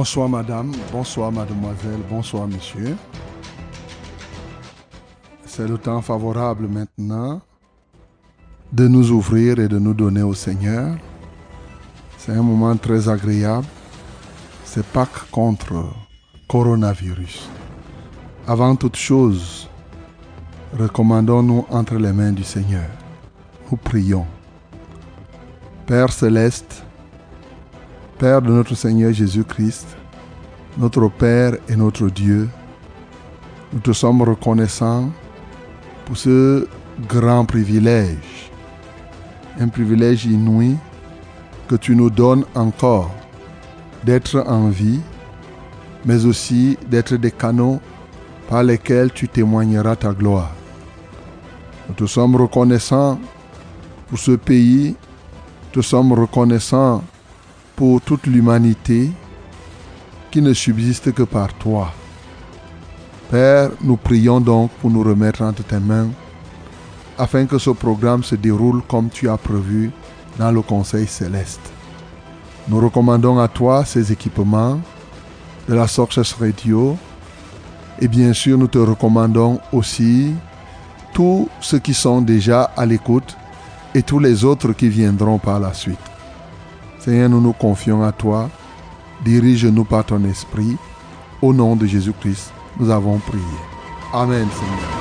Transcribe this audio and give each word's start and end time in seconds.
Bonsoir 0.00 0.30
madame, 0.30 0.72
bonsoir 0.90 1.30
mademoiselle, 1.30 2.00
bonsoir 2.08 2.48
monsieur. 2.48 2.96
C'est 5.44 5.68
le 5.68 5.76
temps 5.76 6.00
favorable 6.00 6.68
maintenant 6.68 7.42
de 8.72 8.88
nous 8.88 9.10
ouvrir 9.10 9.58
et 9.58 9.68
de 9.68 9.78
nous 9.78 9.92
donner 9.92 10.22
au 10.22 10.32
Seigneur. 10.32 10.96
C'est 12.16 12.32
un 12.32 12.40
moment 12.42 12.74
très 12.78 13.10
agréable. 13.10 13.66
C'est 14.64 14.86
Pâques 14.86 15.30
contre 15.30 15.84
coronavirus. 16.48 17.50
Avant 18.46 18.76
toute 18.76 18.96
chose, 18.96 19.68
recommandons-nous 20.78 21.66
entre 21.68 21.96
les 21.96 22.14
mains 22.14 22.32
du 22.32 22.42
Seigneur. 22.42 22.88
Nous 23.70 23.76
prions. 23.76 24.26
Père 25.84 26.10
céleste, 26.10 26.84
Père 28.20 28.42
de 28.42 28.50
notre 28.50 28.74
Seigneur 28.74 29.14
Jésus-Christ, 29.14 29.96
notre 30.80 31.08
Père 31.08 31.58
et 31.68 31.76
notre 31.76 32.08
Dieu, 32.08 32.48
nous 33.70 33.80
te 33.80 33.92
sommes 33.92 34.22
reconnaissants 34.22 35.10
pour 36.06 36.16
ce 36.16 36.66
grand 37.06 37.44
privilège, 37.44 38.50
un 39.58 39.68
privilège 39.68 40.24
inouï 40.24 40.76
que 41.68 41.76
tu 41.76 41.94
nous 41.94 42.08
donnes 42.08 42.46
encore 42.54 43.10
d'être 44.04 44.42
en 44.48 44.70
vie, 44.70 45.00
mais 46.06 46.24
aussi 46.24 46.78
d'être 46.88 47.14
des 47.16 47.30
canaux 47.30 47.78
par 48.48 48.62
lesquels 48.62 49.12
tu 49.12 49.28
témoigneras 49.28 49.96
ta 49.96 50.12
gloire. 50.14 50.54
Nous 51.88 51.94
te 51.94 52.06
sommes 52.06 52.36
reconnaissants 52.36 53.20
pour 54.08 54.18
ce 54.18 54.32
pays, 54.32 54.96
nous 54.96 55.82
te 55.82 55.86
sommes 55.86 56.14
reconnaissants 56.14 57.04
pour 57.76 58.00
toute 58.00 58.26
l'humanité 58.26 59.10
qui 60.30 60.40
ne 60.40 60.52
subsiste 60.52 61.12
que 61.12 61.22
par 61.22 61.52
toi. 61.54 61.92
Père, 63.30 63.70
nous 63.82 63.96
prions 63.96 64.40
donc 64.40 64.70
pour 64.80 64.90
nous 64.90 65.02
remettre 65.02 65.42
entre 65.42 65.62
tes 65.62 65.78
mains 65.78 66.08
afin 67.18 67.46
que 67.46 67.58
ce 67.58 67.70
programme 67.70 68.24
se 68.24 68.34
déroule 68.34 68.82
comme 68.88 69.10
tu 69.10 69.28
as 69.28 69.36
prévu 69.36 69.90
dans 70.38 70.50
le 70.50 70.62
Conseil 70.62 71.06
céleste. 71.06 71.60
Nous 72.68 72.80
recommandons 72.80 73.38
à 73.38 73.48
toi 73.48 73.84
ces 73.84 74.10
équipements 74.10 74.80
de 75.68 75.74
la 75.74 75.86
Success 75.86 76.32
Radio 76.32 76.96
et 78.00 78.08
bien 78.08 78.32
sûr 78.32 78.56
nous 78.56 78.68
te 78.68 78.78
recommandons 78.78 79.60
aussi 79.72 80.32
tous 81.12 81.48
ceux 81.60 81.78
qui 81.78 81.92
sont 81.94 82.20
déjà 82.22 82.62
à 82.76 82.86
l'écoute 82.86 83.36
et 83.94 84.02
tous 84.02 84.18
les 84.18 84.44
autres 84.44 84.72
qui 84.72 84.88
viendront 84.88 85.38
par 85.38 85.60
la 85.60 85.74
suite. 85.74 85.98
Seigneur, 86.98 87.28
nous 87.28 87.40
nous 87.40 87.52
confions 87.52 88.02
à 88.02 88.12
toi. 88.12 88.48
Dirige-nous 89.24 89.84
par 89.84 90.04
ton 90.04 90.24
esprit. 90.24 90.76
Au 91.42 91.52
nom 91.52 91.76
de 91.76 91.86
Jésus-Christ, 91.86 92.52
nous 92.78 92.90
avons 92.90 93.18
prié. 93.18 93.42
Amen, 94.12 94.46
Seigneur. 94.52 94.99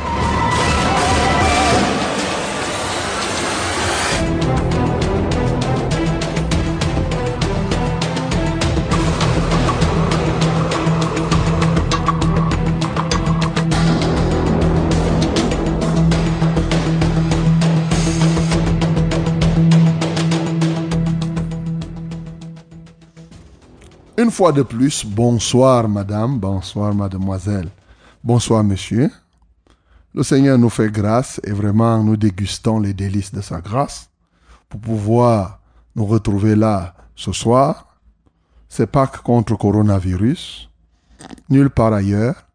Fois 24.39 24.53
de 24.53 24.63
plus, 24.63 25.05
bonsoir 25.05 25.89
madame, 25.89 26.39
bonsoir 26.39 26.95
mademoiselle, 26.95 27.67
bonsoir 28.23 28.63
monsieur. 28.63 29.11
Le 30.13 30.23
Seigneur 30.23 30.57
nous 30.57 30.69
fait 30.69 30.89
grâce 30.89 31.41
et 31.43 31.51
vraiment 31.51 32.01
nous 32.01 32.15
dégustons 32.15 32.79
les 32.79 32.93
délices 32.93 33.33
de 33.33 33.41
sa 33.41 33.59
grâce 33.59 34.09
pour 34.69 34.79
pouvoir 34.79 35.59
nous 35.93 36.05
retrouver 36.05 36.55
là 36.55 36.95
ce 37.17 37.33
soir. 37.33 37.99
C'est 38.69 38.87
Pâques 38.87 39.23
contre 39.23 39.57
coronavirus. 39.57 40.69
Nulle 41.49 41.69
part 41.69 41.91
ailleurs. 41.91 42.47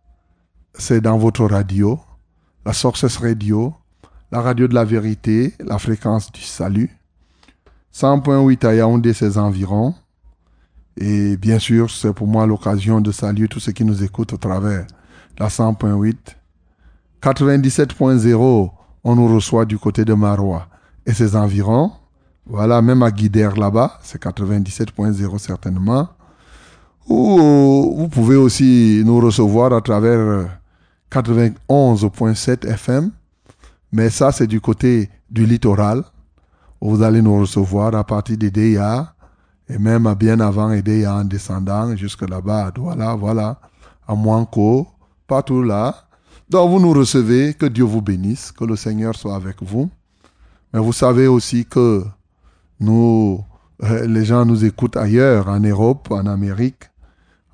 C'est 0.73 1.03
dans 1.03 1.19
votre 1.19 1.45
radio, 1.45 2.01
la 2.65 2.73
Success 2.73 3.19
Radio, 3.19 3.75
la 4.33 4.41
radio 4.41 4.69
de 4.69 4.75
la 4.75 4.87
vérité, 4.87 5.53
la 5.59 5.79
fréquence 5.79 6.33
du 6.33 6.41
salut. 6.41 6.99
100.8 7.93 8.67
à 8.67 8.75
Yaoundé, 8.75 9.13
ses 9.13 9.37
environs. 9.37 9.95
Et 10.97 11.37
bien 11.37 11.59
sûr, 11.59 11.91
c'est 11.91 12.13
pour 12.13 12.27
moi 12.27 12.47
l'occasion 12.47 13.01
de 13.01 13.11
saluer 13.11 13.49
tous 13.49 13.61
ceux 13.61 13.73
qui 13.73 13.85
nous 13.85 14.03
écoutent 14.03 14.33
au 14.33 14.37
travers 14.37 14.87
la 15.39 15.49
100.8. 15.49 16.15
97.0, 17.21 18.71
on 19.03 19.17
nous 19.17 19.35
reçoit 19.35 19.65
du 19.65 19.79
côté 19.79 20.05
de 20.05 20.15
Marois 20.15 20.69
et 21.07 21.13
ses 21.13 21.35
environs. 21.35 21.91
Voilà, 22.47 22.83
même 22.83 23.03
à 23.03 23.11
Guidère 23.11 23.57
là-bas, 23.57 23.99
c'est 24.03 24.23
97.0 24.23 25.39
certainement. 25.39 26.09
Ou 27.09 27.97
vous 27.99 28.09
pouvez 28.09 28.37
aussi 28.37 29.03
nous 29.05 29.19
recevoir 29.21 29.73
à 29.73 29.81
travers 29.81 30.49
91.7 31.11 32.67
FM. 32.67 33.11
Mais 33.93 34.11
ça, 34.11 34.33
c'est 34.33 34.47
du 34.47 34.61
côté 34.61 35.09
du 35.31 35.47
littoral. 35.47 36.05
Vous 36.81 37.03
allez 37.03 37.23
nous 37.23 37.41
recevoir 37.41 37.95
à 37.95 38.05
partir 38.05 38.37
des 38.37 38.51
DIA 38.51 39.14
et 39.69 39.79
même 39.79 40.13
bien 40.15 40.41
avant 40.41 40.71
aider 40.71 41.07
en 41.07 41.25
descendant 41.25 41.97
jusque 41.97 42.29
là-bas 42.29 42.71
à 42.77 43.17
voilà, 43.17 43.59
à 44.07 44.15
Moinco, 44.15 44.89
partout 45.27 45.63
là. 45.63 46.07
Donc 46.49 46.71
vous 46.71 46.81
nous 46.81 46.93
recevez, 46.93 47.55
que 47.55 47.67
Dieu 47.67 47.85
vous 47.85 48.03
bénisse, 48.03 48.53
que 48.53 48.65
le 48.65 48.77
Seigneur 48.77 49.15
soit 49.15 49.35
avec 49.35 49.63
vous. 49.63 49.91
Mais 50.73 50.81
vous 50.81 50.93
savez 50.93 51.27
aussi 51.27 51.65
que 51.65 52.05
nous, 52.81 53.43
euh, 53.83 54.07
les 54.07 54.25
gens 54.25 54.45
nous 54.45 54.65
écoutent 54.65 54.97
ailleurs, 54.97 55.49
en 55.49 55.61
Europe, 55.61 56.09
en 56.11 56.27
Amérique, 56.27 56.91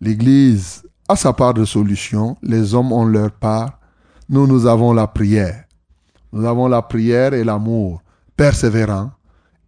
l'Église 0.00 0.82
a 1.08 1.16
sa 1.16 1.32
part 1.32 1.54
de 1.54 1.64
solution, 1.64 2.36
les 2.42 2.74
hommes 2.74 2.92
ont 2.92 3.06
leur 3.06 3.30
part, 3.30 3.78
nous, 4.28 4.46
nous 4.46 4.66
avons 4.66 4.92
la 4.92 5.06
prière. 5.06 5.64
Nous 6.32 6.44
avons 6.44 6.68
la 6.68 6.82
prière 6.82 7.32
et 7.32 7.44
l'amour 7.44 8.02
persévérants, 8.36 9.10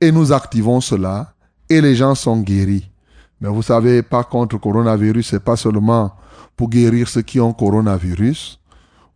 et 0.01 0.13
nous 0.13 0.33
activons 0.33 0.83
cela, 0.83 1.33
et 1.69 1.81
les 1.81 1.95
gens 1.95 2.15
sont 2.15 2.41
guéris. 2.41 2.91
Mais 3.41 3.49
vous 3.49 3.63
savez, 3.63 4.03
par 4.03 4.29
contre, 4.29 4.59
coronavirus, 4.59 5.31
c'est 5.31 5.45
pas 5.45 5.57
seulement 5.57 6.13
pour 6.57 6.69
guérir 6.69 7.09
ceux 7.09 7.23
qui 7.23 7.41
ont 7.41 7.55
coronavirus, 7.55 8.61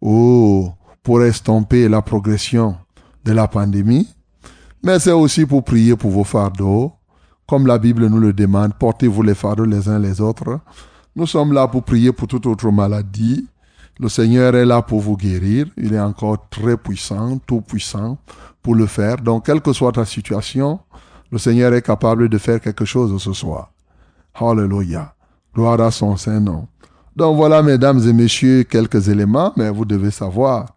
ou 0.00 0.70
pour 1.02 1.22
estomper 1.22 1.88
la 1.88 2.00
progression 2.00 2.76
de 3.25 3.32
la 3.32 3.46
pandémie, 3.46 4.08
mais 4.84 4.98
c'est 4.98 5.12
aussi 5.12 5.46
pour 5.46 5.64
prier 5.64 5.96
pour 5.96 6.10
vos 6.10 6.25
fardeaux. 6.25 6.92
Comme 7.48 7.66
la 7.66 7.78
Bible 7.78 8.06
nous 8.06 8.20
le 8.20 8.32
demande, 8.32 8.75
portez-vous 8.75 9.22
les 9.22 9.34
fardeaux 9.34 9.64
les 9.64 9.88
uns 9.88 9.98
les 9.98 10.20
autres. 10.20 10.60
Nous 11.16 11.26
sommes 11.26 11.52
là 11.52 11.66
pour 11.66 11.82
prier 11.82 12.12
pour 12.12 12.28
toute 12.28 12.46
autre 12.46 12.70
maladie. 12.70 13.46
Le 13.98 14.08
Seigneur 14.08 14.54
est 14.54 14.64
là 14.66 14.82
pour 14.82 15.00
vous 15.00 15.16
guérir. 15.16 15.66
Il 15.76 15.94
est 15.94 16.00
encore 16.00 16.48
très 16.50 16.76
puissant, 16.76 17.38
tout 17.46 17.62
puissant 17.62 18.19
pour 18.62 18.75
le 18.75 18.86
faire. 18.86 19.16
Donc, 19.16 19.46
quelle 19.46 19.60
que 19.60 19.72
soit 19.72 19.92
ta 19.92 20.04
situation, 20.04 20.81
le 21.31 21.38
Seigneur 21.38 21.72
est 21.72 21.82
capable 21.82 22.28
de 22.28 22.38
faire 22.38 22.60
quelque 22.60 22.84
chose 22.84 23.22
ce 23.22 23.32
soir. 23.32 23.70
Hallelujah. 24.34 25.14
Gloire 25.54 25.81
à 25.81 25.90
son 25.90 26.16
Saint-Nom. 26.16 26.66
Donc 27.16 27.36
voilà, 27.36 27.62
mesdames 27.62 28.00
et 28.08 28.12
messieurs, 28.12 28.64
quelques 28.64 29.08
éléments, 29.08 29.52
mais 29.56 29.70
vous 29.70 29.84
devez 29.84 30.10
savoir, 30.10 30.75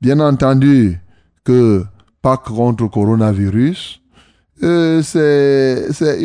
bien 0.00 0.20
entendu, 0.20 1.00
que 1.44 1.84
pas 2.22 2.36
contre 2.36 2.84
le 2.84 2.88
coronavirus, 2.88 4.00
euh, 4.62 5.02
c'est, 5.02 5.90
c'est, 5.92 6.18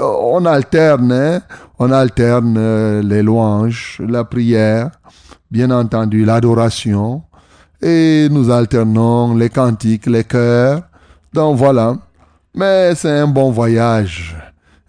on 0.00 0.44
alterne, 0.44 1.10
hein, 1.10 1.40
on 1.78 1.90
alterne 1.90 2.54
euh, 2.56 3.02
les 3.02 3.22
louanges, 3.22 4.00
la 4.06 4.22
prière, 4.24 4.90
bien 5.50 5.70
entendu 5.70 6.24
l'adoration, 6.24 7.22
et 7.80 8.28
nous 8.30 8.50
alternons 8.50 9.34
les 9.34 9.50
cantiques, 9.50 10.06
les 10.06 10.22
chœurs. 10.22 10.82
Donc 11.32 11.56
voilà. 11.56 11.96
Mais 12.54 12.94
c'est 12.94 13.18
un 13.18 13.26
bon 13.26 13.50
voyage, 13.50 14.36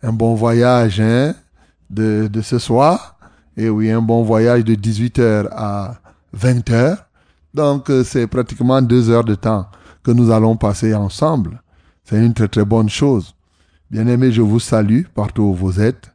un 0.04 0.14
bon 0.14 0.36
voyage 0.36 1.00
hein, 1.00 1.34
de, 1.90 2.28
de 2.32 2.42
ce 2.42 2.60
soir. 2.60 3.18
Et 3.58 3.70
oui, 3.70 3.90
un 3.90 4.02
bon 4.02 4.24
voyage 4.24 4.64
de 4.66 4.76
18h 4.76 5.48
à 5.52 5.96
20h. 6.38 6.98
Donc, 7.54 7.90
euh, 7.90 8.04
c'est 8.04 8.28
pratiquement 8.28 8.82
deux 8.82 9.10
heures 9.10 9.24
de 9.24 9.36
temps 9.36 9.68
que 10.04 10.12
nous 10.12 10.32
allons 10.32 10.56
passer 10.56 10.94
ensemble. 10.94 11.62
C'est 12.04 12.24
une 12.24 12.34
très 12.34 12.48
très 12.48 12.66
bonne 12.66 12.90
chose. 12.90 13.36
Bien 13.90 14.08
aimé, 14.08 14.32
je 14.32 14.42
vous 14.42 14.60
salue 14.60 15.04
partout 15.14 15.44
où 15.44 15.54
vous 15.54 15.80
êtes. 15.80 16.12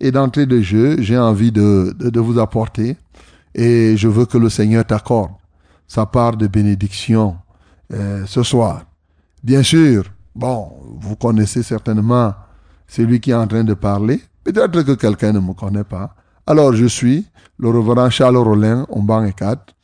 Et 0.00 0.10
d'entrée 0.10 0.46
de 0.46 0.60
jeu, 0.60 0.96
j'ai 1.00 1.18
envie 1.18 1.52
de, 1.52 1.94
de, 1.98 2.20
vous 2.20 2.38
apporter 2.38 2.96
et 3.54 3.96
je 3.96 4.08
veux 4.08 4.26
que 4.26 4.36
le 4.36 4.50
Seigneur 4.50 4.84
t'accorde 4.84 5.32
sa 5.88 6.04
part 6.04 6.36
de 6.36 6.46
bénédiction 6.46 7.36
euh, 7.92 8.24
ce 8.26 8.42
soir. 8.42 8.84
Bien 9.42 9.62
sûr, 9.62 10.04
bon, 10.34 10.72
vous 11.00 11.16
connaissez 11.16 11.62
certainement 11.62 12.34
celui 12.86 13.20
qui 13.20 13.30
est 13.30 13.34
en 13.34 13.46
train 13.46 13.64
de 13.64 13.74
parler. 13.74 14.20
Peut-être 14.44 14.82
que 14.82 14.92
quelqu'un 14.92 15.32
ne 15.32 15.40
me 15.40 15.54
connaît 15.54 15.84
pas. 15.84 16.14
Alors 16.46 16.74
je 16.74 16.86
suis 16.86 17.26
le 17.58 17.70
reverend 17.70 18.10
Charles 18.10 18.36
Rollin, 18.36 18.86
en 18.90 19.00
banc 19.00 19.24
et 19.24 19.32
4, 19.32 19.74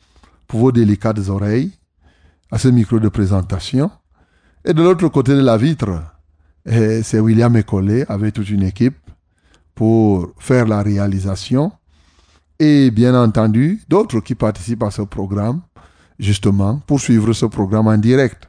pour 0.47 0.59
vos 0.59 0.71
délicates 0.71 1.27
oreilles, 1.27 1.71
à 2.53 2.59
ce 2.59 2.67
micro 2.67 2.99
de 2.99 3.09
présentation. 3.09 3.89
Et 4.63 4.75
de 4.75 4.83
l'autre 4.83 5.07
côté 5.07 5.31
de 5.33 5.41
la 5.41 5.57
vitre, 5.57 6.03
eh, 6.67 7.01
c'est 7.01 7.19
William 7.19 7.57
Ecolé 7.57 8.05
avec 8.07 8.35
toute 8.35 8.51
une 8.51 8.61
équipe 8.61 9.09
pour 9.73 10.31
faire 10.37 10.67
la 10.67 10.83
réalisation. 10.83 11.71
Et 12.59 12.91
bien 12.91 13.15
entendu, 13.19 13.81
d'autres 13.89 14.19
qui 14.19 14.35
participent 14.35 14.83
à 14.83 14.91
ce 14.91 15.01
programme, 15.01 15.61
justement, 16.19 16.77
pour 16.85 16.99
suivre 16.99 17.33
ce 17.33 17.47
programme 17.47 17.87
en 17.87 17.97
direct. 17.97 18.47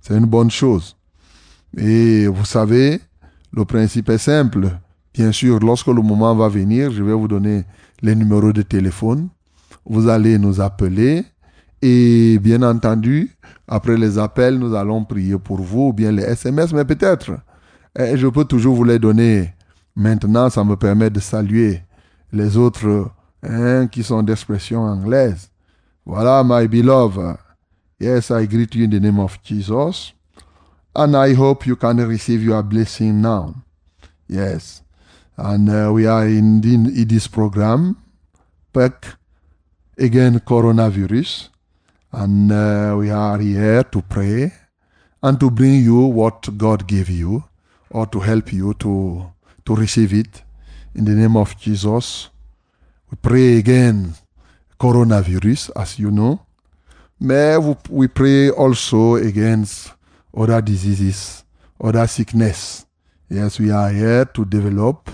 C'est 0.00 0.16
une 0.16 0.24
bonne 0.24 0.50
chose. 0.50 0.96
Et 1.76 2.26
vous 2.28 2.46
savez, 2.46 3.02
le 3.52 3.66
principe 3.66 4.08
est 4.08 4.16
simple. 4.16 4.78
Bien 5.12 5.30
sûr, 5.30 5.60
lorsque 5.60 5.88
le 5.88 6.00
moment 6.00 6.34
va 6.34 6.48
venir, 6.48 6.90
je 6.90 7.02
vais 7.02 7.12
vous 7.12 7.28
donner 7.28 7.64
les 8.00 8.14
numéros 8.14 8.54
de 8.54 8.62
téléphone. 8.62 9.28
Vous 9.84 10.08
allez 10.08 10.38
nous 10.38 10.62
appeler 10.62 11.26
et 11.82 12.38
bien 12.38 12.62
entendu, 12.62 13.36
après 13.68 13.96
les 13.96 14.18
appels, 14.18 14.58
nous 14.58 14.74
allons 14.74 15.04
prier 15.04 15.38
pour 15.38 15.60
vous 15.60 15.88
ou 15.88 15.92
bien 15.92 16.12
les 16.12 16.22
SMS, 16.22 16.72
mais 16.72 16.84
peut-être, 16.84 17.32
eh, 17.98 18.16
je 18.16 18.26
peux 18.28 18.44
toujours 18.44 18.74
vous 18.74 18.84
les 18.84 18.98
donner. 18.98 19.54
Maintenant, 19.94 20.50
ça 20.50 20.64
me 20.64 20.76
permet 20.76 21.10
de 21.10 21.20
saluer 21.20 21.82
les 22.32 22.56
autres 22.56 23.10
hein, 23.42 23.86
qui 23.86 24.02
sont 24.02 24.22
d'expression 24.22 24.82
anglaise. 24.82 25.50
Voilà, 26.04 26.42
my 26.44 26.66
beloved. 26.66 27.36
Yes, 28.00 28.30
I 28.30 28.46
greet 28.46 28.74
you 28.74 28.84
in 28.84 28.90
the 28.90 29.00
name 29.00 29.20
of 29.20 29.38
Jesus. 29.44 30.12
And 30.94 31.16
I 31.16 31.34
hope 31.34 31.66
you 31.66 31.76
can 31.76 31.98
receive 31.98 32.42
your 32.42 32.62
blessing 32.62 33.22
now. 33.22 33.54
Yes. 34.28 34.82
And 35.36 35.68
uh, 35.68 35.92
we 35.92 36.06
are 36.06 36.26
in, 36.26 36.60
this 36.60 37.28
program, 37.28 37.96
back 38.72 39.16
again 39.96 40.40
coronavirus. 40.40 41.51
And 42.12 42.52
uh, 42.52 42.94
we 42.98 43.10
are 43.10 43.38
here 43.38 43.82
to 43.84 44.02
pray 44.02 44.52
and 45.22 45.40
to 45.40 45.50
bring 45.50 45.82
you 45.82 46.00
what 46.00 46.56
God 46.58 46.86
gave 46.86 47.08
you 47.08 47.44
or 47.90 48.06
to 48.06 48.20
help 48.20 48.52
you 48.52 48.74
to, 48.74 49.32
to 49.64 49.74
receive 49.74 50.12
it. 50.12 50.42
In 50.94 51.04
the 51.04 51.12
name 51.12 51.36
of 51.36 51.58
Jesus, 51.58 52.28
we 53.10 53.16
pray 53.20 53.58
again 53.58 54.14
coronavirus, 54.78 55.70
as 55.74 55.98
you 55.98 56.10
know. 56.10 56.40
May 57.18 57.56
we 57.88 58.08
pray 58.08 58.50
also 58.50 59.14
against 59.14 59.92
other 60.36 60.60
diseases, 60.60 61.44
other 61.80 62.06
sickness. 62.06 62.84
Yes, 63.28 63.58
we 63.58 63.70
are 63.70 63.90
here 63.90 64.24
to 64.26 64.44
develop 64.44 65.08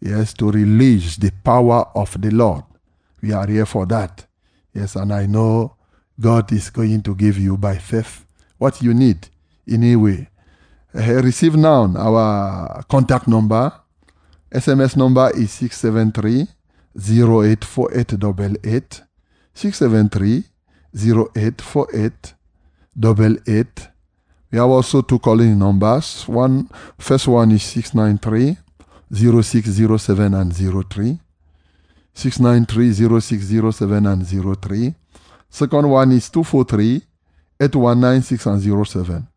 yes, 0.00 0.32
to 0.34 0.50
release 0.50 1.16
the 1.16 1.30
power 1.44 1.86
of 1.94 2.20
the 2.20 2.30
Lord. 2.30 2.64
We 3.22 3.32
are 3.32 3.46
here 3.46 3.66
for 3.66 3.86
that. 3.86 4.26
Yes, 4.72 4.96
and 4.96 5.12
I 5.12 5.26
know 5.26 5.76
God 6.20 6.52
is 6.52 6.70
going 6.70 7.02
to 7.02 7.14
give 7.14 7.38
you 7.38 7.56
by 7.56 7.78
faith 7.78 8.26
what 8.58 8.82
you 8.82 8.92
need 8.92 9.28
in 9.66 9.82
any 9.82 9.96
way. 9.96 10.28
Uh, 10.94 11.22
receive 11.22 11.56
now 11.56 11.90
our 11.96 12.82
contact 12.88 13.26
number. 13.26 13.72
SMS 14.52 14.96
number 14.96 15.30
is 15.34 15.50
673 15.52 16.46
084888. 16.96 19.02
673 19.54 20.44
084888. 20.94 23.88
We 24.50 24.58
have 24.58 24.68
also 24.68 25.00
two 25.02 25.20
calling 25.20 25.56
numbers. 25.58 26.28
One 26.28 26.68
first 26.98 27.28
one 27.28 27.52
is 27.52 27.62
693 27.62 28.58
0607 29.12 30.34
and 30.34 30.52
03. 30.52 31.20
693 32.12 32.92
0607 33.20 34.06
and 34.06 34.26
03. 34.26 34.94
Second 35.50 35.90
one 35.90 36.12
is 36.12 36.30
243 36.30 37.02
8196 37.60 38.46
and 38.46 38.62
07. 38.86 39.28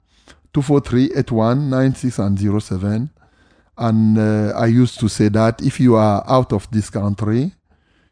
243 0.53 1.05
8196 1.17 2.20
and 2.20 2.62
07. 2.62 3.10
And 3.77 4.17
uh, 4.17 4.53
I 4.55 4.67
used 4.67 5.00
to 5.00 5.10
say 5.10 5.27
that 5.29 5.62
if 5.62 5.79
you 5.79 5.96
are 5.96 6.24
out 6.27 6.53
of 6.53 6.70
this 6.70 6.91
country, 6.91 7.51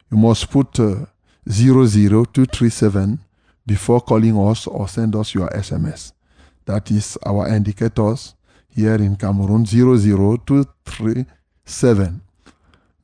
you 0.10 0.18
must 0.18 0.50
put 0.50 0.80
uh, 0.80 1.06
00237 1.48 3.20
before 3.66 4.02
calling 4.02 4.38
us 4.38 4.68
or 4.68 4.88
send 4.88 5.16
us 5.16 5.34
your 5.36 5.50
SMS. 5.50 6.14
That 6.66 6.90
is 6.90 7.16
our 7.26 7.48
indicators 7.48 8.34
here 8.70 8.96
in 8.96 9.16
Cameroon 9.16 9.66
00237. 9.66 12.22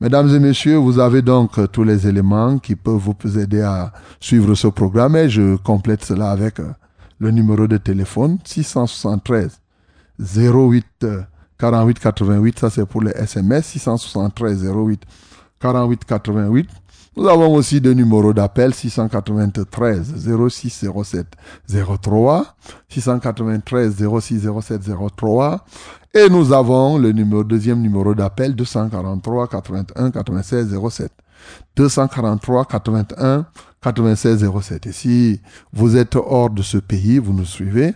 Mesdames 0.00 0.34
et 0.34 0.38
messieurs, 0.38 0.76
vous 0.76 0.98
avez 0.98 1.22
donc 1.22 1.58
euh, 1.58 1.66
tous 1.66 1.84
les 1.84 2.06
éléments 2.06 2.58
qui 2.58 2.76
peuvent 2.76 2.94
vous 2.94 3.38
aider 3.38 3.62
à 3.62 3.92
suivre 4.20 4.54
ce 4.54 4.68
programme 4.68 5.16
et 5.16 5.28
je 5.28 5.56
complète 5.56 6.04
cela 6.04 6.30
avec 6.30 6.60
euh, 6.60 6.72
le 7.18 7.30
numéro 7.30 7.66
de 7.66 7.76
téléphone 7.78 8.38
673 8.44 9.60
08 10.20 11.06
48 11.58 11.98
88, 11.98 12.58
ça 12.58 12.70
c'est 12.70 12.86
pour 12.86 13.02
les 13.02 13.10
SMS, 13.12 13.66
673 13.66 14.64
08 14.64 15.02
48 15.60 16.04
88. 16.04 16.68
Nous 17.18 17.26
avons 17.26 17.52
aussi 17.52 17.80
deux 17.80 17.94
numéros 17.94 18.32
d'appel 18.32 18.72
693 18.72 20.14
06 20.48 20.86
07 21.04 21.26
03, 22.00 22.46
693 22.88 23.96
06 24.20 24.48
07 24.62 24.82
03 25.16 25.64
et 26.14 26.28
nous 26.28 26.52
avons 26.52 26.96
le 26.96 27.10
numéro, 27.10 27.42
deuxième 27.42 27.80
numéro 27.80 28.14
d'appel 28.14 28.54
243 28.54 29.48
81 29.48 30.12
96 30.12 30.78
07. 30.90 31.10
243 31.74 32.64
81 32.66 33.46
96 33.82 34.48
07. 34.62 34.86
Et 34.86 34.92
si 34.92 35.40
vous 35.72 35.96
êtes 35.96 36.14
hors 36.14 36.50
de 36.50 36.62
ce 36.62 36.78
pays, 36.78 37.18
vous 37.18 37.32
nous 37.32 37.44
suivez, 37.44 37.94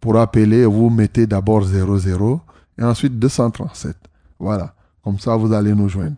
pour 0.00 0.18
appeler, 0.18 0.66
vous 0.66 0.90
mettez 0.90 1.28
d'abord 1.28 1.62
00 1.62 2.40
et 2.76 2.82
ensuite 2.82 3.20
237. 3.20 3.94
Voilà. 4.40 4.74
Comme 5.04 5.20
ça, 5.20 5.36
vous 5.36 5.52
allez 5.52 5.74
nous 5.74 5.88
joindre. 5.88 6.16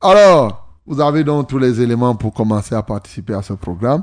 Alors, 0.00 0.63
vous 0.86 1.00
avez 1.00 1.24
donc 1.24 1.48
tous 1.48 1.58
les 1.58 1.80
éléments 1.80 2.14
pour 2.14 2.32
commencer 2.32 2.74
à 2.74 2.82
participer 2.82 3.34
à 3.34 3.42
ce 3.42 3.54
programme. 3.54 4.02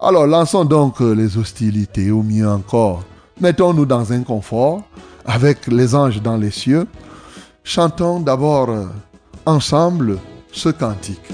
Alors, 0.00 0.26
lançons 0.26 0.64
donc 0.64 1.00
euh, 1.00 1.12
les 1.12 1.38
hostilités, 1.38 2.10
ou 2.10 2.22
mieux 2.22 2.48
encore, 2.48 3.02
Mettons-nous 3.40 3.86
dans 3.86 4.12
un 4.12 4.22
confort 4.22 4.82
avec 5.24 5.66
les 5.66 5.94
anges 5.94 6.22
dans 6.22 6.36
les 6.36 6.50
cieux. 6.50 6.86
Chantons 7.64 8.20
d'abord 8.20 8.70
euh, 8.70 8.86
ensemble 9.46 10.18
ce 10.52 10.68
cantique. 10.68 11.32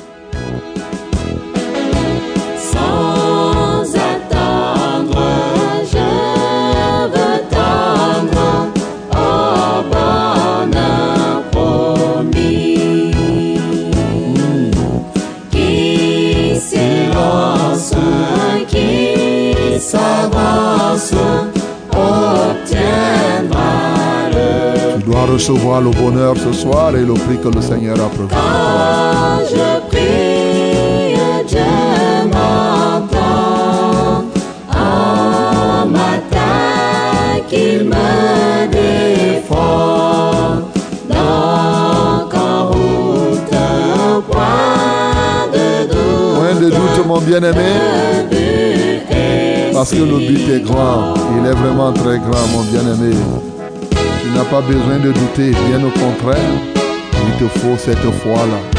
Recevoir 25.26 25.80
le 25.80 25.90
bonheur 25.90 26.36
ce 26.36 26.52
soir 26.52 26.94
et 26.96 27.04
le 27.04 27.14
prix 27.14 27.38
que 27.42 27.48
le 27.48 27.60
Seigneur 27.60 27.96
a 28.00 28.08
prévu. 28.08 28.28
Quand 28.30 29.40
je 29.50 29.80
prie, 29.88 31.16
Dieu 31.46 31.60
m'entend. 32.32 34.24
En 34.72 35.86
matin 35.86 37.40
qu'il 37.48 37.84
me 37.84 38.66
défend. 38.70 40.62
Donc 41.08 42.34
en 42.34 42.68
route, 42.68 43.56
point 44.30 45.46
de 45.52 45.66
doute. 45.88 46.34
Point 46.36 46.56
de 46.60 46.68
doute, 46.70 47.06
mon 47.06 47.20
bien-aimé. 47.20 47.70
Parce 49.72 49.90
que 49.90 49.96
le 49.96 50.18
but 50.18 50.48
est 50.54 50.60
grand. 50.64 51.14
Il 51.38 51.46
est 51.46 51.54
vraiment 51.54 51.92
très 51.92 52.18
grand, 52.18 52.46
mon 52.52 52.62
bien-aimé. 52.62 53.14
Tu 54.28 54.34
n'as 54.34 54.44
pas 54.44 54.60
besoin 54.60 54.98
de 54.98 55.10
douter, 55.10 55.52
bien 55.68 55.82
au 55.82 55.90
contraire, 55.90 56.36
il 57.14 57.36
te 57.38 57.48
faut 57.60 57.78
cette 57.78 57.96
foi-là. 57.96 58.77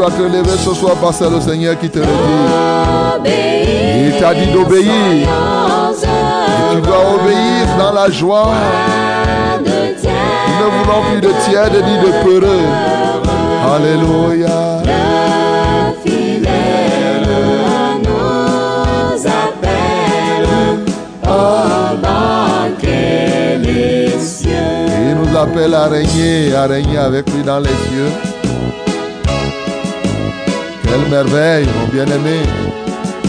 Dois 0.00 0.10
te 0.10 0.22
lever 0.22 0.56
ce 0.56 0.72
soir 0.74 0.94
parce 0.98 1.18
que 1.18 1.24
c'est 1.24 1.30
le 1.30 1.40
Seigneur 1.40 1.78
qui 1.78 1.90
te 1.90 1.98
le 1.98 2.06
dit. 2.06 3.30
Il 4.06 4.18
t'a 4.18 4.32
dit 4.32 4.46
d'obéir. 4.46 5.28
Tu 6.72 6.80
dois 6.80 7.16
obéir 7.16 7.66
dans 7.78 7.92
la 7.92 8.10
joie. 8.10 8.48
ne 9.62 10.64
voulons 10.78 11.02
plus 11.10 11.20
de 11.20 11.28
tiède 11.44 11.84
ni 11.84 11.98
de 11.98 12.12
peureux. 12.24 12.66
Alléluia. 13.74 14.82
Il 25.02 25.16
nous 25.16 25.36
appelle 25.36 25.74
à 25.74 25.88
régner, 25.88 26.54
à 26.54 26.66
régner 26.66 26.96
avec 26.96 27.28
lui 27.30 27.42
dans 27.42 27.58
les 27.58 27.68
cieux. 27.68 28.29
Merveille, 31.08 31.66
mon 31.80 31.86
bien-aimé, 31.88 32.40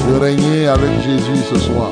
de 0.09 0.19
régner 0.19 0.67
avec 0.67 0.91
Jésus 1.03 1.43
ce 1.53 1.59
soir. 1.59 1.91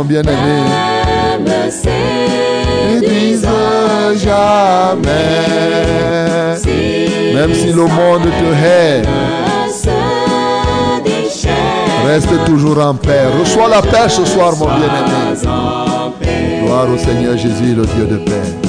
Mon 0.00 0.04
bien-aimé. 0.04 0.62
ne 3.00 4.14
jamais. 4.14 5.10
Même 7.34 7.54
si 7.54 7.66
le 7.66 7.82
monde 7.82 8.22
te 8.22 8.64
hait, 8.64 9.02
reste 12.06 12.44
toujours 12.46 12.78
en 12.78 12.94
paix. 12.94 13.26
Reçois 13.40 13.68
la 13.68 13.82
paix 13.82 14.08
ce 14.08 14.24
soir, 14.24 14.54
mon 14.56 14.66
bien-aimé. 14.66 15.38
Gloire 16.64 16.88
au 16.90 16.98
Seigneur 16.98 17.36
Jésus, 17.36 17.74
le 17.74 17.84
Dieu 17.86 18.06
de 18.06 18.16
paix. 18.16 18.59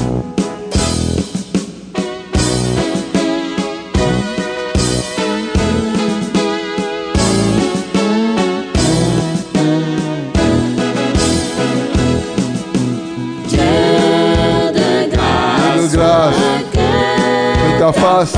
Ta 17.91 17.99
face 17.99 18.33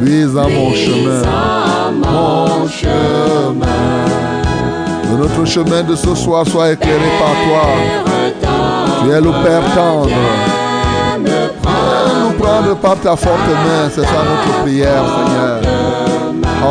luise 0.00 0.32
dans 0.32 0.48
mon 0.48 0.72
chemin. 0.72 1.22
à 1.22 1.90
mon 1.90 2.68
chemin. 2.68 3.66
Que 5.02 5.16
notre 5.16 5.44
chemin 5.44 5.82
de 5.82 5.94
ce 5.96 6.14
soir 6.14 6.46
soit 6.46 6.72
éclairé 6.72 7.10
par 7.18 7.34
toi. 7.44 7.62
Tu 9.02 9.10
es 9.10 9.20
le 9.20 9.30
Père 9.42 9.62
tendre. 9.74 10.08
Viens 11.16 12.24
nous 12.24 12.32
prendre 12.38 12.76
par 12.76 12.96
ta 13.00 13.16
forte 13.16 13.48
main. 13.48 13.90
C'est 13.92 14.02
ça 14.02 14.22
notre 14.28 14.62
prière, 14.62 15.02
Seigneur. 15.16 15.60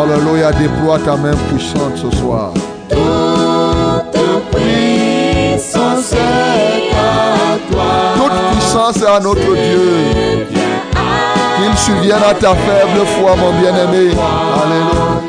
Alléluia, 0.02 0.52
déploie 0.52 1.00
ta 1.00 1.16
main 1.16 1.36
puissante 1.50 1.98
ce 1.98 2.16
soir. 2.18 2.52
Toute 2.90 4.56
puissance 4.56 6.14
est 6.14 6.94
à 6.96 7.58
toi. 7.72 7.92
Toute 8.16 8.38
puissance 8.52 8.98
est 8.98 9.08
à 9.08 9.20
notre 9.20 9.42
Dieu. 9.42 10.59
Qu'il 11.60 11.78
subvienne 11.78 12.24
à 12.24 12.34
ta 12.34 12.56
faible 12.56 13.06
foi, 13.06 13.36
mon 13.36 13.52
bien-aimé. 13.60 14.12
Alléluia. 14.16 15.22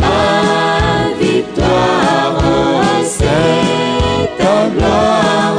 Ma 0.00 1.12
victoire, 1.20 2.40
c'est 3.04 4.36
ta 4.36 4.68
gloire. 4.70 5.58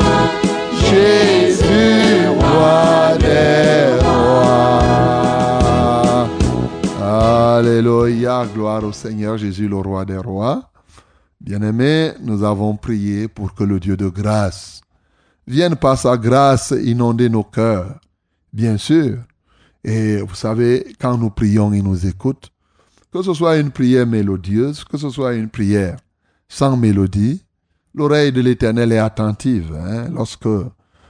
Jésus, 0.90 2.28
roi 2.40 3.18
des 3.20 4.04
rois. 4.04 4.78
Alléluia, 7.58 8.46
gloire 8.54 8.84
au 8.84 8.92
Seigneur 8.92 9.38
Jésus, 9.38 9.70
le 9.70 9.78
roi 9.78 10.04
des 10.04 10.18
rois. 10.18 10.70
Bien-aimés, 11.40 12.12
nous 12.22 12.44
avons 12.44 12.76
prié 12.76 13.30
pour 13.30 13.54
que 13.54 13.64
le 13.64 13.80
Dieu 13.80 13.96
de 13.96 14.10
grâce 14.10 14.82
vienne 15.48 15.78
par 15.78 15.98
sa 15.98 16.18
grâce 16.18 16.74
inonder 16.84 17.30
nos 17.30 17.44
cœurs. 17.44 17.96
Bien 18.52 18.78
sûr. 18.78 19.20
Et 19.84 20.18
vous 20.18 20.36
savez, 20.36 20.96
quand 21.00 21.18
nous 21.18 21.30
prions, 21.30 21.72
il 21.74 21.84
nous 21.84 22.06
écoute. 22.06 22.52
Que 23.12 23.22
ce 23.22 23.34
soit 23.34 23.58
une 23.58 23.72
prière 23.72 24.06
mélodieuse, 24.06 24.84
que 24.84 24.98
ce 24.98 25.10
soit 25.10 25.34
une 25.36 25.50
prière 25.50 25.98
sans 26.50 26.78
mélodie, 26.78 27.44
l'oreille 27.94 28.32
de 28.32 28.42
l'Éternel 28.42 28.92
est 28.92 29.00
attentive 29.00 29.76
hein, 29.76 30.08
lorsque 30.12 30.48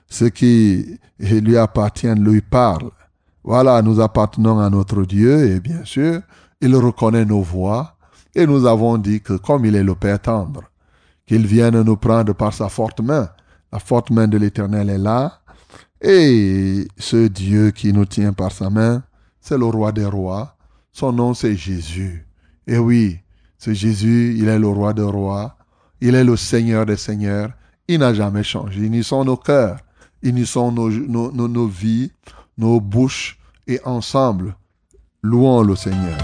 ceux 0.09 0.29
qui 0.29 0.99
lui 1.19 1.57
appartiennent 1.57 2.23
lui 2.23 2.41
parlent. 2.41 2.91
Voilà, 3.43 3.81
nous 3.81 3.99
appartenons 4.01 4.59
à 4.59 4.69
notre 4.69 5.03
Dieu 5.03 5.51
et 5.51 5.59
bien 5.59 5.85
sûr, 5.85 6.21
il 6.59 6.75
reconnaît 6.75 7.25
nos 7.25 7.41
voix 7.41 7.95
Et 8.35 8.45
nous 8.45 8.65
avons 8.65 8.97
dit 8.97 9.21
que 9.21 9.33
comme 9.33 9.65
il 9.65 9.75
est 9.75 9.83
le 9.83 9.95
Père 9.95 10.21
tendre, 10.21 10.63
qu'il 11.25 11.45
vienne 11.45 11.81
nous 11.81 11.97
prendre 11.97 12.33
par 12.33 12.53
sa 12.53 12.69
forte 12.69 13.01
main. 13.01 13.29
La 13.71 13.79
forte 13.79 14.09
main 14.11 14.27
de 14.27 14.37
l'Éternel 14.37 14.89
est 14.89 14.97
là. 14.97 15.39
Et 16.01 16.87
ce 16.97 17.27
Dieu 17.27 17.71
qui 17.71 17.91
nous 17.91 18.05
tient 18.05 18.33
par 18.33 18.51
sa 18.51 18.69
main, 18.69 19.03
c'est 19.41 19.57
le 19.57 19.65
roi 19.65 19.91
des 19.91 20.05
rois. 20.05 20.55
Son 20.91 21.11
nom, 21.11 21.33
c'est 21.33 21.55
Jésus. 21.55 22.25
Et 22.67 22.77
oui, 22.77 23.19
ce 23.57 23.73
Jésus, 23.73 24.35
il 24.37 24.47
est 24.47 24.59
le 24.59 24.67
roi 24.67 24.93
des 24.93 25.01
rois. 25.01 25.57
Il 26.01 26.15
est 26.15 26.23
le 26.23 26.35
Seigneur 26.35 26.85
des 26.85 26.97
seigneurs. 26.97 27.51
Il 27.87 27.99
n'a 27.99 28.13
jamais 28.13 28.43
changé. 28.43 28.81
Unissons 28.81 29.23
nos 29.23 29.37
cœurs, 29.37 29.79
unissons 30.21 30.71
nos, 30.71 30.89
nos, 30.89 31.31
nos, 31.31 31.47
nos 31.47 31.67
vies, 31.67 32.11
nos 32.57 32.79
bouches 32.79 33.39
et 33.67 33.79
ensemble, 33.85 34.55
louons 35.21 35.61
le 35.61 35.75
Seigneur. 35.75 36.17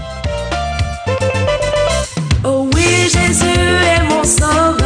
Oh 2.44 2.68
oui, 2.74 3.08
Jésus 3.10 3.44
est 3.44 4.08
mon 4.08 4.24
sauveur, 4.24 4.83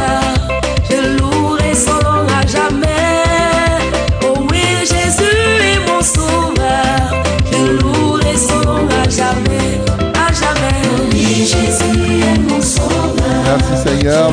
Seigneur, 13.83 14.31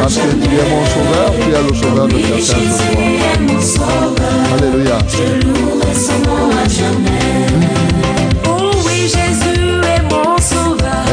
parce 0.00 0.14
que 0.14 0.20
tu 0.20 0.54
es 0.54 0.64
mon 0.70 0.84
sauveur, 0.86 1.32
tu 1.34 1.48
es 1.52 1.62
le 1.62 1.74
sauveur 1.74 2.06
de 2.08 2.18
certains 2.40 3.40
mon 3.40 3.60
sauveur, 3.60 4.14
Alléluia. 4.54 4.98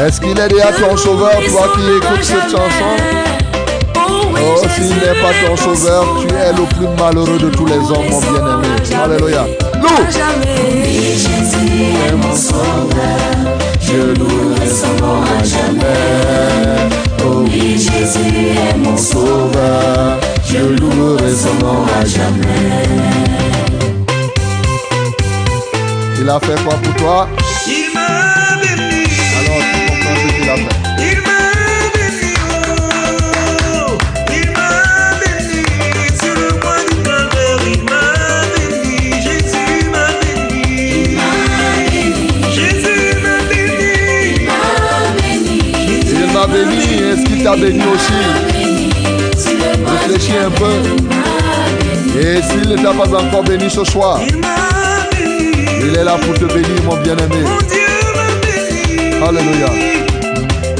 Est-ce 0.06 0.20
qu'il 0.20 0.38
est 0.38 0.48
déjà 0.48 0.72
ton 0.72 0.96
sauveur, 0.96 1.32
toi 1.32 1.68
qui 1.74 1.82
écoutes 1.96 2.22
cette 2.22 2.50
chanson? 2.50 2.92
Oh, 3.96 4.66
s'il 4.74 4.96
n'est 4.96 5.20
pas 5.20 5.32
ton 5.46 5.56
sauveur, 5.56 6.04
tu 6.20 6.34
es 6.34 6.52
le 6.52 6.64
plus 6.74 6.88
malheureux 7.02 7.38
de 7.38 7.50
tous 7.50 7.66
les 7.66 7.76
hommes, 7.76 8.08
mon 8.10 8.20
bien-aimé. 8.20 8.68
Alléluia. 9.04 9.46
Loue 9.80 10.04
Je 13.86 14.00
louerai 14.18 14.68
son 14.68 14.94
nom 15.04 15.20
à 15.22 15.44
jamais. 15.44 16.88
Oh 17.22 17.44
oui, 17.44 17.78
Jésus 17.78 18.34
est 18.56 18.76
mon 18.78 18.96
sauveur, 18.96 20.18
je 20.46 20.58
louerai 20.58 21.32
son 21.34 21.54
nom 21.64 21.84
à 22.00 22.04
jamais. 22.04 22.84
Il 26.20 26.28
a 26.30 26.40
fait 26.40 26.58
quoi 26.64 26.74
pour 26.82 26.94
toi? 26.94 27.28
T'a 47.44 47.56
béni 47.56 47.82
aussi 47.94 48.12
Réfléchis 49.86 50.32
un 50.46 50.50
peu. 50.50 50.76
Et 52.18 52.40
s'il 52.42 52.68
ne 52.70 52.76
t'a 52.76 52.92
pas 52.92 53.14
encore 53.18 53.42
béni 53.44 53.68
ce 53.68 53.84
soir, 53.84 54.18
il 55.82 55.94
est 55.94 56.04
là 56.04 56.16
pour 56.22 56.32
te 56.34 56.46
bénir, 56.46 56.82
mon 56.84 56.96
bien-aimé. 56.96 57.42
mon 57.42 57.58
Dieu 57.68 57.90
m'a 58.16 58.28
béni, 58.40 59.14
Alléluia. 59.22 59.70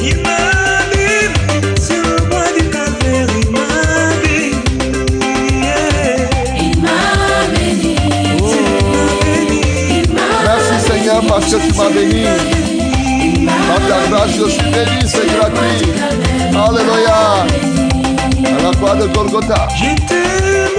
il 0.03 0.17
m'a 0.23 0.39
béni, 0.91 1.77
sur 1.79 2.03
le 2.03 2.17
bois 2.31 2.51
du 2.57 2.65
Calvaire, 2.71 3.29
il 3.37 3.51
m'a 3.51 3.67
béni, 7.53 7.97
Merci 10.45 10.77
Seigneur 10.89 11.21
parce 11.29 11.47
que 11.53 11.57
tu 11.57 11.75
m'as 11.77 11.91
béni. 11.91 12.25
Par 13.69 13.81
ta 13.87 13.99
grâce, 14.09 14.31
je 14.39 14.49
suis 14.49 14.63
béni, 14.63 15.01
c'est 15.07 15.27
gratuit. 15.37 16.24
Alléluia. 16.57 17.47
À 18.47 18.63
la 18.63 18.71
croix 18.77 18.95
de 18.95 19.07
Golgotha, 19.07 19.67
j'étais 19.77 20.15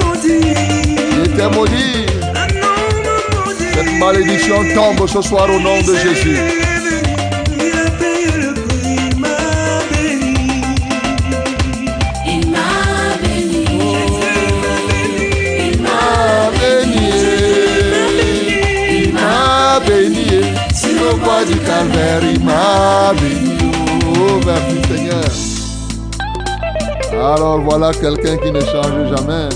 maudit. 0.02 0.56
j'étais 1.16 1.50
maudit. 1.50 2.06
Cette 3.74 4.00
malédiction 4.00 4.56
tombe 4.74 5.08
ce 5.08 5.22
soir 5.22 5.50
au 5.50 5.60
nom 5.60 5.82
de 5.82 5.96
Jésus. 5.98 6.38
Il 7.60 7.74
a 7.78 7.90
payé 7.92 8.32
le 8.38 8.54
prix, 8.54 9.10
il 9.12 9.20
m'a 9.20 9.28
béni. 9.92 10.62
Il 12.26 12.48
m'a 12.48 13.18
béni, 13.22 13.66
il 15.60 15.82
m'a 15.82 15.90
m'a 15.90 16.52
béni, 16.52 17.10
il 19.04 19.14
m'a 19.14 19.80
béni, 19.86 20.28
sur 20.74 20.90
le 21.04 21.16
bois 21.18 21.44
du 21.44 21.58
calvaire, 21.60 22.22
il 22.24 22.40
m'a 22.44 23.14
béni. 23.14 23.58
Oh, 24.08 24.40
merci 24.46 24.78
Seigneur. 24.88 25.55
Alors 27.34 27.60
voilà 27.62 27.92
quelqu'un 27.92 28.38
qui 28.38 28.52
ne 28.52 28.60
change 28.62 29.10
jamais. 29.16 29.50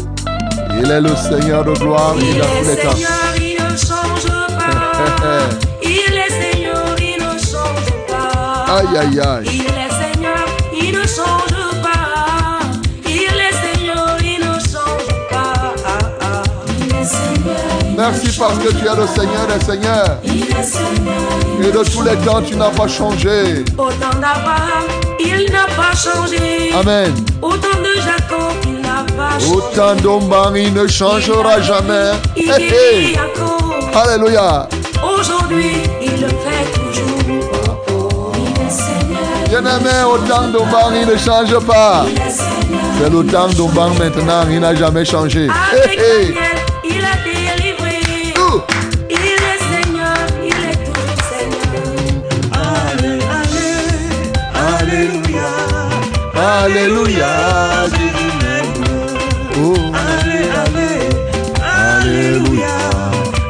Il 0.81 0.89
est 0.89 1.01
le 1.01 1.15
Seigneur 1.15 1.63
de 1.63 1.73
gloire, 1.73 2.15
Il 2.19 2.35
il 2.35 2.41
a 2.41 2.45
tous 2.45 2.63
les 2.65 2.71
est 2.71 2.75
temps. 2.77 2.91
Seigneur, 2.95 3.35
il 3.37 3.53
ne 3.53 3.77
change 3.77 4.25
pas. 4.57 4.69
Il 5.83 6.17
est 6.17 6.29
Seigneur, 6.29 6.95
il 6.99 7.23
ne 7.23 7.31
change 7.37 7.91
pas. 8.07 8.73
Aïe, 8.77 8.97
aïe, 8.97 9.19
aïe. 9.19 9.45
Il 9.45 9.61
est 9.61 9.91
Seigneur, 10.01 10.45
il 10.73 10.91
ne 10.93 11.01
change 11.01 11.81
pas. 11.83 12.59
Il 13.05 13.11
est 13.21 13.77
Seigneur, 13.77 14.17
il 14.21 14.39
ne 14.39 14.53
change 14.59 15.09
pas. 15.29 15.73
Il 16.79 16.95
est 16.95 17.03
Seigneur, 17.03 17.95
Merci 17.97 18.37
parce 18.39 18.57
que 18.57 18.69
tu 18.69 18.85
es 18.87 18.95
le 18.95 19.07
Seigneur 19.07 19.47
des 19.47 19.63
Seigneurs. 19.65 20.17
il 20.23 20.43
est 20.43 20.63
Seigneur. 20.63 21.61
Et 21.61 21.71
de 21.71 21.83
tous 21.91 22.01
les 22.03 22.15
temps, 22.25 22.41
tu 22.41 22.55
n'as 22.55 22.69
pas 22.71 22.87
changé. 22.87 23.63
Autant 23.77 24.15
d'Abraham, 24.19 24.85
il 25.19 25.51
n'a 25.51 25.65
pas 25.75 25.95
changé. 25.95 26.71
Amen. 26.79 27.13
Autant 27.41 27.77
de 27.79 27.93
Jacob, 28.01 28.53
il 28.65 28.81
n'a 28.81 29.03
pas 29.17 29.39
changé. 29.39 29.55
Autant 29.55 30.55
il 30.55 30.73
ne 30.73 30.87
changera 30.87 31.61
jamais. 31.61 32.11
Il 32.35 32.49
Hey, 32.49 32.63
hey. 32.73 33.13
Jacob. 33.15 33.59
Alléluia. 33.93 34.67
Aujourd'hui, 35.03 35.77
il 36.01 36.11
le 36.21 36.27
fait 36.27 36.71
toujours. 36.73 38.31
Il 38.35 38.65
est 38.65 38.69
Seigneur, 38.69 39.61
Bien-aimé, 39.63 40.03
autant 40.07 40.47
d'Omban, 40.49 40.91
il 40.93 41.07
ne 41.07 41.17
change 41.17 41.57
pas. 41.65 42.05
C'est 42.99 43.09
le 43.09 43.25
temps 43.25 43.47
d'Omban 43.49 43.89
maintenant, 43.97 44.43
il 44.49 44.59
n'a 44.59 44.75
jamais 44.75 45.05
changé. 45.05 45.47
Hey, 45.87 46.33
Alléluia. 56.49 57.27
Oh. 59.61 59.75
Allé, 59.93 60.49
allé, 60.63 60.91
Alléluia. 61.61 62.75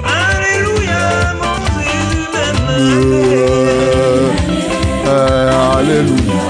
Alléluia, 0.03 1.03
mon 1.39 1.55
Jésus 1.79 2.25
m'aime. 2.33 2.67
Alléluia. 5.07 6.43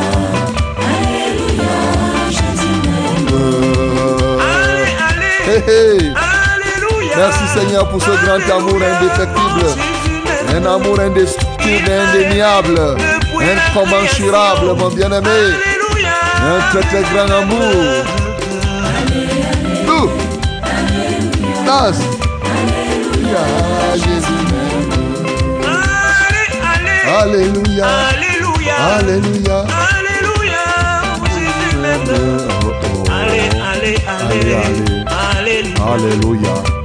Allé, 4.42 4.92
allé, 5.08 5.32
hey, 5.46 5.62
hey. 5.68 6.14
Alléluia. 6.18 7.16
Merci 7.16 7.46
Seigneur 7.54 7.88
pour 7.90 8.02
ce 8.02 8.10
grand 8.10 8.58
amour 8.58 8.80
indéfectible. 8.82 9.68
Un 10.56 10.66
amour 10.66 11.00
indescriptible, 11.00 11.92
indéniable, 11.92 12.98
incommensurable, 13.40 14.74
mon 14.80 14.90
bien-aimé. 14.90 15.69
Très 16.90 17.04
grand 17.04 17.30
amour. 17.30 18.06
Nous. 19.86 20.10
Danse. 21.66 22.02
Alléluia. 23.22 23.44
Alléluia. 27.20 27.88
Alléluia. 28.10 28.76
Alléluia. 28.98 29.58
Alléluia. 29.92 30.66
mon 31.20 31.26
Jésus 31.26 31.76
m'aime. 31.82 32.16
Allez, 33.12 33.50
allez, 33.74 33.98
allez, 34.08 34.40
Allez, 34.40 34.56
Alléluia. 34.56 35.06
Alléluia. 35.38 35.84
Alléluia. 35.94 36.79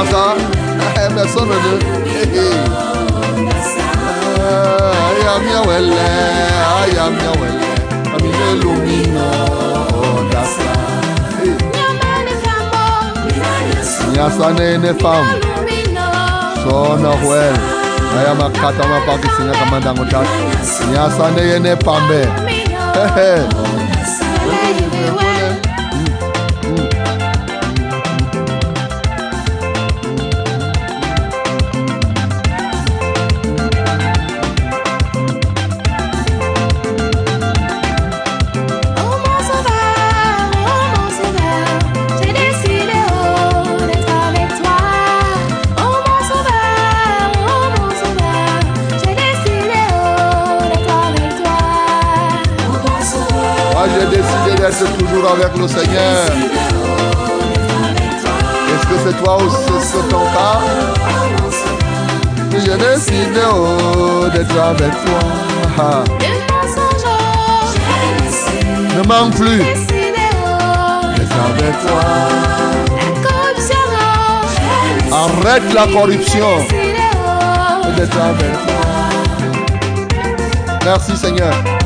na 0.00 0.06
saa 0.12 0.34
ɛmɛ 1.04 1.22
sɔrɔ 1.32 1.56
do 1.64 1.72
ayami 5.08 5.52
awɛ 5.60 5.76
lɛ 5.90 6.04
ayami 6.80 7.22
awɛ 7.32 7.48
lɛ 7.60 7.68
ami 8.14 8.28
ne 8.38 8.48
lomi 8.62 8.96
nɔ 9.14 9.26
ɔda 10.04 10.42
sa 10.54 10.68
nyasa 14.12 14.46
ne 14.58 14.66
ne 14.82 14.90
fam 15.02 15.24
sɔɔna 16.62 17.10
wɛl 17.24 17.56
ayama 18.18 18.46
kata 18.60 18.84
ma 18.90 18.98
paki 19.06 19.28
sinɛ 19.36 19.52
kama 19.58 19.76
dango 19.84 20.04
da 20.12 20.20
nyasa 20.92 21.24
ne 21.34 21.42
ye 21.50 21.56
ne 21.64 21.72
pam 21.84 22.02
bɛ. 22.08 22.20
D'être 54.78 54.96
toujours 54.98 55.30
avec 55.32 55.56
le 55.56 55.66
Seigneur. 55.66 56.26
Est-ce 58.68 58.86
que 58.86 58.94
c'est 59.04 59.22
toi 59.22 59.36
aussi 59.36 59.72
c'est 59.80 60.08
ton 60.08 60.20
cas 60.20 60.60
J'ai 62.52 62.76
décidé 62.76 63.40
oh, 63.52 64.28
d'être 64.32 64.58
avec 64.58 64.92
toi. 65.04 65.22
Ah, 65.78 66.04
mensonge, 66.52 67.04
Ne 68.96 69.02
manque 69.08 69.34
plus 69.34 69.62
avec 71.48 71.74
toi. 71.80 72.02
Arrête 75.12 75.74
la 75.74 75.86
corruption. 75.92 76.58
Merci 80.84 81.16
Seigneur. 81.16 81.79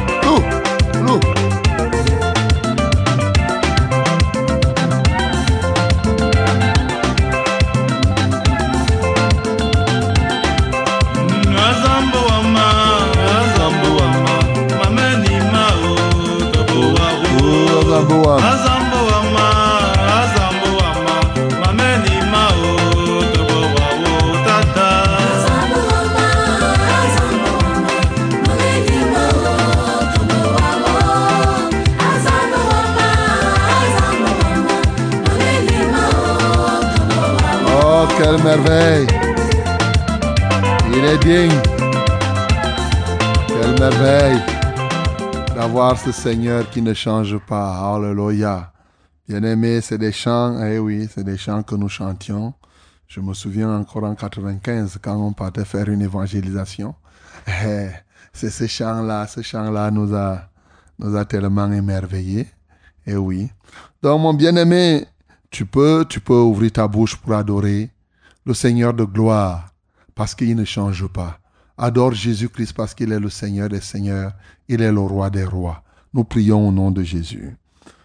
Quelle 41.24 41.48
merveille 43.78 44.42
d'avoir 45.54 45.98
ce 45.98 46.12
Seigneur 46.12 46.68
qui 46.68 46.82
ne 46.82 46.92
change 46.92 47.38
pas. 47.38 47.94
Alléluia. 47.94 48.70
Bien-aimé, 49.26 49.80
c'est 49.80 49.96
des 49.96 50.12
chants, 50.12 50.62
eh 50.62 50.78
oui, 50.78 51.08
c'est 51.10 51.24
des 51.24 51.38
chants 51.38 51.62
que 51.62 51.76
nous 51.76 51.88
chantions. 51.88 52.52
Je 53.08 53.20
me 53.20 53.32
souviens 53.32 53.74
encore 53.74 54.04
en 54.04 54.14
95 54.14 54.98
quand 55.00 55.16
on 55.16 55.32
partait 55.32 55.64
faire 55.64 55.88
une 55.88 56.02
évangélisation. 56.02 56.94
Eh, 57.46 57.88
c'est 58.34 58.50
ce 58.50 58.66
chant-là, 58.66 59.26
ce 59.26 59.40
chant-là 59.40 59.90
nous 59.90 60.14
a, 60.14 60.42
nous 60.98 61.16
a 61.16 61.24
tellement 61.24 61.72
émerveillés. 61.72 62.48
Eh 63.06 63.16
oui. 63.16 63.48
Donc, 64.02 64.20
mon 64.20 64.34
bien-aimé, 64.34 65.06
tu 65.50 65.64
peux, 65.64 66.04
tu 66.06 66.20
peux 66.20 66.34
ouvrir 66.34 66.72
ta 66.72 66.86
bouche 66.86 67.16
pour 67.16 67.32
adorer 67.32 67.88
le 68.44 68.52
Seigneur 68.52 68.92
de 68.92 69.04
gloire 69.04 69.73
parce 70.14 70.34
qu'il 70.34 70.54
ne 70.56 70.64
change 70.64 71.06
pas. 71.06 71.38
Adore 71.76 72.12
Jésus-Christ 72.12 72.72
parce 72.72 72.94
qu'il 72.94 73.12
est 73.12 73.20
le 73.20 73.30
Seigneur 73.30 73.68
des 73.68 73.80
Seigneurs, 73.80 74.32
il 74.68 74.80
est 74.80 74.92
le 74.92 75.00
roi 75.00 75.30
des 75.30 75.44
rois. 75.44 75.82
Nous 76.12 76.24
prions 76.24 76.68
au 76.68 76.72
nom 76.72 76.90
de 76.90 77.02
Jésus. 77.02 77.56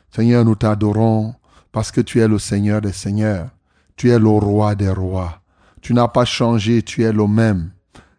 Seigneur, 0.09 0.43
nous 0.43 0.55
t'adorons 0.55 1.35
parce 1.71 1.91
que 1.91 2.01
tu 2.01 2.19
es 2.19 2.27
le 2.27 2.39
Seigneur 2.39 2.81
des 2.81 2.93
Seigneurs. 2.93 3.49
Tu 3.95 4.09
es 4.09 4.17
le 4.17 4.29
roi 4.29 4.75
des 4.75 4.89
rois. 4.89 5.41
Tu 5.81 5.93
n'as 5.93 6.07
pas 6.07 6.25
changé, 6.25 6.81
tu 6.81 7.03
es 7.03 7.11
le 7.11 7.27
même. 7.27 7.71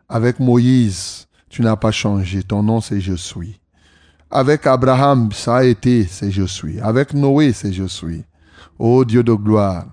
Avec 0.08 0.38
Moïse, 0.38 1.26
tu 1.48 1.62
n'as 1.62 1.76
pas 1.76 1.90
changé. 1.90 2.42
Ton 2.42 2.62
nom, 2.62 2.80
c'est 2.80 3.00
Je 3.00 3.14
suis. 3.14 3.60
Avec 4.30 4.66
Abraham, 4.66 5.32
ça 5.32 5.56
a 5.56 5.64
été, 5.64 6.06
c'est 6.06 6.30
Je 6.30 6.44
suis. 6.44 6.80
Avec 6.80 7.12
Noé, 7.12 7.52
c'est 7.52 7.72
Je 7.72 7.84
suis. 7.84 8.24
Ô 8.78 9.04
Dieu 9.04 9.22
de 9.22 9.32
gloire, 9.32 9.86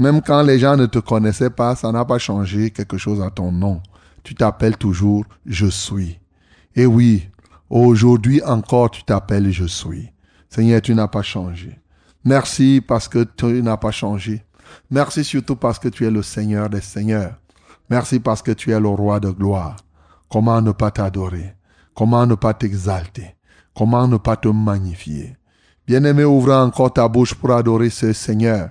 même 0.00 0.22
quand 0.22 0.42
les 0.42 0.58
gens 0.58 0.76
ne 0.76 0.86
te 0.86 0.98
connaissaient 0.98 1.50
pas, 1.50 1.76
ça 1.76 1.92
n'a 1.92 2.06
pas 2.06 2.18
changé 2.18 2.70
quelque 2.70 2.96
chose 2.96 3.20
à 3.20 3.30
ton 3.30 3.52
nom. 3.52 3.82
Tu 4.22 4.34
t'appelles 4.34 4.78
toujours 4.78 5.24
Je 5.44 5.66
suis. 5.66 6.18
Et 6.74 6.86
oui, 6.86 7.28
aujourd'hui 7.68 8.42
encore, 8.42 8.90
tu 8.90 9.04
t'appelles 9.04 9.52
Je 9.52 9.66
suis. 9.66 10.10
Seigneur, 10.48 10.80
tu 10.80 10.94
n'as 10.94 11.08
pas 11.08 11.22
changé. 11.22 11.78
Merci 12.24 12.82
parce 12.86 13.08
que 13.08 13.24
tu 13.24 13.62
n'as 13.62 13.76
pas 13.76 13.90
changé. 13.90 14.42
Merci 14.90 15.22
surtout 15.22 15.56
parce 15.56 15.78
que 15.78 15.88
tu 15.88 16.06
es 16.06 16.10
le 16.10 16.22
Seigneur 16.22 16.70
des 16.70 16.80
Seigneurs. 16.80 17.34
Merci 17.90 18.20
parce 18.20 18.40
que 18.40 18.52
tu 18.52 18.72
es 18.72 18.80
le 18.80 18.88
roi 18.88 19.20
de 19.20 19.30
gloire. 19.30 19.76
Comment 20.30 20.62
ne 20.62 20.72
pas 20.72 20.90
t'adorer? 20.90 21.56
Comment 21.94 22.26
ne 22.26 22.36
pas 22.36 22.54
t'exalter? 22.54 23.36
Comment 23.76 24.08
ne 24.08 24.16
pas 24.16 24.36
te 24.36 24.48
magnifier? 24.48 25.36
Bien-aimé, 25.86 26.24
ouvre 26.24 26.54
encore 26.54 26.92
ta 26.92 27.06
bouche 27.06 27.34
pour 27.34 27.50
adorer 27.52 27.90
ce 27.90 28.12
Seigneur. 28.12 28.70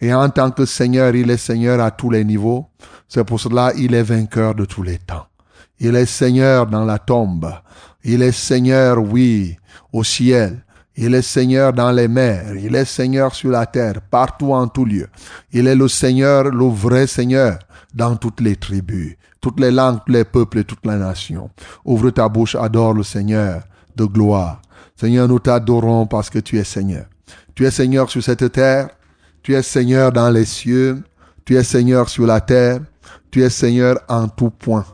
Et 0.00 0.14
en 0.14 0.28
tant 0.30 0.50
que 0.50 0.64
Seigneur, 0.64 1.14
il 1.14 1.30
est 1.30 1.36
Seigneur 1.36 1.80
à 1.80 1.90
tous 1.90 2.10
les 2.10 2.24
niveaux. 2.24 2.66
C'est 3.08 3.24
pour 3.24 3.40
cela 3.40 3.72
il 3.76 3.94
est 3.94 4.02
vainqueur 4.02 4.54
de 4.54 4.64
tous 4.64 4.82
les 4.82 4.98
temps. 4.98 5.26
Il 5.80 5.96
est 5.96 6.06
Seigneur 6.06 6.66
dans 6.66 6.84
la 6.84 6.98
tombe. 6.98 7.52
Il 8.04 8.22
est 8.22 8.32
Seigneur, 8.32 8.98
oui, 8.98 9.56
au 9.92 10.04
ciel. 10.04 10.64
Il 10.96 11.14
est 11.14 11.22
Seigneur 11.22 11.72
dans 11.72 11.92
les 11.92 12.08
mers. 12.08 12.56
Il 12.56 12.74
est 12.74 12.84
Seigneur 12.84 13.34
sur 13.34 13.50
la 13.50 13.66
terre, 13.66 14.00
partout 14.10 14.52
en 14.52 14.66
tout 14.66 14.84
lieu. 14.84 15.08
Il 15.52 15.68
est 15.68 15.76
le 15.76 15.86
Seigneur, 15.86 16.44
le 16.44 16.66
vrai 16.66 17.06
Seigneur, 17.06 17.58
dans 17.94 18.16
toutes 18.16 18.40
les 18.40 18.56
tribus, 18.56 19.16
toutes 19.40 19.60
les 19.60 19.70
langues, 19.70 20.00
tous 20.04 20.12
les 20.12 20.24
peuples 20.24 20.58
et 20.58 20.64
toutes 20.64 20.84
les 20.84 20.96
nations. 20.96 21.50
Ouvre 21.84 22.10
ta 22.10 22.28
bouche, 22.28 22.56
adore 22.56 22.94
le 22.94 23.04
Seigneur 23.04 23.62
de 23.94 24.04
gloire. 24.04 24.60
Seigneur, 24.96 25.28
nous 25.28 25.38
t'adorons 25.38 26.06
parce 26.06 26.30
que 26.30 26.40
tu 26.40 26.58
es 26.58 26.64
Seigneur. 26.64 27.06
Tu 27.54 27.64
es 27.64 27.70
Seigneur 27.70 28.10
sur 28.10 28.22
cette 28.22 28.50
terre. 28.50 28.88
Tu 29.48 29.54
es 29.54 29.62
Seigneur 29.62 30.12
dans 30.12 30.28
les 30.28 30.44
cieux. 30.44 31.02
Tu 31.46 31.56
es 31.56 31.62
Seigneur 31.62 32.10
sur 32.10 32.26
la 32.26 32.38
terre. 32.38 32.80
Tu 33.30 33.42
es 33.42 33.48
Seigneur 33.48 33.98
en 34.06 34.28
tout 34.28 34.50
point. 34.50 34.84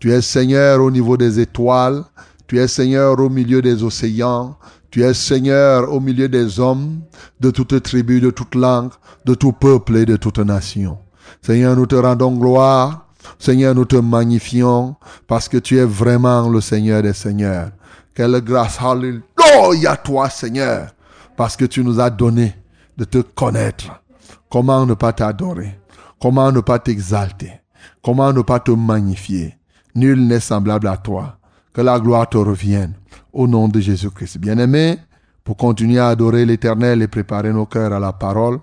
Tu 0.00 0.10
es 0.10 0.20
Seigneur 0.20 0.80
au 0.80 0.90
niveau 0.90 1.16
des 1.16 1.38
étoiles. 1.38 2.02
Tu 2.48 2.58
es 2.58 2.66
Seigneur 2.66 3.16
au 3.20 3.28
milieu 3.28 3.62
des 3.62 3.84
océans. 3.84 4.56
Tu 4.90 5.04
es 5.04 5.14
Seigneur 5.14 5.92
au 5.92 6.00
milieu 6.00 6.28
des 6.28 6.58
hommes, 6.58 7.02
de 7.38 7.52
toute 7.52 7.80
tribu, 7.80 8.20
de 8.20 8.30
toute 8.30 8.56
langue, 8.56 8.90
de 9.24 9.34
tout 9.34 9.52
peuple 9.52 9.98
et 9.98 10.04
de 10.04 10.16
toute 10.16 10.40
nation. 10.40 10.98
Seigneur, 11.40 11.76
nous 11.76 11.86
te 11.86 11.94
rendons 11.94 12.32
gloire. 12.32 13.06
Seigneur, 13.38 13.72
nous 13.72 13.84
te 13.84 13.94
magnifions 13.94 14.96
parce 15.28 15.48
que 15.48 15.58
tu 15.58 15.78
es 15.78 15.84
vraiment 15.84 16.48
le 16.48 16.60
Seigneur 16.60 17.04
des 17.04 17.12
Seigneurs. 17.12 17.70
Quelle 18.16 18.40
grâce, 18.40 18.80
alléluia, 18.82 19.96
toi, 20.02 20.28
Seigneur, 20.28 20.88
parce 21.36 21.56
que 21.56 21.66
tu 21.66 21.84
nous 21.84 22.00
as 22.00 22.10
donné 22.10 22.56
te 23.04 23.18
connaître. 23.18 24.02
Comment 24.50 24.86
ne 24.86 24.94
pas 24.94 25.12
t'adorer? 25.12 25.78
Comment 26.20 26.52
ne 26.52 26.60
pas 26.60 26.78
t'exalter? 26.78 27.52
Comment 28.02 28.32
ne 28.32 28.42
pas 28.42 28.60
te 28.60 28.70
magnifier? 28.70 29.56
Nul 29.94 30.26
n'est 30.26 30.40
semblable 30.40 30.88
à 30.88 30.96
toi. 30.96 31.38
Que 31.72 31.80
la 31.80 31.98
gloire 31.98 32.28
te 32.28 32.36
revienne 32.36 32.94
au 33.32 33.46
nom 33.46 33.68
de 33.68 33.80
Jésus-Christ. 33.80 34.38
Bien-aimés, 34.38 34.98
pour 35.44 35.56
continuer 35.56 35.98
à 35.98 36.08
adorer 36.08 36.44
l'Éternel 36.44 37.02
et 37.02 37.08
préparer 37.08 37.52
nos 37.52 37.66
cœurs 37.66 37.92
à 37.92 37.98
la 37.98 38.12
parole, 38.12 38.58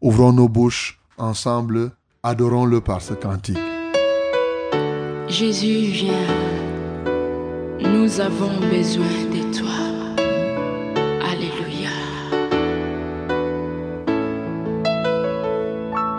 ouvrons 0.00 0.32
nos 0.32 0.48
bouches 0.48 0.98
ensemble, 1.18 1.92
adorons-le 2.22 2.80
par 2.80 3.02
ce 3.02 3.14
cantique. 3.14 3.58
Jésus, 5.28 5.90
viens. 5.92 6.26
Nous 7.80 8.20
avons 8.20 8.58
besoin 8.70 9.04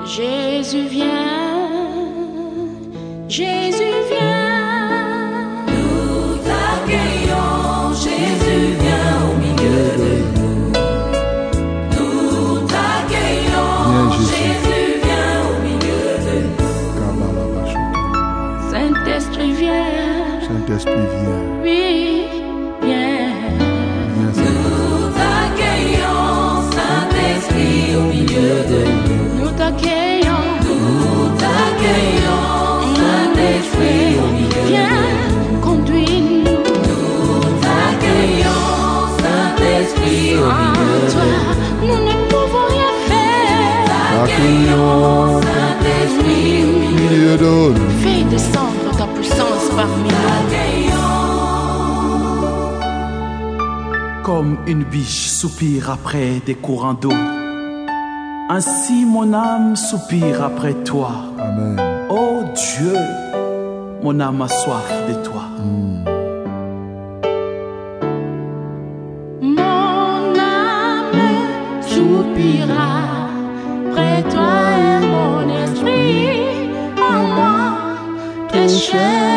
Jésus, 0.08 0.88
viens. 0.90 1.68
Jésus 3.28 3.94
vient. 4.10 5.66
Nous 5.68 6.38
t'accueillons, 6.48 7.94
Jésus 7.94 8.64
vient 8.80 9.16
au 9.28 9.34
milieu 9.44 9.84
de 10.00 10.12
nous. 10.40 10.72
Nous 11.92 12.68
t'accueillons, 12.68 13.74
Viens, 13.90 14.10
Jésus. 14.18 14.32
Jésus 14.32 14.88
vient 15.04 15.40
au 15.44 15.56
milieu 15.68 16.06
de 16.26 16.36
nous. 16.56 16.72
Saint-Esprit 18.72 19.52
vient. 19.52 20.40
Saint-Esprit, 20.48 21.06
viens. 21.22 21.44
Oui, 21.64 21.82
viens. 22.82 23.36
Nous 24.38 25.10
t'accueillons, 25.20 26.62
Saint-Esprit 26.72 27.96
au 27.98 28.04
milieu 28.04 28.52
de 28.72 28.80
nous. 29.10 29.44
Nous 29.44 29.52
t'accueillons. 29.58 29.97
Fais 48.02 48.24
descendre 48.24 48.98
ta 48.98 49.06
puissance 49.08 49.70
parmi 49.76 50.10
nous. 50.10 50.16
Comme 54.24 54.58
une 54.68 54.84
biche 54.84 55.28
soupire 55.28 55.92
après 55.92 56.42
des 56.46 56.56
courants 56.56 56.94
d'eau, 56.94 57.14
ainsi 58.50 59.06
mon 59.06 59.34
âme 59.34 59.76
soupire 59.76 60.44
après 60.44 60.74
toi. 60.84 61.27
Amen. 61.48 61.80
Oh 62.10 62.44
Dieu, 62.54 62.98
mon 64.04 64.20
âme 64.20 64.42
a 64.42 64.48
soif 64.48 64.90
de 65.08 65.14
toi. 65.24 65.46
Mon 69.42 70.36
âme 70.38 71.24
soupira 71.82 73.30
près 73.94 74.24
toi 74.34 74.56
et 74.82 75.00
mon 75.14 75.40
esprit 75.64 76.70
en 77.00 77.20
moi 77.38 77.58
te 78.52 78.68
cherche. 78.68 79.37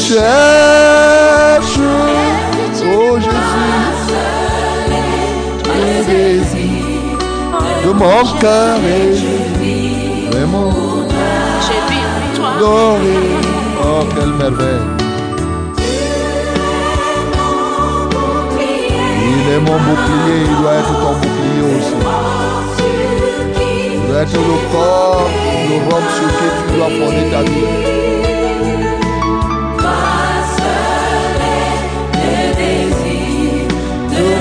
Cherche. 0.00 1.78
Oh 2.82 3.18
Jésus, 3.18 3.70
le 5.66 6.04
désir 6.06 7.18
de 7.84 7.90
mon 7.92 8.22
cœur 8.40 8.78
vis 9.60 10.28
vraiment 10.30 10.72
adoré. 12.56 13.18
Oh, 13.82 14.02
quelle 14.14 14.34
merveille. 14.34 14.88
Il 19.32 19.44
est 19.54 19.60
mon 19.60 19.78
bouclier, 19.86 20.38
il 20.44 20.54
doit 20.60 20.74
être 20.80 20.94
ton 21.02 21.12
bouclier 21.20 21.64
aussi. 21.76 21.98
Il 23.94 24.00
doit 24.08 24.22
être 24.22 24.32
le 24.32 24.56
corps, 24.72 25.28
le 25.68 25.76
roc 25.88 26.04
sur 26.16 26.30
tu 26.38 26.76
dois 26.76 26.90
fonder 26.90 27.26
ta 27.30 27.40
vie. 27.42 28.00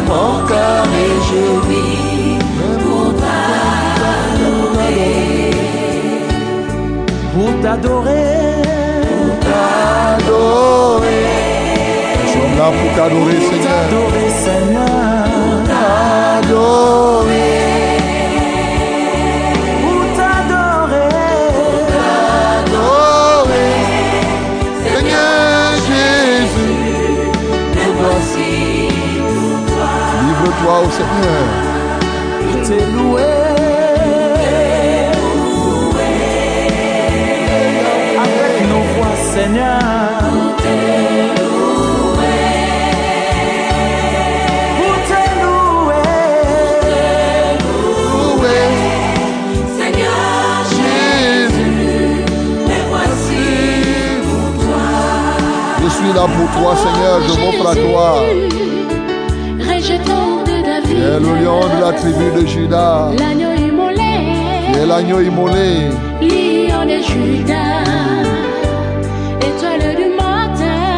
Mon 0.09 0.31
cœur 0.47 0.85
et 1.05 1.15
je 1.29 1.43
vis 1.69 2.39
pour 2.83 3.07
Pour 7.33 7.51
t'adorer, 7.61 8.29
t'adorer. 9.47 11.25
Nous 12.21 12.29
sommes 12.33 12.55
là 12.57 12.67
pour 12.77 12.89
t'adorer, 12.97 13.39
Seigneur. 13.49 13.79
t'adorer 13.89 14.29
Seigneur, 14.45 15.23
T'adorer. 15.69 17.08
Livre-toi 30.59 30.79
au 30.79 30.89
Seigneur. 30.91 31.45
T'es 32.67 32.85
loué. 32.91 33.21
Avec 38.19 38.55
nos 38.69 38.83
voix, 38.95 39.15
Seigneur. 39.33 39.79
Pour 44.77 44.95
te 45.07 45.21
louer. 45.41 46.11
Loué, 48.35 48.59
Seigneur 49.77 50.53
Jésus. 50.69 52.23
mais 52.67 52.83
voici 52.89 53.45
Je 55.81 55.89
suis 55.89 56.13
là 56.13 56.25
pour 56.27 56.61
toi, 56.61 56.71
Seigneur. 56.75 57.17
Je 57.27 57.33
m'offre 57.39 57.67
à 57.69 57.75
toi. 57.75 58.68
Tu 60.99 61.05
es 61.05 61.17
le 61.17 61.33
lion 61.41 61.61
de 61.61 61.79
la 61.81 61.93
tribu 61.93 62.25
de 62.35 62.45
Judas. 62.45 63.11
l'agneau 63.17 63.53
immolé, 63.53 64.35
Tu 64.73 64.79
es 64.79 64.85
l'agneau 64.85 65.21
immolé. 65.21 65.87
lion 66.19 66.83
de 66.85 66.97
Judas, 67.01 68.27
étoile 69.47 69.95
du 69.95 70.09
matin. 70.09 70.97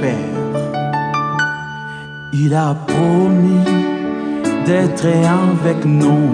Père. 0.00 0.16
Il 2.32 2.54
a 2.54 2.74
promis 2.86 3.66
d'être 4.64 5.06
avec 5.06 5.84
nous. 5.84 6.30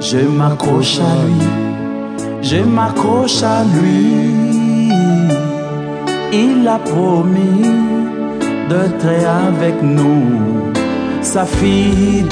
Je 0.00 0.18
m'accroche 0.18 1.00
à 1.00 1.16
lui. 1.26 1.48
Je 2.42 2.58
m'accroche 2.58 3.42
à 3.42 3.64
lui. 3.64 4.92
Il 6.32 6.68
a 6.68 6.78
promis 6.78 7.64
d'être 8.68 9.08
avec 9.48 9.82
nous. 9.82 10.70
Sa 11.22 11.44
fidélité 11.44 12.28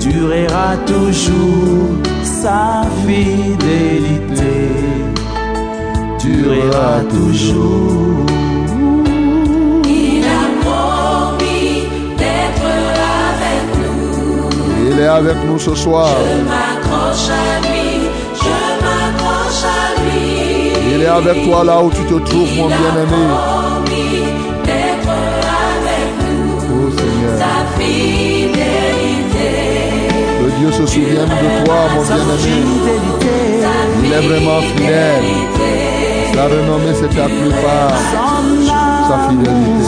durera 0.00 0.78
toujours 0.86 1.90
sa 2.22 2.84
fidélité 3.06 5.05
toujours 7.08 8.26
Il 9.84 10.24
a 10.24 10.44
promis 10.64 11.88
d'être 12.16 12.68
avec 13.30 13.64
nous. 13.82 14.90
Il 14.90 15.00
est 15.00 15.06
avec 15.06 15.36
nous 15.46 15.58
ce 15.58 15.74
soir. 15.74 16.08
Je 16.08 16.42
m'accroche 16.50 17.28
à 17.30 17.60
lui, 17.66 17.88
je 18.34 18.56
m'accroche 18.84 19.64
à 19.64 20.00
lui. 20.00 20.94
Il 20.94 21.02
est 21.02 21.06
avec 21.06 21.44
toi 21.44 21.64
là 21.64 21.82
où 21.82 21.90
tu 21.90 22.02
te 22.02 22.18
trouves, 22.24 22.54
mon 22.56 22.66
bien-aimé. 22.66 23.24
promis 23.36 24.22
d'être 24.64 25.14
avec 25.72 26.08
nous. 26.26 26.50
Oh 26.72 26.90
Seigneur, 26.98 27.34
Sa 27.38 27.56
fidélité, 27.78 29.48
que 30.40 30.48
Dieu 30.58 30.72
se 30.72 30.86
souvienne 30.86 31.28
de 31.28 31.64
toi, 31.64 31.78
mon 31.94 32.02
bien-aimé. 32.02 32.96
Il 34.04 34.12
est 34.12 34.26
vraiment 34.28 34.60
fidèle. 34.60 35.65
Sa 36.36 36.44
renommée, 36.48 36.92
c'est 36.92 37.08
ta 37.08 37.24
plupart. 37.24 37.96
son 38.12 38.66
Sa 39.08 39.16
fidélité. 39.30 39.84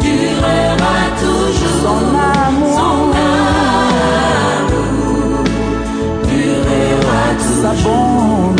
durera 0.00 0.96
toujours. 1.18 1.82
son 1.84 2.02
amour, 2.46 3.10
durera 6.28 7.26
sa 7.40 7.72
toujours. 7.74 8.51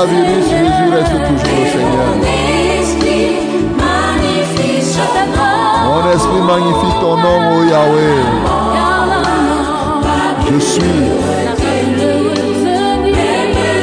Avec 0.00 0.16
coronavirus, 0.16 0.44
Jésus 0.50 0.88
reste 0.92 1.12
toujours 1.12 1.58
le 1.58 1.66
Seigneur. 1.70 2.10
Mon 2.16 2.32
esprit 2.80 3.32
magnifie 3.76 4.82
son 4.82 5.10
nom. 5.36 5.52
Mon 5.86 6.02
esprit 6.10 6.42
magnifie 6.42 6.94
ton 7.00 7.14
nom, 7.16 7.38
ô 7.56 7.64
Yahweh. 7.64 8.20
Je 10.52 10.58
suis 10.58 11.00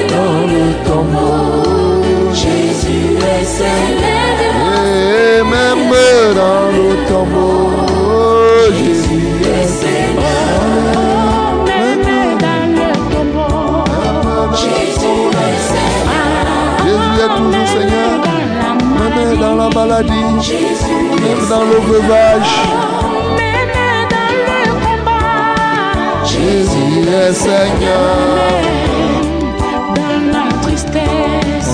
dans 0.10 0.38
le 0.53 0.63
tombeau. 0.86 2.34
Jésus 2.34 3.17
est 3.17 3.45
Seigneur. 3.45 4.53
Et 4.86 5.43
même 5.43 5.91
dans 6.36 6.65
le 6.77 6.88
tombeau, 7.08 7.66
toujours 17.27 17.67
Seigneur. 17.67 18.21
Même 19.15 19.37
dans 19.39 19.55
la 19.55 19.69
maladie, 19.69 20.11
même 20.11 21.49
dans 21.49 21.63
le 21.63 21.79
veuvage, 21.91 22.51
Jésus 26.25 27.09
est 27.09 27.33
Seigneur. 27.33 28.67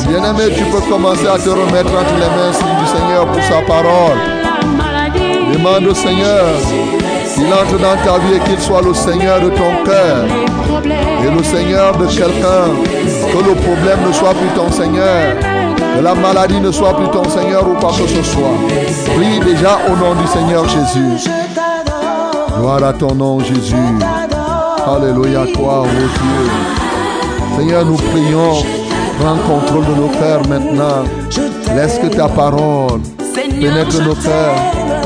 Bien-aimé, 0.08 0.54
tu 0.56 0.64
peux 0.66 0.82
commencer 0.82 1.28
à 1.28 1.38
te 1.38 1.50
remettre 1.50 1.90
entre 1.90 2.16
les 2.16 2.30
mains 2.36 2.52
du 2.52 2.88
Seigneur 2.88 3.26
pour 3.26 3.44
sa 3.44 3.62
parole. 3.62 4.20
Demande 5.52 5.88
au 5.88 5.96
Seigneur 5.96 6.46
qu'il 7.36 7.54
entre 7.54 7.78
dans 7.80 7.98
ta 8.04 8.20
vie 8.20 8.36
et 8.36 8.40
qu'il 8.40 8.60
soit 8.60 8.82
le 8.82 8.94
Seigneur 8.94 9.42
de 9.42 9.50
ton 9.50 9.84
cœur 9.86 10.26
et 11.26 11.32
le 11.32 11.44
Seigneur 11.44 11.98
de 11.98 12.06
quelqu'un. 12.06 12.68
Que 13.32 13.38
le 13.38 13.56
problème 13.56 14.00
ne 14.08 14.12
soit 14.14 14.34
plus 14.34 14.50
ton 14.56 14.72
Seigneur, 14.72 15.36
que 15.98 16.04
la 16.04 16.16
maladie 16.16 16.60
ne 16.60 16.72
soit 16.72 16.96
plus 16.96 17.10
ton 17.10 17.28
Seigneur 17.30 17.68
ou 17.68 17.74
quoi 17.80 17.92
que 17.92 18.08
ce 18.08 18.24
soit. 18.24 18.58
Prie 19.16 19.40
déjà 19.40 19.80
au 19.88 19.96
nom 19.96 20.14
du 20.22 20.28
Seigneur 20.28 20.68
Jésus. 20.68 21.30
Gloire 22.58 22.84
à 22.84 22.94
ton 22.94 23.16
nom 23.16 23.40
Jésus. 23.40 23.76
Alléluia 24.86 25.46
toi, 25.54 25.82
ô 25.82 25.88
Dieu. 25.88 26.52
Seigneur, 27.58 27.86
nous 27.86 27.96
prions. 27.96 28.64
Prends 29.20 29.38
contrôle 29.48 29.86
de 29.86 30.02
nos 30.02 30.10
cœurs 30.10 30.42
maintenant. 30.50 31.04
Laisse 31.76 32.00
que 32.00 32.08
ta 32.08 32.28
parole 32.28 33.00
pénètre 33.60 34.02
nos 34.02 34.16
cœurs 34.16 34.56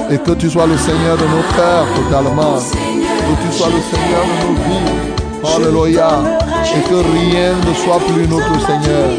et 0.10 0.18
que 0.18 0.32
tu 0.32 0.50
sois 0.50 0.66
le 0.66 0.78
Seigneur 0.78 1.18
de 1.18 1.24
nos 1.24 1.44
cœurs 1.56 1.88
totalement. 1.96 2.56
Que 2.56 3.48
tu 3.48 3.58
sois 3.58 3.68
le 3.68 3.82
Seigneur 3.82 4.24
de 4.24 4.48
nos 4.48 4.54
vies. 4.64 5.17
Alléluia. 5.44 6.10
Et 6.76 6.82
que 6.90 6.96
rien 6.96 7.56
ne 7.56 7.74
soit 7.74 8.00
plus 8.08 8.28
notre 8.28 8.60
Seigneur. 8.66 9.10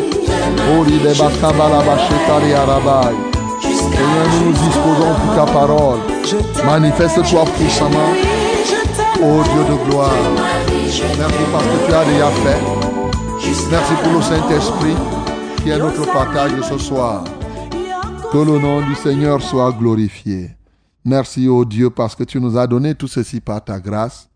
Seigneur, 3.75 4.27
nous 4.33 4.45
nous 4.45 4.53
disposons 4.53 5.15
pour 5.15 5.35
ta 5.35 5.47
parole. 5.53 5.99
Manifeste-toi 6.65 7.45
puissamment, 7.57 8.13
ô 9.21 9.43
Dieu 9.43 9.65
de 9.65 9.91
gloire. 9.91 10.11
Merci 11.19 11.45
parce 11.53 11.65
que 11.65 11.87
tu 11.87 11.95
as 11.95 12.05
déjà 12.05 12.31
fait. 12.31 12.61
Merci 13.71 13.93
pour 14.03 14.13
le 14.13 14.23
Saint-Esprit 14.23 14.97
qui 15.63 15.71
est 15.71 15.79
notre 15.79 16.05
partage 16.13 16.53
ce 16.69 16.79
soir. 16.79 17.25
Que 18.31 18.39
le 18.39 18.59
nom 18.59 18.81
du 18.83 18.95
Seigneur 18.95 19.43
soit 19.43 19.73
glorifié. 19.73 20.51
Merci, 21.05 21.49
ô 21.49 21.65
Dieu, 21.65 21.89
parce 21.91 22.15
que 22.15 22.25
tu 22.25 22.41
nous 22.41 22.59
as 22.59 22.67
donné 22.67 22.95
tout 22.95 23.09
ceci 23.09 23.41
par 23.41 23.65
ta 23.65 23.81
grâce. 23.81 24.28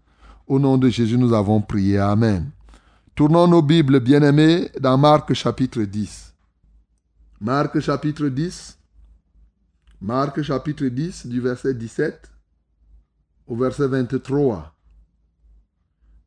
Au 0.53 0.59
nom 0.59 0.77
de 0.77 0.91
Jésus, 0.91 1.17
nous 1.17 1.33
avons 1.33 1.63
prié. 1.63 1.97
Amen. 1.97 2.51
Tournons 3.15 3.49
nos 3.49 3.63
Bibles, 3.63 4.01
bien-aimés, 4.01 4.71
dans 4.79 4.99
Marc 4.99 5.33
chapitre 5.33 5.81
10. 5.81 6.35
Marc 7.41 7.81
chapitre 7.81 8.27
10. 8.27 8.79
Marc 10.03 10.43
chapitre 10.43 10.85
10, 10.85 11.27
du 11.27 11.41
verset 11.41 11.73
17 11.73 12.31
au 13.47 13.57
verset 13.57 13.87
23. 13.87 14.75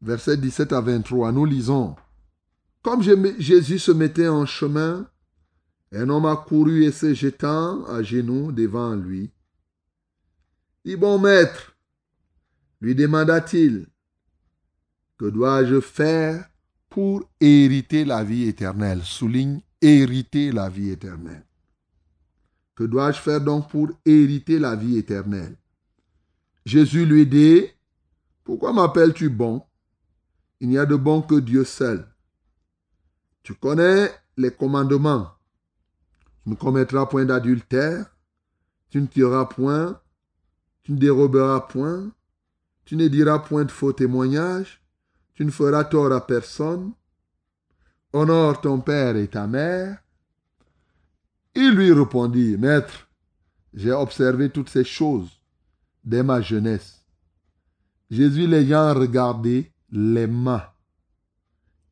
Verset 0.02 0.38
17 0.38 0.74
à 0.74 0.82
23, 0.82 1.32
nous 1.32 1.46
lisons. 1.46 1.96
Comme 2.82 3.04
Jésus 3.04 3.78
se 3.78 3.92
mettait 3.92 4.28
en 4.28 4.48
chemin, 4.48 5.08
un 5.92 6.10
homme 6.10 6.26
accourut 6.26 6.86
et 6.86 6.92
se 6.92 7.14
jetant 7.14 7.86
à 7.86 8.02
genoux 8.02 8.52
devant 8.52 8.96
lui. 8.96 9.30
Dis 10.84 10.96
bon 10.96 11.20
maître, 11.20 11.76
lui 12.82 12.96
demanda-t-il, 12.96 13.86
que 15.18 15.26
dois-je 15.26 15.80
faire 15.80 16.50
pour 16.90 17.24
hériter 17.40 18.06
la 18.06 18.24
vie 18.24 18.48
éternelle? 18.48 19.02
Souligne, 19.04 19.62
hériter 19.82 20.52
la 20.52 20.70
vie 20.70 20.90
éternelle. 20.90 21.46
Que 22.76 22.84
dois-je 22.84 23.20
faire 23.20 23.42
donc 23.42 23.70
pour 23.70 23.90
hériter 24.06 24.60
la 24.60 24.76
vie 24.76 24.98
éternelle? 24.98 25.58
Jésus 26.66 27.06
lui 27.06 27.26
dit, 27.26 27.64
pourquoi 28.44 28.74
m'appelles-tu 28.74 29.30
bon? 29.30 29.64
Il 30.60 30.70
n'y 30.70 30.78
a 30.78 30.86
de 30.86 30.96
bon 30.96 31.22
que 31.22 31.36
Dieu 31.36 31.64
seul. 31.64 32.08
Tu 33.44 33.54
connais 33.54 34.12
les 34.38 34.52
commandements. 34.52 35.32
Tu 36.44 36.50
ne 36.50 36.56
commettras 36.56 37.06
point 37.06 37.26
d'adultère, 37.26 38.06
tu 38.90 39.02
ne 39.02 39.08
tueras 39.08 39.46
point, 39.46 40.00
tu 40.84 40.92
ne 40.92 40.98
déroberas 40.98 41.62
point, 41.62 42.12
tu 42.86 42.96
ne 42.96 43.08
diras 43.08 43.40
point 43.40 43.66
de 43.66 43.72
faux 43.72 43.94
témoignages, 43.94 44.82
tu 45.36 45.46
ne 45.46 45.52
feras 45.52 45.84
tort 45.84 46.12
à 46.14 46.26
personne, 46.26 46.94
honore 48.14 48.62
ton 48.62 48.80
père 48.80 49.16
et 49.16 49.28
ta 49.28 49.48
mère. 49.48 50.00
Il 51.54 51.72
lui 51.72 51.92
répondit, 51.92 52.58
Maître, 52.58 53.08
j'ai 53.74 53.92
observé 53.92 54.50
toutes 54.50 54.70
ces 54.70 54.84
choses 54.84 55.30
dès 56.04 56.24
ma 56.24 56.42
jeunesse. 56.42 57.06
Jésus 58.10 58.48
l'ayant 58.48 58.94
regardé, 58.94 59.72
l'aima 59.92 60.76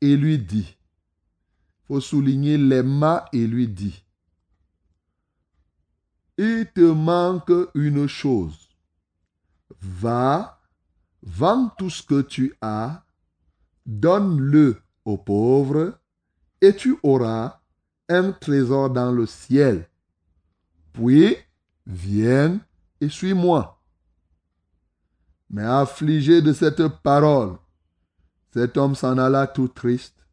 et 0.04 0.18
lui 0.18 0.38
dit, 0.38 0.76
faut 1.88 2.02
souligner 2.02 2.58
l'aima 2.58 3.26
et 3.32 3.48
lui 3.48 3.70
dit, 3.70 4.04
il 6.38 6.68
te 6.74 6.82
manque 6.82 7.52
une 7.74 8.08
chose. 8.08 8.70
Va, 9.80 10.62
vends 11.22 11.70
tout 11.78 11.90
ce 11.90 12.04
que 12.04 12.22
tu 12.22 12.54
as, 12.62 13.03
donne-le 13.86 14.78
aux 15.06 15.18
pauvres, 15.18 16.00
et 16.62 16.76
tu 16.76 16.98
auras 17.04 17.62
un 18.10 18.32
trésor 18.32 18.90
dans 18.90 19.12
le 19.12 19.26
ciel. 19.26 19.90
Puis, 20.94 21.36
viens 21.86 22.60
et 23.02 23.10
suis-moi. 23.10 23.82
Mais 25.50 25.64
affligé 25.64 26.42
de 26.42 26.54
cette 26.54 26.88
parole, 27.04 27.58
cet 28.54 28.78
homme 28.78 28.96
s'en 28.96 29.18
alla 29.18 29.48
tout 29.48 29.68
triste, 29.68 30.26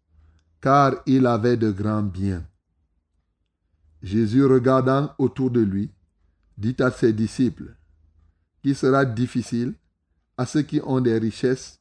car 0.61 0.95
il 1.07 1.27
avait 1.27 1.57
de 1.57 1.71
grands 1.71 2.03
biens. 2.03 2.45
Jésus, 4.03 4.45
regardant 4.45 5.15
autour 5.19 5.51
de 5.51 5.61
lui, 5.61 5.91
dit 6.57 6.77
à 6.81 6.91
ses 6.91 7.13
disciples, 7.13 7.75
qu'il 8.63 8.77
sera 8.77 9.05
difficile 9.05 9.75
à 10.37 10.47
ceux 10.47 10.63
qui 10.63 10.81
ont 10.85 11.01
des 11.01 11.19
richesses 11.19 11.81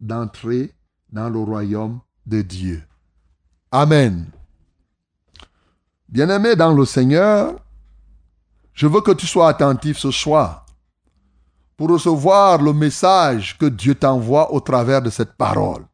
d'entrer 0.00 0.75
dans 1.16 1.30
le 1.30 1.38
royaume 1.38 2.00
de 2.26 2.42
Dieu. 2.42 2.82
Amen. 3.72 4.26
Bien-aimé 6.08 6.54
dans 6.54 6.72
le 6.74 6.84
Seigneur, 6.84 7.54
je 8.74 8.86
veux 8.86 9.00
que 9.00 9.12
tu 9.12 9.26
sois 9.26 9.48
attentif 9.48 9.96
ce 9.96 10.10
soir 10.10 10.66
pour 11.76 11.88
recevoir 11.88 12.60
le 12.60 12.74
message 12.74 13.56
que 13.58 13.66
Dieu 13.66 13.94
t'envoie 13.94 14.52
au 14.52 14.60
travers 14.60 15.00
de 15.00 15.08
cette 15.08 15.32
parole. 15.32 15.86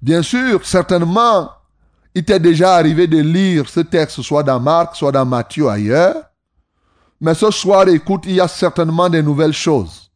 Bien 0.00 0.22
sûr, 0.22 0.64
certainement, 0.64 1.50
il 2.14 2.24
t'est 2.24 2.40
déjà 2.40 2.76
arrivé 2.76 3.06
de 3.06 3.18
lire 3.18 3.68
ce 3.68 3.80
texte, 3.80 4.22
soit 4.22 4.42
dans 4.42 4.60
Marc, 4.60 4.96
soit 4.96 5.12
dans 5.12 5.26
Matthieu, 5.26 5.68
ailleurs. 5.68 6.24
Mais 7.20 7.34
ce 7.34 7.50
soir, 7.50 7.88
écoute, 7.88 8.22
il 8.24 8.36
y 8.36 8.40
a 8.40 8.48
certainement 8.48 9.10
des 9.10 9.22
nouvelles 9.22 9.52
choses 9.52 10.10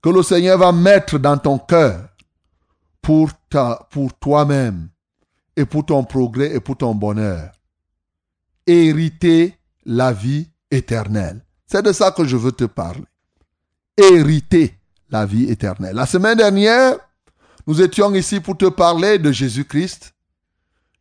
que 0.00 0.08
le 0.08 0.22
Seigneur 0.22 0.58
va 0.58 0.70
mettre 0.70 1.18
dans 1.18 1.36
ton 1.36 1.58
cœur 1.58 2.15
pour, 3.06 3.30
ta, 3.48 3.86
pour 3.92 4.12
toi-même 4.14 4.88
et 5.54 5.64
pour 5.64 5.86
ton 5.86 6.02
progrès 6.02 6.56
et 6.56 6.58
pour 6.58 6.76
ton 6.76 6.92
bonheur. 6.92 7.52
Hériter 8.66 9.56
la 9.84 10.12
vie 10.12 10.48
éternelle. 10.72 11.40
C'est 11.66 11.82
de 11.82 11.92
ça 11.92 12.10
que 12.10 12.24
je 12.24 12.36
veux 12.36 12.50
te 12.50 12.64
parler. 12.64 13.04
Hériter 13.96 14.74
la 15.08 15.24
vie 15.24 15.48
éternelle. 15.48 15.94
La 15.94 16.06
semaine 16.06 16.36
dernière, 16.36 16.96
nous 17.68 17.80
étions 17.80 18.12
ici 18.12 18.40
pour 18.40 18.58
te 18.58 18.68
parler 18.68 19.20
de 19.20 19.30
Jésus-Christ 19.30 20.12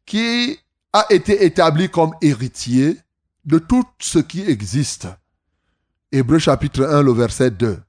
qui 0.06 0.60
a 0.94 1.08
été 1.10 1.44
établi 1.44 1.90
comme 1.90 2.12
héritier 2.22 3.00
de 3.46 3.58
tout 3.58 3.84
ce 3.98 4.20
qui 4.20 4.44
existe. 4.44 5.08
Hébreu 6.12 6.38
chapitre 6.38 6.86
1, 6.86 7.02
le 7.02 7.14
verset 7.14 7.50
2. 7.50 7.80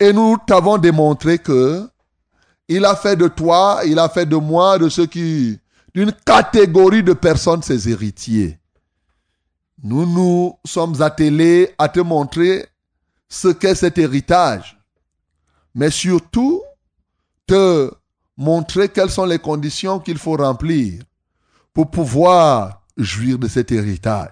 Et 0.00 0.12
nous 0.12 0.36
t'avons 0.48 0.78
démontré 0.78 1.38
que 1.38 1.88
il 2.68 2.84
a 2.84 2.96
fait 2.96 3.16
de 3.16 3.28
toi, 3.28 3.80
il 3.84 3.98
a 3.98 4.08
fait 4.08 4.26
de 4.26 4.36
moi, 4.36 4.78
de 4.78 4.88
ceux 4.88 5.06
qui, 5.06 5.58
d'une 5.94 6.12
catégorie 6.12 7.02
de 7.02 7.12
personnes, 7.12 7.62
ses 7.62 7.88
héritiers. 7.88 8.58
Nous 9.82 10.06
nous 10.06 10.58
sommes 10.64 11.00
attelés 11.02 11.74
à 11.78 11.88
te 11.88 12.00
montrer 12.00 12.66
ce 13.28 13.48
qu'est 13.48 13.74
cet 13.74 13.98
héritage, 13.98 14.78
mais 15.74 15.90
surtout 15.90 16.62
te 17.46 17.90
montrer 18.36 18.88
quelles 18.88 19.10
sont 19.10 19.26
les 19.26 19.38
conditions 19.38 20.00
qu'il 20.00 20.18
faut 20.18 20.36
remplir 20.36 21.02
pour 21.72 21.90
pouvoir 21.90 22.82
jouir 22.96 23.38
de 23.38 23.48
cet 23.48 23.72
héritage. 23.72 24.30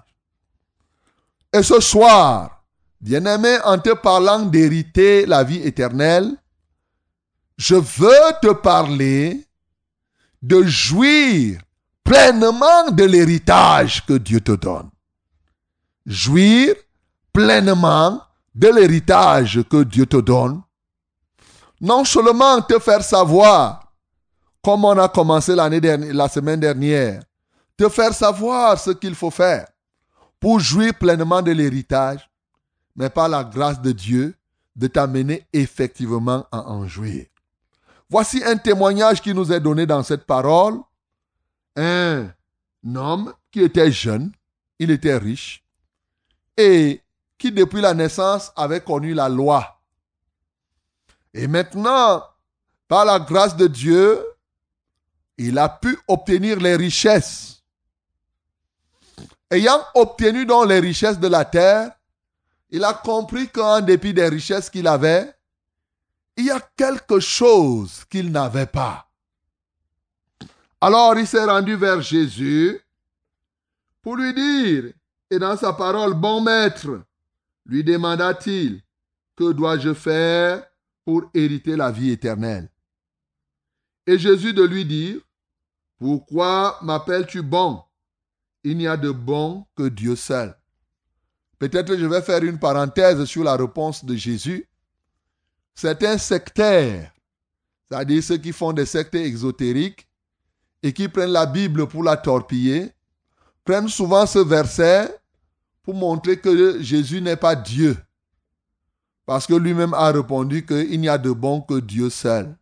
Et 1.53 1.61
ce 1.61 1.79
soir, 1.79 2.63
bien-aimé, 2.99 3.57
en 3.63 3.77
te 3.77 3.93
parlant 3.93 4.39
d'hériter 4.45 5.25
la 5.25 5.43
vie 5.43 5.61
éternelle, 5.61 6.35
je 7.63 7.75
veux 7.75 8.33
te 8.41 8.51
parler 8.51 9.47
de 10.41 10.63
jouir 10.63 11.61
pleinement 12.03 12.91
de 12.91 13.05
l'héritage 13.05 14.05
que 14.05 14.15
Dieu 14.15 14.41
te 14.41 14.51
donne. 14.51 14.89
Jouir 16.05 16.75
pleinement 17.31 18.21
de 18.53 18.67
l'héritage 18.67 19.63
que 19.71 19.83
Dieu 19.83 20.05
te 20.05 20.17
donne. 20.17 20.61
Non 21.79 22.03
seulement 22.03 22.61
te 22.61 22.77
faire 22.79 23.01
savoir, 23.01 23.93
comme 24.61 24.83
on 24.83 24.97
a 24.97 25.07
commencé 25.07 25.55
l'année 25.55 25.79
dernière, 25.79 26.13
la 26.13 26.27
semaine 26.27 26.59
dernière, 26.59 27.23
te 27.77 27.87
faire 27.87 28.13
savoir 28.13 28.77
ce 28.77 28.91
qu'il 28.91 29.15
faut 29.15 29.31
faire 29.31 29.67
pour 30.37 30.59
jouir 30.59 30.93
pleinement 30.95 31.41
de 31.41 31.51
l'héritage, 31.51 32.29
mais 32.93 33.09
par 33.09 33.29
la 33.29 33.45
grâce 33.45 33.81
de 33.81 33.93
Dieu, 33.93 34.35
de 34.75 34.87
t'amener 34.87 35.47
effectivement 35.53 36.45
à 36.51 36.69
en 36.69 36.85
jouir. 36.89 37.27
Voici 38.09 38.43
un 38.43 38.57
témoignage 38.57 39.21
qui 39.21 39.33
nous 39.33 39.51
est 39.51 39.59
donné 39.59 39.85
dans 39.85 40.03
cette 40.03 40.25
parole. 40.25 40.79
Un 41.75 42.29
homme 42.95 43.33
qui 43.51 43.61
était 43.61 43.91
jeune, 43.91 44.31
il 44.79 44.91
était 44.91 45.17
riche, 45.17 45.63
et 46.57 47.01
qui 47.37 47.51
depuis 47.51 47.81
la 47.81 47.93
naissance 47.93 48.51
avait 48.55 48.81
connu 48.81 49.13
la 49.13 49.29
loi. 49.29 49.79
Et 51.33 51.47
maintenant, 51.47 52.23
par 52.87 53.05
la 53.05 53.19
grâce 53.19 53.55
de 53.55 53.67
Dieu, 53.67 54.23
il 55.37 55.57
a 55.57 55.67
pu 55.69 55.97
obtenir 56.07 56.59
les 56.59 56.75
richesses. 56.75 57.63
Ayant 59.49 59.83
obtenu 59.95 60.45
donc 60.45 60.67
les 60.67 60.79
richesses 60.79 61.19
de 61.19 61.27
la 61.27 61.45
terre, 61.45 61.91
il 62.69 62.83
a 62.83 62.93
compris 62.93 63.49
qu'en 63.49 63.81
dépit 63.81 64.13
des 64.13 64.27
richesses 64.27 64.69
qu'il 64.69 64.87
avait, 64.87 65.33
il 66.37 66.45
y 66.45 66.51
a 66.51 66.59
quelque 66.75 67.19
chose 67.19 68.05
qu'il 68.09 68.31
n'avait 68.31 68.65
pas. 68.65 69.09
Alors 70.81 71.17
il 71.17 71.27
s'est 71.27 71.45
rendu 71.45 71.75
vers 71.75 72.01
Jésus 72.01 72.79
pour 74.01 74.17
lui 74.17 74.33
dire, 74.33 74.91
et 75.29 75.39
dans 75.39 75.55
sa 75.55 75.73
parole, 75.73 76.13
bon 76.13 76.41
maître, 76.41 77.01
lui 77.65 77.83
demanda-t-il, 77.83 78.81
que 79.35 79.51
dois-je 79.51 79.93
faire 79.93 80.65
pour 81.05 81.23
hériter 81.33 81.75
la 81.75 81.91
vie 81.91 82.11
éternelle? 82.11 82.69
Et 84.05 84.17
Jésus 84.17 84.53
de 84.53 84.63
lui 84.63 84.85
dire, 84.85 85.21
pourquoi 85.97 86.79
m'appelles-tu 86.81 87.41
bon? 87.41 87.81
Il 88.65 88.77
n'y 88.77 88.87
a 88.87 88.97
de 88.97 89.11
bon 89.11 89.65
que 89.75 89.87
Dieu 89.87 90.15
seul. 90.15 90.53
Peut-être 91.59 91.95
je 91.95 92.05
vais 92.05 92.21
faire 92.21 92.43
une 92.43 92.59
parenthèse 92.59 93.23
sur 93.23 93.43
la 93.45 93.55
réponse 93.55 94.03
de 94.03 94.15
Jésus 94.15 94.67
certains 95.75 96.17
sectaires, 96.17 97.11
c'est-à-dire 97.89 98.23
ceux 98.23 98.37
qui 98.37 98.51
font 98.51 98.73
des 98.73 98.85
sectes 98.85 99.15
exotériques 99.15 100.07
et 100.81 100.93
qui 100.93 101.07
prennent 101.07 101.31
la 101.31 101.45
Bible 101.45 101.87
pour 101.87 102.03
la 102.03 102.17
torpiller, 102.17 102.91
prennent 103.63 103.89
souvent 103.89 104.25
ce 104.25 104.39
verset 104.39 105.19
pour 105.83 105.93
montrer 105.93 106.39
que 106.39 106.81
Jésus 106.81 107.21
n'est 107.21 107.35
pas 107.35 107.55
Dieu. 107.55 107.97
Parce 109.25 109.47
que 109.47 109.53
lui-même 109.53 109.93
a 109.93 110.11
répondu 110.11 110.65
qu'il 110.65 110.99
n'y 110.99 111.07
a 111.09 111.17
de 111.17 111.31
bon 111.31 111.61
que 111.61 111.79
Dieu 111.79 112.09
seul. 112.09 112.57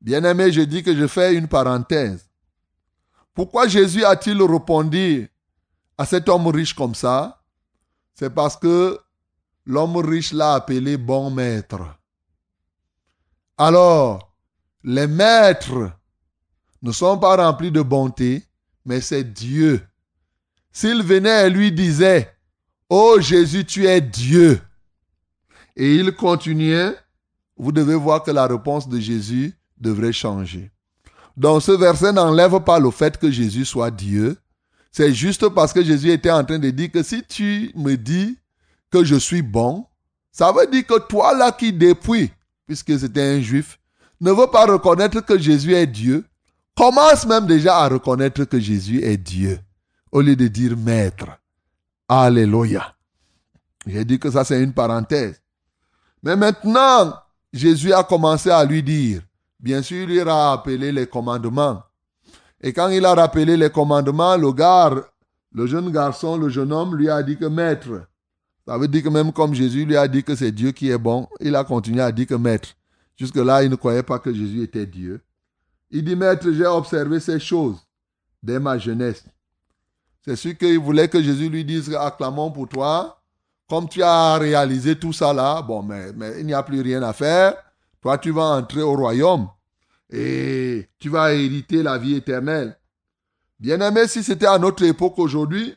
Bien-aimé, 0.00 0.52
je 0.52 0.62
dis 0.62 0.82
que 0.82 0.94
je 0.94 1.06
fais 1.06 1.34
une 1.34 1.48
parenthèse. 1.48 2.28
Pourquoi 3.34 3.68
Jésus 3.68 4.04
a-t-il 4.04 4.40
répondu 4.42 5.30
à 5.98 6.06
cet 6.06 6.28
homme 6.28 6.46
riche 6.48 6.74
comme 6.74 6.94
ça? 6.94 7.42
C'est 8.14 8.30
parce 8.30 8.56
que 8.56 8.98
l'homme 9.66 9.96
riche 9.96 10.32
l'a 10.32 10.54
appelé 10.54 10.96
bon 10.96 11.30
maître. 11.30 11.80
Alors, 13.58 14.32
les 14.84 15.06
maîtres 15.06 15.90
ne 16.82 16.92
sont 16.92 17.18
pas 17.18 17.36
remplis 17.36 17.72
de 17.72 17.82
bonté, 17.82 18.44
mais 18.84 19.00
c'est 19.00 19.24
Dieu. 19.24 19.82
S'il 20.72 21.02
venait 21.02 21.46
et 21.46 21.50
lui 21.50 21.72
disait, 21.72 22.32
Oh 22.88 23.16
Jésus, 23.20 23.64
tu 23.64 23.86
es 23.86 24.00
Dieu. 24.00 24.60
Et 25.74 25.96
il 25.96 26.14
continuait, 26.14 26.94
vous 27.56 27.72
devez 27.72 27.96
voir 27.96 28.22
que 28.22 28.30
la 28.30 28.46
réponse 28.46 28.88
de 28.88 29.00
Jésus 29.00 29.54
devrait 29.78 30.12
changer. 30.12 30.70
Donc 31.36 31.62
ce 31.62 31.72
verset 31.72 32.12
n'enlève 32.12 32.60
pas 32.60 32.78
le 32.78 32.90
fait 32.90 33.18
que 33.18 33.30
Jésus 33.30 33.64
soit 33.64 33.90
Dieu. 33.90 34.36
C'est 34.92 35.12
juste 35.12 35.48
parce 35.50 35.72
que 35.72 35.82
Jésus 35.82 36.10
était 36.10 36.30
en 36.30 36.44
train 36.44 36.58
de 36.58 36.70
dire 36.70 36.90
que 36.90 37.02
si 37.02 37.22
tu 37.22 37.72
me 37.74 37.96
dis 37.96 38.38
que 38.90 39.04
je 39.04 39.16
suis 39.16 39.42
bon, 39.42 39.86
ça 40.32 40.52
veut 40.52 40.66
dire 40.66 40.86
que 40.86 40.98
toi 40.98 41.34
là 41.34 41.52
qui 41.52 41.72
depuis, 41.72 42.30
puisque 42.66 42.98
c'était 42.98 43.36
un 43.36 43.40
juif, 43.40 43.78
ne 44.20 44.32
veut 44.32 44.48
pas 44.48 44.66
reconnaître 44.66 45.20
que 45.20 45.38
Jésus 45.38 45.74
est 45.74 45.86
Dieu, 45.86 46.24
commence 46.74 47.26
même 47.26 47.46
déjà 47.46 47.78
à 47.78 47.88
reconnaître 47.88 48.44
que 48.44 48.58
Jésus 48.58 49.02
est 49.02 49.16
Dieu, 49.16 49.58
au 50.12 50.20
lieu 50.20 50.36
de 50.36 50.48
dire 50.48 50.76
maître. 50.76 51.26
Alléluia. 52.08 52.94
J'ai 53.86 54.04
dit 54.04 54.18
que 54.18 54.30
ça 54.30 54.44
c'est 54.44 54.62
une 54.62 54.72
parenthèse. 54.72 55.40
Mais 56.22 56.36
maintenant, 56.36 57.14
Jésus 57.52 57.92
a 57.92 58.02
commencé 58.02 58.50
à 58.50 58.64
lui 58.64 58.82
dire, 58.82 59.22
bien 59.60 59.82
sûr, 59.82 60.10
il 60.10 60.28
a 60.28 60.50
rappelé 60.50 60.92
les 60.92 61.06
commandements. 61.06 61.82
Et 62.60 62.72
quand 62.72 62.88
il 62.88 63.04
a 63.04 63.14
rappelé 63.14 63.56
les 63.56 63.70
commandements, 63.70 64.36
le 64.36 64.52
gars, 64.52 64.92
le 65.52 65.66
jeune 65.66 65.90
garçon, 65.90 66.36
le 66.36 66.48
jeune 66.48 66.72
homme 66.72 66.96
lui 66.96 67.08
a 67.08 67.22
dit 67.22 67.36
que 67.36 67.44
maître, 67.46 68.06
ça 68.66 68.76
veut 68.78 68.88
dire 68.88 69.02
que 69.02 69.08
même 69.08 69.32
comme 69.32 69.54
Jésus 69.54 69.84
lui 69.84 69.96
a 69.96 70.08
dit 70.08 70.24
que 70.24 70.34
c'est 70.34 70.52
Dieu 70.52 70.72
qui 70.72 70.90
est 70.90 70.98
bon, 70.98 71.28
il 71.40 71.54
a 71.54 71.64
continué 71.64 72.00
à 72.00 72.10
dire 72.10 72.26
que 72.26 72.34
maître, 72.34 72.76
Jusque-là, 73.16 73.62
il 73.62 73.70
ne 73.70 73.76
croyait 73.76 74.02
pas 74.02 74.18
que 74.18 74.32
Jésus 74.32 74.62
était 74.62 74.86
Dieu. 74.86 75.20
Il 75.90 76.04
dit, 76.04 76.16
Maître, 76.16 76.50
j'ai 76.52 76.66
observé 76.66 77.18
ces 77.18 77.40
choses 77.40 77.78
dès 78.42 78.58
ma 78.58 78.76
jeunesse. 78.76 79.24
C'est 80.24 80.36
sûr 80.36 80.56
qu'il 80.56 80.78
voulait 80.78 81.08
que 81.08 81.22
Jésus 81.22 81.48
lui 81.48 81.64
dise, 81.64 81.94
acclamons 81.94 82.50
pour 82.50 82.68
toi. 82.68 83.22
Comme 83.68 83.88
tu 83.88 84.02
as 84.02 84.36
réalisé 84.36 84.96
tout 84.96 85.12
ça 85.12 85.32
là, 85.32 85.62
bon, 85.62 85.82
mais, 85.82 86.12
mais 86.12 86.40
il 86.40 86.46
n'y 86.46 86.54
a 86.54 86.62
plus 86.62 86.80
rien 86.80 87.02
à 87.02 87.12
faire. 87.12 87.54
Toi, 88.00 88.18
tu 88.18 88.30
vas 88.30 88.42
entrer 88.42 88.82
au 88.82 88.94
royaume 88.94 89.48
et 90.10 90.88
tu 90.98 91.08
vas 91.08 91.32
hériter 91.32 91.82
la 91.82 91.98
vie 91.98 92.14
éternelle. 92.14 92.76
Bien-aimé, 93.58 94.06
si 94.06 94.22
c'était 94.22 94.46
à 94.46 94.58
notre 94.58 94.84
époque 94.84 95.18
aujourd'hui, 95.18 95.74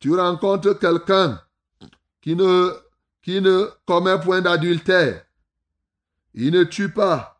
tu 0.00 0.12
rencontres 0.16 0.72
quelqu'un 0.78 1.40
qui 2.24 2.34
ne, 3.40 3.70
commet 3.84 4.18
point 4.18 4.40
d'adultère. 4.40 5.24
Il 6.32 6.52
ne 6.52 6.64
tue 6.64 6.88
pas. 6.88 7.38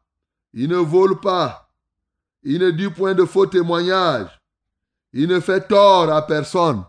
Il 0.53 0.69
ne 0.69 0.77
vole 0.77 1.21
pas. 1.21 1.71
Il 2.43 2.59
ne 2.61 2.71
dit 2.71 2.91
point 2.91 3.15
de 3.15 3.25
faux 3.25 3.47
témoignages. 3.47 4.41
Il 5.15 5.29
ne 5.29 5.41
fait 5.41 5.67
tort 5.67 6.13
à 6.13 6.27
personne. 6.27 6.85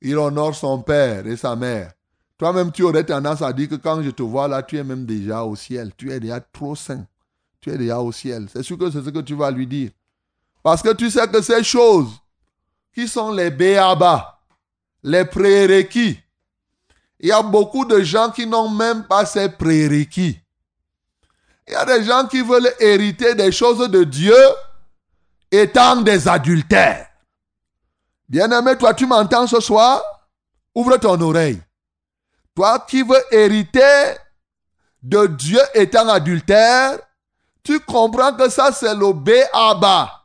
Il 0.00 0.16
honore 0.16 0.54
son 0.54 0.80
père 0.80 1.26
et 1.26 1.36
sa 1.36 1.56
mère. 1.56 1.92
Toi-même, 2.38 2.70
tu 2.70 2.84
aurais 2.84 3.04
tendance 3.04 3.42
à 3.42 3.52
dire 3.52 3.68
que 3.68 3.74
quand 3.74 4.00
je 4.02 4.10
te 4.10 4.22
vois 4.22 4.48
là, 4.48 4.62
tu 4.62 4.78
es 4.78 4.84
même 4.84 5.04
déjà 5.04 5.42
au 5.44 5.56
ciel. 5.56 5.92
Tu 5.96 6.10
es 6.12 6.20
déjà 6.20 6.40
trop 6.40 6.76
saint. 6.76 7.04
Tu 7.60 7.70
es 7.70 7.76
déjà 7.76 8.00
au 8.00 8.12
ciel. 8.12 8.46
C'est 8.50 8.62
sûr 8.62 8.78
que 8.78 8.90
c'est 8.90 9.02
ce 9.02 9.10
que 9.10 9.18
tu 9.18 9.34
vas 9.34 9.50
lui 9.50 9.66
dire. 9.66 9.90
Parce 10.62 10.82
que 10.82 10.94
tu 10.94 11.10
sais 11.10 11.26
que 11.28 11.42
ces 11.42 11.64
choses 11.64 12.12
qui 12.94 13.08
sont 13.08 13.32
les 13.32 13.50
béabas, 13.50 14.38
les 15.02 15.24
prérequis, 15.24 16.20
il 17.20 17.28
y 17.28 17.32
a 17.32 17.42
beaucoup 17.42 17.84
de 17.84 18.00
gens 18.00 18.30
qui 18.30 18.46
n'ont 18.46 18.70
même 18.70 19.04
pas 19.04 19.26
ces 19.26 19.50
prérequis. 19.50 20.40
Il 21.68 21.72
y 21.74 21.76
a 21.76 21.84
des 21.84 22.02
gens 22.02 22.26
qui 22.26 22.40
veulent 22.40 22.72
hériter 22.80 23.34
des 23.34 23.52
choses 23.52 23.88
de 23.90 24.04
Dieu 24.04 24.34
étant 25.50 25.96
des 25.96 26.26
adultères. 26.26 27.08
Bien-aimé, 28.28 28.76
toi, 28.78 28.94
tu 28.94 29.06
m'entends 29.06 29.46
ce 29.46 29.60
soir? 29.60 30.02
Ouvre 30.74 30.96
ton 30.96 31.20
oreille. 31.20 31.60
Toi 32.54 32.84
qui 32.88 33.02
veux 33.02 33.22
hériter 33.30 34.14
de 35.02 35.26
Dieu 35.26 35.60
étant 35.74 36.08
adultère, 36.08 36.98
tu 37.62 37.80
comprends 37.80 38.32
que 38.32 38.48
ça, 38.48 38.72
c'est 38.72 38.94
le 38.94 39.12
B.A.B.A. 39.12 40.22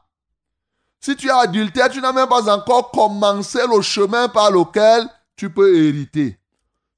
Si 1.02 1.16
tu 1.16 1.28
es 1.28 1.32
adultère, 1.32 1.90
tu 1.90 2.00
n'as 2.00 2.14
même 2.14 2.30
pas 2.30 2.50
encore 2.52 2.90
commencé 2.92 3.60
le 3.68 3.82
chemin 3.82 4.30
par 4.30 4.50
lequel 4.50 5.08
tu 5.36 5.50
peux 5.50 5.76
hériter. 5.76 6.40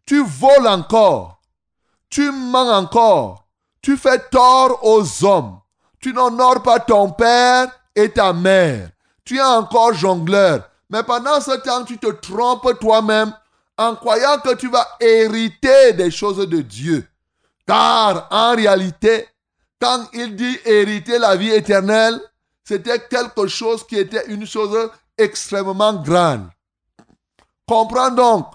Tu 0.07 0.23
voles 0.23 0.67
encore. 0.67 1.41
Tu 2.09 2.31
mens 2.31 2.71
encore. 2.71 3.45
Tu 3.81 3.97
fais 3.97 4.19
tort 4.31 4.79
aux 4.83 5.25
hommes. 5.25 5.59
Tu 5.99 6.13
n'honores 6.13 6.63
pas 6.63 6.79
ton 6.79 7.11
père 7.11 7.67
et 7.93 8.09
ta 8.09 8.31
mère. 8.31 8.89
Tu 9.25 9.37
es 9.37 9.43
encore 9.43 9.93
jongleur. 9.93 10.69
Mais 10.89 11.03
pendant 11.03 11.41
ce 11.41 11.57
temps, 11.57 11.83
tu 11.83 11.97
te 11.97 12.07
trompes 12.07 12.79
toi-même 12.79 13.33
en 13.77 13.95
croyant 13.95 14.39
que 14.39 14.55
tu 14.55 14.69
vas 14.69 14.87
hériter 15.01 15.91
des 15.93 16.09
choses 16.09 16.47
de 16.47 16.61
Dieu. 16.61 17.05
Car 17.67 18.27
en 18.31 18.55
réalité, 18.55 19.27
quand 19.79 20.07
il 20.13 20.37
dit 20.37 20.57
hériter 20.63 21.19
la 21.19 21.35
vie 21.35 21.51
éternelle, 21.51 22.21
c'était 22.63 22.99
quelque 23.07 23.47
chose 23.47 23.85
qui 23.85 23.97
était 23.97 24.25
une 24.27 24.45
chose 24.45 24.89
extrêmement 25.17 25.93
grande. 25.93 26.47
Comprends 27.67 28.11
donc, 28.11 28.47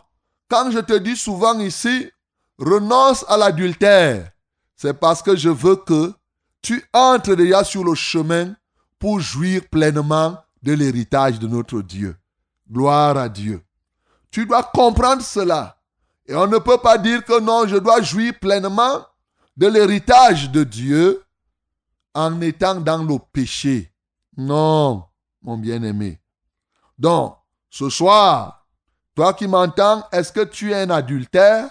quand 0.53 0.70
je 0.70 0.80
te 0.80 0.98
dis 0.98 1.16
souvent 1.16 1.59
ici, 1.61 2.11
renonce 2.59 3.24
à 3.26 3.38
l'adultère, 3.38 4.30
c'est 4.76 4.92
parce 4.92 5.22
que 5.22 5.34
je 5.34 5.48
veux 5.48 5.76
que 5.76 6.12
tu 6.61 6.84
entres 6.92 7.34
déjà 7.34 7.64
sur 7.64 7.82
le 7.82 7.94
chemin 7.94 8.55
pour 8.98 9.18
jouir 9.18 9.62
pleinement 9.70 10.36
de 10.62 10.74
l'héritage 10.74 11.38
de 11.38 11.48
notre 11.48 11.80
Dieu. 11.80 12.18
Gloire 12.70 13.16
à 13.16 13.30
Dieu. 13.30 13.62
Tu 14.30 14.44
dois 14.44 14.62
comprendre 14.62 15.22
cela. 15.22 15.78
Et 16.26 16.34
on 16.34 16.46
ne 16.46 16.59
peut 16.59 16.76
pas 16.76 16.98
dire 16.98 17.24
que 17.24 17.40
non, 17.40 17.66
je 17.66 17.76
dois 17.76 18.03
jouir 18.03 18.38
pleinement 18.38 19.07
de 19.57 19.68
l'héritage 19.68 20.50
de 20.50 20.64
Dieu 20.64 21.24
en 22.12 22.42
étant 22.42 22.74
dans 22.74 23.03
le 23.03 23.16
péché. 23.32 23.90
Non, 24.36 25.05
mon 25.40 25.57
bien-aimé. 25.57 26.20
Donc, 26.98 27.38
ce 27.70 27.88
soir, 27.88 28.61
toi 29.14 29.34
qui 29.34 29.46
m'entends, 29.46 30.06
est-ce 30.12 30.32
que 30.32 30.44
tu 30.44 30.72
es 30.72 30.82
un 30.82 30.90
adultère? 30.90 31.70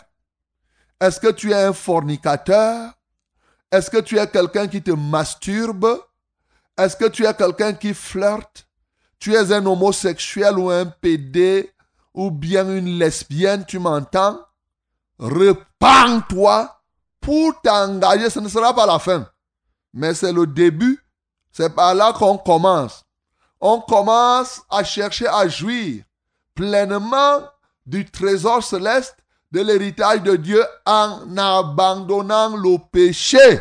Est-ce 0.99 1.19
que 1.19 1.31
tu 1.31 1.51
es 1.51 1.63
un 1.63 1.73
fornicateur? 1.73 2.91
Est-ce 3.71 3.89
que 3.89 3.97
tu 3.97 4.19
es 4.19 4.27
quelqu'un 4.27 4.67
qui 4.67 4.83
te 4.83 4.91
masturbe? 4.91 5.99
Est-ce 6.77 6.95
que 6.95 7.05
tu 7.05 7.25
es 7.25 7.33
quelqu'un 7.33 7.73
qui 7.73 7.93
flirte? 7.93 8.67
Tu 9.17 9.33
es 9.33 9.51
un 9.51 9.65
homosexuel 9.65 10.57
ou 10.59 10.69
un 10.69 10.85
pédé 10.85 11.71
ou 12.13 12.29
bien 12.29 12.67
une 12.69 12.99
lesbienne, 12.99 13.65
tu 13.65 13.79
m'entends? 13.79 14.39
Repends-toi 15.17 16.81
pour 17.19 17.61
t'engager. 17.61 18.29
Ce 18.29 18.39
ne 18.39 18.49
sera 18.49 18.75
pas 18.75 18.85
la 18.85 18.99
fin, 18.99 19.27
mais 19.93 20.13
c'est 20.13 20.33
le 20.33 20.45
début. 20.45 21.03
C'est 21.51 21.73
par 21.73 21.95
là 21.95 22.13
qu'on 22.13 22.37
commence. 22.37 23.03
On 23.59 23.79
commence 23.81 24.61
à 24.69 24.83
chercher 24.83 25.27
à 25.27 25.47
jouir 25.47 26.03
pleinement 26.53 27.41
du 27.85 28.09
trésor 28.09 28.63
céleste 28.63 29.17
de 29.51 29.61
l'héritage 29.61 30.23
de 30.23 30.35
Dieu 30.35 30.63
en 30.85 31.37
abandonnant 31.37 32.55
le 32.55 32.77
péché. 32.91 33.59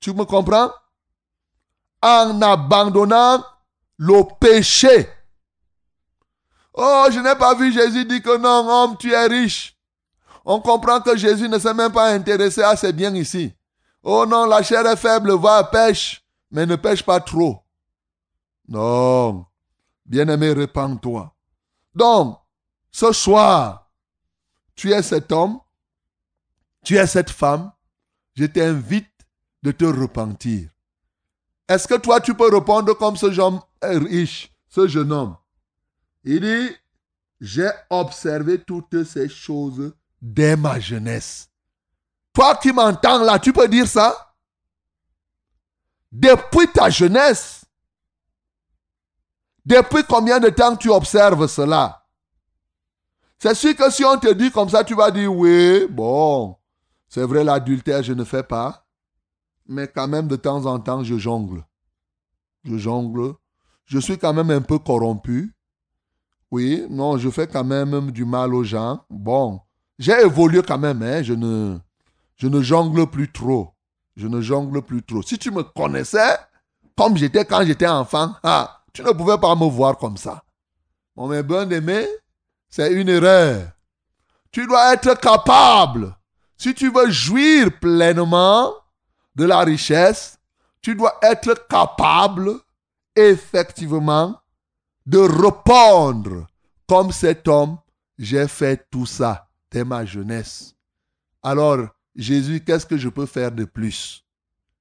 Tu 0.00 0.12
me 0.12 0.24
comprends? 0.24 0.72
En 2.02 2.40
abandonnant 2.40 3.44
le 3.98 4.22
péché. 4.38 5.08
Oh, 6.72 7.06
je 7.10 7.18
n'ai 7.18 7.34
pas 7.34 7.54
vu 7.54 7.72
Jésus 7.72 8.04
dire 8.04 8.22
que 8.22 8.36
non, 8.36 8.68
homme, 8.70 8.96
tu 8.96 9.12
es 9.12 9.26
riche. 9.26 9.76
On 10.44 10.60
comprend 10.60 11.00
que 11.00 11.16
Jésus 11.16 11.48
ne 11.48 11.58
s'est 11.58 11.74
même 11.74 11.92
pas 11.92 12.10
intéressé 12.12 12.62
à 12.62 12.76
ses 12.76 12.92
biens 12.92 13.14
ici. 13.14 13.52
Oh 14.02 14.24
non, 14.24 14.46
la 14.46 14.62
chair 14.62 14.86
est 14.86 14.96
faible, 14.96 15.32
va 15.32 15.64
pêche, 15.64 16.24
mais 16.50 16.64
ne 16.64 16.76
pêche 16.76 17.02
pas 17.02 17.20
trop. 17.20 17.58
Non. 18.68 19.47
Bien-aimé, 20.08 20.52
répands-toi. 20.52 21.34
Donc, 21.94 22.40
ce 22.90 23.12
soir, 23.12 23.90
tu 24.74 24.90
es 24.90 25.02
cet 25.02 25.30
homme, 25.30 25.60
tu 26.82 26.96
es 26.96 27.06
cette 27.06 27.30
femme, 27.30 27.70
je 28.34 28.46
t'invite 28.46 29.06
de 29.62 29.70
te 29.70 29.84
repentir. 29.84 30.70
Est-ce 31.68 31.86
que 31.86 31.96
toi, 31.96 32.20
tu 32.20 32.34
peux 32.34 32.48
répondre 32.54 32.94
comme 32.94 33.16
ce 33.16 33.30
jeune 33.30 33.60
riche, 33.82 34.50
ce 34.68 34.88
jeune 34.88 35.12
homme? 35.12 35.36
Il 36.24 36.40
dit, 36.40 36.74
j'ai 37.40 37.70
observé 37.90 38.62
toutes 38.62 39.04
ces 39.04 39.28
choses 39.28 39.92
dès 40.22 40.56
ma 40.56 40.80
jeunesse. 40.80 41.50
Toi 42.32 42.56
qui 42.56 42.72
m'entends 42.72 43.22
là, 43.22 43.38
tu 43.38 43.52
peux 43.52 43.68
dire 43.68 43.86
ça? 43.86 44.34
Depuis 46.10 46.68
ta 46.68 46.88
jeunesse. 46.88 47.66
Depuis 49.68 50.02
combien 50.08 50.40
de 50.40 50.48
temps 50.48 50.76
tu 50.76 50.88
observes 50.88 51.46
cela? 51.46 52.02
C'est 53.38 53.54
sûr 53.54 53.76
que 53.76 53.90
si 53.90 54.02
on 54.02 54.16
te 54.16 54.32
dit 54.32 54.50
comme 54.50 54.70
ça, 54.70 54.82
tu 54.82 54.94
vas 54.94 55.10
dire 55.10 55.30
oui, 55.30 55.86
bon, 55.90 56.56
c'est 57.06 57.24
vrai 57.24 57.44
l'adultère, 57.44 58.02
je 58.02 58.14
ne 58.14 58.24
fais 58.24 58.42
pas. 58.42 58.86
Mais 59.66 59.86
quand 59.86 60.08
même, 60.08 60.26
de 60.26 60.36
temps 60.36 60.64
en 60.64 60.80
temps, 60.80 61.04
je 61.04 61.18
jongle. 61.18 61.62
Je 62.64 62.78
jongle. 62.78 63.34
Je 63.84 63.98
suis 63.98 64.16
quand 64.16 64.32
même 64.32 64.50
un 64.50 64.62
peu 64.62 64.78
corrompu. 64.78 65.54
Oui, 66.50 66.86
non, 66.88 67.18
je 67.18 67.28
fais 67.28 67.46
quand 67.46 67.64
même 67.64 68.10
du 68.10 68.24
mal 68.24 68.54
aux 68.54 68.64
gens. 68.64 69.04
Bon, 69.10 69.60
j'ai 69.98 70.18
évolué 70.22 70.62
quand 70.66 70.78
même, 70.78 71.02
hein. 71.02 71.22
Je 71.22 71.34
ne, 71.34 71.76
je 72.36 72.48
ne 72.48 72.62
jongle 72.62 73.06
plus 73.06 73.30
trop. 73.30 73.74
Je 74.16 74.28
ne 74.28 74.40
jongle 74.40 74.80
plus 74.80 75.02
trop. 75.02 75.20
Si 75.20 75.38
tu 75.38 75.50
me 75.50 75.62
connaissais 75.62 76.38
comme 76.96 77.18
j'étais 77.18 77.44
quand 77.44 77.66
j'étais 77.66 77.86
enfant, 77.86 78.34
ah, 78.42 78.77
tu 78.98 79.04
ne 79.04 79.12
pouvais 79.12 79.38
pas 79.38 79.54
me 79.54 79.64
voir 79.64 79.96
comme 79.96 80.16
ça. 80.16 80.42
Mon 81.14 81.28
bien 81.42 81.70
aimé, 81.70 82.04
c'est 82.68 82.92
une 82.92 83.08
erreur. 83.08 83.70
Tu 84.50 84.66
dois 84.66 84.92
être 84.92 85.14
capable. 85.20 86.16
Si 86.56 86.74
tu 86.74 86.90
veux 86.90 87.08
jouir 87.08 87.78
pleinement 87.78 88.72
de 89.36 89.44
la 89.44 89.60
richesse, 89.60 90.36
tu 90.82 90.96
dois 90.96 91.16
être 91.22 91.68
capable, 91.68 92.56
effectivement, 93.14 94.34
de 95.06 95.18
répondre 95.18 96.48
comme 96.88 97.12
cet 97.12 97.46
homme, 97.46 97.78
j'ai 98.18 98.48
fait 98.48 98.84
tout 98.90 99.06
ça 99.06 99.46
dès 99.70 99.84
ma 99.84 100.04
jeunesse. 100.04 100.74
Alors, 101.44 101.86
Jésus, 102.16 102.64
qu'est-ce 102.64 102.86
que 102.86 102.96
je 102.96 103.08
peux 103.08 103.26
faire 103.26 103.52
de 103.52 103.64
plus? 103.64 104.24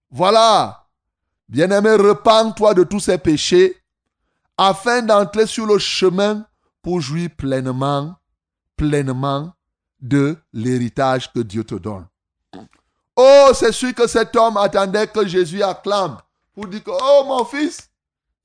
Voilà. 0.09 0.87
Bien-aimé, 1.47 1.91
repends-toi 1.91 2.73
de 2.73 2.83
tous 2.83 3.01
ces 3.01 3.19
péchés 3.19 3.77
afin 4.57 5.01
d'entrer 5.01 5.45
sur 5.45 5.65
le 5.65 5.77
chemin 5.77 6.45
pour 6.81 7.01
jouir 7.01 7.29
pleinement, 7.37 8.15
pleinement 8.75 9.53
de 9.99 10.37
l'héritage 10.53 11.31
que 11.31 11.39
Dieu 11.39 11.63
te 11.63 11.75
donne. 11.75 12.05
Oh, 13.15 13.49
c'est 13.53 13.71
sûr 13.71 13.93
que 13.93 14.07
cet 14.07 14.35
homme 14.35 14.57
attendait 14.57 15.07
que 15.07 15.25
Jésus 15.27 15.63
acclame 15.63 16.17
pour 16.53 16.67
dire 16.67 16.83
que, 16.83 16.91
oh 16.91 17.23
mon 17.25 17.45
fils, 17.45 17.89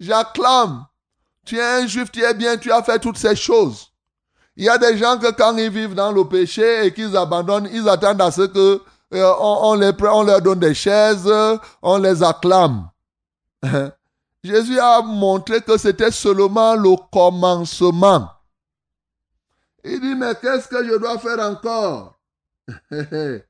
j'acclame. 0.00 0.86
Tu 1.44 1.58
es 1.58 1.62
un 1.62 1.86
juif, 1.86 2.10
tu 2.10 2.22
es 2.22 2.34
bien, 2.34 2.56
tu 2.56 2.70
as 2.72 2.82
fait 2.82 2.98
toutes 2.98 3.18
ces 3.18 3.36
choses. 3.36 3.92
Il 4.56 4.64
y 4.64 4.68
a 4.68 4.78
des 4.78 4.96
gens 4.98 5.18
que 5.18 5.30
quand 5.32 5.56
ils 5.56 5.70
vivent 5.70 5.94
dans 5.94 6.12
le 6.12 6.24
péché 6.26 6.86
et 6.86 6.92
qu'ils 6.92 7.16
abandonnent, 7.16 7.68
ils 7.72 7.88
attendent 7.88 8.20
à 8.20 8.30
ce 8.30 8.42
que 8.42 8.82
euh, 9.14 9.32
on, 9.40 9.74
leur 10.24 10.42
donne 10.42 10.60
des 10.60 10.74
chaises, 10.74 11.30
on 11.82 11.98
les 11.98 12.22
acclame. 12.22 12.88
Jésus 14.44 14.78
a 14.80 15.02
montré 15.02 15.60
que 15.60 15.78
c'était 15.78 16.10
seulement 16.10 16.74
le 16.74 16.96
commencement. 17.12 18.28
Il 19.84 20.00
dit, 20.00 20.14
mais 20.14 20.34
qu'est-ce 20.40 20.68
que 20.68 20.84
je 20.84 20.98
dois 20.98 21.18
faire 21.18 21.38
encore? 21.38 22.18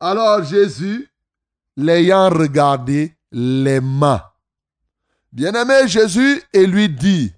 Alors 0.00 0.44
Jésus, 0.44 1.08
l'ayant 1.76 2.30
regardé, 2.30 3.16
l'aima. 3.32 4.32
Bien-aimé 5.32 5.88
Jésus, 5.88 6.42
et 6.52 6.66
lui 6.66 6.88
dit, 6.88 7.32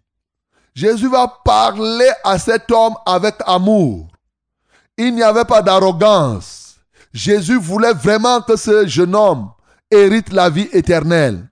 Jésus 0.75 1.09
va 1.09 1.27
parler 1.45 2.11
à 2.23 2.39
cet 2.39 2.71
homme 2.71 2.95
avec 3.07 3.37
amour. 3.47 4.09
Il 4.97 5.15
n'y 5.15 5.23
avait 5.23 5.45
pas 5.45 5.63
d'arrogance. 5.63 6.77
Jésus 7.13 7.59
voulait 7.59 7.95
vraiment 7.95 8.41
que 8.43 8.57
ce 8.57 8.87
jeune 8.87 9.15
homme 9.15 9.51
hérite 9.91 10.33
la 10.33 10.49
vie 10.51 10.69
éternelle. 10.73 11.51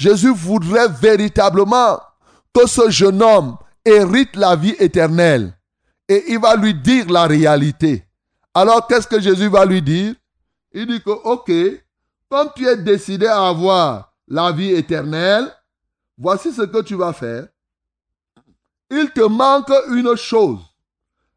Jésus 0.00 0.32
voudrait 0.32 0.88
véritablement 0.88 2.00
que 2.54 2.66
ce 2.66 2.88
jeune 2.88 3.22
homme 3.22 3.58
hérite 3.84 4.34
la 4.34 4.56
vie 4.56 4.74
éternelle. 4.78 5.54
Et 6.08 6.24
il 6.32 6.38
va 6.38 6.56
lui 6.56 6.72
dire 6.72 7.10
la 7.10 7.26
réalité. 7.26 8.06
Alors 8.54 8.86
qu'est-ce 8.86 9.06
que 9.06 9.20
Jésus 9.20 9.48
va 9.48 9.66
lui 9.66 9.82
dire? 9.82 10.14
Il 10.72 10.86
dit 10.86 11.02
que, 11.02 11.10
ok, 11.10 11.52
comme 12.30 12.48
tu 12.56 12.66
es 12.66 12.78
décidé 12.78 13.26
à 13.26 13.46
avoir 13.48 14.14
la 14.26 14.52
vie 14.52 14.70
éternelle, 14.70 15.54
voici 16.16 16.50
ce 16.50 16.62
que 16.62 16.80
tu 16.80 16.94
vas 16.94 17.12
faire. 17.12 17.48
Il 18.90 19.10
te 19.10 19.20
manque 19.20 19.70
une 19.90 20.16
chose. 20.16 20.60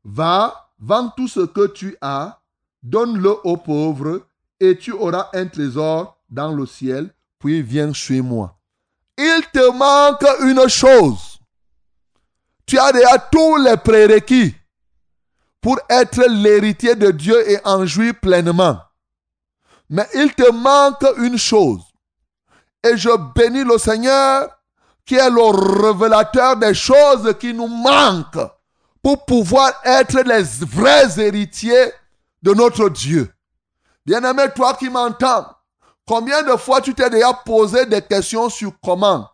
Va, 0.05 0.70
vends 0.80 1.09
tout 1.09 1.28
ce 1.28 1.41
que 1.41 1.68
tu 1.68 1.97
as, 1.99 2.39
donne-le 2.82 3.36
aux 3.45 3.57
pauvres, 3.57 4.22
et 4.61 4.78
tu 4.78 4.93
auras 4.93 5.28
un 5.34 5.47
trésor 5.47 6.18
dans 6.30 6.53
le 6.53 6.66
ciel, 6.66 7.14
puis 7.44 7.62
viens 7.62 7.91
chez 7.91 8.22
moi. 8.22 8.58
Il 9.18 9.41
te 9.52 9.70
manque 9.72 10.26
une 10.44 10.70
chose. 10.70 11.39
Tu 12.66 12.80
as 12.80 12.94
déjà 12.94 13.20
tous 13.20 13.58
les 13.58 13.76
prérequis 13.76 14.56
pour 15.60 15.78
être 15.89 16.24
l'héritier 16.30 16.96
de 16.96 17.12
Dieu 17.12 17.52
et 17.52 17.60
en 17.66 17.86
jouir 17.86 18.14
pleinement. 18.22 18.80
Mais 19.89 20.08
il 20.14 20.34
te 20.34 20.50
manque 20.52 21.06
une 21.18 21.38
chose. 21.38 21.82
Et 22.82 22.96
je 22.96 23.10
bénis 23.36 23.66
le 23.66 23.78
Seigneur 23.78 24.50
qui 25.06 25.16
est 25.16 25.30
le 25.30 25.84
révélateur 25.84 26.56
des 26.56 26.74
choses 26.74 27.36
qui 27.41 27.54
nous 27.54 27.68
manquent 27.68 28.50
pour 29.02 29.26
pouvoir 29.26 29.74
être 29.84 30.22
les 30.22 30.44
vrais 30.66 31.20
héritiers 31.20 31.91
de 32.41 32.54
notre 32.54 32.88
Dieu. 32.88 33.30
Bien-aimé, 34.06 34.46
toi 34.56 34.76
qui 34.76 34.89
m'entends, 34.89 35.46
combien 36.06 36.43
de 36.43 36.56
fois 36.58 36.82
tu 36.82 36.93
t'es 36.93 37.10
déjà 37.10 37.34
posé 37.34 37.86
des 37.86 38.01
questions 38.01 38.49
sur 38.49 38.72
comment? 38.84 39.30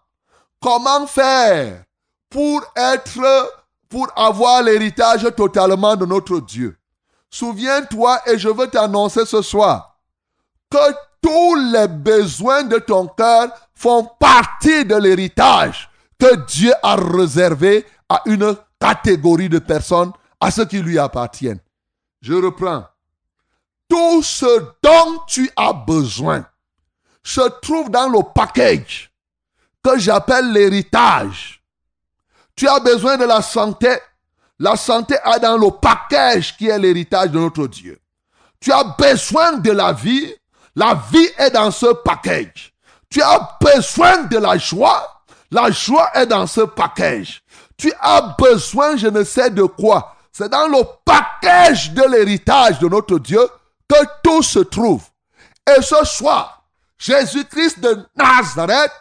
Comment 0.61 1.07
faire 1.07 1.83
pour 2.29 2.61
être, 2.75 3.53
pour 3.87 4.07
avoir 4.15 4.63
l'héritage 4.63 5.27
totalement 5.35 5.95
de 5.95 6.05
notre 6.05 6.39
Dieu? 6.39 6.77
Souviens-toi 7.29 8.21
et 8.27 8.37
je 8.37 8.49
veux 8.49 8.67
t'annoncer 8.67 9.25
ce 9.25 9.41
soir 9.41 9.99
que 10.69 10.93
tous 11.21 11.55
les 11.73 11.87
besoins 11.87 12.63
de 12.63 12.77
ton 12.77 13.07
cœur 13.07 13.49
font 13.73 14.07
partie 14.19 14.85
de 14.85 14.95
l'héritage 14.95 15.89
que 16.19 16.35
Dieu 16.47 16.73
a 16.83 16.95
réservé 16.95 17.85
à 18.09 18.21
une 18.25 18.55
catégorie 18.79 19.49
de 19.49 19.59
personnes, 19.59 20.11
à 20.39 20.51
ceux 20.51 20.65
qui 20.65 20.79
lui 20.79 20.97
appartiennent. 20.97 21.59
Je 22.21 22.33
reprends. 22.33 22.85
Tout 23.87 24.21
ce 24.21 24.59
dont 24.83 25.19
tu 25.27 25.49
as 25.55 25.73
besoin 25.73 26.45
se 27.23 27.41
trouve 27.61 27.89
dans 27.89 28.09
le 28.09 28.19
package 28.33 29.11
que 29.83 29.97
j'appelle 29.97 30.51
l'héritage. 30.51 31.61
Tu 32.55 32.67
as 32.67 32.79
besoin 32.79 33.17
de 33.17 33.25
la 33.25 33.41
santé. 33.41 33.89
La 34.59 34.75
santé 34.75 35.15
est 35.33 35.39
dans 35.39 35.57
le 35.57 35.71
package 35.71 36.57
qui 36.57 36.67
est 36.67 36.77
l'héritage 36.77 37.31
de 37.31 37.39
notre 37.39 37.67
Dieu. 37.67 37.99
Tu 38.59 38.71
as 38.71 38.83
besoin 38.97 39.53
de 39.53 39.71
la 39.71 39.93
vie. 39.93 40.33
La 40.75 41.01
vie 41.11 41.29
est 41.37 41.51
dans 41.51 41.71
ce 41.71 41.93
package. 42.03 42.73
Tu 43.09 43.21
as 43.21 43.57
besoin 43.61 44.23
de 44.23 44.37
la 44.37 44.57
joie. 44.57 45.23
La 45.51 45.71
joie 45.71 46.09
est 46.13 46.27
dans 46.27 46.45
ce 46.45 46.61
package. 46.61 47.41
Tu 47.77 47.91
as 48.01 48.35
besoin, 48.37 48.97
je 48.97 49.07
ne 49.07 49.23
sais 49.23 49.49
de 49.49 49.63
quoi. 49.63 50.15
C'est 50.31 50.49
dans 50.49 50.67
le 50.67 50.83
package 51.05 51.91
de 51.93 52.03
l'héritage 52.03 52.79
de 52.79 52.87
notre 52.87 53.17
Dieu 53.19 53.41
que 53.87 54.05
tout 54.23 54.43
se 54.43 54.59
trouve. 54.59 55.03
Et 55.65 55.81
ce 55.81 56.03
soir, 56.05 56.58
Jésus-Christ 56.99 57.79
de 57.79 58.05
Nazareth, 58.15 58.91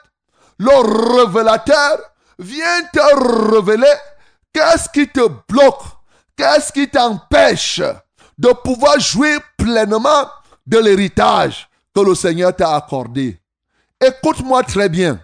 le 0.59 1.21
révélateur, 1.21 1.99
vient 2.39 2.83
te 2.93 3.55
révéler 3.55 3.93
qu'est-ce 4.53 4.89
qui 4.89 5.09
te 5.09 5.29
bloque, 5.49 5.83
qu'est-ce 6.37 6.73
qui 6.73 6.89
t'empêche 6.89 7.83
de 8.39 8.49
pouvoir 8.63 8.99
jouir 9.01 9.41
pleinement 9.57 10.29
de 10.65 10.79
l'héritage 10.79 11.69
que 11.95 12.01
le 12.01 12.15
Seigneur 12.15 12.55
t'a 12.55 12.77
accordé. 12.77 13.41
Écoute-moi 14.01 14.63
très 14.63 14.89
bien. 14.89 15.19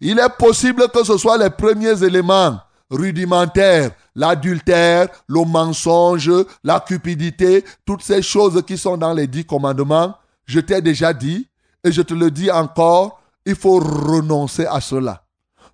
Il 0.00 0.18
est 0.18 0.36
possible 0.38 0.88
que 0.88 1.04
ce 1.04 1.18
soit 1.18 1.36
les 1.36 1.50
premiers 1.50 2.02
éléments 2.02 2.60
rudimentaires, 2.88 3.90
l'adultère, 4.14 5.08
le 5.28 5.44
mensonge, 5.44 6.30
la 6.62 6.80
cupidité, 6.80 7.64
toutes 7.84 8.02
ces 8.02 8.22
choses 8.22 8.62
qui 8.66 8.78
sont 8.78 8.96
dans 8.96 9.12
les 9.12 9.26
dix 9.26 9.44
commandements. 9.44 10.14
Je 10.46 10.60
t'ai 10.60 10.80
déjà 10.80 11.12
dit, 11.12 11.48
et 11.84 11.92
je 11.92 12.02
te 12.02 12.14
le 12.14 12.30
dis 12.30 12.50
encore, 12.50 13.20
il 13.44 13.54
faut 13.54 13.78
renoncer 13.78 14.66
à 14.66 14.80
cela. 14.80 15.22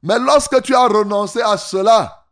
Mais 0.03 0.19
lorsque 0.19 0.63
tu 0.63 0.75
as 0.75 0.87
renoncé 0.87 1.41
à 1.41 1.57
cela, 1.57 2.25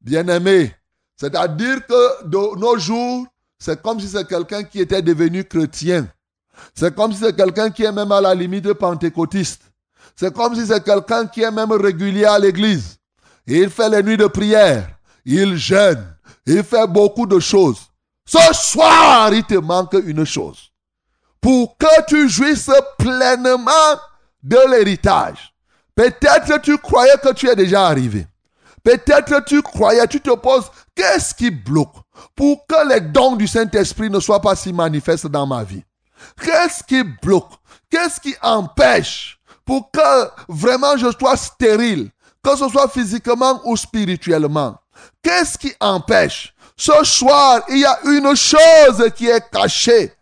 bien-aimé, 0.00 0.74
c'est-à-dire 1.16 1.84
que 1.86 2.26
de 2.26 2.58
nos 2.58 2.78
jours, 2.78 3.26
c'est 3.58 3.82
comme 3.82 3.98
si 3.98 4.08
c'est 4.08 4.26
quelqu'un 4.26 4.62
qui 4.62 4.80
était 4.80 5.02
devenu 5.02 5.44
chrétien. 5.44 6.06
C'est 6.74 6.94
comme 6.94 7.12
si 7.12 7.18
c'est 7.18 7.34
quelqu'un 7.34 7.70
qui 7.70 7.84
est 7.84 7.92
même 7.92 8.12
à 8.12 8.20
la 8.20 8.34
limite 8.34 8.72
pentecôtiste. 8.74 9.62
C'est 10.14 10.32
comme 10.32 10.54
si 10.54 10.66
c'est 10.66 10.82
quelqu'un 10.82 11.26
qui 11.26 11.42
est 11.42 11.50
même 11.50 11.72
régulier 11.72 12.24
à 12.24 12.38
l'église. 12.38 12.98
Il 13.46 13.70
fait 13.70 13.88
les 13.88 14.02
nuits 14.02 14.16
de 14.16 14.26
prière. 14.26 14.88
Il 15.24 15.56
jeûne. 15.56 16.04
Il 16.46 16.62
fait 16.62 16.86
beaucoup 16.86 17.26
de 17.26 17.38
choses. 17.40 17.80
Ce 18.26 18.38
soir, 18.52 19.32
il 19.32 19.44
te 19.44 19.54
manque 19.54 19.96
une 20.04 20.24
chose. 20.24 20.70
Pour 21.40 21.76
que 21.78 22.04
tu 22.08 22.28
jouisses 22.28 22.70
pleinement 22.98 23.98
de 24.42 24.58
l'héritage. 24.70 25.54
Peut-être 25.94 26.60
tu 26.60 26.78
croyais 26.78 27.16
que 27.22 27.32
tu 27.32 27.48
es 27.48 27.56
déjà 27.56 27.86
arrivé. 27.86 28.26
Peut-être 28.82 29.44
tu 29.44 29.60
croyais, 29.62 30.06
tu 30.06 30.20
te 30.20 30.34
poses, 30.34 30.70
qu'est-ce 30.94 31.34
qui 31.34 31.50
bloque 31.50 31.94
pour 32.34 32.66
que 32.66 32.88
les 32.88 33.00
dons 33.00 33.36
du 33.36 33.46
Saint-Esprit 33.46 34.08
ne 34.08 34.20
soient 34.20 34.40
pas 34.40 34.56
si 34.56 34.72
manifestes 34.72 35.26
dans 35.26 35.46
ma 35.46 35.64
vie? 35.64 35.84
Qu'est-ce 36.40 36.82
qui 36.82 37.02
bloque? 37.02 37.52
Qu'est-ce 37.90 38.20
qui 38.20 38.34
empêche 38.42 39.38
pour 39.64 39.90
que 39.90 40.30
vraiment 40.48 40.96
je 40.96 41.10
sois 41.18 41.36
stérile, 41.36 42.10
que 42.42 42.56
ce 42.56 42.68
soit 42.68 42.88
physiquement 42.88 43.60
ou 43.64 43.76
spirituellement? 43.76 44.76
Qu'est-ce 45.22 45.58
qui 45.58 45.74
empêche? 45.80 46.54
Ce 46.76 47.04
soir, 47.04 47.62
il 47.68 47.78
y 47.78 47.84
a 47.84 47.98
une 48.04 48.34
chose 48.36 49.10
qui 49.16 49.26
est 49.28 49.50
cachée 49.50 50.12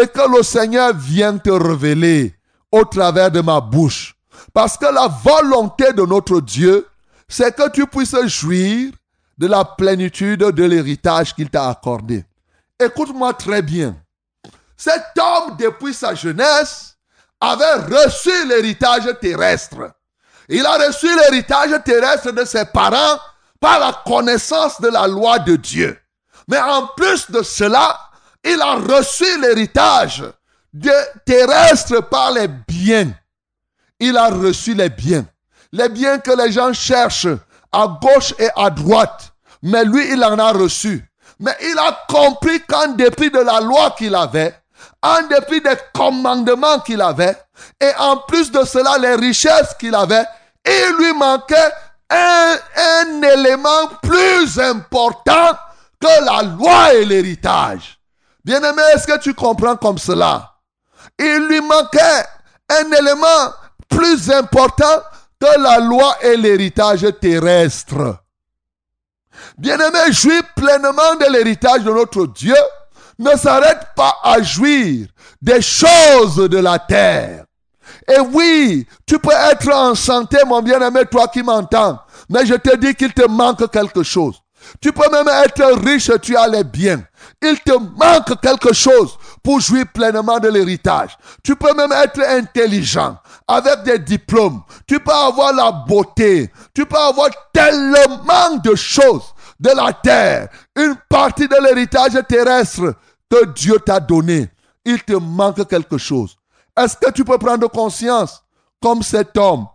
et 0.00 0.06
que 0.08 0.36
le 0.36 0.42
Seigneur 0.42 0.92
vient 0.94 1.38
te 1.38 1.50
révéler 1.50 2.34
au 2.72 2.84
travers 2.84 3.30
de 3.30 3.40
ma 3.40 3.60
bouche. 3.60 4.16
Parce 4.52 4.76
que 4.76 4.86
la 4.86 5.08
volonté 5.08 5.92
de 5.92 6.02
notre 6.02 6.40
Dieu, 6.40 6.86
c'est 7.28 7.54
que 7.54 7.70
tu 7.70 7.86
puisses 7.86 8.16
jouir 8.26 8.92
de 9.38 9.46
la 9.46 9.64
plénitude 9.64 10.40
de 10.40 10.64
l'héritage 10.64 11.34
qu'il 11.34 11.50
t'a 11.50 11.68
accordé. 11.68 12.24
Écoute-moi 12.80 13.34
très 13.34 13.62
bien. 13.62 13.96
Cet 14.76 15.02
homme, 15.18 15.56
depuis 15.58 15.94
sa 15.94 16.14
jeunesse, 16.14 16.96
avait 17.40 17.74
reçu 17.74 18.30
l'héritage 18.48 19.08
terrestre. 19.20 19.92
Il 20.48 20.64
a 20.66 20.86
reçu 20.86 21.06
l'héritage 21.16 21.70
terrestre 21.84 22.32
de 22.32 22.44
ses 22.44 22.64
parents 22.66 23.18
par 23.60 23.78
la 23.78 23.92
connaissance 24.04 24.80
de 24.80 24.88
la 24.88 25.06
loi 25.06 25.38
de 25.38 25.56
Dieu. 25.56 25.98
Mais 26.48 26.60
en 26.60 26.86
plus 26.96 27.30
de 27.30 27.42
cela, 27.42 27.98
il 28.44 28.60
a 28.60 28.74
reçu 28.74 29.40
l'héritage 29.40 30.24
terrestre 31.24 32.00
par 32.02 32.32
les 32.32 32.48
biens. 32.48 33.12
Il 33.98 34.16
a 34.16 34.28
reçu 34.28 34.74
les 34.74 34.88
biens. 34.88 35.24
Les 35.72 35.88
biens 35.88 36.18
que 36.18 36.30
les 36.30 36.52
gens 36.52 36.72
cherchent 36.72 37.28
à 37.72 37.98
gauche 38.00 38.34
et 38.38 38.48
à 38.56 38.70
droite. 38.70 39.32
Mais 39.62 39.84
lui, 39.84 40.12
il 40.12 40.22
en 40.22 40.38
a 40.38 40.52
reçu. 40.52 41.04
Mais 41.40 41.56
il 41.62 41.78
a 41.78 42.04
compris 42.08 42.60
qu'en 42.60 42.88
dépit 42.88 43.30
de 43.30 43.40
la 43.40 43.60
loi 43.60 43.94
qu'il 43.96 44.14
avait, 44.14 44.54
en 45.02 45.22
dépit 45.22 45.60
des 45.60 45.76
commandements 45.94 46.80
qu'il 46.80 47.00
avait, 47.00 47.36
et 47.80 47.90
en 47.98 48.18
plus 48.18 48.50
de 48.50 48.64
cela, 48.64 48.98
les 48.98 49.14
richesses 49.14 49.74
qu'il 49.78 49.94
avait, 49.94 50.24
il 50.66 50.96
lui 50.98 51.12
manquait 51.14 51.72
un, 52.10 52.56
un 52.76 53.22
élément 53.22 53.88
plus 54.02 54.58
important 54.58 55.58
que 56.00 56.24
la 56.24 56.42
loi 56.42 56.94
et 56.94 57.04
l'héritage. 57.04 57.93
Bien-aimé, 58.44 58.82
est-ce 58.94 59.06
que 59.06 59.18
tu 59.18 59.32
comprends 59.34 59.76
comme 59.76 59.98
cela? 59.98 60.52
Il 61.18 61.46
lui 61.48 61.60
manquait 61.60 62.24
un 62.68 62.90
élément 62.92 63.52
plus 63.88 64.30
important 64.30 65.02
que 65.40 65.60
la 65.60 65.78
loi 65.78 66.16
et 66.22 66.36
l'héritage 66.36 67.06
terrestre. 67.20 68.18
Bien-aimé, 69.56 70.12
jouir 70.12 70.42
pleinement 70.54 71.14
de 71.20 71.32
l'héritage 71.32 71.84
de 71.84 71.90
notre 71.90 72.26
Dieu 72.26 72.56
ne 73.18 73.30
s'arrête 73.36 73.88
pas 73.96 74.16
à 74.22 74.42
jouir 74.42 75.06
des 75.40 75.62
choses 75.62 76.36
de 76.36 76.58
la 76.58 76.78
terre. 76.78 77.44
Et 78.08 78.20
oui, 78.20 78.86
tu 79.06 79.18
peux 79.18 79.32
être 79.32 79.72
en 79.72 79.94
santé, 79.94 80.38
mon 80.46 80.60
bien-aimé, 80.60 81.02
toi 81.10 81.28
qui 81.28 81.42
m'entends, 81.42 82.00
mais 82.28 82.44
je 82.44 82.54
te 82.54 82.76
dis 82.76 82.94
qu'il 82.94 83.12
te 83.12 83.26
manque 83.26 83.70
quelque 83.70 84.02
chose. 84.02 84.40
Tu 84.80 84.92
peux 84.92 85.10
même 85.10 85.28
être 85.28 85.84
riche, 85.84 86.10
tu 86.22 86.36
as 86.36 86.48
les 86.48 86.64
biens. 86.64 87.02
Il 87.44 87.60
te 87.60 87.72
manque 87.72 88.40
quelque 88.40 88.72
chose 88.72 89.18
pour 89.42 89.60
jouir 89.60 89.84
pleinement 89.92 90.38
de 90.38 90.48
l'héritage. 90.48 91.18
Tu 91.42 91.54
peux 91.54 91.74
même 91.74 91.92
être 91.92 92.20
intelligent, 92.20 93.18
avec 93.46 93.82
des 93.82 93.98
diplômes. 93.98 94.62
Tu 94.86 94.98
peux 94.98 95.12
avoir 95.12 95.52
la 95.52 95.70
beauté. 95.70 96.50
Tu 96.72 96.86
peux 96.86 96.96
avoir 96.98 97.28
tellement 97.52 98.56
de 98.62 98.74
choses 98.74 99.34
de 99.60 99.70
la 99.76 99.92
terre. 99.92 100.48
Une 100.74 100.96
partie 101.08 101.46
de 101.46 101.56
l'héritage 101.62 102.12
terrestre 102.26 102.94
que 103.30 103.44
Dieu 103.46 103.78
t'a 103.78 104.00
donné. 104.00 104.48
Il 104.84 105.02
te 105.02 105.12
manque 105.12 105.68
quelque 105.68 105.98
chose. 105.98 106.36
Est-ce 106.76 106.96
que 106.96 107.10
tu 107.10 107.24
peux 107.24 107.38
prendre 107.38 107.68
conscience, 107.68 108.42
comme 108.80 109.02
cet 109.02 109.36
homme, 109.36 109.66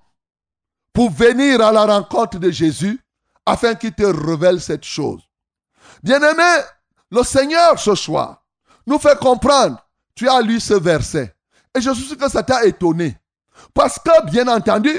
pour 0.91 1.11
venir 1.11 1.61
à 1.61 1.71
la 1.71 1.85
rencontre 1.85 2.39
de 2.39 2.49
Jésus, 2.49 2.99
afin 3.45 3.75
qu'il 3.75 3.93
te 3.93 4.03
révèle 4.03 4.59
cette 4.59 4.85
chose? 4.85 5.21
Bien-aimé, 6.03 6.63
le 7.11 7.23
Seigneur 7.23 7.79
ce 7.79 7.95
soir 7.95 8.43
nous 8.85 8.99
fait 8.99 9.17
comprendre. 9.19 9.77
Tu 10.15 10.27
as 10.27 10.41
lu 10.41 10.59
ce 10.59 10.73
verset. 10.73 11.35
Et 11.75 11.81
je 11.81 11.91
suis 11.93 12.05
sûr 12.05 12.17
que 12.17 12.29
ça 12.29 12.43
t'a 12.43 12.65
étonné. 12.65 13.17
Parce 13.73 13.99
que, 13.99 14.25
bien 14.29 14.47
entendu, 14.47 14.91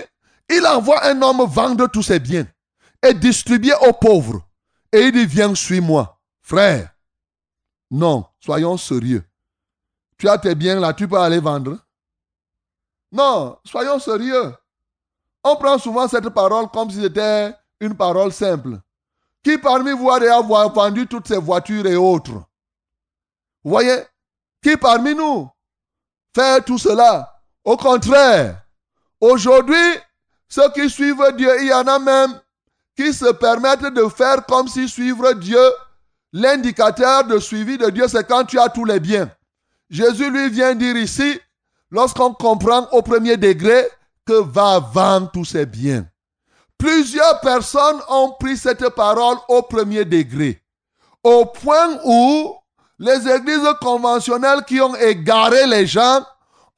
il 0.49 0.67
envoie 0.67 1.05
un 1.05 1.21
homme 1.23 1.45
vendre 1.47 1.87
tous 1.89 2.03
ses 2.03 2.21
biens 2.21 2.47
et 3.03 3.15
distribuer 3.15 3.75
aux 3.87 3.93
pauvres. 3.93 4.41
Et 4.93 5.01
il 5.03 5.13
dit, 5.13 5.27
viens, 5.27 5.55
suis-moi. 5.55 6.19
Frère, 6.43 6.91
non, 7.91 8.25
soyons 8.41 8.77
sérieux. 8.77 9.25
Tu 10.17 10.29
as 10.29 10.39
tes 10.39 10.55
biens 10.55 10.79
là, 10.79 10.93
tu 10.93 11.09
peux 11.09 11.19
aller 11.19 11.41
vendre. 11.41 11.79
Non, 13.13 13.59
soyons 13.65 13.99
sérieux. 13.99 14.55
On 15.43 15.57
prend 15.57 15.79
souvent 15.79 16.07
cette 16.07 16.29
parole 16.29 16.69
comme 16.69 16.91
si 16.91 17.01
c'était 17.01 17.55
une 17.81 17.97
parole 17.97 18.33
simple. 18.33 18.79
Qui 19.43 19.57
parmi 19.59 19.93
vous 19.93 20.11
a 20.11 20.21
déjà 20.21 20.41
vendu 20.41 21.07
toutes 21.07 21.29
ses 21.29 21.39
voitures 21.39 21.87
et 21.87 21.97
autres? 21.97 22.33
Vous 23.63 23.71
voyez? 23.71 24.03
Qui 24.63 24.77
parmi 24.77 25.15
nous 25.15 25.49
fait 26.35 26.63
tout 26.63 26.79
cela? 26.79 27.33
Au 27.65 27.77
contraire, 27.77 28.63
aujourd'hui, 29.21 29.77
ceux 30.49 30.71
qui 30.73 30.91
suivent 30.91 31.35
Dieu, 31.37 31.51
il 31.63 31.69
y 31.69 31.73
en 31.73 31.87
a 31.87 31.99
même 31.99 32.41
qui 32.97 33.15
se 33.15 33.33
permettent 33.33 33.95
de 33.95 34.09
faire 34.09 34.45
comme 34.45 34.69
si 34.69 34.89
suivre 34.89 35.33
Dieu, 35.33 35.73
l'indicateur 36.33 37.25
de 37.25 37.39
suivi 37.39 37.79
de 37.79 37.89
Dieu, 37.89 38.07
c'est 38.09 38.27
quand 38.27 38.45
tu 38.45 38.59
as 38.59 38.69
tous 38.69 38.85
les 38.85 39.01
biens. 39.01 39.31
Jésus 39.89 40.31
lui 40.31 40.51
vient 40.51 40.75
dire 40.75 40.97
ici, 40.97 41.41
lorsqu'on 41.91 42.35
comprend 42.35 42.89
au 42.93 43.03
premier 43.03 43.37
degré, 43.37 43.89
que 44.27 44.43
va 44.43 44.79
vendre 44.79 45.31
tous 45.33 45.45
ses 45.47 45.67
biens. 45.67 46.07
Plusieurs 46.81 47.41
personnes 47.41 48.01
ont 48.09 48.33
pris 48.41 48.57
cette 48.57 48.89
parole 48.95 49.37
au 49.49 49.61
premier 49.61 50.07
degré, 50.07 50.63
au 51.23 51.45
point 51.45 51.99
où 52.07 52.55
les 52.99 53.29
églises 53.29 53.69
conventionnelles 53.83 54.65
qui 54.67 54.81
ont 54.81 54.95
égaré 54.95 55.67
les 55.67 55.87
gens 55.87 56.25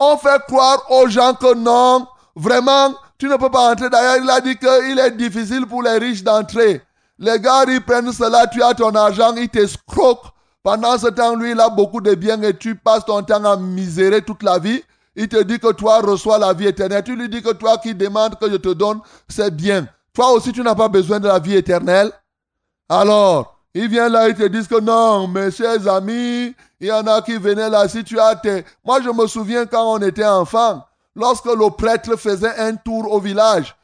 ont 0.01 0.17
fait 0.17 0.43
croire 0.49 0.85
aux 0.91 1.07
gens 1.07 1.35
que 1.35 1.55
non, 1.55 2.09
vraiment, 2.35 2.93
tu 3.17 3.29
ne 3.29 3.37
peux 3.37 3.49
pas 3.49 3.71
entrer. 3.71 3.89
D'ailleurs, 3.91 4.17
il 4.21 4.29
a 4.29 4.41
dit 4.41 4.57
qu'il 4.59 4.99
est 4.99 5.13
difficile 5.13 5.67
pour 5.67 5.85
les 5.85 5.99
riches 5.99 6.25
d'entrer. 6.25 6.83
Les 7.21 7.39
gars, 7.39 7.63
ils 7.69 7.81
prennent 7.81 8.13
cela, 8.13 8.49
tu 8.49 8.61
as 8.61 8.75
ton 8.75 8.93
argent, 8.97 9.37
ils 9.37 9.49
t'escroquent. 9.49 10.33
Pendant 10.65 10.99
ce 10.99 11.07
temps, 11.09 11.37
lui, 11.37 11.53
il 11.53 11.61
a 11.61 11.69
beaucoup 11.69 12.01
de 12.01 12.17
biens 12.17 12.43
et 12.43 12.57
tu 12.57 12.75
passes 12.75 13.05
ton 13.05 13.23
temps 13.23 13.45
à 13.45 13.57
misérer 13.57 14.23
toute 14.23 14.43
la 14.43 14.59
vie. 14.59 14.83
Il 15.15 15.29
te 15.29 15.43
dit 15.43 15.59
que 15.59 15.73
toi 15.73 16.01
reçois 16.01 16.39
la 16.39 16.53
vie 16.53 16.67
éternelle. 16.67 17.05
Tu 17.05 17.15
lui 17.15 17.29
dis 17.29 17.43
que 17.43 17.53
toi 17.53 17.79
qui 17.79 17.95
demandes 17.95 18.39
que 18.39 18.51
je 18.51 18.57
te 18.57 18.73
donne, 18.73 19.01
c'est 19.29 19.55
bien. 19.55 19.87
Toi 20.15 20.33
aussi, 20.33 20.53
tu 20.53 20.63
n'as 20.63 20.75
pas 20.75 20.89
besoin 20.89 21.21
de 21.21 21.29
la 21.29 21.39
vie 21.39 21.57
éternelle. 21.57 22.11
Alors, 22.89 23.59
il 23.75 23.89
vient 23.89 24.09
là, 24.09 24.29
il 24.29 24.35
te 24.35 24.47
dit 24.47 24.67
que 24.67 24.81
non, 24.81 25.29
mes 25.29 25.51
chers 25.51 25.89
amis, 25.89 26.55
il 26.81 26.89
y 26.89 26.93
en 26.93 27.07
a 27.07 27.23
qui 27.23 27.37
venaient 27.37 27.71
là, 27.71 27.89
si 27.89 28.05
tu 28.05 28.19
as 28.19 28.37
tes... 28.37 28.65
Moi, 28.85 29.01
je 29.03 29.09
me 29.09 29.27
souviens 29.27 29.65
quand 29.67 29.95
on 29.95 29.99
était 29.99 30.27
enfant, 30.27 30.85
lorsque 31.15 31.47
le 31.47 31.71
prêtre 31.71 32.17
faisait 32.17 32.55
un 32.59 32.75
tour 32.75 33.11
au 33.11 33.21
village, 33.21 33.75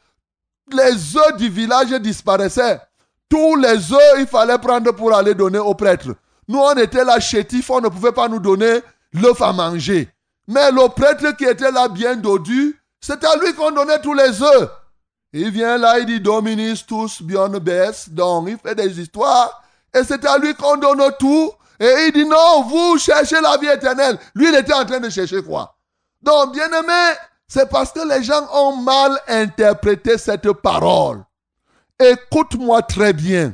les 0.71 1.17
œufs 1.17 1.37
du 1.37 1.49
village 1.49 1.89
disparaissaient. 2.01 2.79
Tous 3.27 3.55
les 3.55 3.91
œufs, 3.91 4.15
il 4.19 4.27
fallait 4.27 4.57
prendre 4.57 4.91
pour 4.91 5.13
aller 5.15 5.33
donner 5.33 5.59
au 5.59 5.73
prêtre. 5.73 6.09
Nous, 6.47 6.59
on 6.59 6.73
était 6.75 7.05
là 7.05 7.19
chétifs, 7.19 7.69
on 7.69 7.81
ne 7.81 7.89
pouvait 7.89 8.11
pas 8.11 8.27
nous 8.27 8.39
donner 8.39 8.81
l'œuf 9.13 9.41
à 9.41 9.53
manger. 9.53 10.09
Mais 10.49 10.71
le 10.71 10.89
prêtre 10.89 11.37
qui 11.37 11.45
était 11.45 11.69
là 11.69 11.87
bien 11.87 12.15
dodu, 12.15 12.75
c'est 12.99 13.23
à 13.23 13.35
lui 13.35 13.53
qu'on 13.53 13.69
donnait 13.69 14.01
tous 14.01 14.15
les 14.15 14.41
œufs. 14.41 14.69
Il 15.31 15.51
vient 15.51 15.77
là, 15.77 15.99
il 15.99 16.07
dit 16.07 16.19
Dominus 16.19 16.87
tous 16.87 17.21
bien 17.21 17.47
best. 17.49 18.09
Donc, 18.09 18.49
il 18.49 18.57
fait 18.57 18.73
des 18.73 18.99
histoires. 18.99 19.61
Et 19.93 20.03
c'est 20.03 20.25
à 20.25 20.39
lui 20.39 20.55
qu'on 20.55 20.77
donne 20.77 21.03
tout. 21.19 21.51
Et 21.79 22.07
il 22.07 22.13
dit 22.13 22.25
non, 22.25 22.63
vous 22.63 22.97
cherchez 22.97 23.39
la 23.39 23.57
vie 23.57 23.67
éternelle. 23.67 24.17
Lui, 24.33 24.49
il 24.49 24.55
était 24.55 24.73
en 24.73 24.85
train 24.85 24.99
de 24.99 25.09
chercher 25.11 25.43
quoi? 25.43 25.77
Donc, 26.19 26.53
bien 26.53 26.67
aimé, 26.67 27.15
c'est 27.47 27.69
parce 27.69 27.91
que 27.91 28.07
les 28.09 28.23
gens 28.23 28.47
ont 28.51 28.75
mal 28.77 29.19
interprété 29.27 30.17
cette 30.17 30.51
parole. 30.51 31.23
Écoute-moi 31.99 32.81
très 32.81 33.13
bien. 33.13 33.53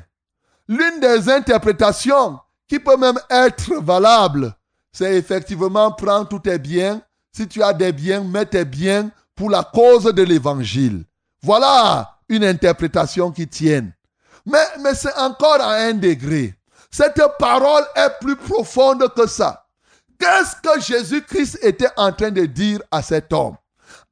L'une 0.70 1.02
des 1.02 1.30
interprétations 1.30 2.40
qui 2.70 2.80
peut 2.80 2.96
même 2.96 3.20
être 3.30 3.74
valable, 3.82 4.56
c'est 4.96 5.18
effectivement 5.18 5.92
prendre 5.92 6.26
tous 6.30 6.40
tes 6.40 6.58
biens. 6.58 7.02
Si 7.36 7.46
tu 7.50 7.62
as 7.62 7.74
des 7.74 7.92
biens, 7.92 8.24
mets 8.24 8.46
tes 8.46 8.64
biens 8.64 9.12
pour 9.36 9.50
la 9.50 9.62
cause 9.62 10.06
de 10.06 10.24
l'évangile. 10.24 11.04
Voilà 11.44 12.18
une 12.30 12.46
interprétation 12.46 13.30
qui 13.30 13.46
tienne. 13.46 13.92
Mais, 14.46 14.66
mais 14.80 14.96
c'est 14.96 15.14
encore 15.18 15.60
à 15.60 15.74
un 15.74 15.96
degré. 15.96 16.54
Cette 16.90 17.22
parole 17.38 17.84
est 17.94 18.20
plus 18.22 18.38
profonde 18.38 19.06
que 19.14 19.28
ça. 19.28 19.66
Qu'est-ce 20.18 20.56
que 20.62 20.80
Jésus-Christ 20.80 21.60
était 21.62 21.92
en 21.98 22.14
train 22.14 22.32
de 22.32 22.46
dire 22.46 22.80
à 22.90 23.02
cet 23.02 23.34
homme? 23.34 23.58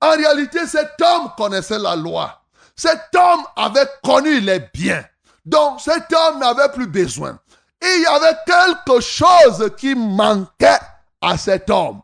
En 0.02 0.12
réalité, 0.12 0.68
cet 0.68 1.00
homme 1.02 1.30
connaissait 1.38 1.80
la 1.80 1.96
loi. 1.96 2.42
Cet 2.76 3.16
homme 3.16 3.46
avait 3.56 3.88
connu 4.04 4.42
les 4.42 4.60
biens. 4.74 5.06
Donc 5.46 5.80
cet 5.80 6.12
homme 6.12 6.40
n'avait 6.40 6.74
plus 6.74 6.88
besoin. 6.88 7.40
Il 7.84 8.02
y 8.02 8.06
avait 8.06 8.38
quelque 8.46 9.02
chose 9.02 9.72
qui 9.78 9.94
manquait 9.94 10.80
à 11.22 11.38
cet 11.38 11.70
homme. 11.70 12.02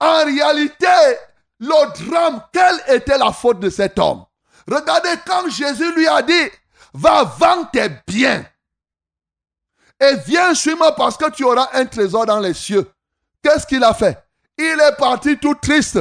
En 0.00 0.24
réalité, 0.24 0.86
le 1.60 2.08
drame, 2.08 2.42
quelle 2.52 2.96
était 2.96 3.18
la 3.18 3.32
faute 3.32 3.60
de 3.60 3.70
cet 3.70 3.98
homme? 3.98 4.24
Regardez 4.66 5.14
quand 5.26 5.48
Jésus 5.48 5.92
lui 5.94 6.08
a 6.08 6.22
dit, 6.22 6.50
va 6.94 7.24
vendre 7.24 7.70
tes 7.70 7.88
biens 8.06 8.44
et 10.00 10.16
viens 10.26 10.54
suis-moi 10.54 10.94
parce 10.94 11.16
que 11.16 11.30
tu 11.30 11.44
auras 11.44 11.70
un 11.72 11.84
trésor 11.86 12.26
dans 12.26 12.38
les 12.38 12.54
cieux. 12.54 12.88
Qu'est-ce 13.42 13.66
qu'il 13.66 13.82
a 13.82 13.94
fait? 13.94 14.18
Il 14.56 14.80
est 14.80 14.96
parti 14.96 15.36
tout 15.38 15.54
triste. 15.54 15.98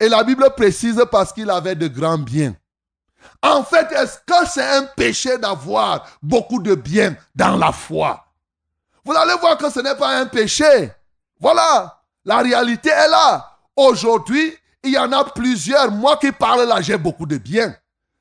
Et 0.00 0.08
la 0.08 0.24
Bible 0.24 0.48
précise 0.56 1.02
parce 1.10 1.32
qu'il 1.32 1.48
avait 1.50 1.74
de 1.74 1.88
grands 1.88 2.18
biens. 2.18 2.54
En 3.42 3.62
fait, 3.64 3.90
est-ce 3.92 4.18
que 4.26 4.48
c'est 4.48 4.76
un 4.76 4.84
péché 4.96 5.38
d'avoir 5.38 6.06
beaucoup 6.22 6.60
de 6.60 6.74
biens 6.74 7.16
dans 7.34 7.56
la 7.56 7.72
foi? 7.72 8.25
Vous 9.06 9.12
allez 9.12 9.34
voir 9.40 9.56
que 9.56 9.70
ce 9.70 9.78
n'est 9.78 9.94
pas 9.94 10.18
un 10.18 10.26
péché. 10.26 10.90
Voilà, 11.38 12.02
la 12.24 12.38
réalité 12.38 12.90
est 12.90 13.08
là. 13.08 13.56
Aujourd'hui, 13.76 14.52
il 14.82 14.94
y 14.94 14.98
en 14.98 15.12
a 15.12 15.22
plusieurs. 15.24 15.92
Moi 15.92 16.16
qui 16.16 16.32
parle 16.32 16.66
là, 16.66 16.80
j'ai 16.80 16.98
beaucoup 16.98 17.24
de 17.24 17.38
biens. 17.38 17.72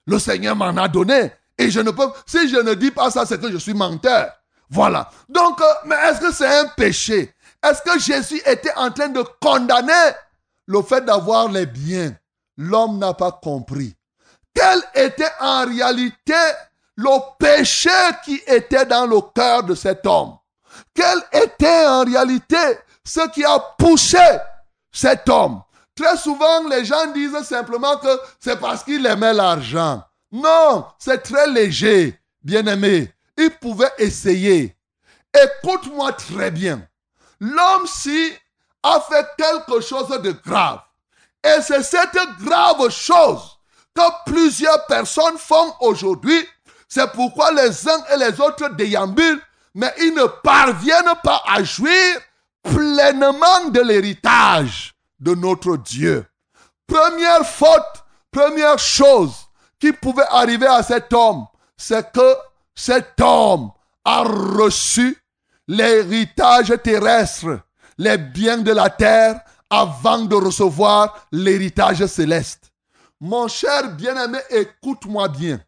Le 0.06 0.20
Seigneur 0.20 0.56
m'en 0.56 0.78
a 0.78 0.88
donné. 0.88 1.32
Et 1.58 1.72
je 1.72 1.80
ne 1.80 1.90
peux, 1.90 2.08
si 2.28 2.48
je 2.50 2.58
ne 2.58 2.76
dis 2.76 2.92
pas 2.92 3.10
ça, 3.10 3.26
c'est 3.26 3.42
que 3.42 3.52
je 3.52 3.58
suis 3.58 3.74
menteur. 3.74 4.32
Voilà. 4.70 5.10
Donc, 5.28 5.60
euh, 5.60 5.74
mais 5.86 5.96
est-ce 5.96 6.20
que 6.20 6.32
c'est 6.32 6.60
un 6.60 6.68
péché? 6.78 7.34
Est-ce 7.64 7.82
que 7.82 8.00
Jésus 8.00 8.42
était 8.46 8.76
en 8.76 8.92
train 8.92 9.08
de 9.10 9.24
condamner 9.42 10.12
le 10.68 10.84
fait 10.84 11.04
d'avoir 11.04 11.50
les 11.50 11.66
biens? 11.66 12.16
L'homme 12.58 13.00
n'a 13.00 13.16
pas 13.16 13.32
compris. 13.32 13.96
Quel 14.54 14.84
était 14.94 15.32
en 15.40 15.66
réalité 15.66 16.34
le 16.96 17.10
péché 17.40 17.90
qui 18.24 18.40
était 18.46 18.86
dans 18.86 19.08
le 19.08 19.20
cœur 19.34 19.64
de 19.64 19.74
cet 19.74 20.06
homme? 20.06 20.38
Quel 20.96 21.22
était 21.34 21.86
en 21.86 22.06
réalité 22.06 22.58
ce 23.04 23.28
qui 23.30 23.44
a 23.44 23.60
poussé 23.78 24.18
cet 24.92 25.30
homme? 25.30 25.62
Très 25.96 26.18
souvent, 26.18 26.68
les 26.68 26.84
gens 26.86 27.12
disent 27.14 27.44
simplement 27.44 27.98
que 27.98 28.20
c'est 28.40 28.60
parce 28.60 28.84
qu'il 28.84 29.06
aimait 29.06 29.34
l'argent. 29.34 30.04
Non, 30.32 30.86
c'est 30.98 31.22
très 31.22 31.48
léger, 31.48 32.20
bien-aimé. 32.42 33.14
Il 33.38 33.52
pouvait 33.52 33.92
essayer. 33.98 34.76
Écoute-moi 35.34 36.14
très 36.14 36.52
bien. 36.52 36.88
L'homme-ci 37.40 38.34
a 38.84 39.02
fait 39.02 39.26
quelque 39.38 39.82
chose 39.82 40.10
de 40.22 40.32
grave. 40.32 40.80
Et 41.44 41.62
c'est 41.62 41.84
cette 41.84 42.18
grave 42.42 42.90
chose 42.90 43.60
que 43.94 44.32
plusieurs 44.32 44.86
personnes 44.88 45.38
font 45.38 45.74
aujourd'hui. 45.82 46.46
C'est 46.88 47.12
pourquoi 47.12 47.52
les 47.52 47.88
uns 47.88 48.04
et 48.14 48.18
les 48.18 48.40
autres 48.40 48.70
déambulent, 48.70 49.42
mais 49.76 49.94
ils 50.00 50.14
ne 50.14 50.26
parviennent 50.42 51.14
pas 51.22 51.44
à 51.46 51.62
jouir 51.64 52.18
pleinement 52.64 53.70
de 53.70 53.82
l'héritage 53.82 54.96
de 55.20 55.36
notre 55.36 55.78
Dieu. 55.78 56.26
Première 56.88 57.46
faute, 57.46 58.04
première 58.32 58.80
chose 58.80 59.34
qui 59.80 59.92
pouvait 59.92 60.26
arriver 60.30 60.68
à 60.68 60.82
cet 60.82 61.14
homme, 61.14 61.46
c'est 61.78 62.12
que 62.12 62.36
cet 62.74 63.20
homme 63.20 63.72
a 64.06 64.24
reçu 64.24 65.22
l'héritage 65.68 66.74
terrestre, 66.84 67.60
les 67.98 68.18
biens 68.18 68.60
de 68.60 68.72
la 68.72 68.90
terre, 68.90 69.42
avant 69.70 70.20
de 70.20 70.36
recevoir 70.36 71.28
l'héritage 71.32 72.06
céleste. 72.06 72.72
Mon 73.20 73.48
cher 73.48 73.90
bien-aimé, 73.92 74.40
écoute-moi 74.50 75.28
bien. 75.28 75.60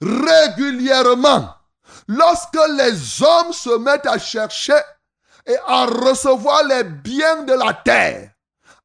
Régulièrement, 0.00 1.54
lorsque 2.16 2.58
les 2.76 3.22
hommes 3.22 3.52
se 3.52 3.78
mettent 3.78 4.06
à 4.06 4.18
chercher 4.18 4.78
et 5.46 5.56
à 5.66 5.86
recevoir 5.86 6.64
les 6.64 6.84
biens 6.84 7.42
de 7.42 7.54
la 7.54 7.72
terre, 7.72 8.30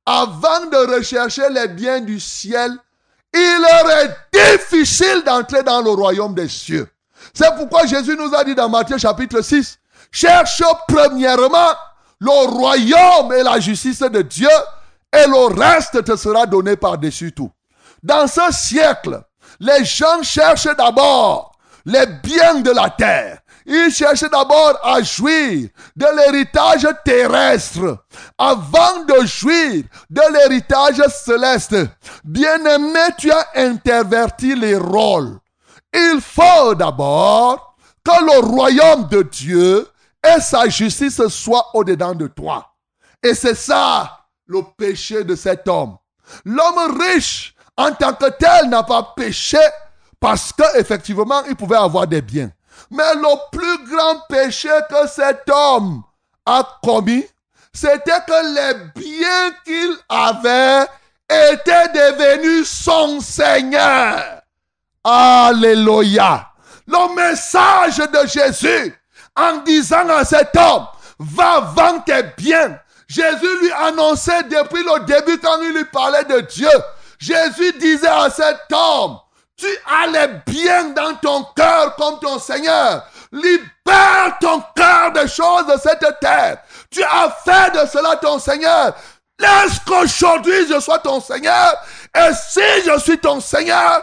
avant 0.06 0.66
de 0.68 0.96
rechercher 0.96 1.50
les 1.50 1.68
biens 1.68 2.00
du 2.00 2.20
ciel, 2.20 2.72
il 3.34 3.62
leur 3.62 3.92
est 4.00 4.18
difficile 4.34 5.24
d'entrer 5.26 5.62
dans 5.64 5.82
le 5.82 5.92
royaume 5.92 6.34
des 6.34 6.48
cieux. 6.48 6.88
C'est 7.34 7.54
pourquoi 7.56 7.86
Jésus 7.86 8.16
nous 8.16 8.34
a 8.34 8.44
dit 8.44 8.56
dans 8.56 8.70
Matthieu 8.70 8.98
chapitre 8.98 9.42
6, 9.42 9.78
cherche 10.12 10.64
premièrement 10.88 11.74
le 12.20 12.48
royaume 12.50 13.34
et 13.34 13.44
la 13.44 13.60
justice 13.60 14.00
de 14.00 14.22
Dieu, 14.22 14.50
et 15.14 15.28
le 15.28 15.54
reste 15.54 16.04
te 16.04 16.16
sera 16.16 16.46
donné 16.46 16.76
par-dessus 16.78 17.34
tout. 17.34 17.52
Dans 18.02 18.28
ce 18.28 18.52
siècle, 18.52 19.22
les 19.60 19.84
gens 19.84 20.24
cherchent 20.24 20.76
d'abord 20.78 21.57
les 21.88 22.06
biens 22.22 22.60
de 22.60 22.72
la 22.72 22.90
terre. 22.90 23.40
Ils 23.66 23.90
cherchent 23.92 24.30
d'abord 24.30 24.78
à 24.84 25.02
jouir 25.02 25.70
de 25.96 26.06
l'héritage 26.18 26.88
terrestre 27.04 28.06
avant 28.38 29.04
de 29.06 29.26
jouir 29.26 29.84
de 30.10 30.22
l'héritage 30.34 31.02
céleste. 31.08 31.76
Bien-aimé, 32.24 33.00
tu 33.18 33.32
as 33.32 33.48
interverti 33.56 34.54
les 34.56 34.76
rôles. 34.76 35.40
Il 35.94 36.20
faut 36.22 36.76
d'abord 36.76 37.76
que 38.04 38.24
le 38.24 38.40
royaume 38.46 39.08
de 39.08 39.22
Dieu 39.24 39.88
et 40.26 40.42
sa 40.42 40.68
justice 40.68 41.26
soient 41.28 41.70
au-dedans 41.74 42.16
de 42.16 42.28
toi. 42.28 42.74
Et 43.24 43.34
c'est 43.34 43.56
ça 43.56 44.26
le 44.46 44.62
péché 44.78 45.24
de 45.24 45.36
cet 45.36 45.68
homme. 45.68 45.98
L'homme 46.44 47.00
riche 47.00 47.56
en 47.78 47.92
tant 47.94 48.14
que 48.14 48.30
tel 48.30 48.70
n'a 48.70 48.84
pas 48.84 49.14
péché 49.16 49.60
parce 50.20 50.54
qu'effectivement 50.54 51.44
il 51.48 51.56
pouvait 51.56 51.78
avoir 51.78 52.08
des 52.08 52.22
biens. 52.22 52.52
Mais 52.92 53.16
le 53.16 53.50
plus 53.52 53.90
grand 53.90 54.20
péché 54.30 54.70
que 54.90 55.08
cet 55.08 55.50
homme 55.50 56.04
a 56.46 56.80
commis, 56.84 57.26
c'était 57.74 58.22
que 58.28 58.56
les 58.56 59.02
biens 59.02 59.52
qu'il 59.66 59.98
avait 60.10 60.88
étaient 61.30 61.90
devenus 61.90 62.70
son 62.70 63.20
Seigneur. 63.20 64.42
Alléluia. 65.04 66.50
Le 66.88 67.16
message 67.16 67.98
de 67.98 68.28
Jésus 68.28 68.96
en 69.38 69.58
disant 69.58 70.10
à 70.10 70.26
cet 70.26 70.56
homme, 70.58 70.88
va 71.20 71.60
vendre 71.60 72.04
tes 72.04 72.24
biens. 72.38 72.80
Jésus 73.08 73.60
lui 73.62 73.72
annonçait 73.72 74.44
depuis 74.44 74.84
le 74.84 75.06
début 75.06 75.38
quand 75.40 75.62
il 75.62 75.74
lui 75.74 75.86
parlait 75.86 76.26
de 76.26 76.42
Dieu. 76.42 76.70
Jésus 77.20 77.74
disait 77.80 78.08
à 78.08 78.30
cet 78.30 78.60
homme, 78.72 79.18
tu 79.58 79.68
as 79.88 80.08
les 80.08 80.34
biens 80.46 80.90
dans 80.90 81.16
ton 81.16 81.44
cœur 81.56 81.96
comme 81.96 82.20
ton 82.20 82.38
Seigneur. 82.40 83.04
Libère 83.32 84.38
ton 84.40 84.64
cœur 84.76 85.12
des 85.12 85.28
choses 85.28 85.66
de 85.66 85.78
cette 85.82 86.20
terre. 86.20 86.60
Tu 86.92 87.04
as 87.04 87.30
fait 87.44 87.72
de 87.72 87.88
cela 87.88 88.16
ton 88.18 88.40
Seigneur. 88.40 88.94
Laisse 89.40 89.80
qu'aujourd'hui 89.86 90.68
je 90.70 90.80
sois 90.80 91.00
ton 91.00 91.20
Seigneur? 91.20 91.74
Et 92.16 92.34
si 92.34 92.62
je 92.86 93.00
suis 93.00 93.20
ton 93.20 93.40
Seigneur, 93.40 94.02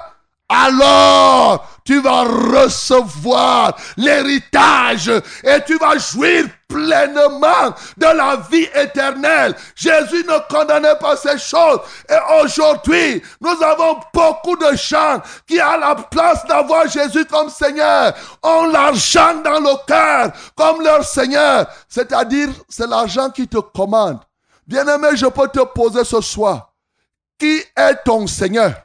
alors 0.48 1.66
tu 1.84 2.00
vas 2.00 2.22
recevoir 2.22 3.76
l'héritage 3.96 5.08
et 5.42 5.62
tu 5.66 5.76
vas 5.76 5.98
jouir 5.98 6.46
pleinement 6.66 7.74
de 7.96 8.06
la 8.06 8.36
vie 8.50 8.68
éternelle. 8.74 9.54
Jésus 9.76 10.24
ne 10.24 10.38
condamnait 10.52 10.96
pas 10.96 11.16
ces 11.16 11.38
choses. 11.38 11.80
Et 12.08 12.42
aujourd'hui, 12.42 13.22
nous 13.40 13.62
avons 13.62 14.00
beaucoup 14.12 14.56
de 14.56 14.74
gens 14.76 15.20
qui, 15.46 15.60
à 15.60 15.76
la 15.76 15.94
place 15.94 16.44
d'avoir 16.46 16.88
Jésus 16.88 17.24
comme 17.26 17.50
Seigneur, 17.50 18.14
ont 18.42 18.66
l'argent 18.66 19.34
dans 19.44 19.60
le 19.60 19.86
cœur 19.86 20.32
comme 20.56 20.82
leur 20.82 21.04
Seigneur. 21.04 21.66
C'est-à-dire, 21.88 22.48
c'est 22.68 22.88
l'argent 22.88 23.30
qui 23.30 23.46
te 23.46 23.58
commande. 23.58 24.20
Bien-aimé, 24.66 25.08
je 25.14 25.26
peux 25.26 25.48
te 25.48 25.60
poser 25.60 26.04
ce 26.04 26.20
soir. 26.20 26.72
Qui 27.38 27.62
est 27.76 27.96
ton 28.04 28.26
Seigneur? 28.26 28.83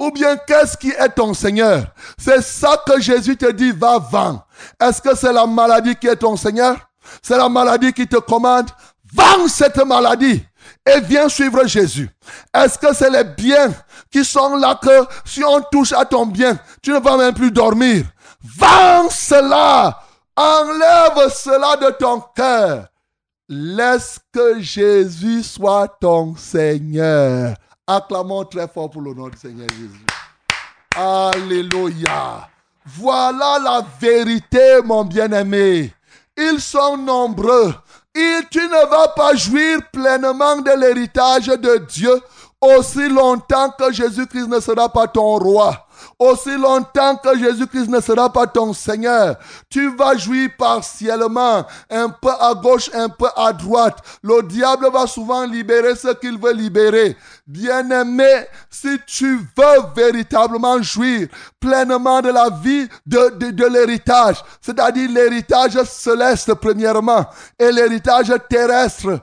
Ou 0.00 0.10
bien 0.10 0.36
qu'est-ce 0.38 0.78
qui 0.78 0.90
est 0.90 1.10
ton 1.10 1.34
Seigneur? 1.34 1.84
C'est 2.18 2.42
ça 2.42 2.82
que 2.86 2.98
Jésus 3.00 3.36
te 3.36 3.52
dit, 3.52 3.70
va 3.70 3.98
vendre. 3.98 4.46
Est-ce 4.80 5.02
que 5.02 5.14
c'est 5.14 5.32
la 5.32 5.46
maladie 5.46 5.94
qui 5.94 6.06
est 6.06 6.16
ton 6.16 6.36
Seigneur? 6.36 6.76
C'est 7.22 7.36
la 7.36 7.50
maladie 7.50 7.92
qui 7.92 8.06
te 8.06 8.16
commande? 8.16 8.70
Vends 9.12 9.46
cette 9.48 9.84
maladie 9.84 10.42
et 10.86 11.00
viens 11.00 11.28
suivre 11.28 11.66
Jésus. 11.66 12.08
Est-ce 12.54 12.78
que 12.78 12.94
c'est 12.94 13.10
les 13.10 13.24
biens 13.24 13.74
qui 14.10 14.24
sont 14.24 14.56
là 14.56 14.78
que 14.80 15.04
si 15.24 15.44
on 15.44 15.60
touche 15.70 15.92
à 15.92 16.06
ton 16.06 16.24
bien, 16.24 16.58
tu 16.82 16.92
ne 16.92 16.98
vas 16.98 17.18
même 17.18 17.34
plus 17.34 17.50
dormir? 17.50 18.06
Vends 18.56 19.10
cela. 19.10 20.00
Enlève 20.34 21.28
cela 21.30 21.76
de 21.76 21.90
ton 21.90 22.22
cœur. 22.34 22.86
Laisse 23.48 24.18
que 24.32 24.60
Jésus 24.60 25.42
soit 25.42 25.88
ton 26.00 26.36
Seigneur. 26.36 27.54
Acclamons 27.92 28.44
très 28.44 28.68
fort 28.68 28.88
pour 28.88 29.02
le 29.02 29.12
nom 29.12 29.28
du 29.28 29.36
Seigneur 29.36 29.66
Jésus. 29.70 30.06
Alléluia. 30.94 32.48
Voilà 32.86 33.58
la 33.58 33.84
vérité, 34.00 34.80
mon 34.84 35.02
bien-aimé. 35.04 35.92
Ils 36.36 36.60
sont 36.60 36.96
nombreux. 36.96 37.74
Et 38.14 38.38
tu 38.48 38.60
ne 38.60 38.88
vas 38.88 39.08
pas 39.08 39.34
jouir 39.34 39.80
pleinement 39.92 40.58
de 40.58 40.70
l'héritage 40.80 41.46
de 41.48 41.78
Dieu 41.88 42.22
aussi 42.60 43.08
longtemps 43.08 43.70
que 43.76 43.92
Jésus-Christ 43.92 44.46
ne 44.46 44.60
sera 44.60 44.88
pas 44.88 45.08
ton 45.08 45.38
roi 45.38 45.88
aussi 46.20 46.56
longtemps 46.56 47.16
que 47.16 47.36
Jésus-Christ 47.38 47.88
ne 47.88 47.98
sera 48.00 48.30
pas 48.30 48.46
ton 48.46 48.74
Seigneur, 48.74 49.36
tu 49.70 49.96
vas 49.96 50.16
jouir 50.16 50.50
partiellement, 50.58 51.66
un 51.88 52.10
peu 52.10 52.30
à 52.38 52.52
gauche, 52.54 52.90
un 52.92 53.08
peu 53.08 53.28
à 53.34 53.52
droite. 53.54 53.98
Le 54.22 54.42
diable 54.42 54.90
va 54.92 55.06
souvent 55.06 55.46
libérer 55.46 55.96
ce 55.96 56.12
qu'il 56.14 56.38
veut 56.38 56.52
libérer. 56.52 57.16
Bien-aimé, 57.46 58.44
si 58.68 58.98
tu 59.06 59.38
veux 59.38 59.80
véritablement 59.96 60.80
jouir 60.82 61.28
pleinement 61.58 62.20
de 62.20 62.28
la 62.28 62.50
vie 62.50 62.86
de, 63.06 63.30
de, 63.38 63.50
de 63.50 63.66
l'héritage, 63.66 64.36
c'est-à-dire 64.60 65.10
l'héritage 65.10 65.82
céleste 65.84 66.52
premièrement 66.54 67.24
et 67.58 67.72
l'héritage 67.72 68.32
terrestre, 68.48 69.20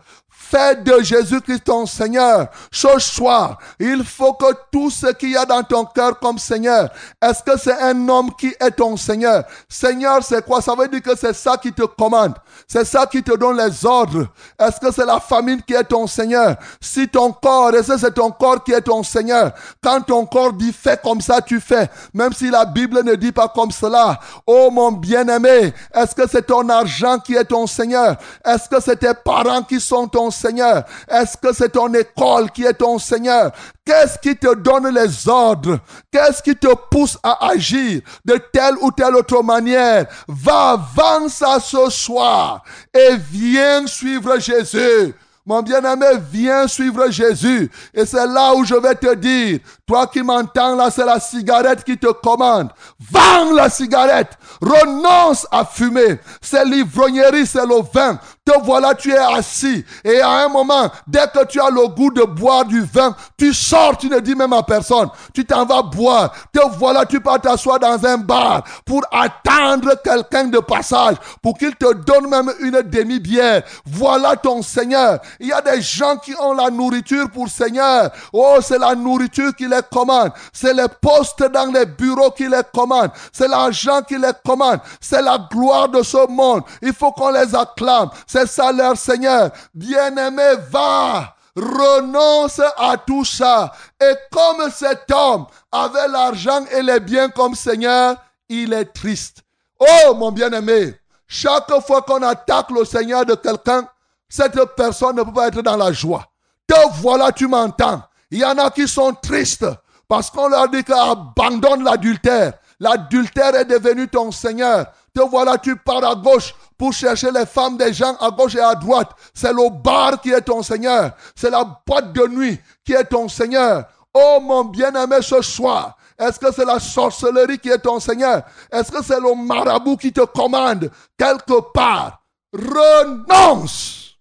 Fais 0.50 0.78
de 0.78 1.02
Jésus-Christ 1.02 1.66
ton 1.66 1.86
Seigneur. 1.86 2.48
Ce 2.72 3.00
soir, 3.00 3.58
il 3.80 4.02
faut 4.06 4.32
que 4.34 4.46
tout 4.72 4.90
ce 4.90 5.08
qu'il 5.08 5.32
y 5.32 5.38
a 5.38 5.46
dans 5.46 5.62
ton 5.62 5.84
cœur 5.84 6.18
comme 6.20 6.38
Seigneur, 6.38 6.90
est-ce 7.22 7.44
que 7.44 7.60
c'est 7.60 7.78
un 7.82 8.08
homme 8.08 8.34
qui 8.34 8.56
est 8.58 8.72
ton 8.72 8.96
Seigneur? 8.96 9.44
Seigneur, 9.68 10.24
c'est 10.24 10.46
quoi? 10.46 10.62
Ça 10.62 10.74
veut 10.74 10.88
dire 10.88 11.02
que 11.02 11.18
c'est 11.18 11.34
ça 11.34 11.58
qui 11.58 11.74
te 11.74 11.84
commande. 11.84 12.34
C'est 12.68 12.86
ça 12.86 13.06
qui 13.06 13.22
te 13.22 13.36
donne 13.36 13.58
les 13.58 13.86
ordres. 13.86 14.28
Est-ce 14.60 14.80
que 14.80 14.92
c'est 14.92 15.06
la 15.06 15.20
famine 15.20 15.62
qui 15.62 15.74
est 15.74 15.84
ton 15.84 16.08
Seigneur? 16.08 16.56
Si 16.82 17.08
ton 17.08 17.32
corps, 17.32 17.74
est-ce 17.76 17.94
que 17.94 17.98
c'est 17.98 18.14
ton 18.14 18.32
corps 18.32 18.64
qui 18.64 18.72
est 18.72 18.82
ton 18.82 19.04
Seigneur. 19.04 19.52
Quand 19.84 20.02
ton 20.02 20.26
corps 20.26 20.54
dit 20.54 20.74
fais 20.74 20.98
comme 21.02 21.22
ça, 21.22 21.42
tu 21.42 21.60
fais. 21.60 21.90
Même 22.14 22.34
si 22.34 22.50
la 22.50 22.66
Bible 22.66 23.04
ne 23.04 23.16
dit 23.16 23.32
pas 23.32 23.48
comme 23.48 23.72
cela. 23.72 24.20
Oh 24.46 24.70
mon 24.72 24.92
bien-aimé, 24.92 25.74
est-ce 25.94 26.16
que 26.16 26.28
c'est 26.30 26.46
ton 26.46 26.68
argent 26.70 27.20
qui 27.20 27.36
est 27.36 27.46
ton 27.46 27.68
Seigneur? 27.68 28.18
Est-ce 28.46 28.70
que 28.70 28.82
c'est 28.82 28.98
tes 28.98 29.14
parents 29.14 29.64
qui 29.64 29.80
sont 29.80 30.08
ton 30.08 30.32
Seigneur? 30.32 30.84
Est-ce 31.08 31.38
que 31.38 31.54
c'est 31.54 31.70
ton 31.70 31.94
école 31.94 32.52
qui 32.52 32.64
est 32.64 32.74
ton 32.74 33.00
Seigneur? 33.00 33.52
Qu'est-ce 33.86 34.20
qui 34.20 34.36
te 34.36 34.54
donne 34.54 34.90
les 34.94 35.30
ordres? 35.30 35.80
Qu'est-ce 36.12 36.44
qui 36.44 36.56
te 36.56 36.74
pousse 36.92 37.18
à 37.24 37.48
agir 37.50 38.02
de 38.26 38.38
telle 38.52 38.76
ou 38.82 38.92
telle 38.92 39.16
autre 39.16 39.42
manière? 39.42 40.08
Va, 40.28 40.72
avance 40.72 41.42
à 41.42 41.60
ce 41.60 41.90
soir 41.90 42.47
et 42.94 43.16
viens 43.32 43.86
suivre 43.88 44.40
Jésus. 44.40 45.14
Mon 45.48 45.62
bien-aimé, 45.62 46.08
viens 46.30 46.68
suivre 46.68 47.10
Jésus. 47.10 47.72
Et 47.94 48.06
c'est 48.06 48.28
là 48.28 48.54
où 48.54 48.66
je 48.66 48.76
vais 48.76 48.96
te 48.96 49.16
dire, 49.16 49.60
toi 49.86 50.06
qui 50.06 50.22
m'entends 50.22 50.76
là, 50.76 50.92
c'est 50.92 51.06
la 51.06 51.22
cigarette 51.22 51.86
qui 51.86 51.98
te 51.98 52.12
commande. 52.12 52.70
Vends 53.00 53.54
la 53.54 53.70
cigarette. 53.70 54.38
Renonce 54.60 55.48
à 55.50 55.64
fumer. 55.64 56.20
C'est 56.42 56.66
l'ivrognerie, 56.66 57.46
c'est 57.46 57.66
le 57.66 57.82
vin. 57.94 58.20
Te 58.48 58.58
voilà, 58.64 58.96
tu 58.96 59.12
es 59.12 59.18
assis. 59.18 59.84
Et 60.06 60.22
à 60.22 60.46
un 60.46 60.48
moment, 60.48 60.90
dès 61.06 61.28
que 61.28 61.44
tu 61.48 61.60
as 61.60 61.70
le 61.70 61.86
goût 61.90 62.12
de 62.12 62.24
boire 62.24 62.64
du 62.64 62.80
vin, 62.80 63.14
tu 63.38 63.54
sors, 63.54 63.98
tu 63.98 64.08
ne 64.08 64.22
dis 64.22 64.36
même 64.36 64.54
à 64.54 64.64
personne. 64.64 65.10
Tu 65.34 65.44
t'en 65.44 65.66
vas 65.66 65.82
boire. 65.82 66.32
Te 66.54 66.62
voilà, 66.78 67.06
tu 67.06 67.20
peux 67.20 67.38
t'asseoir 67.40 67.78
dans 67.78 68.06
un 68.06 68.18
bar 68.18 68.64
pour 68.86 69.04
attendre 69.12 70.02
quelqu'un 70.02 70.46
de 70.46 70.60
passage, 70.60 71.18
pour 71.42 71.58
qu'il 71.58 71.76
te 71.76 71.94
donne 71.94 72.30
même 72.30 72.50
une 72.62 72.82
demi-bière. 72.84 73.64
Voilà 73.86 74.38
ton 74.38 74.62
Seigneur. 74.62 75.20
Il 75.42 75.48
y 75.48 75.52
a 75.52 75.62
des 75.62 75.82
gens 75.82 76.16
qui 76.16 76.34
ont 76.40 76.54
la 76.54 76.70
nourriture 76.70 77.30
pour 77.30 77.50
Seigneur. 77.50 78.12
Oh, 78.32 78.60
c'est 78.62 78.80
la 78.80 78.96
nourriture 78.96 79.54
qui 79.58 79.68
les 79.68 79.82
commande. 79.92 80.32
C'est 80.54 80.74
les 80.74 80.88
postes 81.02 81.44
dans 81.52 81.70
les 81.70 81.86
bureaux 81.86 82.32
qui 82.32 82.48
les 82.48 82.62
commandent. 82.74 83.12
C'est 83.34 83.50
l'argent 83.50 84.02
qui 84.04 84.18
les 84.18 84.32
commande. 84.46 84.80
C'est 85.02 85.22
la 85.22 85.38
gloire 85.52 85.90
de 85.90 86.02
ce 86.02 86.30
monde. 86.30 86.64
Il 86.82 86.94
faut 86.94 87.12
qu'on 87.12 87.32
les 87.32 87.54
acclame. 87.54 88.10
Ça 88.46 88.72
leur 88.72 88.98
Seigneur. 88.98 89.52
Bien-aimé, 89.74 90.56
va. 90.70 91.36
Renonce 91.56 92.62
à 92.78 92.98
tout 92.98 93.26
ça. 93.26 93.72
Et 94.00 94.14
comme 94.32 94.70
cet 94.70 95.10
homme 95.12 95.48
avait 95.72 96.08
l'argent 96.08 96.64
et 96.72 96.84
les 96.84 97.00
biens 97.00 97.30
comme 97.30 97.56
Seigneur, 97.56 98.16
il 98.48 98.74
est 98.74 98.94
triste. 98.94 99.44
Oh, 99.80 100.14
mon 100.14 100.32
bien-aimé, 100.32 100.96
chaque 101.28 101.72
fois 101.86 102.02
qu'on 102.02 102.22
attaque 102.22 102.70
le 102.72 102.86
Seigneur 102.86 103.26
de 103.26 103.36
quelqu'un, 103.36 103.88
cette 104.30 104.60
personne 104.76 105.16
ne 105.16 105.24
peut 105.24 105.34
pas 105.34 105.48
être 105.48 105.62
dans 105.62 105.78
la 105.78 105.92
joie. 105.92 106.26
Te 106.68 106.76
voilà, 107.02 107.32
tu 107.32 107.48
m'entends. 107.48 108.04
Il 108.30 108.40
y 108.40 108.46
en 108.46 108.58
a 108.58 108.70
qui 108.70 108.88
sont 108.88 109.14
tristes 109.14 109.66
parce 110.08 110.30
qu'on 110.30 110.48
leur 110.48 110.70
dit 110.70 110.84
qu'abandonne 110.84 111.84
l'adultère. 111.84 112.54
L'adultère 112.80 113.56
est 113.56 113.66
devenu 113.66 114.08
ton 114.08 114.32
Seigneur. 114.32 114.88
Te 115.14 115.22
voilà, 115.22 115.58
tu 115.58 115.76
pars 115.76 116.04
à 116.04 116.16
gauche 116.16 116.54
pour 116.78 116.94
chercher 116.94 117.32
les 117.32 117.46
femmes 117.46 117.78
des 117.78 117.94
gens 117.94 118.16
à 118.18 118.30
gauche 118.30 118.56
et 118.56 118.60
à 118.60 118.76
droite. 118.76 119.12
C'est 119.34 119.54
le 119.54 119.70
bar 119.70 120.22
qui 120.22 120.32
est 120.32 120.42
ton 120.42 120.62
Seigneur. 120.62 121.12
C'est 121.36 121.50
la 121.50 121.64
boîte 121.86 122.14
de 122.14 122.28
nuit 122.28 122.60
qui 122.86 122.94
est 122.94 123.06
ton 123.06 123.28
Seigneur. 123.28 123.86
Oh 124.14 124.40
mon 124.42 124.66
bien-aimé 124.66 125.18
ce 125.22 125.42
soir, 125.42 125.98
est-ce 126.18 126.40
que 126.40 126.52
c'est 126.52 126.66
la 126.66 126.80
sorcellerie 126.80 127.60
qui 127.60 127.70
est 127.70 127.78
ton 127.78 128.00
Seigneur? 128.00 128.44
Est-ce 128.72 128.92
que 128.92 129.04
c'est 129.04 129.20
le 129.20 129.36
marabout 129.36 129.98
qui 129.98 130.12
te 130.12 130.26
commande? 130.26 130.92
Quelque 131.18 131.72
part 131.72 132.24
Renonce 132.54 134.16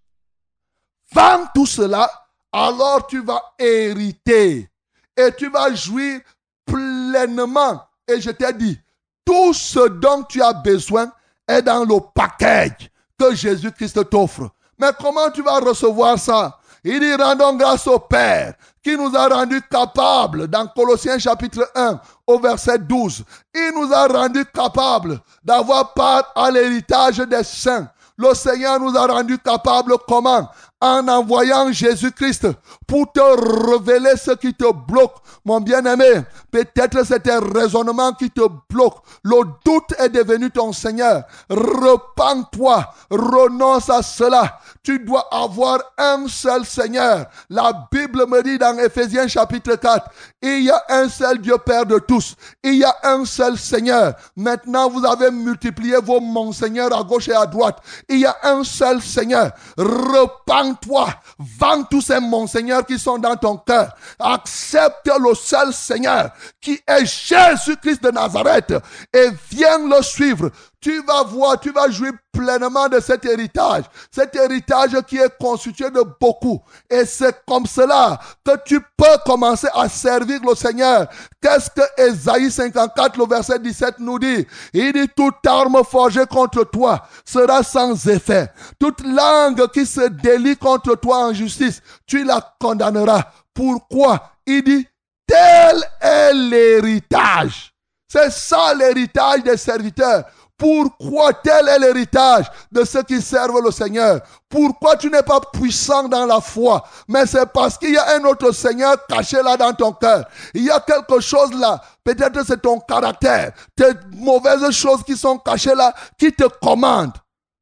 Vends 1.13 1.47
tout 1.55 1.67
cela, 1.67 2.11
alors 2.53 3.07
tu 3.07 3.23
vas 3.23 3.41
hériter 3.59 4.69
et 5.17 5.33
tu 5.37 5.49
vas 5.49 5.75
jouir 5.75 6.21
pleinement. 6.67 7.83
Et 8.07 8.21
je 8.21 8.31
t'ai 8.31 8.53
dit, 8.53 8.79
tout 9.25 9.55
ce 9.55 9.89
dont 9.89 10.25
tu 10.25 10.43
as 10.43 10.53
besoin 10.53 11.11
est 11.49 11.63
dans 11.63 11.85
le 11.85 11.97
package 12.15 12.91
que 13.19 13.35
Jésus-Christ 13.35 14.09
t'offre. 14.11 14.51
Mais 14.79 14.91
comment 15.01 15.31
tu 15.31 15.43
vas 15.43 15.59
recevoir 15.59 16.19
ça? 16.19 16.59
Il 16.85 17.01
dit, 17.01 17.15
rendons 17.15 17.57
grâce 17.57 17.87
au 17.87 17.99
Père 17.99 18.55
qui 18.83 18.97
nous 18.97 19.17
a 19.17 19.27
rendus 19.27 19.63
capables, 19.69 20.47
dans 20.47 20.69
Colossiens 20.69 21.19
chapitre 21.19 21.69
1 21.75 22.01
au 22.29 22.39
verset 22.39 22.79
12, 22.79 23.25
il 23.53 23.73
nous 23.75 23.93
a 23.93 24.07
rendus 24.07 24.45
capables 24.55 25.19
d'avoir 25.43 25.93
part 25.93 26.31
à 26.37 26.51
l'héritage 26.53 27.17
des 27.17 27.43
saints. 27.43 27.89
Le 28.17 28.33
Seigneur 28.35 28.79
nous 28.79 28.97
a 28.97 29.07
rendus 29.07 29.39
capables 29.39 29.95
comment? 30.07 30.49
En 30.79 31.09
envoyant 31.09 31.73
Jésus-Christ 31.73 32.49
pour 32.87 33.11
te 33.11 33.21
révéler 33.21 34.15
ce 34.17 34.33
qui 34.33 34.53
te 34.53 34.71
bloque. 34.71 35.15
Mon 35.43 35.63
bien-aimé, 35.63 36.23
peut-être 36.51 37.07
c'est 37.07 37.27
un 37.31 37.41
raisonnement 37.41 38.13
qui 38.13 38.31
te 38.31 38.43
bloque. 38.69 38.99
Le 39.23 39.41
doute 39.65 39.95
est 39.99 40.11
devenu 40.11 40.51
ton 40.51 40.75
Seigneur. 40.75 41.23
Repends-toi, 41.49 42.93
renonce 43.09 43.89
à 43.89 44.03
cela. 44.03 44.61
Tu 44.87 45.01
dois 45.01 45.27
avoir 45.33 45.81
un 45.99 46.29
seul 46.29 46.65
Seigneur. 46.65 47.27
La 47.51 47.89
Bible 47.91 48.25
me 48.29 48.41
dit 48.41 48.57
dans 48.57 48.79
Ephésiens 48.79 49.27
chapitre 49.27 49.75
4, 49.75 50.09
il 50.43 50.63
y 50.63 50.71
a 50.71 50.81
un 50.91 51.09
seul 51.09 51.39
Dieu 51.39 51.57
Père 51.59 51.85
de 51.85 51.99
tous. 51.99 52.37
Il 52.63 52.75
y 52.75 52.85
a 52.85 52.95
un 53.03 53.25
seul 53.25 53.59
Seigneur. 53.59 54.15
Maintenant, 54.37 54.89
vous 54.89 55.05
avez 55.05 55.33
multiplié 55.33 55.97
vos 55.97 56.21
monseigneurs 56.21 56.97
à 56.97 57.03
gauche 57.03 57.27
et 57.27 57.35
à 57.35 57.47
droite. 57.47 57.79
Il 58.09 58.21
y 58.21 58.27
a 58.27 58.37
un 58.45 58.63
seul 58.63 59.03
Seigneur. 59.03 59.51
Repends-toi. 59.77 61.09
Vends 61.37 61.83
tous 61.83 62.03
ces 62.03 62.21
monseigneurs 62.21 62.87
qui 62.87 62.97
sont 62.97 63.19
dans 63.19 63.35
ton 63.35 63.57
cœur. 63.57 63.93
Accepte 64.21 65.11
le 65.19 65.35
seul 65.35 65.73
Seigneur 65.73 66.31
qui 66.61 66.81
est 66.87 67.05
Jésus-Christ 67.05 68.05
de 68.05 68.13
Nazareth 68.13 68.73
et 69.13 69.31
viens 69.51 69.79
le 69.89 70.01
suivre 70.03 70.53
tu 70.87 71.03
vas 71.03 71.25
voir, 71.25 71.59
tu 71.59 71.73
vas 71.73 71.91
jouir 71.91 72.13
pleinement 72.31 72.89
de 72.89 73.01
cet 73.01 73.25
héritage. 73.25 73.87
Cet 74.09 74.37
héritage 74.37 74.93
qui 75.09 75.17
est 75.17 75.37
constitué 75.37 75.91
de 75.91 76.05
beaucoup. 76.21 76.63
Et 76.89 77.05
c'est 77.05 77.45
comme 77.45 77.67
cela 77.67 78.21
que 78.45 78.53
tu 78.65 78.81
peux 78.97 79.19
commencer 79.25 79.67
à 79.75 79.89
servir 79.89 80.39
le 80.47 80.55
Seigneur. 80.55 81.09
Qu'est-ce 81.43 81.71
que 81.71 81.83
Ésaïe 82.01 82.53
54, 82.53 83.19
le 83.19 83.27
verset 83.27 83.59
17 83.59 83.99
nous 83.99 84.21
dit? 84.21 84.47
Il 84.73 84.93
dit, 84.93 85.09
toute 85.17 85.45
arme 85.45 85.83
forgée 85.83 86.27
contre 86.27 86.63
toi 86.63 87.03
sera 87.25 87.65
sans 87.65 88.07
effet. 88.07 88.53
Toute 88.79 89.03
langue 89.03 89.69
qui 89.73 89.85
se 89.87 90.09
délie 90.09 90.57
contre 90.57 90.95
toi 90.95 91.27
en 91.27 91.33
justice, 91.33 91.83
tu 92.07 92.23
la 92.23 92.41
condamneras. 92.61 93.25
Pourquoi? 93.53 94.31
Il 94.47 94.63
dit, 94.63 94.87
tel 95.27 95.83
est 96.01 96.33
l'héritage. 96.33 97.73
C'est 98.09 98.31
ça 98.31 98.73
l'héritage 98.73 99.43
des 99.43 99.57
serviteurs. 99.57 100.25
Pourquoi 100.59 101.35
tel 101.35 101.69
est 101.69 101.79
l'héritage 101.79 102.47
de 102.73 102.83
ceux 102.85 103.03
qui 103.03 103.21
servent 103.21 103.61
le 103.63 103.71
Seigneur? 103.71 104.21
Pourquoi 104.49 104.97
tu 104.97 105.11
n'es 105.11 105.23
pas 105.23 105.41
puissant 105.53 106.09
dans 106.09 106.25
la 106.25 106.41
foi? 106.41 106.83
Mais 107.09 107.27
c'est 107.27 107.53
parce 107.53 107.77
qu'il 107.77 107.93
y 107.93 107.99
a 107.99 108.17
un 108.17 108.25
autre 108.25 108.53
Seigneur 108.53 108.97
caché 109.07 109.43
là 109.43 109.59
dans 109.59 109.75
ton 109.75 109.93
cœur. 109.93 110.25
Il 110.55 110.65
y 110.65 110.71
a 110.71 110.81
quelque 110.81 111.21
chose 111.21 111.53
là. 111.53 111.83
Peut-être 112.03 112.47
c'est 112.47 112.63
ton 112.63 112.81
caractère, 112.81 113.53
tes 113.75 113.93
mauvaises 114.13 114.71
choses 114.71 115.03
qui 115.03 115.17
sont 115.17 115.37
cachées 115.39 115.75
là, 115.75 115.93
qui 116.19 116.33
te 116.33 116.45
commandent. 116.63 117.19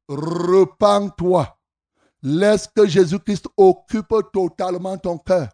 Repends-toi. 0.07 1.53
Laisse 2.23 2.67
que 2.73 2.87
Jésus-Christ 2.87 3.47
occupe 3.57 4.15
totalement 4.31 4.97
ton 4.97 5.17
cœur. 5.17 5.49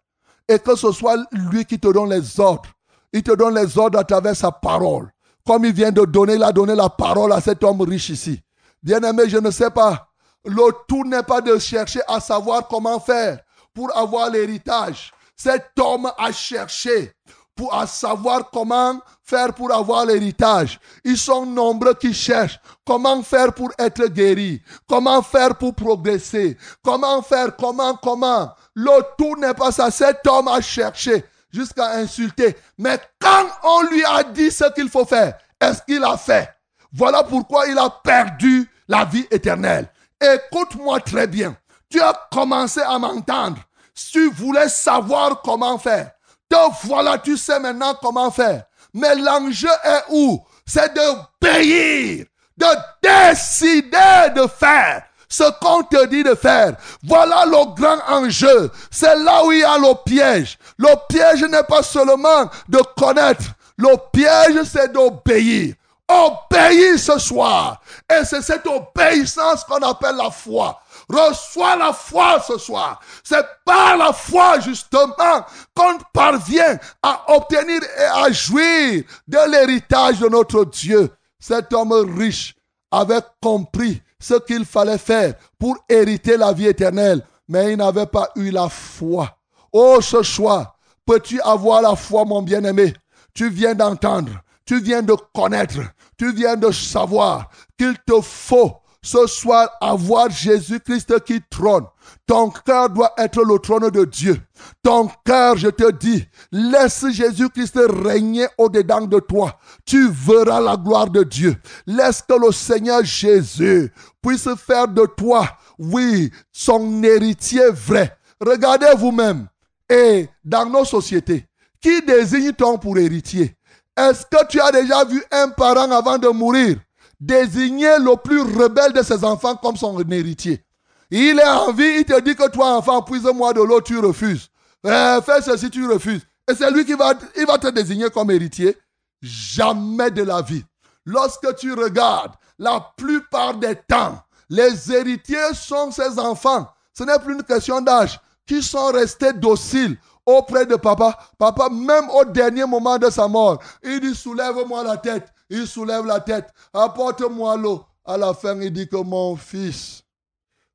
Et 0.47 0.59
que 0.59 0.75
ce 0.75 0.91
soit 0.91 1.17
lui 1.31 1.65
qui 1.65 1.79
te 1.79 1.91
donne 1.91 2.11
les 2.11 2.39
ordres. 2.39 2.69
Il 3.11 3.23
te 3.23 3.31
donne 3.31 3.55
les 3.55 3.77
ordres 3.77 3.97
à 3.97 4.03
travers 4.03 4.35
sa 4.35 4.51
parole 4.51 5.11
comme 5.45 5.65
il 5.65 5.73
vient 5.73 5.91
de 5.91 6.05
donner, 6.05 6.35
il 6.35 6.43
a 6.43 6.51
la 6.51 6.89
parole 6.89 7.33
à 7.33 7.41
cet 7.41 7.63
homme 7.63 7.81
riche 7.81 8.09
ici. 8.09 8.41
Bien-aimé, 8.83 9.23
je 9.27 9.37
ne 9.37 9.51
sais 9.51 9.69
pas. 9.69 10.09
Le 10.45 10.71
tout 10.87 11.03
n'est 11.03 11.23
pas 11.23 11.41
de 11.41 11.57
chercher 11.59 12.01
à 12.07 12.19
savoir 12.19 12.67
comment 12.67 12.99
faire 12.99 13.39
pour 13.73 13.95
avoir 13.95 14.29
l'héritage. 14.29 15.11
Cet 15.35 15.71
homme 15.79 16.11
a 16.17 16.31
cherché 16.31 17.13
pour 17.55 17.73
savoir 17.87 18.49
comment 18.51 18.99
faire 19.23 19.53
pour 19.53 19.71
avoir 19.71 20.05
l'héritage. 20.05 20.79
Ils 21.03 21.17
sont 21.17 21.45
nombreux 21.45 21.93
qui 21.93 22.13
cherchent 22.13 22.59
comment 22.85 23.21
faire 23.21 23.53
pour 23.53 23.71
être 23.77 24.07
guéri, 24.07 24.61
comment 24.87 25.21
faire 25.21 25.55
pour 25.55 25.75
progresser, 25.75 26.57
comment 26.83 27.21
faire, 27.21 27.55
comment, 27.55 27.95
comment. 27.95 28.51
Le 28.73 29.01
tout 29.17 29.35
n'est 29.39 29.53
pas 29.53 29.71
ça. 29.71 29.91
Cet 29.91 30.25
homme 30.27 30.47
a 30.47 30.61
cherché 30.61 31.23
jusqu'à 31.51 31.91
insulter. 31.91 32.55
Mais 32.77 32.99
quand 33.19 33.47
on 33.63 33.83
lui 33.83 34.03
a 34.03 34.23
dit 34.23 34.51
ce 34.51 34.71
qu'il 34.73 34.89
faut 34.89 35.05
faire, 35.05 35.37
est-ce 35.59 35.81
qu'il 35.83 36.03
a 36.03 36.17
fait? 36.17 36.49
Voilà 36.93 37.23
pourquoi 37.23 37.67
il 37.67 37.77
a 37.77 37.89
perdu 37.89 38.69
la 38.87 39.05
vie 39.05 39.27
éternelle. 39.31 39.89
Écoute-moi 40.19 40.99
très 40.99 41.27
bien. 41.27 41.55
Tu 41.89 42.01
as 42.01 42.13
commencé 42.31 42.81
à 42.81 42.97
m'entendre. 42.99 43.57
Si 43.93 44.11
tu 44.11 44.31
voulais 44.31 44.69
savoir 44.69 45.41
comment 45.41 45.77
faire, 45.77 46.11
te 46.49 46.87
voilà, 46.87 47.17
tu 47.17 47.37
sais 47.37 47.59
maintenant 47.59 47.95
comment 48.01 48.31
faire. 48.31 48.63
Mais 48.93 49.15
l'enjeu 49.15 49.69
est 49.83 50.03
où? 50.09 50.43
C'est 50.65 50.93
de 50.93 51.01
payer, 51.39 52.27
de 52.57 52.67
décider 53.01 54.33
de 54.35 54.47
faire 54.47 55.03
ce 55.31 55.49
qu'on 55.61 55.81
te 55.83 56.05
dit 56.07 56.23
de 56.23 56.35
faire. 56.35 56.75
Voilà 57.03 57.45
le 57.45 57.73
grand 57.73 57.99
enjeu. 58.07 58.69
C'est 58.91 59.15
là 59.15 59.43
où 59.45 59.51
il 59.51 59.59
y 59.59 59.63
a 59.63 59.77
le 59.77 59.93
piège. 60.03 60.59
Le 60.77 60.89
piège 61.07 61.43
n'est 61.43 61.63
pas 61.63 61.81
seulement 61.81 62.49
de 62.67 62.79
connaître. 62.97 63.43
Le 63.77 63.95
piège, 64.11 64.63
c'est 64.65 64.91
d'obéir. 64.91 65.75
Obéir 66.07 66.99
ce 66.99 67.17
soir. 67.17 67.81
Et 68.11 68.25
c'est 68.25 68.41
cette 68.41 68.67
obéissance 68.67 69.63
qu'on 69.63 69.77
appelle 69.77 70.17
la 70.17 70.29
foi. 70.29 70.81
Reçois 71.09 71.77
la 71.77 71.93
foi 71.93 72.43
ce 72.45 72.57
soir. 72.57 72.99
C'est 73.23 73.45
par 73.63 73.95
la 73.95 74.11
foi 74.11 74.59
justement 74.59 75.45
qu'on 75.73 75.97
parvient 76.13 76.77
à 77.01 77.33
obtenir 77.33 77.81
et 77.97 78.25
à 78.25 78.29
jouir 78.31 79.03
de 79.27 79.49
l'héritage 79.49 80.19
de 80.19 80.27
notre 80.27 80.65
Dieu. 80.65 81.09
Cet 81.39 81.71
homme 81.71 81.93
riche 82.17 82.53
avait 82.91 83.21
compris 83.41 84.01
ce 84.21 84.35
qu'il 84.35 84.63
fallait 84.63 84.97
faire 84.97 85.33
pour 85.59 85.75
hériter 85.89 86.37
la 86.37 86.53
vie 86.53 86.67
éternelle, 86.67 87.21
mais 87.49 87.73
il 87.73 87.77
n'avait 87.77 88.05
pas 88.05 88.29
eu 88.37 88.51
la 88.51 88.69
foi. 88.69 89.37
Oh, 89.73 89.97
ce 89.99 90.23
soir, 90.23 90.77
peux-tu 91.05 91.41
avoir 91.41 91.81
la 91.81 91.95
foi, 91.95 92.23
mon 92.23 92.41
bien-aimé? 92.41 92.93
Tu 93.33 93.49
viens 93.49 93.73
d'entendre, 93.75 94.31
tu 94.65 94.79
viens 94.79 95.01
de 95.01 95.15
connaître, 95.33 95.79
tu 96.17 96.31
viens 96.33 96.55
de 96.55 96.71
savoir 96.71 97.49
qu'il 97.77 97.95
te 98.05 98.21
faut 98.21 98.80
ce 99.03 99.25
soir 99.25 99.69
avoir 99.81 100.29
Jésus-Christ 100.29 101.23
qui 101.23 101.41
trône. 101.49 101.85
Ton 102.27 102.49
cœur 102.49 102.89
doit 102.89 103.13
être 103.17 103.43
le 103.43 103.57
trône 103.57 103.89
de 103.89 104.05
Dieu. 104.05 104.39
Ton 104.83 105.09
cœur, 105.25 105.57
je 105.57 105.69
te 105.69 105.91
dis, 105.91 106.25
laisse 106.51 107.05
Jésus-Christ 107.09 107.79
régner 108.03 108.47
au-dedans 108.57 109.01
de 109.01 109.19
toi. 109.19 109.59
Tu 109.85 110.09
verras 110.09 110.61
la 110.61 110.77
gloire 110.77 111.09
de 111.09 111.23
Dieu. 111.23 111.55
Laisse 111.87 112.21
que 112.21 112.33
le 112.33 112.51
Seigneur 112.51 113.03
Jésus 113.03 113.91
puisse 114.21 114.47
faire 114.55 114.87
de 114.87 115.05
toi, 115.05 115.47
oui, 115.79 116.31
son 116.51 117.01
héritier 117.03 117.69
vrai. 117.71 118.15
Regardez 118.39 118.93
vous-même. 118.97 119.47
Et 119.89 120.29
dans 120.45 120.65
nos 120.65 120.85
sociétés, 120.85 121.45
qui 121.81 122.01
désigne-t-on 122.03 122.77
pour 122.77 122.97
héritier? 122.97 123.55
Est-ce 123.97 124.25
que 124.25 124.47
tu 124.47 124.61
as 124.61 124.71
déjà 124.71 125.03
vu 125.03 125.21
un 125.31 125.49
parent 125.49 125.91
avant 125.91 126.17
de 126.17 126.29
mourir? 126.29 126.77
Désigner 127.21 127.99
le 127.99 128.17
plus 128.17 128.41
rebelle 128.41 128.93
de 128.93 129.03
ses 129.03 129.23
enfants 129.23 129.55
comme 129.55 129.77
son 129.77 129.97
héritier 130.09 130.65
Il 131.11 131.39
est 131.39 131.47
en 131.47 131.71
vie, 131.71 131.99
il 131.99 132.05
te 132.05 132.19
dit 132.19 132.35
que 132.35 132.49
toi, 132.49 132.75
enfant, 132.75 133.03
puise-moi 133.03 133.53
de 133.53 133.61
l'eau, 133.61 133.79
tu 133.79 133.99
refuses. 133.99 134.49
Euh, 134.85 135.21
fais 135.21 135.41
ceci, 135.41 135.69
tu 135.69 135.85
refuses. 135.87 136.25
Et 136.49 136.55
c'est 136.55 136.71
lui 136.71 136.83
qui 136.83 136.93
va, 136.93 137.13
va 137.47 137.57
te 137.59 137.69
désigner 137.69 138.09
comme 138.09 138.31
héritier. 138.31 138.75
Jamais 139.21 140.09
de 140.09 140.23
la 140.23 140.41
vie. 140.41 140.65
Lorsque 141.05 141.55
tu 141.57 141.73
regardes, 141.73 142.33
la 142.57 142.93
plupart 142.97 143.53
des 143.53 143.75
temps, 143.75 144.19
les 144.49 144.91
héritiers 144.91 145.53
sont 145.53 145.91
ses 145.91 146.17
enfants. 146.17 146.67
Ce 146.93 147.03
n'est 147.03 147.19
plus 147.19 147.35
une 147.35 147.43
question 147.43 147.81
d'âge. 147.81 148.19
Qui 148.47 148.63
sont 148.63 148.87
restés 148.87 149.33
dociles 149.33 149.97
auprès 150.25 150.65
de 150.65 150.75
papa? 150.75 151.17
Papa, 151.37 151.69
même 151.69 152.09
au 152.09 152.25
dernier 152.25 152.65
moment 152.65 152.97
de 152.97 153.09
sa 153.09 153.27
mort, 153.27 153.61
il 153.83 153.99
dit 153.99 154.15
soulève-moi 154.15 154.83
la 154.83 154.97
tête. 154.97 155.31
Il 155.51 155.67
soulève 155.67 156.05
la 156.05 156.21
tête. 156.21 156.49
Apporte-moi 156.73 157.57
l'eau. 157.57 157.85
À 158.05 158.17
la 158.17 158.33
fin, 158.33 158.59
il 158.61 158.71
dit 158.71 158.87
que 158.87 158.95
mon 158.95 159.35
fils, 159.35 160.01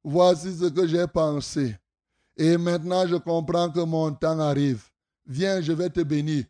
voici 0.04 0.54
ce 0.56 0.66
que 0.66 0.86
j'ai 0.86 1.06
pensé. 1.06 1.74
Et 2.36 2.58
maintenant, 2.58 3.06
je 3.06 3.16
comprends 3.16 3.70
que 3.70 3.80
mon 3.80 4.12
temps 4.12 4.38
arrive. 4.38 4.84
Viens, 5.26 5.62
je 5.62 5.72
vais 5.72 5.88
te 5.88 6.02
bénir. 6.02 6.44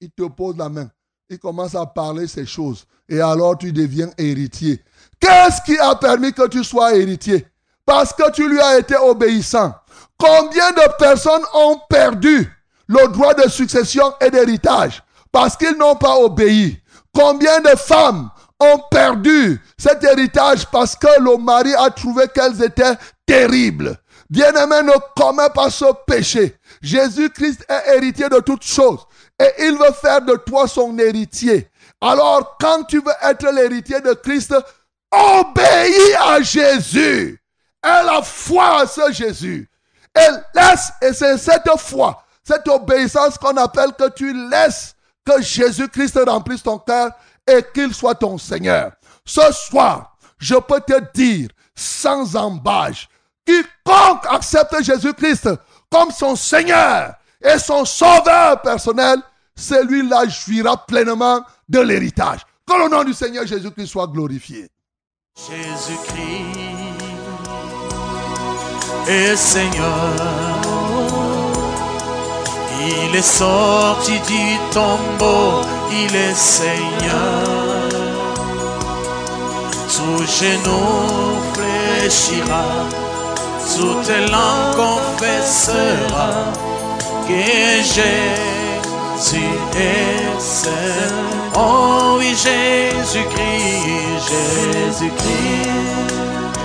Il 0.00 0.10
te 0.12 0.22
pose 0.28 0.56
la 0.56 0.68
main. 0.68 0.88
Il 1.28 1.40
commence 1.40 1.74
à 1.74 1.84
parler 1.84 2.28
ces 2.28 2.46
choses. 2.46 2.86
Et 3.08 3.20
alors 3.20 3.58
tu 3.58 3.72
deviens 3.72 4.10
héritier. 4.16 4.82
Qu'est-ce 5.18 5.62
qui 5.62 5.76
a 5.78 5.96
permis 5.96 6.32
que 6.32 6.46
tu 6.46 6.62
sois 6.62 6.94
héritier? 6.94 7.46
Parce 7.84 8.12
que 8.12 8.30
tu 8.30 8.48
lui 8.48 8.60
as 8.60 8.78
été 8.78 8.96
obéissant. 8.96 9.74
Combien 10.16 10.70
de 10.70 10.96
personnes 10.98 11.44
ont 11.52 11.80
perdu 11.88 12.48
le 12.86 13.08
droit 13.08 13.34
de 13.34 13.48
succession 13.48 14.14
et 14.20 14.30
d'héritage? 14.30 15.02
Parce 15.36 15.54
qu'ils 15.54 15.76
n'ont 15.76 15.96
pas 15.96 16.16
obéi 16.16 16.80
Combien 17.14 17.60
de 17.60 17.76
femmes 17.76 18.30
ont 18.58 18.78
perdu 18.90 19.60
cet 19.76 20.02
héritage 20.02 20.64
parce 20.72 20.96
que 20.96 21.20
le 21.20 21.36
mari 21.36 21.74
a 21.74 21.90
trouvé 21.90 22.24
qu'elles 22.34 22.64
étaient 22.64 22.96
terribles? 23.26 23.98
Bien-aimé, 24.30 24.76
ne 24.82 24.94
commets 25.14 25.50
pas 25.54 25.68
ce 25.68 25.84
péché. 26.06 26.56
Jésus-Christ 26.80 27.66
est 27.68 27.96
héritier 27.96 28.30
de 28.30 28.40
toutes 28.40 28.64
choses 28.64 29.00
et 29.38 29.66
il 29.66 29.72
veut 29.76 29.92
faire 30.00 30.22
de 30.22 30.36
toi 30.36 30.66
son 30.66 30.98
héritier. 30.98 31.68
Alors, 32.00 32.56
quand 32.58 32.84
tu 32.84 33.02
veux 33.02 33.12
être 33.22 33.52
l'héritier 33.52 34.00
de 34.00 34.14
Christ, 34.14 34.54
obéis 35.12 36.14
à 36.18 36.40
Jésus. 36.40 37.38
Aie 37.84 38.04
la 38.06 38.22
foi 38.22 38.80
à 38.80 38.86
ce 38.86 39.12
Jésus. 39.12 39.68
Et 40.18 40.58
laisse, 40.58 40.92
et 41.02 41.12
c'est 41.12 41.36
cette 41.36 41.68
foi, 41.78 42.24
cette 42.42 42.66
obéissance 42.68 43.36
qu'on 43.36 43.58
appelle 43.58 43.92
que 43.92 44.08
tu 44.08 44.32
laisses 44.48 44.95
que 45.26 45.42
Jésus-Christ 45.42 46.18
remplisse 46.26 46.62
ton 46.62 46.78
cœur 46.78 47.10
et 47.46 47.64
qu'il 47.74 47.92
soit 47.94 48.14
ton 48.14 48.38
Seigneur. 48.38 48.92
Ce 49.24 49.52
soir, 49.52 50.16
je 50.38 50.54
peux 50.54 50.80
te 50.80 51.00
dire 51.14 51.48
sans 51.74 52.36
embâche, 52.36 53.08
quiconque 53.44 54.24
accepte 54.28 54.82
Jésus-Christ 54.82 55.50
comme 55.90 56.10
son 56.10 56.36
Seigneur 56.36 57.14
et 57.42 57.58
son 57.58 57.84
Sauveur 57.84 58.60
personnel, 58.62 59.18
celui-là 59.54 60.26
jouira 60.28 60.86
pleinement 60.86 61.42
de 61.68 61.80
l'héritage. 61.80 62.40
Que 62.66 62.82
le 62.82 62.88
nom 62.88 63.04
du 63.04 63.14
Seigneur 63.14 63.46
Jésus-Christ 63.46 63.86
soit 63.86 64.06
glorifié. 64.06 64.68
Jésus-Christ 65.36 66.56
est 69.08 69.36
Seigneur. 69.36 70.75
Il 72.88 73.16
est 73.16 73.22
sorti 73.22 74.12
du 74.12 74.58
tombeau, 74.72 75.62
il 75.90 76.14
est 76.14 76.34
Seigneur. 76.34 77.88
Tout 79.94 80.24
genou 80.38 81.40
fléchira, 81.54 82.64
toute 83.74 84.08
langue 84.30 84.76
confessera 84.76 86.30
que 87.26 87.82
Jésus 87.82 89.50
est 89.76 90.40
Seigneur. 90.40 91.26
Oh 91.54 92.16
oui, 92.18 92.30
Jésus-Christ, 92.36 93.86
Jésus-Christ, 94.28 95.70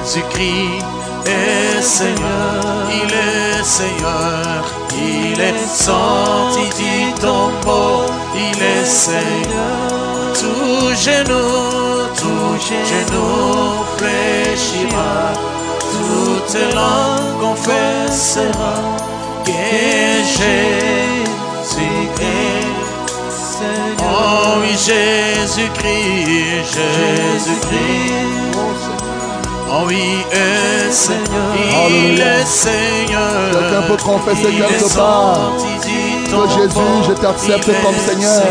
Jésus-Christ 0.03 1.00
est 1.25 1.81
Seigneur, 1.81 2.89
il 2.89 3.11
est 3.13 3.63
Seigneur, 3.63 4.63
il 4.95 5.39
est 5.39 5.67
sorti 5.67 6.65
du 6.81 7.13
tombeau, 7.19 8.05
il 8.35 8.61
est 8.61 8.85
Seigneur. 8.85 10.33
Tout 10.33 10.93
genou, 10.95 12.07
tout 12.15 12.55
genou 12.69 13.83
fléchira, 13.97 15.33
toute 15.79 16.57
langue 16.75 17.39
confessera 17.41 18.75
que 19.45 19.61
Jésus 20.37 21.21
est 22.19 22.51
Seigneur. 23.33 23.97
Oh 23.99 24.61
oui, 24.61 24.71
Jésus-Christ, 24.71 26.65
Jésus-Christ. 26.75 28.50
Oh 29.73 29.83
oui, 29.87 30.25
est 30.31 30.91
Seigneur, 30.91 31.55
il 31.89 32.19
est 32.19 32.45
Seigneur. 32.45 33.51
Quelqu'un 33.53 33.81
peut 33.87 34.03
confesser 34.03 34.51
quelque 34.51 34.93
part 34.97 35.51
que. 36.25 36.49
Jésus, 36.49 37.07
je 37.07 37.13
t'accepte 37.13 37.71
comme 37.81 37.95
Seigneur. 37.95 38.43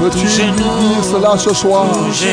Peux-tu 0.00 0.26
lui 0.26 0.52
dire 0.52 1.04
cela 1.04 1.38
ce 1.38 1.54
soir? 1.54 1.86
Tu 2.12 2.26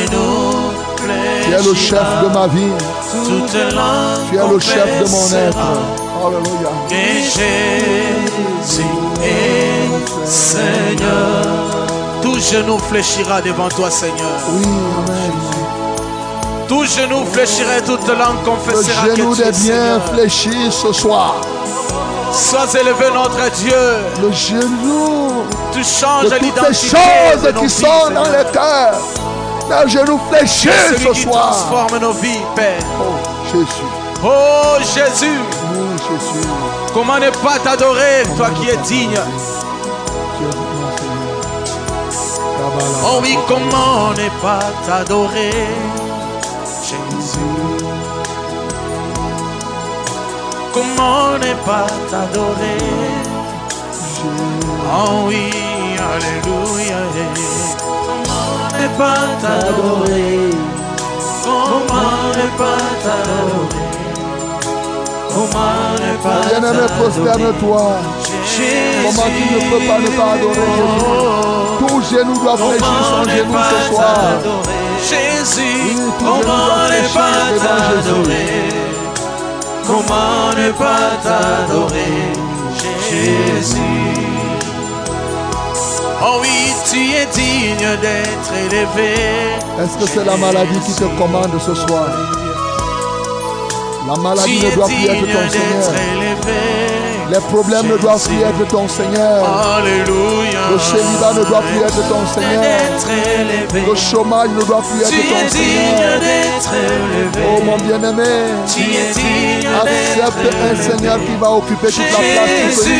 es 1.53 1.63
le 1.63 1.75
chef 1.75 2.23
de 2.23 2.29
ma 2.33 2.47
vie. 2.47 2.73
Tu 3.11 4.37
es 4.37 4.47
le 4.47 4.59
chef 4.59 5.03
de 5.03 5.09
mon 5.09 5.27
être. 5.27 5.57
Alléluia. 6.25 6.71
Que 6.89 6.95
Jésus 7.21 8.85
est 9.23 10.25
Seigneur. 10.25 11.45
Tout 12.23 12.39
genou 12.39 12.79
fléchira 12.79 13.41
devant 13.41 13.69
toi, 13.69 13.91
Seigneur. 13.91 14.39
Oui, 14.51 14.65
Amen. 15.07 15.70
Tout 16.71 16.85
genou 16.85 17.25
fléchira 17.33 17.79
et 17.79 17.81
toute 17.81 18.07
langue 18.07 18.37
Le 18.45 18.49
confessera 18.49 19.07
que 19.09 19.15
genou 19.17 19.35
tu 19.35 19.41
es 19.41 19.51
Seigneur. 19.51 19.99
fléchis 20.13 20.71
ce 20.71 20.93
soir. 20.93 21.35
Sois 22.31 22.73
élevé 22.79 23.07
notre 23.13 23.51
Dieu. 23.57 23.73
Le 24.21 24.31
genou 24.31 25.43
Tu 25.73 25.79
de 25.79 25.83
changes 25.83 26.23
toutes 26.29 26.31
les 26.31 26.39
l'identité 26.39 26.73
choses 26.87 27.53
qui 27.59 27.65
vies, 27.65 27.69
sont 27.69 28.09
dans 28.13 28.23
les 28.23 28.45
cœurs. 28.53 29.01
Le 29.83 29.89
genou 29.89 30.17
fléchi 30.31 30.69
ce 30.97 31.09
qui 31.09 31.21
soir. 31.23 31.49
transforme 31.51 31.97
nos 31.99 32.13
vies, 32.13 32.39
Père. 32.55 32.79
Oh, 33.01 33.15
Jésus. 33.51 33.67
Oh 34.23 34.77
Jésus, 34.79 35.39
Oui, 35.73 35.87
Jésus. 36.09 36.47
comment 36.93 37.19
ne 37.19 37.29
pas 37.31 37.59
t'adorer, 37.61 38.23
toi 38.37 38.47
qui 38.51 38.69
es 38.69 38.77
digne? 38.77 39.19
Oh 43.03 43.19
oui, 43.21 43.37
comment 43.45 44.11
ne 44.11 44.29
pas 44.41 44.59
t'adorer, 44.87 45.51
Comment 50.73 51.37
ne 51.37 51.53
pas 51.65 51.87
t'adorer, 52.09 52.77
Oh 54.93 55.27
oui, 55.27 55.49
Alléluia. 55.97 57.01
Comment 57.79 58.79
ne 58.79 58.87
pas 58.97 59.23
t'adorer, 59.41 60.49
Comment 61.43 62.21
ne 62.37 62.47
pas 62.57 62.83
t'adorer 63.03 63.91
Comment 65.33 65.91
ne 65.99 66.11
pas 66.23 66.41
Bien-aimé, 66.47 66.85
prosterne-toi. 66.99 67.85
Comment 69.03 69.29
tu 69.35 69.43
ne 69.53 69.59
peux 69.69 69.87
pas 69.87 69.99
ne 69.99 70.07
pas 70.07 70.31
adorer 70.33 70.71
Jésus. 70.75 71.77
Tout 71.79 72.01
genou 72.11 72.35
doit 72.43 72.57
fléchir 72.57 73.01
son 73.09 73.23
genou 73.29 73.53
ce 73.71 73.93
soir. 73.93 74.19
Jésus, 75.09 75.97
comment 76.19 76.87
ne 76.87 77.01
pas 77.13 77.39
t'adorer 77.59 78.90
Comment 79.91 80.53
ne 80.55 80.71
pas 80.71 81.17
t'adorer 81.21 82.31
Jésus? 83.09 83.77
Oh 86.23 86.37
oui, 86.41 86.73
tu 86.89 86.99
es 87.11 87.25
digne 87.33 87.99
d'être 87.99 88.53
élevé 88.67 89.15
Est-ce 89.81 89.97
que 89.97 90.07
c'est 90.07 90.23
la 90.23 90.37
maladie 90.37 90.79
qui 90.85 90.93
te 90.93 91.03
commande 91.17 91.51
ce 91.59 91.75
soir? 91.75 92.07
La 94.07 94.15
maladie 94.21 94.63
ne 94.63 94.75
doit 94.75 94.85
plus 94.85 95.05
être 95.07 95.25
ton 95.25 95.49
Seigneur. 95.49 95.93
élevé 96.13 96.90
Les 97.31 97.39
problèmes 97.39 97.87
ne 97.87 97.95
doivent 97.95 98.27
plus 98.27 98.41
être 98.41 98.67
ton 98.67 98.89
Seigneur. 98.89 99.45
Alléluia 99.77 100.67
Le 100.69 100.77
célibat 100.77 101.33
ne 101.33 101.45
doit 101.45 101.61
plus 101.61 101.79
être 101.79 102.09
ton 102.09 102.27
Seigneur. 102.27 102.61
Le 103.73 103.95
chômage 103.95 104.49
ne 104.49 104.61
doit 104.63 104.81
plus 104.81 104.99
Tu 105.07 105.15
être 105.15 105.29
ton 105.29 105.49
Seigneur. 105.49 106.19
Oh 107.47 107.61
mon 107.63 107.77
bien-aimé, 107.77 108.23
Tu 108.67 108.81
accepte 109.81 110.55
un 110.61 110.75
Seigneur 110.75 111.19
qui 111.19 111.35
va 111.39 111.51
occuper 111.51 111.87
toute 111.87 112.11
la 112.11 112.17
place 112.17 112.79
que 112.79 112.91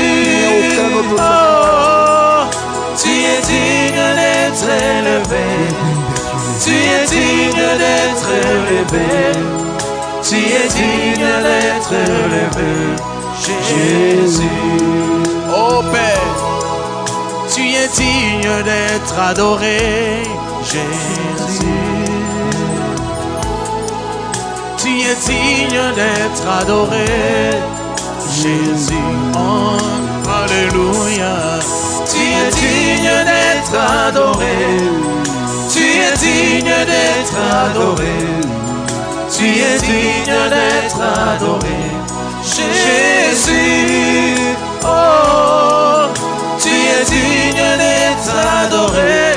aucun 0.61 0.89
autre 0.95 1.15
Seigneur. 1.17 1.69
Oh, 1.69 2.55
tu 2.97 3.09
es 3.09 3.41
digne 3.45 4.01
d'être 4.15 4.69
élevé. 4.95 5.45
Tu 6.63 6.71
es 6.71 7.05
digne 7.05 7.63
d'être 7.77 8.29
élevé. 8.31 9.07
Tu 10.23 10.37
es 10.37 10.67
digne 10.69 11.27
d'être 11.43 11.91
élevé. 11.91 13.10
Jésus. 13.43 14.43
Oh 15.49 15.81
Père, 15.91 16.35
tu 17.53 17.61
es 17.61 17.87
digne 17.87 18.63
d'être 18.63 19.19
adoré. 19.19 20.23
Jésus. 20.63 21.65
Tu 24.77 24.89
es 24.99 25.15
digne 25.25 25.81
d'être 25.95 26.47
adoré. 26.61 27.05
Jésus. 28.29 28.93
Oh, 29.35 29.77
Alléluia. 30.43 31.59
Tu 32.11 32.21
es 32.21 32.51
digne 32.51 33.25
d'être 33.25 33.75
adoré. 34.07 34.57
Tu 35.73 35.81
es 35.81 36.15
digne 36.17 36.75
d'être 36.85 37.37
adoré. 37.65 38.17
Tu 39.35 39.45
es 39.45 39.79
digne 39.79 40.35
d'être 40.49 41.01
adoré. 41.01 41.90
Jésus. 42.55 44.35
Oh, 44.83 46.07
tu 46.61 46.69
es 46.69 47.03
digne 47.05 47.65
d'être 47.81 48.33
adoré. 48.63 49.35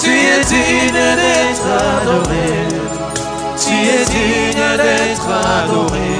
Tu 0.00 0.10
es 0.10 0.44
digne 0.44 0.92
d'être 0.92 1.66
adoré. 2.00 2.48
Tu 3.56 3.72
es 3.72 4.04
digne 4.04 4.76
d'être 4.76 5.30
adoré, 5.30 6.12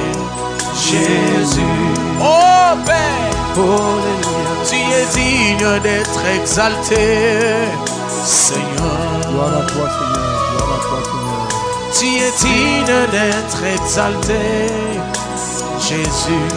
Jésus. 0.74 1.84
Oh 2.20 2.76
Père, 2.86 3.54
Alléluia. 3.56 4.64
Tu 4.68 4.76
es 4.76 5.06
digne 5.14 5.80
d'être 5.80 6.24
exalté, 6.40 7.04
Seigneur. 8.24 8.98
Gloire 9.28 9.48
à 9.48 9.66
toi, 9.66 9.86
Seigneur. 9.98 10.34
Gloire 10.50 10.72
à 10.74 10.80
toi, 10.86 10.98
Seigneur. 11.04 11.44
Tu 11.98 12.06
es 12.06 12.32
digne 12.40 12.96
d'être 13.10 13.62
exalté, 13.74 14.42
Jésus. 15.88 16.48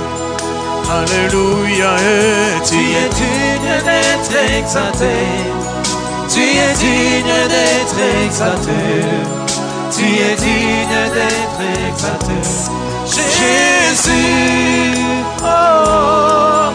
Alléluia. 0.89 1.97
Et 1.99 2.61
Tu 2.63 2.75
es 2.75 3.09
digne 3.19 3.73
d'être 3.83 4.35
exalté. 4.57 5.15
Tu 6.33 6.41
es 6.41 6.73
digne 6.79 7.39
d'être 7.53 7.99
exalté. 8.23 8.81
Tu 9.91 10.05
es 10.05 10.35
digne 10.35 10.99
d'être 11.15 11.61
exalté. 11.89 12.39
Jésus. 13.37 14.15
Oh, 15.43 16.71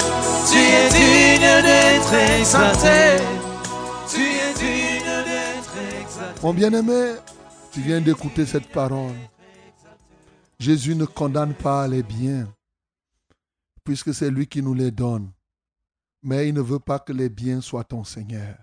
tu 0.50 0.58
es 0.58 0.88
digne 0.90 1.62
d'être 1.62 2.14
exalté. 2.38 3.22
Tu 4.12 4.20
es 4.20 4.52
digne 4.58 5.14
d'être 5.24 5.74
exalté. 6.02 6.40
Mon 6.42 6.52
bien-aimé, 6.52 7.14
tu 7.72 7.80
viens 7.80 8.02
d'écouter 8.02 8.44
cette 8.44 8.70
parole. 8.70 9.16
Jésus 10.62 10.94
ne 10.94 11.06
condamne 11.06 11.54
pas 11.54 11.88
les 11.88 12.04
biens, 12.04 12.48
puisque 13.82 14.14
c'est 14.14 14.30
lui 14.30 14.46
qui 14.46 14.62
nous 14.62 14.74
les 14.74 14.92
donne. 14.92 15.32
Mais 16.22 16.48
il 16.48 16.54
ne 16.54 16.60
veut 16.60 16.78
pas 16.78 17.00
que 17.00 17.12
les 17.12 17.28
biens 17.28 17.60
soient 17.60 17.82
ton 17.82 18.04
Seigneur. 18.04 18.56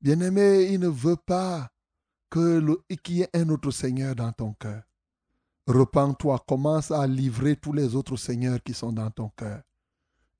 Bien-aimé, 0.00 0.72
il 0.72 0.80
ne 0.80 0.88
veut 0.88 1.14
pas 1.14 1.70
qu'il 2.28 2.80
y 3.10 3.22
ait 3.22 3.30
un 3.32 3.48
autre 3.50 3.70
Seigneur 3.70 4.16
dans 4.16 4.32
ton 4.32 4.54
cœur. 4.54 4.82
Repends-toi, 5.68 6.44
commence 6.48 6.90
à 6.90 7.06
livrer 7.06 7.54
tous 7.54 7.72
les 7.72 7.94
autres 7.94 8.16
seigneurs 8.16 8.60
qui 8.60 8.74
sont 8.74 8.92
dans 8.92 9.12
ton 9.12 9.28
cœur. 9.28 9.62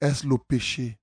Est-ce 0.01 0.27
le 0.27 0.39
péché? 0.39 0.99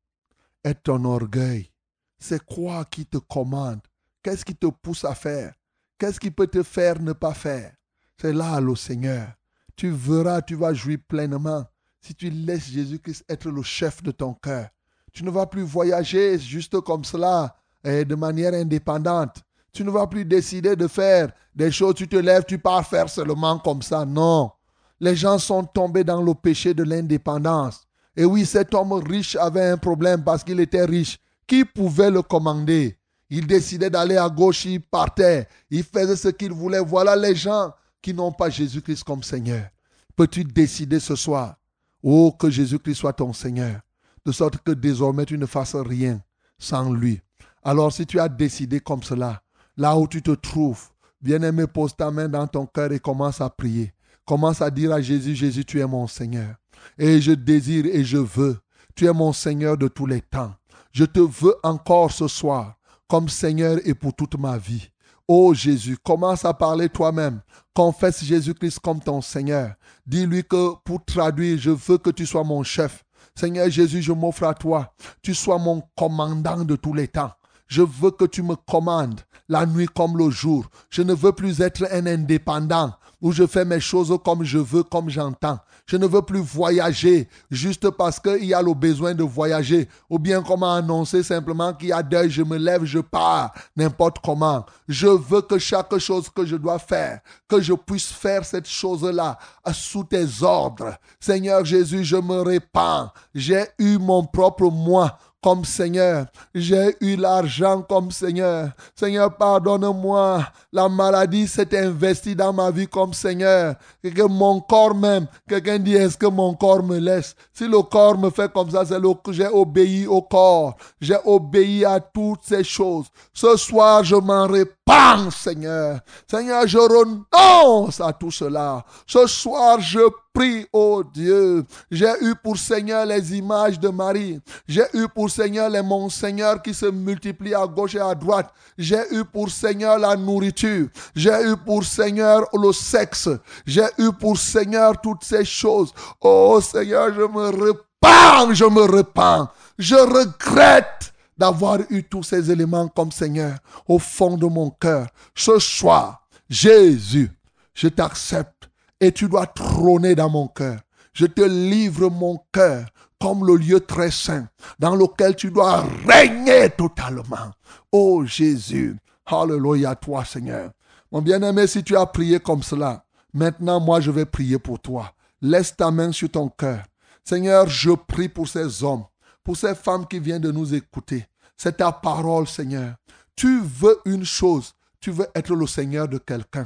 Est 0.66 0.84
ton 0.84 1.06
orgueil? 1.06 1.72
C'est 2.18 2.44
quoi 2.44 2.84
qui 2.84 3.06
te 3.06 3.20
commande? 3.20 3.80
Qu'est-ce 4.22 4.44
qui 4.44 4.54
te 4.58 4.68
pousse 4.68 5.06
à 5.06 5.16
faire? 5.16 5.54
Qu'est-ce 5.98 6.20
qui 6.20 6.30
peut 6.30 6.48
te 6.48 6.62
faire 6.62 7.02
ne 7.02 7.14
pas 7.14 7.34
faire? 7.34 7.74
C'est 8.22 8.34
là 8.34 8.60
le 8.60 8.76
Seigneur. 8.76 9.28
Tu 9.76 9.92
verras, 9.92 10.42
tu 10.42 10.56
vas 10.56 10.74
jouir 10.74 10.98
pleinement 11.08 11.64
si 12.02 12.14
tu 12.14 12.30
laisses 12.30 12.70
Jésus-Christ 12.70 13.24
être 13.30 13.50
le 13.50 13.64
chef 13.64 14.04
de 14.04 14.12
ton 14.12 14.34
cœur. 14.34 14.68
Tu 15.14 15.24
ne 15.24 15.30
vas 15.30 15.46
plus 15.46 15.64
voyager 15.64 16.38
juste 16.38 16.80
comme 16.82 17.06
cela, 17.06 17.56
et 17.84 18.04
de 18.04 18.16
manière 18.16 18.54
indépendante. 18.54 19.38
Tu 19.72 19.84
ne 19.84 19.92
vas 19.92 20.08
plus 20.08 20.26
décider 20.26 20.76
de 20.76 20.88
faire 20.88 21.32
des 21.56 21.72
choses, 21.72 21.96
tu 21.96 22.08
te 22.08 22.18
lèves, 22.18 22.44
tu 22.46 22.58
pars 22.58 22.86
faire 22.86 23.10
seulement 23.10 23.58
comme 23.60 23.82
ça. 23.82 24.06
Non. 24.06 24.52
Les 25.00 25.16
gens 25.16 25.38
sont 25.38 25.64
tombés 25.64 26.04
dans 26.04 26.22
le 26.22 26.34
péché 26.34 26.74
de 26.74 26.84
l'indépendance. 26.84 27.88
Et 28.18 28.26
oui, 28.26 28.46
cet 28.46 28.74
homme 28.74 28.94
riche 28.94 29.38
avait 29.38 29.70
un 29.70 29.78
problème 29.78 30.24
parce 30.26 30.44
qu'il 30.44 30.60
était 30.60 30.84
riche. 30.84 31.20
Qui 31.48 31.64
pouvait 31.64 32.12
le 32.12 32.22
commander? 32.22 32.98
Il 33.30 33.48
décidait 33.48 33.90
d'aller 33.90 34.18
à 34.18 34.28
gauche, 34.28 34.66
il 34.66 34.82
partait. 34.82 35.48
Il 35.70 35.84
faisait 35.84 36.18
ce 36.18 36.28
qu'il 36.28 36.52
voulait. 36.52 36.80
Voilà 36.80 37.16
les 37.16 37.36
gens 37.36 37.72
qui 38.02 38.14
n'ont 38.14 38.32
pas 38.32 38.50
Jésus-Christ 38.50 39.04
comme 39.04 39.24
Seigneur. 39.24 39.68
Peux-tu 40.16 40.44
décider 40.44 41.00
ce 41.00 41.16
soir, 41.16 41.56
oh, 42.04 42.32
que 42.38 42.50
Jésus-Christ 42.50 42.96
soit 42.96 43.14
ton 43.14 43.34
Seigneur, 43.34 43.82
de 44.26 44.32
sorte 44.32 44.58
que 44.58 44.72
désormais 44.72 45.26
tu 45.26 45.38
ne 45.38 45.46
fasses 45.46 45.76
rien 45.76 46.22
sans 46.58 46.92
lui? 46.92 47.22
Alors 47.64 47.92
si 47.92 48.06
tu 48.06 48.20
as 48.20 48.30
décidé 48.30 48.80
comme 48.80 49.04
cela, 49.04 49.42
là 49.78 49.98
où 49.98 50.08
tu 50.08 50.22
te 50.22 50.32
trouves, 50.32 50.90
bien-aimé, 51.22 51.68
pose 51.68 51.96
ta 51.96 52.12
main 52.12 52.30
dans 52.30 52.48
ton 52.48 52.66
cœur 52.66 52.92
et 52.92 53.00
commence 53.00 53.42
à 53.42 53.50
prier. 53.50 53.94
Commence 54.26 54.62
à 54.62 54.70
dire 54.70 54.92
à 54.92 55.02
Jésus, 55.02 55.36
Jésus, 55.36 55.66
tu 55.66 55.80
es 55.80 55.88
mon 55.88 56.06
Seigneur. 56.08 56.56
Et 56.98 57.20
je 57.20 57.32
désire 57.32 57.86
et 57.86 58.04
je 58.04 58.18
veux. 58.18 58.60
Tu 58.96 59.06
es 59.06 59.14
mon 59.14 59.34
Seigneur 59.34 59.78
de 59.78 59.88
tous 59.88 60.06
les 60.06 60.22
temps. 60.22 60.54
Je 60.92 61.06
te 61.06 61.20
veux 61.20 61.56
encore 61.64 62.12
ce 62.12 62.28
soir 62.28 62.76
comme 63.08 63.28
Seigneur 63.28 63.80
et 63.86 63.94
pour 63.94 64.14
toute 64.14 64.38
ma 64.38 64.58
vie. 64.58 64.90
Ô 65.32 65.54
Jésus, 65.54 65.96
commence 66.04 66.44
à 66.44 66.56
parler 66.56 66.90
toi-même. 66.90 67.42
Confesse 67.76 68.24
Jésus-Christ 68.24 68.80
comme 68.80 69.00
ton 69.00 69.22
Seigneur. 69.22 69.76
Dis-lui 70.08 70.44
que 70.44 70.74
pour 70.84 71.06
traduire, 71.06 71.60
je 71.60 71.70
veux 71.70 72.00
que 72.00 72.10
tu 72.10 72.26
sois 72.26 72.44
mon 72.44 72.64
chef. 72.64 73.06
Seigneur 73.36 73.70
Jésus, 73.70 74.02
je 74.02 74.12
m'offre 74.12 74.46
à 74.46 74.56
toi. 74.56 74.92
Tu 75.22 75.36
sois 75.36 75.60
mon 75.60 75.84
commandant 75.96 76.66
de 76.66 76.76
tous 76.76 76.96
les 76.96 77.08
temps. 77.08 77.30
Je 77.68 77.84
veux 77.84 78.10
que 78.10 78.26
tu 78.26 78.42
me 78.42 78.56
commandes 78.56 79.22
la 79.48 79.68
nuit 79.68 79.86
comme 79.86 80.18
le 80.18 80.32
jour. 80.32 80.66
Je 80.90 81.04
ne 81.04 81.14
veux 81.14 81.32
plus 81.32 81.62
être 81.62 81.86
un 81.92 82.08
indépendant 82.08 82.96
où 83.22 83.32
je 83.32 83.46
fais 83.46 83.66
mes 83.66 83.80
choses 83.80 84.18
comme 84.24 84.44
je 84.44 84.58
veux, 84.58 84.84
comme 84.84 85.10
j'entends. 85.10 85.60
Je 85.86 85.98
ne 85.98 86.06
veux 86.06 86.22
plus 86.22 86.40
voyager 86.40 87.28
juste 87.50 87.90
parce 87.90 88.20
qu'il 88.20 88.46
y 88.46 88.54
a 88.54 88.62
le 88.62 88.74
besoin 88.74 89.14
de 89.16 89.24
voyager. 89.24 89.90
Ou 90.10 90.20
bien 90.20 90.42
comment 90.42 90.74
annoncer 90.74 91.24
simplement 91.24 91.74
qu'il 91.74 91.90
y 91.90 91.92
a 91.92 92.04
deuil, 92.04 92.30
je 92.30 92.44
me 92.44 92.58
lève, 92.58 92.86
je 92.86 93.00
pars, 93.00 93.52
n'importe 93.76 94.18
comment. 94.24 94.66
Je 94.88 95.08
veux 95.08 95.42
que 95.42 95.58
chaque 95.58 95.98
chose 95.98 96.30
que 96.30 96.46
je 96.46 96.56
dois 96.56 96.80
faire, 96.80 97.22
que 97.48 97.60
je 97.60 97.74
puisse 97.74 98.12
faire 98.12 98.46
cette 98.46 98.68
chose-là 98.68 99.38
sous 99.74 100.04
tes 100.04 100.26
ordres. 100.42 100.96
Seigneur 101.20 101.66
Jésus, 101.66 102.04
je 102.04 102.18
me 102.18 102.42
répands. 102.42 103.12
J'ai 103.34 103.66
eu 103.80 103.98
mon 103.98 104.24
propre 104.26 104.70
moi 104.70 105.18
comme 105.42 105.64
Seigneur. 105.64 106.26
J'ai 106.54 106.96
eu 107.02 107.16
l'argent 107.16 107.82
comme 107.82 108.12
Seigneur. 108.12 108.72
Seigneur, 108.96 109.36
pardonne-moi. 109.36 110.46
La 110.72 110.90
maladie 110.90 111.48
s'est 111.48 111.78
investie 111.78 112.36
dans 112.36 112.54
ma 112.54 112.72
vie 112.72 112.88
comme 112.88 113.14
Seigneur. 113.14 113.76
Que 114.04 114.28
mon 114.28 114.60
corps 114.60 114.96
même, 114.96 115.28
quelqu'un 115.48 115.80
dit, 115.80 115.96
est-ce 115.96 116.18
que 116.18 116.26
mon 116.26 116.54
corps 116.54 116.84
me 116.84 116.98
laisse? 116.98 117.36
Si 117.54 117.68
le 117.68 117.82
corps 117.82 118.18
me 118.18 118.30
fait 118.30 118.52
comme 118.52 118.70
ça, 118.70 118.86
c'est 118.86 119.00
le 119.00 119.10
j'ai 119.32 119.48
obéi 119.48 120.08
au 120.08 120.22
corps. 120.22 120.76
J'ai 121.00 121.18
obéi 121.26 121.86
à 121.86 122.00
toutes 122.00 122.44
ces 122.44 122.64
choses. 122.64 123.08
Ce 123.34 123.56
soir, 123.58 124.04
je 124.04 124.16
m'en 124.16 124.48
répands, 124.48 125.32
Seigneur. 125.32 126.00
Seigneur, 126.30 126.68
je 126.68 126.78
renonce 126.78 128.00
à 128.02 128.14
tout 128.14 128.32
cela. 128.32 128.84
Ce 129.08 129.26
soir, 129.28 129.80
je 129.80 130.00
prie, 130.34 130.66
oh 130.72 131.04
Dieu. 131.14 131.66
J'ai 131.92 132.12
eu 132.22 132.36
pour 132.36 132.58
Seigneur 132.58 133.06
les 133.06 133.36
images 133.36 133.80
de 133.80 133.90
Marie. 133.90 134.40
J'ai 134.68 134.86
eu 134.94 135.08
pour 135.08 135.29
Seigneur 135.30 135.70
les 135.70 135.82
monseigneurs 135.82 136.62
qui 136.62 136.74
se 136.74 136.88
multiplient 136.88 137.56
à 137.56 137.66
gauche 137.66 137.96
et 137.96 138.00
à 138.00 138.14
droite. 138.16 138.54
J'ai 138.78 139.02
eu 139.12 139.24
pour 139.24 139.50
Seigneur 139.50 139.98
la 139.98 140.16
nourriture. 140.16 140.88
J'ai 141.16 141.44
eu 141.44 141.56
pour 141.56 141.84
Seigneur 141.84 142.46
le 142.54 142.74
sexe. 142.74 143.30
J'ai 143.66 143.88
eu 143.98 144.12
pour 144.12 144.38
Seigneur 144.38 145.00
toutes 145.02 145.24
ces 145.24 145.46
choses. 145.46 145.94
Oh 146.22 146.60
Seigneur, 146.62 147.14
je 147.14 147.22
me 147.22 147.50
repens, 147.50 148.54
je 148.54 148.66
me 148.66 148.82
repens. 148.82 149.48
Je 149.78 149.96
regrette 149.96 151.14
d'avoir 151.38 151.80
eu 151.90 152.04
tous 152.04 152.24
ces 152.24 152.52
éléments 152.52 152.90
comme 152.90 153.12
Seigneur 153.12 153.58
au 153.88 153.98
fond 153.98 154.36
de 154.36 154.46
mon 154.46 154.70
cœur. 154.72 155.08
Ce 155.34 155.58
soir, 155.58 156.28
Jésus, 156.50 157.32
je 157.74 157.88
t'accepte 157.88 158.70
et 159.00 159.12
tu 159.12 159.30
dois 159.30 159.48
trôner 159.48 160.16
dans 160.16 160.30
mon 160.30 160.48
cœur. 160.48 160.80
Je 161.14 161.26
te 161.26 161.42
livre 161.42 162.10
mon 162.10 162.40
cœur 162.52 162.86
comme 163.20 163.46
le 163.46 163.56
lieu 163.56 163.80
très 163.80 164.12
saint 164.12 164.48
dans 164.80 164.96
lequel 164.96 165.36
tu 165.36 165.52
dois 165.52 165.84
régner 166.08 166.70
totalement. 166.70 167.52
Oh 167.92 168.24
Jésus, 168.26 168.98
Alléluia 169.26 169.96
toi 169.96 170.26
Seigneur. 170.26 170.72
Mon 171.12 171.22
bien-aimé, 171.22 171.68
si 171.68 171.84
tu 171.84 171.96
as 171.96 172.06
prié 172.06 172.40
comme 172.40 172.64
cela, 172.64 173.04
maintenant 173.34 173.80
moi 173.80 174.00
je 174.00 174.12
vais 174.12 174.26
prier 174.26 174.58
pour 174.58 174.80
toi. 174.80 175.14
Laisse 175.42 175.76
ta 175.76 175.92
main 175.92 176.12
sur 176.12 176.30
ton 176.30 176.50
cœur. 176.50 176.84
Seigneur, 177.24 177.68
je 177.68 177.92
prie 177.92 178.30
pour 178.30 178.48
ces 178.48 178.84
hommes, 178.84 179.06
pour 179.44 179.56
ces 179.56 179.76
femmes 179.76 180.08
qui 180.08 180.20
viennent 180.20 180.42
de 180.42 180.52
nous 180.52 180.74
écouter. 180.74 181.28
C'est 181.56 181.78
ta 181.78 181.92
parole, 181.92 182.48
Seigneur. 182.48 182.96
Tu 183.36 183.62
veux 183.62 184.00
une 184.06 184.26
chose, 184.26 184.74
tu 185.00 185.12
veux 185.12 185.28
être 185.36 185.54
le 185.54 185.68
Seigneur 185.68 186.08
de 186.08 186.18
quelqu'un. 186.18 186.66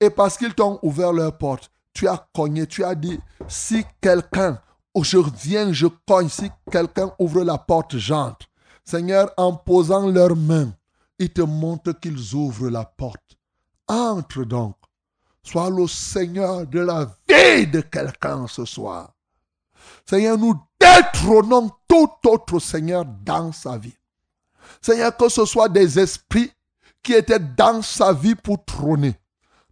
Et 0.00 0.10
parce 0.10 0.36
qu'ils 0.36 0.54
t'ont 0.54 0.78
ouvert 0.82 1.12
leur 1.12 1.36
porte, 1.38 1.70
tu 1.92 2.08
as 2.08 2.26
cogné, 2.34 2.66
tu 2.66 2.84
as 2.84 2.94
dit, 2.94 3.18
si 3.48 3.84
quelqu'un, 4.00 4.60
je 5.00 5.18
viens, 5.42 5.72
je 5.72 5.86
cogne, 6.06 6.28
si 6.28 6.50
quelqu'un 6.70 7.12
ouvre 7.18 7.42
la 7.42 7.58
porte, 7.58 7.96
j'entre. 7.96 8.46
Seigneur, 8.84 9.30
en 9.36 9.54
posant 9.54 10.08
leurs 10.08 10.36
mains, 10.36 10.72
ils 11.18 11.30
te 11.30 11.42
montrent 11.42 11.92
qu'ils 11.92 12.34
ouvrent 12.34 12.70
la 12.70 12.84
porte. 12.84 13.36
Entre 13.86 14.44
donc. 14.44 14.76
Sois 15.42 15.70
le 15.70 15.86
Seigneur 15.86 16.66
de 16.66 16.80
la 16.80 17.06
vie 17.28 17.66
de 17.66 17.80
quelqu'un 17.80 18.46
ce 18.46 18.64
soir. 18.64 19.12
Seigneur, 20.04 20.38
nous 20.38 20.54
détrônons 20.78 21.70
tout 21.88 22.10
autre 22.26 22.58
Seigneur 22.58 23.04
dans 23.04 23.52
sa 23.52 23.78
vie. 23.78 23.96
Seigneur, 24.80 25.16
que 25.16 25.28
ce 25.28 25.44
soit 25.44 25.68
des 25.68 25.98
esprits 25.98 26.52
qui 27.02 27.14
étaient 27.14 27.40
dans 27.40 27.82
sa 27.82 28.12
vie 28.12 28.34
pour 28.34 28.64
trôner. 28.64 29.14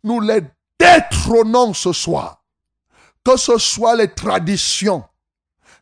Nous 0.02 0.20
les 0.20 0.42
détrônons 0.78 1.74
ce 1.74 1.92
soir. 1.92 2.42
Que 3.24 3.36
ce 3.36 3.58
soit 3.58 3.96
les 3.96 4.12
traditions, 4.12 5.04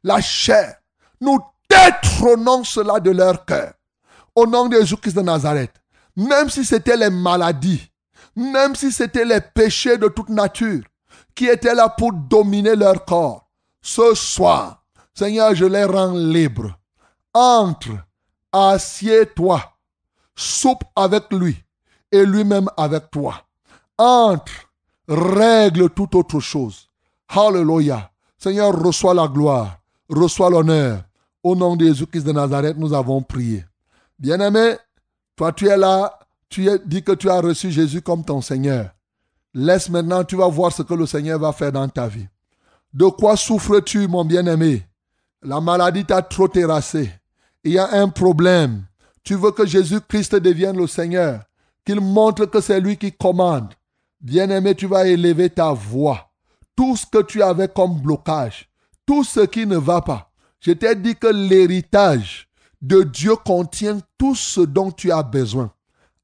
la 0.03 0.21
chair. 0.21 0.77
Nous 1.21 1.39
détrônons 1.69 2.65
cela 2.65 3.01
de 3.01 3.11
leur 3.11 3.45
cœur. 3.45 3.75
Au 4.35 4.47
nom 4.47 4.69
de 4.69 4.77
Jésus-Christ 4.79 5.15
de 5.15 5.23
Nazareth. 5.23 5.75
Même 6.17 6.51
si 6.51 6.65
c'était 6.65 6.97
les 6.97 7.11
maladies, 7.11 7.91
même 8.35 8.75
si 8.75 8.93
c'était 8.93 9.25
les 9.25 9.41
péchés 9.41 9.97
de 9.97 10.09
toute 10.09 10.29
nature 10.29 10.83
qui 11.35 11.47
étaient 11.47 11.75
là 11.75 11.89
pour 11.89 12.13
dominer 12.13 12.75
leur 12.75 13.05
corps. 13.05 13.49
Ce 13.81 14.15
soir, 14.15 14.83
Seigneur, 15.15 15.55
je 15.55 15.65
les 15.65 15.85
rends 15.85 16.15
libres. 16.15 16.77
Entre, 17.33 17.97
assieds-toi, 18.53 19.63
soupe 20.35 20.85
avec 20.95 21.33
lui 21.33 21.57
et 22.11 22.25
lui-même 22.25 22.69
avec 22.77 23.11
toi. 23.11 23.43
Entre, 23.99 24.66
règle 25.09 25.91
toute 25.91 26.15
autre 26.15 26.41
chose. 26.41 26.89
Hallelujah. 27.29 28.11
Seigneur, 28.39 28.73
reçois 28.79 29.15
la 29.15 29.29
gloire, 29.29 29.79
reçois 30.09 30.51
l'honneur. 30.51 31.03
Au 31.43 31.55
nom 31.55 31.77
de 31.77 31.87
Jésus-Christ 31.87 32.25
de 32.25 32.33
Nazareth, 32.33 32.77
nous 32.77 32.93
avons 32.93 33.23
prié. 33.23 33.65
Bien-aimé, 34.19 34.77
toi 35.37 35.53
tu 35.53 35.69
es 35.69 35.77
là, 35.77 36.19
tu 36.49 36.69
es, 36.69 36.79
dis 36.85 37.03
que 37.03 37.13
tu 37.13 37.31
as 37.31 37.41
reçu 37.41 37.71
Jésus 37.71 38.03
comme 38.03 38.25
ton 38.25 38.41
Seigneur. 38.41 38.91
Laisse 39.55 39.89
maintenant, 39.89 40.25
tu 40.25 40.37
vas 40.37 40.49
voir 40.49 40.73
ce 40.73 40.83
que 40.83 40.95
le 40.95 41.07
Seigneur 41.07 41.39
va 41.39 41.53
faire 41.53 41.73
dans 41.73 41.89
ta 41.89 42.09
vie. 42.09 42.27
De 42.93 43.07
quoi 43.07 43.37
souffres-tu, 43.37 44.09
mon 44.09 44.25
bien-aimé? 44.25 44.87
La 45.43 45.61
maladie 45.61 46.05
t'a 46.05 46.23
trop 46.23 46.49
terrassé. 46.49 47.11
Il 47.63 47.73
y 47.73 47.79
a 47.79 47.93
un 47.93 48.09
problème. 48.09 48.85
Tu 49.23 49.35
veux 49.35 49.51
que 49.53 49.67
Jésus-Christ 49.67 50.37
devienne 50.37 50.77
le 50.77 50.87
Seigneur, 50.87 51.43
qu'il 51.85 52.01
montre 52.01 52.47
que 52.47 52.61
c'est 52.61 52.81
lui 52.81 52.97
qui 52.97 53.13
commande. 53.13 53.73
Bien-aimé, 54.27 54.75
tu 54.75 54.89
vas 54.89 55.07
élever 55.07 55.51
ta 55.51 55.73
voix. 55.73 56.33
Tout 56.75 56.97
ce 56.97 57.07
que 57.07 57.23
tu 57.23 57.45
avais 57.45 57.69
comme 57.69 58.01
blocage, 58.01 58.69
tout 59.07 59.23
ce 59.23 59.39
qui 59.39 59.67
ne 59.67 59.77
va 59.77 60.01
pas. 60.01 60.33
Je 60.59 60.73
t'ai 60.73 60.97
dit 60.97 61.15
que 61.15 61.29
l'héritage 61.29 62.49
de 62.83 63.05
Dieu 63.05 63.37
contient 63.37 64.01
tout 64.19 64.35
ce 64.35 64.63
dont 64.63 64.91
tu 64.91 65.13
as 65.13 65.23
besoin. 65.23 65.71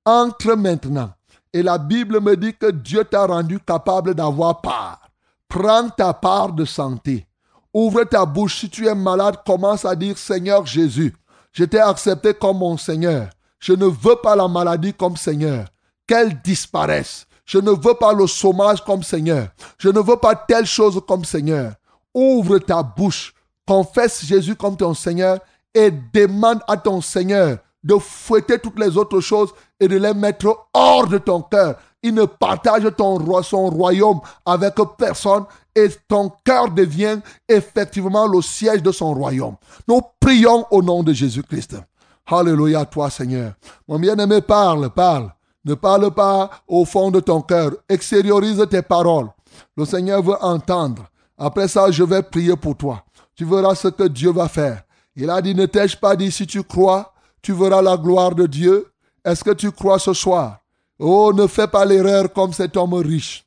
Entre 0.04 0.54
maintenant. 0.54 1.12
Et 1.52 1.62
la 1.62 1.78
Bible 1.78 2.20
me 2.20 2.36
dit 2.36 2.54
que 2.54 2.72
Dieu 2.72 3.04
t'a 3.04 3.24
rendu 3.24 3.60
capable 3.60 4.16
d'avoir 4.16 4.60
part. 4.62 5.08
Prends 5.46 5.88
ta 5.88 6.12
part 6.12 6.52
de 6.52 6.64
santé. 6.64 7.28
Ouvre 7.72 8.02
ta 8.02 8.26
bouche. 8.26 8.58
Si 8.58 8.68
tu 8.68 8.88
es 8.88 8.96
malade, 8.96 9.36
commence 9.46 9.84
à 9.84 9.94
dire 9.94 10.18
Seigneur 10.18 10.66
Jésus, 10.66 11.14
je 11.52 11.62
t'ai 11.62 11.78
accepté 11.78 12.34
comme 12.34 12.58
mon 12.58 12.76
Seigneur. 12.76 13.30
Je 13.60 13.74
ne 13.74 13.86
veux 13.86 14.16
pas 14.20 14.34
la 14.34 14.48
maladie 14.48 14.92
comme 14.92 15.16
Seigneur. 15.16 15.66
Qu'elle 16.04 16.42
disparaisse. 16.42 17.28
Je 17.52 17.58
ne 17.58 17.70
veux 17.70 17.92
pas 17.92 18.14
le 18.14 18.26
chômage 18.26 18.82
comme 18.82 19.02
Seigneur. 19.02 19.48
Je 19.76 19.90
ne 19.90 20.00
veux 20.00 20.16
pas 20.16 20.34
telle 20.34 20.64
chose 20.64 20.98
comme 21.06 21.22
Seigneur. 21.22 21.74
Ouvre 22.14 22.56
ta 22.56 22.82
bouche. 22.82 23.34
Confesse 23.68 24.24
Jésus 24.24 24.56
comme 24.56 24.74
ton 24.74 24.94
Seigneur 24.94 25.38
et 25.74 25.90
demande 25.90 26.60
à 26.66 26.78
ton 26.78 27.02
Seigneur 27.02 27.58
de 27.84 27.96
fouetter 27.96 28.58
toutes 28.58 28.78
les 28.78 28.96
autres 28.96 29.20
choses 29.20 29.50
et 29.78 29.86
de 29.86 29.98
les 29.98 30.14
mettre 30.14 30.66
hors 30.72 31.06
de 31.06 31.18
ton 31.18 31.42
cœur. 31.42 31.76
Il 32.02 32.14
ne 32.14 32.24
partage 32.24 32.88
ton 32.96 33.18
roi, 33.18 33.42
son 33.42 33.68
royaume 33.68 34.20
avec 34.46 34.76
personne 34.96 35.44
et 35.76 35.88
ton 36.08 36.32
cœur 36.42 36.70
devient 36.70 37.18
effectivement 37.46 38.28
le 38.28 38.40
siège 38.40 38.82
de 38.82 38.92
son 38.92 39.12
royaume. 39.12 39.56
Nous 39.86 40.00
prions 40.18 40.64
au 40.70 40.82
nom 40.82 41.02
de 41.02 41.12
Jésus-Christ. 41.12 41.76
Alléluia, 42.24 42.86
toi 42.86 43.10
Seigneur. 43.10 43.52
Mon 43.86 43.98
bien-aimé, 43.98 44.40
parle, 44.40 44.88
parle. 44.88 45.30
Ne 45.64 45.74
parle 45.74 46.10
pas 46.12 46.50
au 46.66 46.84
fond 46.84 47.10
de 47.10 47.20
ton 47.20 47.40
cœur. 47.40 47.72
Extériorise 47.88 48.64
tes 48.68 48.82
paroles. 48.82 49.28
Le 49.76 49.84
Seigneur 49.84 50.22
veut 50.22 50.42
entendre. 50.42 51.04
Après 51.38 51.68
ça, 51.68 51.90
je 51.90 52.02
vais 52.02 52.22
prier 52.22 52.56
pour 52.56 52.76
toi. 52.76 53.04
Tu 53.34 53.44
verras 53.44 53.74
ce 53.74 53.88
que 53.88 54.04
Dieu 54.04 54.32
va 54.32 54.48
faire. 54.48 54.82
Il 55.14 55.30
a 55.30 55.40
dit, 55.40 55.54
ne 55.54 55.66
t'ai-je 55.66 55.96
pas 55.96 56.16
dit, 56.16 56.32
si 56.32 56.46
tu 56.46 56.62
crois, 56.62 57.12
tu 57.40 57.52
verras 57.52 57.82
la 57.82 57.96
gloire 57.96 58.34
de 58.34 58.46
Dieu. 58.46 58.90
Est-ce 59.24 59.44
que 59.44 59.52
tu 59.52 59.70
crois 59.70 59.98
ce 59.98 60.12
soir? 60.12 60.58
Oh, 60.98 61.32
ne 61.34 61.46
fais 61.46 61.68
pas 61.68 61.84
l'erreur 61.84 62.32
comme 62.32 62.52
cet 62.52 62.76
homme 62.76 62.94
riche. 62.94 63.44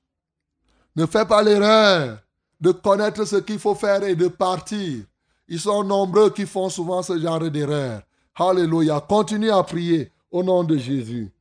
Ne 0.95 1.05
fais 1.05 1.25
pas 1.25 1.43
l'erreur 1.43 2.19
de 2.61 2.71
connaître 2.71 3.25
ce 3.25 3.37
qu'il 3.37 3.59
faut 3.59 3.75
faire 3.75 4.03
et 4.03 4.15
de 4.15 4.27
partir. 4.27 5.03
Ils 5.47 5.59
sont 5.59 5.83
nombreux 5.83 6.29
qui 6.29 6.45
font 6.45 6.69
souvent 6.69 7.03
ce 7.03 7.19
genre 7.19 7.49
d'erreur. 7.49 8.01
Alléluia. 8.35 8.99
Continue 8.99 9.51
à 9.51 9.61
prier 9.63 10.11
au 10.31 10.43
nom 10.43 10.63
de 10.63 10.77
Jésus. 10.77 11.31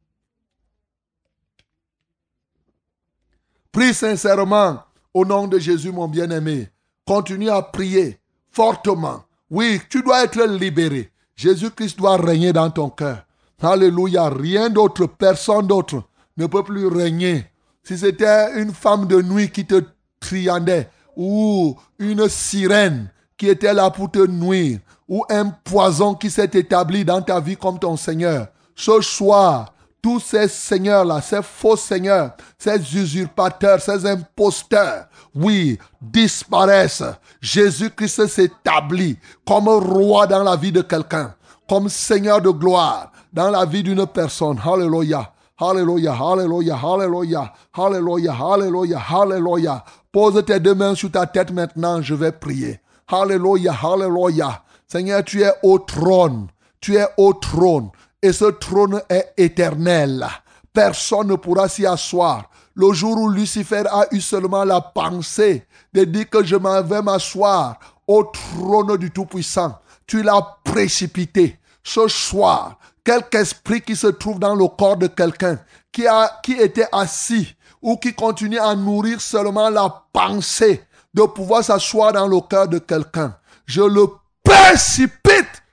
Prie 3.75 3.93
sincèrement 3.93 4.85
au 5.13 5.25
nom 5.25 5.49
de 5.49 5.59
Jésus, 5.59 5.91
mon 5.91 6.07
bien-aimé. 6.07 6.69
Continue 7.05 7.51
à 7.51 7.61
prier 7.61 8.21
fortement. 8.49 9.25
Oui, 9.51 9.81
tu 9.91 10.01
dois 10.01 10.23
être 10.23 10.45
libéré. 10.45 11.11
Jésus-Christ 11.35 11.99
doit 11.99 12.17
régner 12.17 12.53
dans 12.53 12.71
ton 12.71 12.89
cœur. 12.89 13.27
Alléluia. 13.61 14.29
Rien 14.29 14.71
d'autre, 14.71 15.07
personne 15.07 15.67
d'autre 15.67 16.05
ne 16.37 16.47
peut 16.47 16.63
plus 16.63 16.87
régner. 16.87 17.47
Si 17.83 17.99
c'était 17.99 18.61
une 18.63 18.73
femme 18.73 19.09
de 19.09 19.21
nuit 19.21 19.51
qui 19.51 19.67
te 19.67 19.83
triandait, 20.21 20.89
ou 21.17 21.77
une 21.99 22.29
sirène 22.29 23.11
qui 23.37 23.49
était 23.49 23.75
là 23.75 23.91
pour 23.91 24.09
te 24.09 24.25
nuire, 24.25 24.79
ou 25.09 25.25
un 25.29 25.47
poison 25.47 26.15
qui 26.15 26.31
s'est 26.31 26.51
établi 26.53 27.05
dans 27.05 27.23
ta 27.23 27.41
vie 27.41 27.57
comme 27.57 27.81
ton 27.81 27.97
Seigneur, 27.97 28.47
ce 28.77 29.01
soir, 29.01 29.74
tous 30.05 30.20
ces 30.20 30.48
seigneurs-là, 30.48 31.22
ces 31.22 31.40
faux 31.43 31.76
seigneurs, 31.76 32.32
ces 32.59 32.76
usurpateurs, 32.94 33.81
ces 33.81 34.05
imposteurs, 34.05 35.06
oui, 35.35 35.78
disparaissent. 35.98 37.02
Jésus-Christ 37.40 38.26
s'établit 38.26 39.16
comme 39.47 39.66
roi 39.66 40.26
dans 40.26 40.43
la 40.43 40.56
vie 40.56 40.72
de 40.72 40.82
quelqu'un. 40.82 41.35
comme 41.66 41.89
Seigneur 41.89 42.43
de 42.43 42.51
gloire 42.51 43.12
dans 43.32 43.48
la 43.48 43.64
vie 43.64 43.82
d'une 43.82 44.06
personne. 44.06 44.60
Alléluia. 44.62 45.32
Alléluia, 45.59 46.12
Alléluia, 46.12 46.76
Alléluia, 46.76 47.55
Alléluia, 47.72 48.35
Alléluia, 48.35 49.01
Alléluia. 49.09 49.85
Pose 50.12 50.44
tes 50.44 50.60
deux 50.60 50.74
mains 50.74 50.94
sur 50.94 51.10
ta 51.12 51.24
tête 51.24 51.51
maintenant, 51.51 52.02
je 52.02 52.14
vais 52.14 52.32
prier. 52.32 52.78
Alléluia, 53.09 53.72
Alléluia. 53.82 54.64
Seigneur, 54.86 55.24
tu 55.24 55.40
es 55.40 55.52
au 55.62 55.78
trône. 55.78 56.48
Tu 56.78 56.97
es 56.97 57.06
au 57.16 57.32
trône. 57.32 57.89
Et 58.25 58.33
ce 58.33 58.47
trône 58.47 59.03
est 59.11 59.35
éternel. 59.37 60.27
Personne 60.73 61.29
ne 61.29 61.35
pourra 61.35 61.69
s'y 61.69 61.85
asseoir. 61.85 62.49
Le 62.75 62.91
jour 62.95 63.19
où 63.21 63.29
Lucifer 63.29 63.83
a 63.91 64.07
eu 64.13 64.21
seulement 64.23 64.65
la 64.65 64.81
pensée 64.81 65.67
de 65.93 66.05
dire 66.05 66.31
que 66.31 66.43
je 66.43 66.57
m'en 66.57 66.81
vais 66.81 67.03
m'asseoir 67.03 67.79
au 68.09 68.25
trône 68.25 68.97
du 68.97 69.11
Tout-Puissant, 69.11 69.79
tu 70.07 70.23
l'as 70.23 70.57
précipité. 70.65 71.59
Ce 71.83 72.09
soir, 72.09 72.79
quelque 73.05 73.37
esprit 73.37 73.83
qui 73.83 73.95
se 73.95 74.07
trouve 74.07 74.39
dans 74.39 74.55
le 74.55 74.69
corps 74.69 74.97
de 74.97 75.09
quelqu'un, 75.09 75.59
qui, 75.93 76.07
a, 76.07 76.41
qui 76.43 76.55
était 76.55 76.89
assis 76.93 77.55
ou 77.83 77.99
qui 77.99 78.15
continue 78.15 78.59
à 78.59 78.75
nourrir 78.75 79.21
seulement 79.21 79.69
la 79.69 80.03
pensée 80.15 80.83
de 81.13 81.25
pouvoir 81.25 81.63
s'asseoir 81.63 82.15
dans 82.15 82.27
le 82.27 82.41
cœur 82.41 82.69
de 82.69 82.79
quelqu'un, 82.79 83.37
je 83.67 83.83
le 83.83 84.07
précipite 84.43 85.64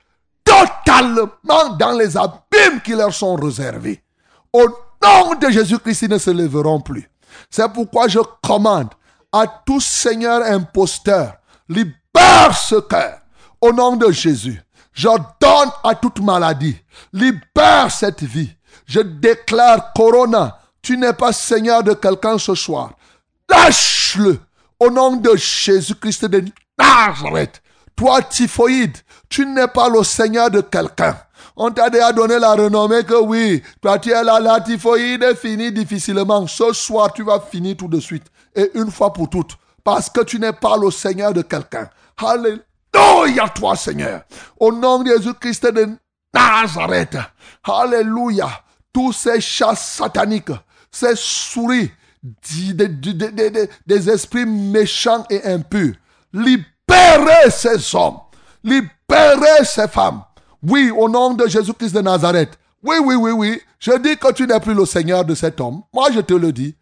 totalement 0.84 1.76
dans 1.78 1.92
les 1.92 2.16
abîmes 2.16 2.80
qui 2.84 2.92
leur 2.92 3.12
sont 3.12 3.34
réservés. 3.36 4.02
Au 4.52 4.66
nom 5.02 5.34
de 5.34 5.50
Jésus-Christ, 5.50 6.02
ils 6.02 6.10
ne 6.10 6.18
se 6.18 6.30
lèveront 6.30 6.80
plus. 6.80 7.08
C'est 7.50 7.72
pourquoi 7.72 8.08
je 8.08 8.18
commande 8.42 8.90
à 9.32 9.46
tout 9.46 9.80
Seigneur 9.80 10.42
imposteur, 10.42 11.34
libère 11.68 12.56
ce 12.56 12.80
cœur. 12.80 13.20
Au 13.60 13.72
nom 13.72 13.96
de 13.96 14.10
Jésus, 14.10 14.60
je 14.92 15.08
donne 15.08 15.70
à 15.84 15.94
toute 15.94 16.20
maladie, 16.20 16.76
libère 17.12 17.90
cette 17.90 18.22
vie. 18.22 18.54
Je 18.86 19.00
déclare, 19.00 19.92
Corona, 19.94 20.58
tu 20.82 20.96
n'es 20.98 21.12
pas 21.12 21.32
Seigneur 21.32 21.82
de 21.82 21.94
quelqu'un 21.94 22.38
ce 22.38 22.54
soir. 22.54 22.92
Lâche-le 23.48 24.38
au 24.80 24.90
nom 24.90 25.16
de 25.16 25.36
Jésus-Christ 25.36 26.24
de 26.26 26.44
Nazareth. 26.78 27.62
Toi, 27.94 28.22
typhoïde, 28.22 28.96
tu 29.32 29.46
n'es 29.46 29.66
pas 29.66 29.88
le 29.88 30.04
Seigneur 30.04 30.50
de 30.50 30.60
quelqu'un. 30.60 31.16
On 31.56 31.70
t'a 31.70 31.88
déjà 31.88 32.12
donné 32.12 32.38
la 32.38 32.52
renommée 32.52 33.02
que 33.02 33.18
oui, 33.18 33.62
toi 33.80 33.98
tu 33.98 34.10
es 34.10 34.22
là, 34.22 34.38
la 34.38 34.60
typhoïde 34.60 35.24
difficilement. 35.72 36.46
Ce 36.46 36.72
soir, 36.74 37.12
tu 37.14 37.24
vas 37.24 37.40
finir 37.40 37.76
tout 37.78 37.88
de 37.88 37.98
suite. 37.98 38.26
Et 38.54 38.70
une 38.74 38.90
fois 38.90 39.12
pour 39.12 39.30
toutes. 39.30 39.56
Parce 39.82 40.10
que 40.10 40.22
tu 40.22 40.38
n'es 40.38 40.52
pas 40.52 40.76
le 40.76 40.90
Seigneur 40.90 41.32
de 41.32 41.40
quelqu'un. 41.40 41.88
Alléluia, 42.18 43.48
toi, 43.54 43.74
Seigneur. 43.74 44.22
Au 44.60 44.70
nom 44.70 45.02
de 45.02 45.10
Jésus-Christ 45.10 45.66
de 45.72 45.88
Nazareth. 46.34 47.16
Alléluia. 47.64 48.48
Tous 48.92 49.12
ces 49.12 49.40
chats 49.40 49.74
sataniques, 49.74 50.52
ces 50.90 51.16
souris, 51.16 51.90
des, 52.44 52.88
des 53.86 54.10
esprits 54.10 54.44
méchants 54.44 55.24
et 55.30 55.42
impurs. 55.46 55.94
Libérez 56.34 57.50
ces 57.50 57.94
hommes. 57.96 58.18
Libérez 58.62 58.90
ces 59.64 59.88
femmes. 59.88 60.22
Oui, 60.62 60.92
au 60.96 61.08
nom 61.08 61.34
de 61.34 61.46
Jésus-Christ 61.46 61.94
de 61.94 62.00
Nazareth. 62.00 62.58
Oui, 62.84 62.96
oui, 63.02 63.14
oui, 63.14 63.30
oui. 63.32 63.60
Je 63.78 63.96
dis 63.98 64.16
que 64.16 64.32
tu 64.32 64.46
n'es 64.46 64.60
plus 64.60 64.74
le 64.74 64.86
Seigneur 64.86 65.24
de 65.24 65.34
cet 65.34 65.60
homme. 65.60 65.82
Moi, 65.92 66.08
je 66.14 66.20
te 66.20 66.34
le 66.34 66.52
dis. 66.52 66.74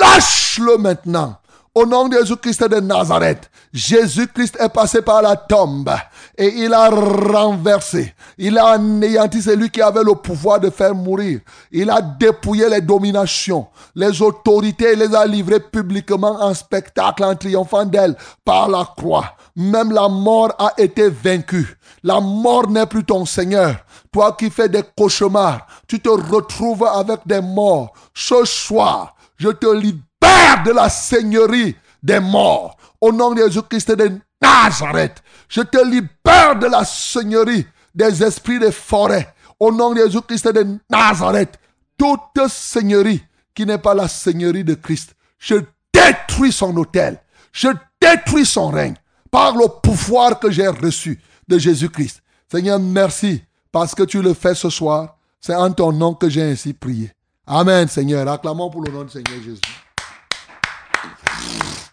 Lâche-le 0.00 0.78
maintenant. 0.78 1.36
Au 1.74 1.86
nom 1.86 2.06
de 2.06 2.18
Jésus-Christ 2.18 2.68
de 2.68 2.80
Nazareth, 2.80 3.50
Jésus-Christ 3.72 4.58
est 4.60 4.68
passé 4.68 5.00
par 5.00 5.22
la 5.22 5.36
tombe 5.36 5.90
et 6.36 6.48
il 6.48 6.74
a 6.74 6.90
renversé, 6.90 8.14
il 8.36 8.58
a 8.58 8.72
anéanti 8.72 9.40
celui 9.40 9.70
qui 9.70 9.80
avait 9.80 10.04
le 10.04 10.14
pouvoir 10.14 10.60
de 10.60 10.68
faire 10.68 10.94
mourir. 10.94 11.40
Il 11.70 11.88
a 11.88 12.02
dépouillé 12.02 12.68
les 12.68 12.82
dominations, 12.82 13.68
les 13.94 14.20
autorités, 14.20 14.92
il 14.92 14.98
les 14.98 15.14
a 15.14 15.24
livrées 15.24 15.60
publiquement 15.60 16.42
en 16.42 16.52
spectacle 16.52 17.24
en 17.24 17.34
triomphant 17.34 17.86
d'elles 17.86 18.18
par 18.44 18.68
la 18.68 18.86
croix. 18.94 19.34
Même 19.56 19.92
la 19.92 20.08
mort 20.08 20.54
a 20.58 20.72
été 20.78 21.08
vaincue. 21.08 21.76
La 22.02 22.20
mort 22.20 22.68
n'est 22.68 22.86
plus 22.86 23.04
ton 23.04 23.24
Seigneur. 23.24 23.76
Toi 24.10 24.36
qui 24.38 24.50
fais 24.50 24.68
des 24.68 24.82
cauchemars, 24.96 25.66
tu 25.86 26.00
te 26.00 26.08
retrouves 26.08 26.84
avec 26.84 27.20
des 27.26 27.40
morts. 27.40 27.92
Ce 28.14 28.44
soir, 28.44 29.14
je 29.36 29.48
te 29.48 29.66
libère 29.66 30.62
de 30.64 30.72
la 30.72 30.88
seigneurie 30.88 31.76
des 32.02 32.20
morts. 32.20 32.76
Au 33.00 33.12
nom 33.12 33.32
de 33.32 33.42
Jésus-Christ 33.42 33.92
de 33.92 34.18
Nazareth, 34.40 35.22
je 35.48 35.60
te 35.60 35.84
libère 35.84 36.58
de 36.58 36.66
la 36.66 36.84
seigneurie 36.84 37.66
des 37.94 38.22
esprits 38.22 38.58
des 38.58 38.72
forêts. 38.72 39.34
Au 39.60 39.70
nom 39.70 39.92
de 39.92 40.00
Jésus-Christ 40.00 40.48
de 40.48 40.78
Nazareth, 40.90 41.58
toute 41.98 42.48
seigneurie 42.48 43.22
qui 43.54 43.66
n'est 43.66 43.78
pas 43.78 43.94
la 43.94 44.08
seigneurie 44.08 44.64
de 44.64 44.74
Christ, 44.74 45.14
je 45.38 45.56
détruis 45.92 46.52
son 46.52 46.76
hôtel. 46.76 47.20
Je 47.52 47.68
détruis 48.00 48.46
son 48.46 48.68
règne 48.68 48.94
par 49.32 49.56
le 49.56 49.66
pouvoir 49.66 50.38
que 50.38 50.50
j'ai 50.50 50.68
reçu 50.68 51.20
de 51.48 51.58
Jésus-Christ. 51.58 52.22
Seigneur, 52.48 52.78
merci 52.78 53.42
parce 53.72 53.94
que 53.94 54.02
tu 54.02 54.20
le 54.22 54.34
fais 54.34 54.54
ce 54.54 54.68
soir. 54.68 55.16
C'est 55.40 55.54
en 55.56 55.72
ton 55.72 55.90
nom 55.90 56.14
que 56.14 56.28
j'ai 56.28 56.42
ainsi 56.42 56.74
prié. 56.74 57.10
Amen, 57.46 57.88
Seigneur. 57.88 58.28
Acclamons 58.28 58.70
pour 58.70 58.82
le 58.82 58.92
nom 58.92 59.02
du 59.04 59.10
Seigneur 59.10 59.42
Jésus. 59.42 59.60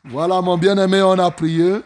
Voilà, 0.04 0.42
mon 0.42 0.58
bien-aimé, 0.58 1.02
on 1.02 1.18
a 1.18 1.32
prié. 1.32 1.80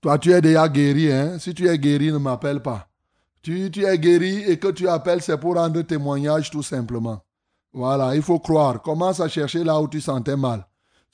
Toi, 0.00 0.18
tu 0.18 0.32
es 0.32 0.40
déjà 0.40 0.68
guéri. 0.68 1.12
Hein? 1.12 1.38
Si 1.40 1.52
tu 1.52 1.68
es 1.68 1.78
guéri, 1.78 2.12
ne 2.12 2.18
m'appelle 2.18 2.62
pas. 2.62 2.86
Tu, 3.42 3.70
tu 3.72 3.84
es 3.84 3.98
guéri 3.98 4.44
et 4.44 4.58
que 4.58 4.68
tu 4.68 4.88
appelles, 4.88 5.20
c'est 5.20 5.38
pour 5.38 5.56
rendre 5.56 5.82
témoignage 5.82 6.50
tout 6.50 6.62
simplement. 6.62 7.20
Voilà, 7.72 8.14
il 8.14 8.22
faut 8.22 8.38
croire. 8.38 8.80
Commence 8.80 9.18
à 9.18 9.28
chercher 9.28 9.64
là 9.64 9.80
où 9.80 9.88
tu 9.88 10.00
sentais 10.00 10.36
mal. 10.36 10.64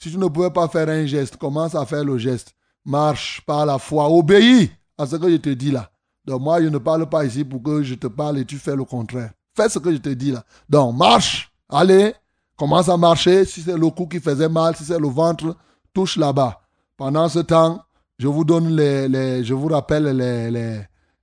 Si 0.03 0.11
tu 0.11 0.17
ne 0.17 0.27
pouvais 0.27 0.49
pas 0.49 0.67
faire 0.67 0.89
un 0.89 1.05
geste, 1.05 1.37
commence 1.37 1.75
à 1.75 1.85
faire 1.85 2.03
le 2.03 2.17
geste. 2.17 2.53
Marche 2.83 3.41
par 3.45 3.65
la 3.65 3.79
foi. 3.79 4.09
Obéis 4.09 4.69
à 4.97 5.05
ce 5.05 5.15
que 5.15 5.31
je 5.31 5.37
te 5.37 5.47
dis 5.47 5.71
là. 5.71 5.89
Donc 6.25 6.41
moi, 6.41 6.61
je 6.61 6.67
ne 6.67 6.77
parle 6.77 7.07
pas 7.07 7.23
ici 7.23 7.45
pour 7.45 7.63
que 7.63 7.81
je 7.83 7.95
te 7.95 8.07
parle 8.07 8.39
et 8.39 8.43
tu 8.43 8.57
fais 8.57 8.75
le 8.75 8.83
contraire. 8.83 9.31
Fais 9.55 9.69
ce 9.69 9.79
que 9.79 9.93
je 9.93 9.99
te 9.99 10.09
dis 10.09 10.33
là. 10.33 10.43
Donc 10.69 10.97
marche. 10.97 11.53
Allez. 11.69 12.13
Commence 12.57 12.89
à 12.89 12.97
marcher. 12.97 13.45
Si 13.45 13.61
c'est 13.61 13.77
le 13.77 13.89
cou 13.91 14.05
qui 14.05 14.19
faisait 14.19 14.49
mal, 14.49 14.75
si 14.75 14.83
c'est 14.83 14.99
le 14.99 15.07
ventre, 15.07 15.55
touche 15.93 16.17
là-bas. 16.17 16.59
Pendant 16.97 17.29
ce 17.29 17.39
temps, 17.39 17.81
je 18.19 18.27
vous 18.27 18.43
donne 18.43 18.75
les, 18.75 19.41
je 19.45 19.53
vous 19.53 19.69
rappelle 19.69 20.17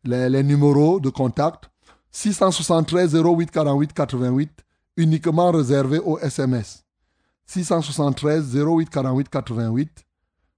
les 0.04 0.42
numéros 0.42 1.00
de 1.00 1.10
contact. 1.10 1.68
673 2.12 3.14
08 3.14 3.50
48 3.50 3.92
88, 3.92 4.50
uniquement 4.96 5.50
réservé 5.50 5.98
aux 5.98 6.18
SMS. 6.18 6.82
673 7.50 8.54
08 8.54 8.90
48 8.90 9.28
88 9.28 10.04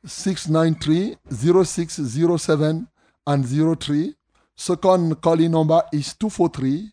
693-0607 0.07 2.87
and 3.27 3.45
03. 3.81 4.15
Second 4.57 5.21
calling 5.21 5.51
number 5.51 5.83
is 5.93 6.15
243 6.15 6.93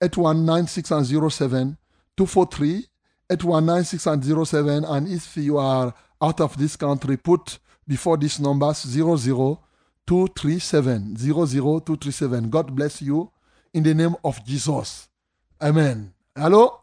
819 0.00 0.66
607 0.68 1.76
243 2.16 2.86
819 3.30 3.84
607 3.84 4.84
and 4.84 5.08
if 5.08 5.36
you 5.36 5.58
are 5.58 5.92
out 6.22 6.40
of 6.40 6.56
this 6.56 6.76
country 6.76 7.16
put 7.16 7.58
before 7.86 8.16
this 8.16 8.38
number 8.38 8.72
00237 8.72 11.16
00237 11.16 12.50
God 12.50 12.74
bless 12.76 13.02
you 13.02 13.32
in 13.74 13.82
the 13.82 13.94
name 13.94 14.14
of 14.24 14.44
Jesus. 14.44 15.08
Amen. 15.60 16.12
Hello? 16.36 16.80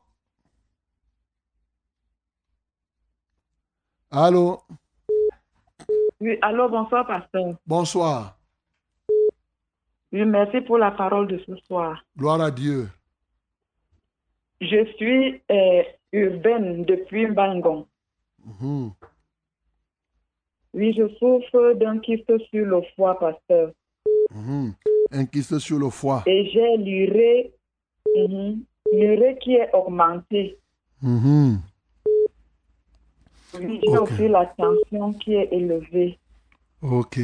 Allô 4.11 4.61
Oui, 6.21 6.37
allô, 6.41 6.69
bonsoir, 6.69 7.05
pasteur. 7.05 7.55
Bonsoir. 7.67 8.37
Oui, 10.13 10.23
merci 10.25 10.61
pour 10.61 10.77
la 10.77 10.91
parole 10.91 11.27
de 11.27 11.37
ce 11.45 11.55
soir. 11.67 12.03
Gloire 12.17 12.39
à 12.39 12.51
Dieu. 12.51 12.87
Je 14.61 14.85
suis 14.95 15.41
euh, 15.51 15.83
urbaine 16.13 16.85
depuis 16.85 17.27
Bangon. 17.27 17.85
Mhm. 18.45 18.91
Oui, 20.73 20.93
je 20.93 21.07
souffre 21.17 21.73
d'un 21.73 21.99
kyste 21.99 22.31
sur 22.49 22.65
le 22.65 22.81
foie, 22.95 23.19
pasteur. 23.19 23.71
Mhm. 24.33 24.73
Un 25.11 25.25
kyste 25.25 25.59
sur 25.59 25.79
le 25.79 25.89
foie. 25.89 26.23
Et 26.25 26.49
j'ai 26.49 26.77
l'urée, 26.77 27.53
mhm, 28.15 28.63
l'urée 28.93 29.37
qui 29.41 29.55
est 29.55 29.69
augmentée. 29.73 30.57
Oui, 33.59 33.79
j'ai 33.83 33.97
Ok. 33.97 34.11
aussi 34.11 34.27
la 34.27 34.45
tension 34.57 35.13
qui 35.13 35.33
est 35.35 35.49
élevée. 35.51 36.17
Ok. 36.81 37.19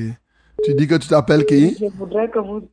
Tu 0.63 0.73
dis 0.75 0.87
que 0.87 0.95
tu 0.95 1.07
t'appelles 1.07 1.45
qui? 1.45 1.75
Je 1.79 1.85
voudrais 1.97 2.29
que 2.29 2.39
vous... 2.39 2.67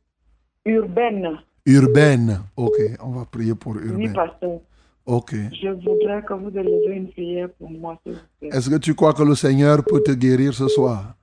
Urbaine, 0.65 1.39
Urbaine. 1.65 2.41
Ok, 2.55 2.75
on 3.01 3.11
va 3.11 3.25
prier 3.25 3.55
pour 3.55 3.73
oui, 3.73 3.81
Urbaine. 3.89 4.13
pasteur. 4.13 4.59
Ok. 5.05 5.33
Je 5.61 5.69
voudrais 5.69 6.21
que 6.23 6.33
vous 6.33 6.49
élevez 6.49 6.95
une 6.95 7.09
prière 7.09 7.49
pour 7.57 7.69
moi. 7.71 7.97
Est-ce 8.41 8.69
que 8.69 8.75
tu 8.75 8.93
crois 8.93 9.13
que 9.13 9.23
le 9.23 9.35
Seigneur 9.35 9.83
peut 9.83 10.01
te 10.03 10.11
guérir 10.11 10.53
ce 10.53 10.67
soir? 10.67 11.15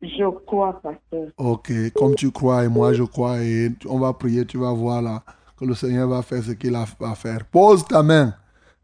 Je 0.00 0.28
crois, 0.46 0.80
pasteur. 0.80 1.28
Ok, 1.36 1.72
comme 1.94 2.14
tu 2.14 2.30
crois 2.30 2.64
et 2.64 2.68
moi 2.68 2.92
je 2.92 3.02
crois 3.02 3.42
et 3.42 3.70
on 3.88 3.98
va 3.98 4.12
prier, 4.12 4.44
tu 4.44 4.56
vas 4.58 4.72
voir 4.72 5.02
là 5.02 5.22
que 5.58 5.64
le 5.64 5.74
Seigneur 5.74 6.08
va 6.08 6.22
faire 6.22 6.42
ce 6.44 6.52
qu'il 6.52 6.74
a 6.76 6.84
à 7.00 7.14
faire. 7.16 7.44
Pose 7.46 7.84
ta 7.84 8.02
main 8.04 8.34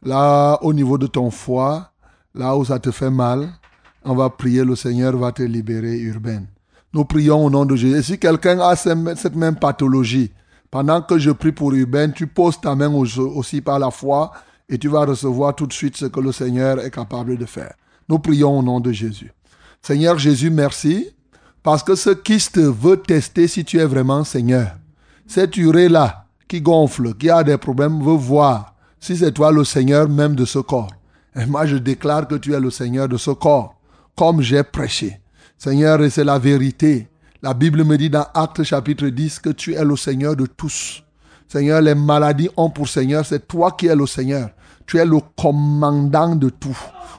là 0.03 0.59
au 0.63 0.73
niveau 0.73 0.99
de 0.99 1.07
ton 1.07 1.31
foie, 1.31 1.93
là 2.35 2.57
où 2.57 2.65
ça 2.65 2.79
te 2.79 2.91
fait 2.91 3.11
mal. 3.11 3.49
On 4.05 4.15
va 4.15 4.29
prier, 4.29 4.65
le 4.65 4.77
Seigneur 4.77 5.17
va 5.17 5.33
te 5.33 5.43
libérer, 5.43 5.97
Urbaine. 5.99 6.47
Nous 6.93 7.05
prions 7.05 7.45
au 7.45 7.51
nom 7.51 7.65
de 7.65 7.75
Jésus. 7.77 7.97
Et 7.97 8.03
si 8.03 8.19
quelqu'un 8.19 8.61
a 8.61 8.77
ce- 8.77 9.15
cette 9.17 9.35
même 9.37 9.57
pathologie, 9.57 10.31
pendant 10.71 11.01
que 11.03 11.19
je 11.19 11.31
prie 11.31 11.53
pour 11.53 11.73
Urbaine, 11.73 12.13
tu 12.13 12.27
poses 12.27 12.61
ta 12.61 12.75
main 12.75 12.93
au- 12.93 13.07
aussi 13.37 13.61
par 13.61 13.79
la 13.79 13.91
foi 13.91 14.33
et 14.69 14.79
tu 14.79 14.89
vas 14.89 15.05
recevoir 15.05 15.55
tout 15.55 15.67
de 15.67 15.73
suite 15.73 15.97
ce 15.97 16.07
que 16.07 16.21
le 16.21 16.33
Seigneur 16.33 16.81
est 16.81 16.91
capable 16.91 17.37
de 17.39 17.47
faire. 17.47 17.75
Nous 18.09 18.19
prions 18.19 18.59
au 18.59 18.63
nom 18.63 18.81
de 18.81 18.93
Jésus. 18.93 19.33
Seigneur 19.81 20.19
Jésus, 20.19 20.51
merci. 20.51 21.09
Parce 21.63 21.83
que 21.83 21.95
ce 21.95 22.11
kyste 22.11 22.59
veut 22.59 22.99
tester 22.99 23.49
si 23.49 23.65
tu 23.65 23.79
es 23.79 23.87
vraiment 23.87 24.23
Seigneur. 24.23 24.73
Cette 25.27 25.57
urée-là 25.57 26.27
qui 26.47 26.61
gonfle, 26.61 27.15
qui 27.15 27.31
a 27.31 27.43
des 27.43 27.57
problèmes, 27.57 28.03
veut 28.03 28.13
voir 28.17 28.75
si 29.01 29.17
c'est 29.17 29.33
toi 29.33 29.51
le 29.51 29.65
Seigneur 29.65 30.09
même 30.09 30.35
de 30.35 30.45
ce 30.45 30.59
corps. 30.59 30.91
Et 31.37 31.47
moi, 31.47 31.67
je 31.67 31.77
déclare 31.77 32.29
que 32.29 32.37
tu 32.37 32.55
es 32.55 32.61
le 32.61 32.71
Seigneur 32.71 33.09
de 33.09 33.17
ce 33.17 33.31
corps, 33.31 33.75
comme 34.17 34.41
j'ai 34.41 34.63
prêché. 34.63 35.21
Seigneur, 35.59 36.03
et 36.03 36.11
c'est 36.11 36.25
la 36.25 36.39
vérité. 36.39 37.09
La 37.43 37.55
Bible 37.55 37.85
me 37.85 37.97
dit 37.97 38.11
dans 38.11 38.27
Actes 38.35 38.63
chapitre 38.63 39.09
10 39.09 39.41
que 39.41 39.51
tu 39.51 39.75
es 39.75 39.85
le 39.85 39.97
Seigneur 39.97 40.37
de 40.37 40.47
tous. 40.47 41.03
Seigneur, 41.49 41.81
les 41.81 41.95
maladies 41.95 42.51
ont 42.57 42.71
pour 42.71 42.89
Seigneur, 42.89 43.25
c'est 43.27 43.47
toi 43.47 43.73
qui 43.73 43.87
es 43.87 43.97
le 43.97 44.07
Seigneur. 44.07 44.51
Tu 44.87 44.99
es 44.99 45.05
le 45.05 45.19
commandant 45.37 46.37
de 46.37 46.51
tout. 46.51 46.77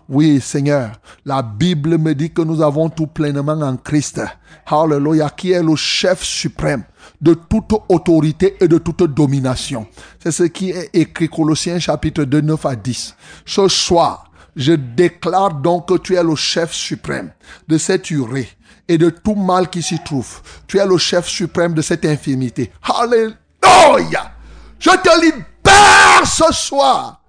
Oui, 0.07 0.39
Seigneur, 0.39 0.91
la 1.25 1.41
Bible 1.41 1.97
me 1.97 2.13
dit 2.13 2.31
que 2.31 2.43
nous 2.43 2.61
avons 2.61 2.89
tout 2.89 3.07
pleinement 3.07 3.59
en 3.59 3.75
Christ. 3.75 4.21
Alléluia, 4.67 5.29
qui 5.29 5.51
est 5.51 5.63
le 5.63 5.75
chef 5.75 6.23
suprême 6.23 6.83
de 7.21 7.33
toute 7.33 7.73
autorité 7.89 8.55
et 8.59 8.67
de 8.67 8.77
toute 8.77 9.03
domination. 9.03 9.87
C'est 10.19 10.31
ce 10.31 10.43
qui 10.43 10.69
est 10.69 10.89
écrit 10.93 11.27
Colossiens 11.27 11.79
chapitre 11.79 12.23
2, 12.23 12.41
9 12.41 12.65
à 12.65 12.75
10. 12.75 13.15
Ce 13.45 13.67
soir, 13.67 14.29
je 14.55 14.73
déclare 14.73 15.55
donc 15.55 15.87
que 15.89 15.97
tu 15.97 16.15
es 16.15 16.23
le 16.23 16.35
chef 16.35 16.71
suprême 16.71 17.31
de 17.67 17.77
cette 17.77 18.09
urée 18.11 18.49
et 18.87 18.97
de 18.97 19.09
tout 19.09 19.35
mal 19.35 19.69
qui 19.69 19.81
s'y 19.81 19.99
trouve. 20.03 20.41
Tu 20.67 20.77
es 20.77 20.85
le 20.85 20.97
chef 20.97 21.27
suprême 21.27 21.73
de 21.73 21.81
cette 21.81 22.05
infirmité. 22.05 22.71
Alléluia. 22.83 24.31
Je 24.79 24.91
te 24.91 25.25
libère 25.25 26.25
ce 26.25 26.53
soir. 26.53 27.21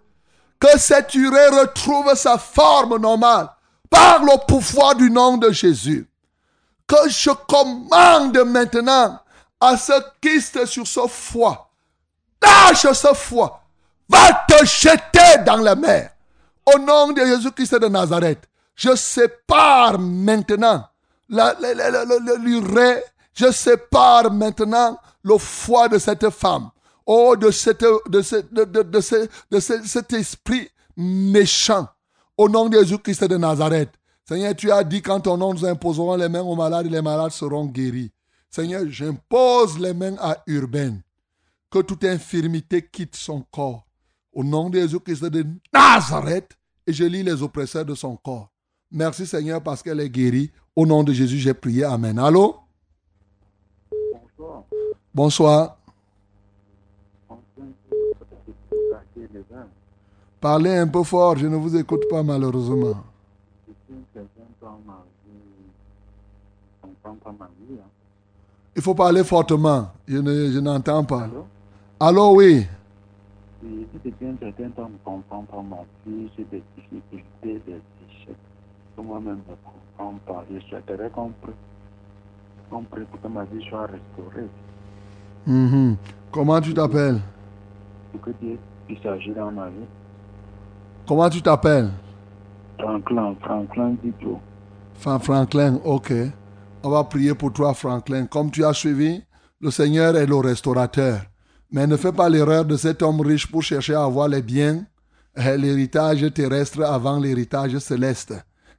Que 0.59 0.78
cette 0.78 1.15
urée 1.15 1.49
retrouve 1.49 2.15
sa 2.15 2.39
forme 2.39 2.99
normale 2.99 3.49
par 3.91 4.20
le 4.20 4.47
pouvoir 4.47 4.95
du 4.95 5.11
nom 5.11 5.37
de 5.37 5.51
Jésus. 5.51 6.09
Que 6.87 7.09
je 7.09 7.31
commande 7.49 8.39
maintenant 8.47 9.19
à 9.61 9.77
ce 9.77 9.93
kyste 10.20 10.66
sur 10.66 10.87
ce 10.87 11.07
foie. 11.09 11.70
Lâche 12.43 12.93
ce 12.93 13.12
foie. 13.15 13.62
Va 14.09 14.45
te 14.49 14.65
jeter 14.65 15.43
dans 15.45 15.57
la 15.57 15.74
mer. 15.74 16.11
Au 16.65 16.78
nom 16.78 17.12
de 17.12 17.24
Jésus-Christ 17.24 17.74
de 17.77 17.89
Nazareth, 17.89 18.49
je 18.74 18.95
sépare 18.95 19.99
maintenant 19.99 20.85
l'urée, 21.28 23.03
je 23.35 23.51
sépare 23.51 24.31
maintenant 24.31 24.99
le 25.23 25.39
foie 25.39 25.89
de 25.89 25.99
cette 25.99 26.31
femme. 26.31 26.70
Oh, 27.07 27.37
de, 27.37 27.51
cette, 27.51 27.85
de, 28.09 28.20
ce- 28.23 28.45
de, 28.53 28.65
de, 28.65 28.83
de 28.83 29.01
ce- 29.01 29.28
de 29.51 29.61
ce- 29.61 29.85
cet 29.87 30.12
esprit 30.12 30.69
méchant. 30.97 31.87
Au 32.37 32.49
nom 32.49 32.69
de 32.69 32.78
Jésus-Christ 32.78 33.24
de 33.24 33.37
Nazareth. 33.37 33.91
Seigneur, 34.28 34.55
tu 34.57 34.70
as 34.73 34.83
dit 34.83 35.01
quand 35.03 35.20
ton 35.20 35.37
nom 35.37 35.55
nous 35.55 35.65
imposerons 35.65 36.16
les 36.16 36.28
mains 36.28 36.43
aux 36.43 36.57
malades, 36.57 36.87
les 36.91 37.01
malades 37.01 37.31
seront 37.31 37.66
guéris. 37.66 38.11
Seigneur, 38.51 38.83
j'impose 38.89 39.78
les 39.78 39.95
mains 39.95 40.16
à 40.19 40.43
Urbaine. 40.47 41.03
Que 41.70 41.78
toute 41.81 42.05
infirmité 42.05 42.83
quitte 42.91 43.15
son 43.16 43.43
corps. 43.53 43.87
Au 44.33 44.43
nom 44.43 44.69
de 44.69 44.81
Jésus-Christ 44.81 45.24
de 45.27 45.47
Nazareth. 45.73 46.57
Et 46.87 46.93
je 46.93 47.05
lis 47.05 47.23
les 47.23 47.41
oppresseurs 47.43 47.85
de 47.85 47.95
son 47.95 48.16
corps. 48.16 48.51
Merci 48.91 49.27
Seigneur 49.27 49.62
parce 49.62 49.83
qu'elle 49.83 50.01
est 50.01 50.11
guérie. 50.11 50.51
Au 50.74 50.87
nom 50.87 51.03
de 51.05 51.12
Jésus, 51.12 51.39
j'ai 51.39 51.55
prié. 51.55 51.85
Amen. 51.85 52.19
Allô? 52.19 52.57
Bonsoir. 55.15 55.78
Parlez 60.41 60.77
un 60.77 60.87
peu 60.87 61.03
fort, 61.03 61.37
je 61.37 61.47
ne 61.47 61.57
vous 61.57 61.75
écoute 61.77 62.05
pas 62.11 62.23
malheureusement. 62.23 62.95
Il 68.77 68.83
faut 68.83 68.95
parler 68.95 69.25
fortement. 69.25 69.91
Je 70.07 70.19
ne- 70.19 70.51
je 70.53 70.59
n'entends 70.59 71.03
pas. 71.05 71.29
Allô, 71.99 72.37
oui. 72.37 72.67
Et 73.65 73.67
si 73.93 73.99
depuis 74.05 74.27
un 74.27 74.37
certain 74.39 74.69
temps, 74.71 74.89
je 74.89 74.93
ne 74.93 74.99
comprends 75.05 75.43
pas 75.45 75.63
ma 75.63 75.77
vie, 76.07 76.29
j'ai 76.37 76.45
des 76.45 76.63
difficultés, 76.77 77.63
des 77.67 77.81
échecs. 78.07 78.37
Moi-même, 78.99 79.41
je 79.47 79.53
ne 79.53 79.57
comprends 79.65 80.19
pas. 80.27 80.45
Je 80.53 80.61
souhaiterais 80.69 81.11
qu'on 81.11 81.31
prie, 81.41 81.53
pour 82.71 83.21
que 83.23 83.29
ma 83.29 83.45
vie 83.45 83.65
soit 83.69 83.87
restaurée. 83.87 84.49
Mhm. 85.47 85.97
Comment 86.31 86.61
tu 86.61 86.75
t'appelles? 86.75 87.21
Pour 88.13 88.21
que 88.21 88.31
Dieu 88.43 88.59
puisse 88.87 89.05
agir 89.07 89.35
dans 89.37 89.51
ma 89.51 89.69
vie. 89.69 89.87
Comment 91.07 91.31
tu 91.31 91.41
t'appelles? 91.43 91.91
Franklin, 92.78 93.35
Franklin 93.41 93.97
Dito. 94.03 94.41
Fra- 94.95 95.19
Franklin, 95.19 95.81
ok. 95.85 96.12
On 96.83 96.91
va 96.91 97.05
prier 97.05 97.35
pour 97.35 97.53
toi, 97.53 97.74
Franklin. 97.74 98.27
Comme 98.27 98.51
tu 98.51 98.65
as 98.65 98.73
suivi, 98.74 99.23
le 99.61 99.70
Seigneur 99.70 100.16
est 100.16 100.27
le 100.27 100.37
restaurateur. 100.37 101.20
Mais 101.70 101.87
ne 101.87 101.97
fais 101.97 102.12
pas 102.12 102.28
l'erreur 102.28 102.65
de 102.65 102.77
cet 102.77 103.03
homme 103.03 103.20
riche 103.20 103.47
pour 103.51 103.62
chercher 103.62 103.95
à 103.95 104.05
avoir 104.05 104.28
les 104.28 104.43
biens, 104.43 104.85
l'héritage 105.37 106.24
terrestre 106.33 106.83
avant 106.83 107.19
l'héritage 107.19 107.77
céleste. 107.78 108.35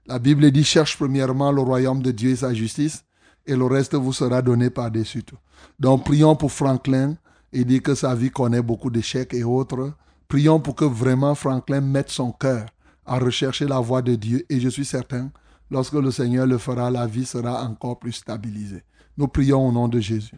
La 0.06 0.20
Bible 0.20 0.50
dit 0.52 0.64
cherche 0.64 0.98
premièrement 0.98 1.52
le 1.52 1.62
royaume 1.62 2.02
de 2.02 2.12
Dieu 2.12 2.32
et 2.32 2.36
sa 2.38 2.54
justice, 2.54 3.04
et 3.46 3.56
le 3.56 3.66
reste 3.66 3.96
vous 3.96 4.14
sera 4.14 4.42
donné 4.42 4.70
par-dessus 4.70 5.24
tout. 5.24 5.38
Donc 5.80 6.06
prions 6.06 6.36
pour 6.36 6.52
Franklin. 6.52 7.16
Il 7.54 7.66
dit 7.66 7.82
que 7.82 7.96
sa 7.96 8.14
vie 8.16 8.30
connaît 8.30 8.62
beaucoup 8.62 8.90
d'échecs 8.90 9.34
et 9.34 9.44
autres. 9.44 9.94
Prions 10.28 10.60
pour 10.60 10.76
que 10.76 10.86
vraiment 10.86 11.36
Franklin 11.36 11.82
mette 11.82 12.10
son 12.10 12.32
cœur 12.32 12.66
à 13.06 13.18
rechercher 13.18 13.66
la 13.66 13.80
voie 13.80 14.02
de 14.02 14.16
Dieu. 14.16 14.46
Et 14.50 14.60
je 14.60 14.68
suis 14.68 14.86
certain, 14.86 15.30
lorsque 15.72 15.94
le 15.94 16.12
Seigneur 16.12 16.46
le 16.46 16.58
fera, 16.58 16.92
la 16.92 17.08
vie 17.08 17.26
sera 17.26 17.64
encore 17.64 17.98
plus 17.98 18.12
stabilisée. 18.12 18.84
Nous 19.18 19.28
prions 19.28 19.68
au 19.68 19.72
nom 19.72 19.88
de 19.88 20.00
Jésus. 20.00 20.36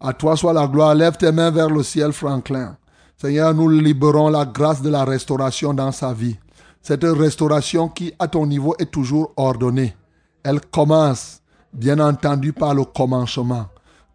À 0.00 0.12
toi 0.12 0.36
soit 0.36 0.52
la 0.52 0.66
gloire. 0.66 0.94
Lève 0.94 1.16
tes 1.16 1.30
mains 1.30 1.50
vers 1.50 1.70
le 1.70 1.82
ciel, 1.82 2.12
Franklin. 2.12 2.76
Seigneur, 3.16 3.54
nous 3.54 3.68
libérons 3.68 4.30
la 4.30 4.46
grâce 4.46 4.82
de 4.82 4.88
la 4.88 5.04
restauration 5.04 5.74
dans 5.74 5.92
sa 5.92 6.12
vie. 6.12 6.36
Cette 6.82 7.04
restauration 7.04 7.88
qui, 7.88 8.12
à 8.18 8.26
ton 8.26 8.46
niveau, 8.46 8.74
est 8.78 8.90
toujours 8.90 9.32
ordonnée. 9.36 9.94
Elle 10.42 10.60
commence, 10.60 11.42
bien 11.72 11.98
entendu, 11.98 12.52
par 12.52 12.74
le 12.74 12.84
commencement. 12.84 13.66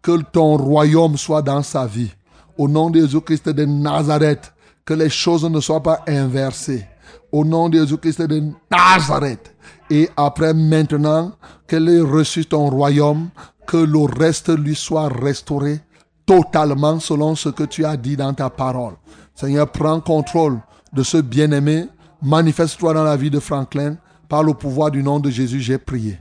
Que 0.02 0.20
ton 0.22 0.56
royaume 0.56 1.16
soit 1.16 1.42
dans 1.42 1.62
sa 1.62 1.86
vie. 1.86 2.12
Au 2.58 2.68
nom 2.68 2.90
de 2.90 3.00
Jésus-Christ 3.00 3.48
de 3.48 3.64
Nazareth, 3.64 4.52
que 4.86 4.94
les 4.94 5.10
choses 5.10 5.44
ne 5.44 5.60
soient 5.60 5.82
pas 5.82 6.00
inversées. 6.06 6.86
Au 7.32 7.44
nom 7.44 7.68
de 7.68 7.78
Jésus-Christ 7.78 8.22
de 8.22 8.42
Nazareth. 8.70 9.54
Et 9.90 10.08
après 10.16 10.54
maintenant 10.54 11.32
qu'elle 11.66 11.88
ait 11.88 12.00
reçu 12.00 12.46
ton 12.46 12.70
royaume, 12.70 13.28
que 13.66 13.76
le 13.76 14.04
reste 14.18 14.56
lui 14.56 14.76
soit 14.76 15.08
restauré 15.08 15.80
totalement 16.24 17.00
selon 17.00 17.34
ce 17.34 17.48
que 17.48 17.64
tu 17.64 17.84
as 17.84 17.96
dit 17.96 18.16
dans 18.16 18.32
ta 18.32 18.48
parole. 18.48 18.94
Seigneur, 19.34 19.70
prends 19.70 20.00
contrôle 20.00 20.60
de 20.92 21.02
ce 21.02 21.18
bien-aimé. 21.18 21.86
Manifeste-toi 22.22 22.94
dans 22.94 23.04
la 23.04 23.16
vie 23.16 23.30
de 23.30 23.40
Franklin 23.40 23.96
Par 24.28 24.42
le 24.42 24.54
pouvoir 24.54 24.90
du 24.90 25.02
nom 25.02 25.20
de 25.20 25.30
Jésus, 25.30 25.60
j'ai 25.60 25.78
prié. 25.78 26.18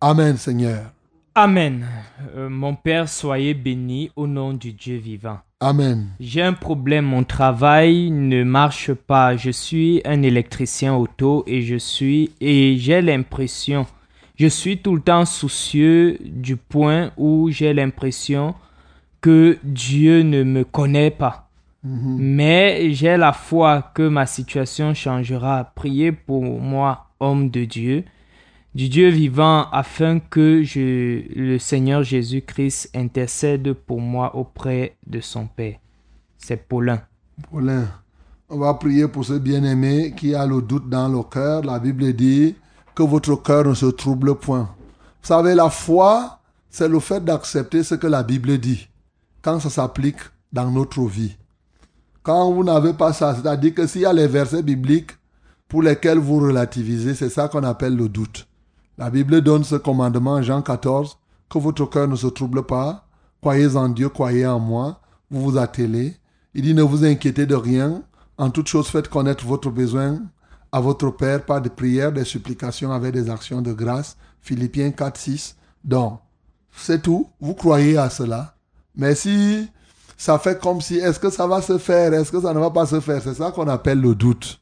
Amen, 0.00 0.36
Seigneur. 0.36 0.90
Amen. 1.34 1.86
Euh, 2.34 2.48
mon 2.48 2.74
Père, 2.74 3.08
soyez 3.08 3.54
béni 3.54 4.10
au 4.16 4.26
nom 4.26 4.52
du 4.54 4.72
Dieu 4.72 4.96
vivant. 4.96 5.38
Amen. 5.60 6.08
J'ai 6.20 6.42
un 6.42 6.52
problème, 6.52 7.06
mon 7.06 7.24
travail 7.24 8.10
ne 8.10 8.44
marche 8.44 8.92
pas. 8.92 9.36
Je 9.36 9.50
suis 9.50 10.02
un 10.04 10.20
électricien 10.20 10.94
auto 10.94 11.44
et 11.46 11.62
je 11.62 11.76
suis 11.76 12.30
et 12.42 12.76
j'ai 12.76 13.00
l'impression, 13.00 13.86
je 14.36 14.48
suis 14.48 14.76
tout 14.76 14.94
le 14.94 15.00
temps 15.00 15.24
soucieux 15.24 16.18
du 16.20 16.56
point 16.56 17.10
où 17.16 17.48
j'ai 17.50 17.72
l'impression 17.72 18.54
que 19.22 19.58
Dieu 19.62 20.22
ne 20.22 20.42
me 20.42 20.62
connaît 20.62 21.10
pas. 21.10 21.48
Mais 21.84 22.92
j'ai 22.92 23.16
la 23.16 23.32
foi 23.32 23.92
que 23.94 24.06
ma 24.08 24.26
situation 24.26 24.92
changera. 24.92 25.72
Priez 25.76 26.10
pour 26.10 26.42
moi, 26.42 27.06
homme 27.20 27.48
de 27.48 27.64
Dieu, 27.64 28.04
du 28.76 28.90
Dieu 28.90 29.08
vivant, 29.08 29.70
afin 29.70 30.18
que 30.18 30.62
le 31.34 31.58
Seigneur 31.58 32.02
Jésus-Christ 32.02 32.90
intercède 32.94 33.72
pour 33.72 34.02
moi 34.02 34.36
auprès 34.36 34.98
de 35.06 35.20
son 35.20 35.46
Père. 35.46 35.78
C'est 36.36 36.58
Paulin. 36.68 37.00
Paulin, 37.50 37.88
on 38.50 38.58
va 38.58 38.74
prier 38.74 39.08
pour 39.08 39.24
ce 39.24 39.32
bien-aimé 39.32 40.12
qui 40.14 40.34
a 40.34 40.46
le 40.46 40.60
doute 40.60 40.90
dans 40.90 41.08
le 41.08 41.22
cœur. 41.22 41.62
La 41.62 41.78
Bible 41.78 42.12
dit 42.12 42.54
que 42.94 43.02
votre 43.02 43.36
cœur 43.36 43.64
ne 43.66 43.72
se 43.72 43.86
trouble 43.86 44.34
point. 44.34 44.68
Vous 45.22 45.28
savez, 45.28 45.54
la 45.54 45.70
foi, 45.70 46.40
c'est 46.68 46.88
le 46.88 47.00
fait 47.00 47.24
d'accepter 47.24 47.82
ce 47.82 47.94
que 47.94 48.06
la 48.06 48.22
Bible 48.22 48.58
dit 48.58 48.90
quand 49.40 49.58
ça 49.58 49.70
s'applique 49.70 50.20
dans 50.52 50.70
notre 50.70 51.02
vie. 51.06 51.34
Quand 52.22 52.52
vous 52.52 52.62
n'avez 52.62 52.92
pas 52.92 53.14
ça, 53.14 53.34
c'est-à-dire 53.34 53.72
que 53.72 53.86
s'il 53.86 54.02
y 54.02 54.04
a 54.04 54.12
les 54.12 54.26
versets 54.26 54.62
bibliques 54.62 55.12
pour 55.66 55.82
lesquels 55.82 56.18
vous 56.18 56.40
relativisez, 56.40 57.14
c'est 57.14 57.30
ça 57.30 57.48
qu'on 57.48 57.64
appelle 57.64 57.96
le 57.96 58.10
doute. 58.10 58.46
La 58.98 59.10
Bible 59.10 59.42
donne 59.42 59.64
ce 59.64 59.76
commandement 59.76 60.32
en 60.32 60.42
Jean 60.42 60.62
14, 60.62 61.18
que 61.50 61.58
votre 61.58 61.84
cœur 61.84 62.08
ne 62.08 62.16
se 62.16 62.28
trouble 62.28 62.62
pas, 62.62 63.06
croyez 63.42 63.76
en 63.76 63.90
Dieu, 63.90 64.08
croyez 64.08 64.46
en 64.46 64.58
moi, 64.58 65.00
vous 65.30 65.42
vous 65.42 65.58
attelez. 65.58 66.16
Il 66.54 66.62
dit 66.62 66.74
ne 66.74 66.82
vous 66.82 67.04
inquiétez 67.04 67.44
de 67.44 67.54
rien, 67.54 68.02
en 68.38 68.50
toute 68.50 68.68
chose 68.68 68.88
faites 68.88 69.08
connaître 69.08 69.44
votre 69.44 69.70
besoin 69.70 70.18
à 70.72 70.80
votre 70.80 71.10
Père 71.10 71.44
par 71.44 71.60
des 71.60 71.70
prières, 71.70 72.12
des 72.12 72.24
supplications 72.24 72.90
avec 72.90 73.12
des 73.12 73.28
actions 73.28 73.62
de 73.62 73.72
grâce. 73.72 74.16
Philippiens 74.40 74.90
4, 74.90 75.16
6. 75.18 75.56
Donc, 75.84 76.20
c'est 76.72 77.02
tout, 77.02 77.28
vous 77.40 77.54
croyez 77.54 77.98
à 77.98 78.10
cela. 78.10 78.56
Mais 78.94 79.14
si 79.14 79.68
ça 80.16 80.38
fait 80.38 80.58
comme 80.60 80.80
si, 80.80 80.96
est-ce 80.96 81.20
que 81.20 81.30
ça 81.30 81.46
va 81.46 81.60
se 81.60 81.76
faire, 81.76 82.14
est-ce 82.14 82.32
que 82.32 82.40
ça 82.40 82.54
ne 82.54 82.60
va 82.60 82.70
pas 82.70 82.86
se 82.86 83.00
faire, 83.00 83.22
c'est 83.22 83.34
ça 83.34 83.50
qu'on 83.50 83.68
appelle 83.68 84.00
le 84.00 84.14
doute. 84.14 84.60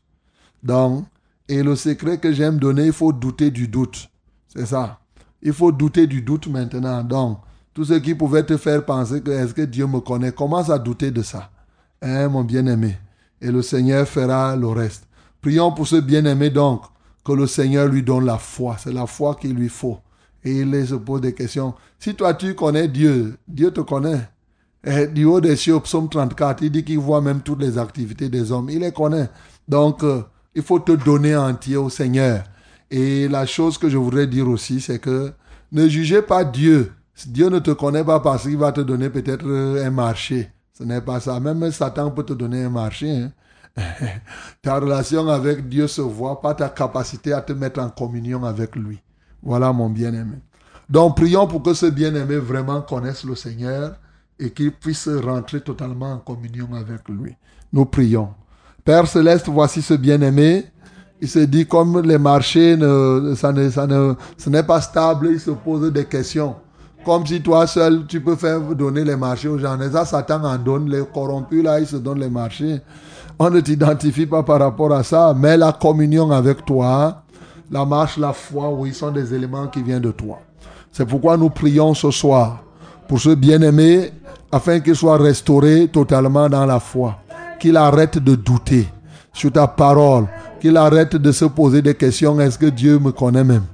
Donc, 0.63 1.05
et 1.49 1.63
le 1.63 1.77
secret 1.77 2.19
que 2.19 2.33
j'aime 2.33 2.59
donner, 2.59 2.87
il 2.87 2.93
faut 2.93 3.13
douter 3.13 3.51
du 3.51 3.69
doute. 3.69 4.09
C'est 4.55 4.67
ça. 4.67 4.99
Il 5.43 5.53
faut 5.53 5.73
douter 5.73 6.07
du 6.07 6.23
doute 6.23 6.47
maintenant. 6.47 7.03
Donc, 7.03 7.39
tout 7.75 7.85
ce 7.85 7.95
qui 7.95 8.15
pouvait 8.15 8.45
te 8.45 8.57
faire 8.57 8.85
penser 8.85 9.21
que 9.21 9.31
est-ce 9.31 9.53
que 9.53 9.63
Dieu 9.63 9.87
me 9.87 10.01
connaît, 10.01 10.33
commence 10.33 10.71
à 10.71 10.79
douter 10.79 11.11
de 11.11 11.23
ça. 11.23 11.51
Hein, 12.01 12.29
mon 12.29 12.45
bien-aimé. 12.45 12.97
Et 13.41 13.51
le 13.51 13.63
Seigneur 13.63 14.07
fera 14.07 14.57
le 14.57 14.69
reste. 14.69 15.07
Prions 15.41 15.73
pour 15.73 15.87
ce 15.87 15.97
bien-aimé 15.97 16.51
donc, 16.51 16.83
que 17.25 17.33
le 17.33 17.47
Seigneur 17.47 17.89
lui 17.89 18.03
donne 18.03 18.25
la 18.27 18.39
foi. 18.39 18.77
C'est 18.79 18.93
la 18.93 19.07
foi 19.07 19.35
qu'il 19.35 19.55
lui 19.55 19.69
faut. 19.69 19.99
Et 20.45 20.61
il 20.61 20.87
se 20.87 20.95
pose 20.95 21.21
des 21.21 21.35
questions. 21.35 21.75
Si 21.99 22.15
toi 22.15 22.35
tu 22.35 22.55
connais 22.55 22.89
Dieu, 22.89 23.37
Dieu 23.49 23.71
te 23.71 23.81
connaît. 23.81 24.29
Du 25.13 25.25
haut 25.25 25.41
des 25.41 25.57
cieux, 25.57 25.81
psaume 25.81 26.11
34, 26.11 26.63
il 26.63 26.71
dit 26.71 26.85
qu'il 26.85 26.99
voit 26.99 27.23
même 27.23 27.41
toutes 27.41 27.61
les 27.61 27.79
activités 27.79 28.29
des 28.29 28.53
hommes. 28.53 28.69
Il 28.69 28.81
les 28.81 28.93
connaît. 28.93 29.31
Donc, 29.67 30.05
euh, 30.05 30.23
il 30.55 30.63
faut 30.63 30.79
te 30.79 30.93
donner 30.93 31.35
entier 31.35 31.77
au 31.77 31.89
Seigneur. 31.89 32.45
Et 32.97 33.27
la 33.27 33.45
chose 33.45 33.77
que 33.77 33.89
je 33.89 33.97
voudrais 33.97 34.29
dire 34.29 34.49
aussi, 34.49 34.81
c'est 34.81 35.01
que 35.01 35.33
ne 35.73 35.89
jugez 35.89 36.23
pas 36.23 36.45
Dieu. 36.45 36.93
Dieu 37.27 37.49
ne 37.49 37.59
te 37.59 37.73
connaît 37.73 38.05
pas 38.05 38.21
parce 38.21 38.45
qu'il 38.45 38.57
va 38.57 38.71
te 38.71 38.83
donner 38.83 39.11
peut-être 39.11 39.45
euh, 39.49 39.85
un 39.85 39.91
marché. 39.91 40.49
Ce 40.73 40.85
n'est 40.85 41.01
pas 41.01 41.19
ça. 41.19 41.41
Même 41.41 41.73
Satan 41.73 42.13
peut 42.13 42.23
te 42.23 42.35
donner 42.35 42.63
un 42.63 42.71
marché. 42.71 43.11
hein. 43.11 43.33
ta 44.63 44.79
relation 44.79 45.29
avec 45.29 45.69
Dieu 45.69 45.89
se 45.89 46.03
voit 46.03 46.41
par 46.41 46.55
ta 46.55 46.69
capacité 46.69 47.33
à 47.33 47.41
te 47.41 47.53
mettre 47.53 47.81
en 47.81 47.91
communion 47.91 48.45
avec 48.45 48.77
lui. 48.77 49.01
Voilà 49.43 49.73
mon 49.73 49.91
bien-aimé. 49.91 50.37
Donc 50.89 51.17
prions 51.17 51.49
pour 51.49 51.65
que 51.65 51.75
ce 51.75 51.87
bien-aimé 51.87 52.37
vraiment 52.37 52.81
connaisse 52.81 53.25
le 53.25 53.35
Seigneur 53.35 53.97
et 54.39 54.53
qu'il 54.53 54.71
puisse 54.71 55.09
rentrer 55.09 55.61
totalement 55.63 56.13
en 56.13 56.19
communion 56.19 56.69
avec 56.75 57.09
lui. 57.09 57.35
Nous 57.73 57.87
prions. 57.87 58.29
Père 58.85 59.09
céleste, 59.09 59.49
voici 59.49 59.83
ce 59.83 59.95
bien-aimé. 59.95 60.67
Il 61.21 61.29
se 61.29 61.39
dit 61.39 61.67
comme 61.67 62.01
les 62.03 62.19
marchés, 62.19 62.77
ne, 62.77 63.35
ça 63.37 63.53
ne, 63.53 63.71
ça 63.71 63.87
ne, 63.87 64.15
ce 64.37 64.51
n'est 64.51 64.63
pas 64.63 64.81
stable, 64.81 65.29
il 65.33 65.41
se 65.41 65.51
pose 65.51 65.93
des 65.93 66.05
questions. 66.05 66.57
Comme 67.05 67.27
si 67.27 67.43
toi 67.43 67.67
seul, 67.67 68.07
tu 68.07 68.21
peux 68.21 68.35
faire 68.35 68.61
donner 68.61 69.05
les 69.05 69.17
marchés 69.17 69.49
aux 69.49 69.59
gens. 69.59 69.79
Et 69.81 69.91
ça, 69.91 70.05
Satan 70.05 70.43
en 70.43 70.57
donne. 70.57 70.89
Les 70.89 71.03
corrompus, 71.13 71.63
là, 71.63 71.79
ils 71.79 71.87
se 71.87 71.97
donnent 71.97 72.21
les 72.21 72.31
marchés. 72.31 72.81
On 73.39 73.51
ne 73.51 73.61
t'identifie 73.61 74.27
pas 74.27 74.43
par 74.43 74.61
rapport 74.61 74.93
à 74.93 75.03
ça, 75.03 75.35
mais 75.37 75.57
la 75.57 75.73
communion 75.73 76.31
avec 76.31 76.65
toi, 76.65 77.23
la 77.71 77.85
marche, 77.85 78.17
la 78.17 78.33
foi, 78.33 78.71
oui, 78.71 78.95
sont 78.95 79.11
des 79.11 79.35
éléments 79.35 79.67
qui 79.67 79.83
viennent 79.83 80.01
de 80.01 80.13
toi. 80.13 80.39
C'est 80.93 81.05
pourquoi 81.05 81.37
nous 81.37 81.51
prions 81.51 81.93
ce 81.93 82.11
soir 82.11 82.63
pour 83.09 83.21
ce 83.21 83.31
bien-aimé, 83.31 84.13
afin 84.51 84.81
qu'il 84.81 84.97
soit 84.97 85.19
restauré 85.19 85.89
totalement 85.89 86.49
dans 86.49 86.65
la 86.65 86.81
foi, 86.81 87.19
qu'il 87.59 87.77
arrête 87.77 88.19
de 88.19 88.35
douter 88.35 88.89
sur 89.33 89.51
ta 89.53 89.67
parole, 89.67 90.27
qu'il 90.65 90.79
arrête 90.79 91.15
de 91.17 91.31
se 91.31 91.45
poser 91.45 91.83
des 91.83 91.95
questions, 91.95 92.41
est-ce 92.41 92.57
que 92.59 92.65
Dieu 92.65 92.99
me 92.99 93.13
connaît 93.13 93.45
même? 93.45 93.65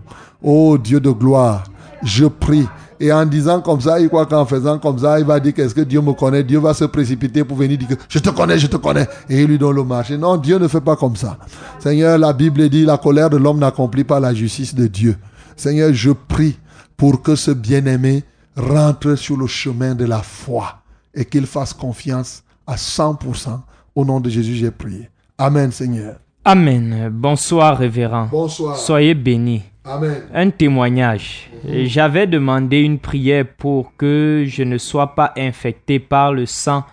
Oh 0.42 0.76
Dieu 0.76 0.98
de 0.98 1.10
gloire, 1.10 1.62
je 2.02 2.26
prie. 2.26 2.66
Et 2.98 3.12
en 3.12 3.24
disant 3.24 3.60
comme 3.60 3.80
ça, 3.80 4.00
il 4.00 4.08
croit 4.08 4.26
qu'en 4.26 4.44
faisant 4.44 4.76
comme 4.76 4.98
ça, 4.98 5.20
il 5.20 5.24
va 5.24 5.38
dire 5.38 5.54
qu'est-ce 5.54 5.72
que 5.72 5.82
Dieu 5.82 6.00
me 6.00 6.12
connaît? 6.14 6.42
Dieu 6.42 6.58
va 6.58 6.74
se 6.74 6.84
précipiter 6.86 7.44
pour 7.44 7.56
venir 7.56 7.78
dire 7.78 7.96
je 8.08 8.18
te 8.18 8.30
connais, 8.30 8.58
je 8.58 8.66
te 8.66 8.76
connais. 8.76 9.06
Et 9.28 9.40
il 9.42 9.46
lui 9.46 9.56
donne 9.56 9.76
le 9.76 9.84
marché. 9.84 10.18
Non, 10.18 10.36
Dieu 10.36 10.58
ne 10.58 10.66
fait 10.66 10.80
pas 10.80 10.96
comme 10.96 11.14
ça. 11.14 11.38
Seigneur, 11.78 12.18
la 12.18 12.32
Bible 12.32 12.68
dit, 12.68 12.84
la 12.84 12.98
colère 12.98 13.30
de 13.30 13.36
l'homme 13.36 13.60
n'accomplit 13.60 14.02
pas 14.02 14.18
la 14.18 14.34
justice 14.34 14.74
de 14.74 14.88
Dieu. 14.88 15.16
Seigneur, 15.54 15.92
je 15.92 16.10
prie 16.10 16.58
pour 16.96 17.22
que 17.22 17.36
ce 17.36 17.52
bien-aimé 17.52 18.24
rentre 18.56 19.14
sur 19.14 19.36
le 19.36 19.46
chemin 19.46 19.94
de 19.94 20.06
la 20.06 20.22
foi 20.22 20.82
et 21.14 21.24
qu'il 21.24 21.46
fasse 21.46 21.72
confiance 21.72 22.42
à 22.66 22.74
100%. 22.74 23.60
Au 23.94 24.04
nom 24.04 24.18
de 24.18 24.28
Jésus, 24.28 24.56
j'ai 24.56 24.72
prié. 24.72 25.08
Amen, 25.38 25.70
Seigneur. 25.70 26.16
Amen. 26.44 27.10
Bonsoir, 27.12 27.76
révérend. 27.76 28.28
Bonsoir. 28.30 28.76
Soyez 28.76 29.14
bénis. 29.14 29.62
Amen. 29.84 30.22
Un 30.32 30.50
témoignage. 30.50 31.50
J'avais 31.66 32.26
demandé 32.26 32.78
une 32.80 32.98
prière 32.98 33.44
pour 33.58 33.94
que 33.96 34.44
je 34.46 34.62
ne 34.62 34.78
sois 34.78 35.14
pas 35.14 35.32
infecté 35.36 35.98
par 35.98 36.32
le 36.32 36.46
sang 36.46 36.84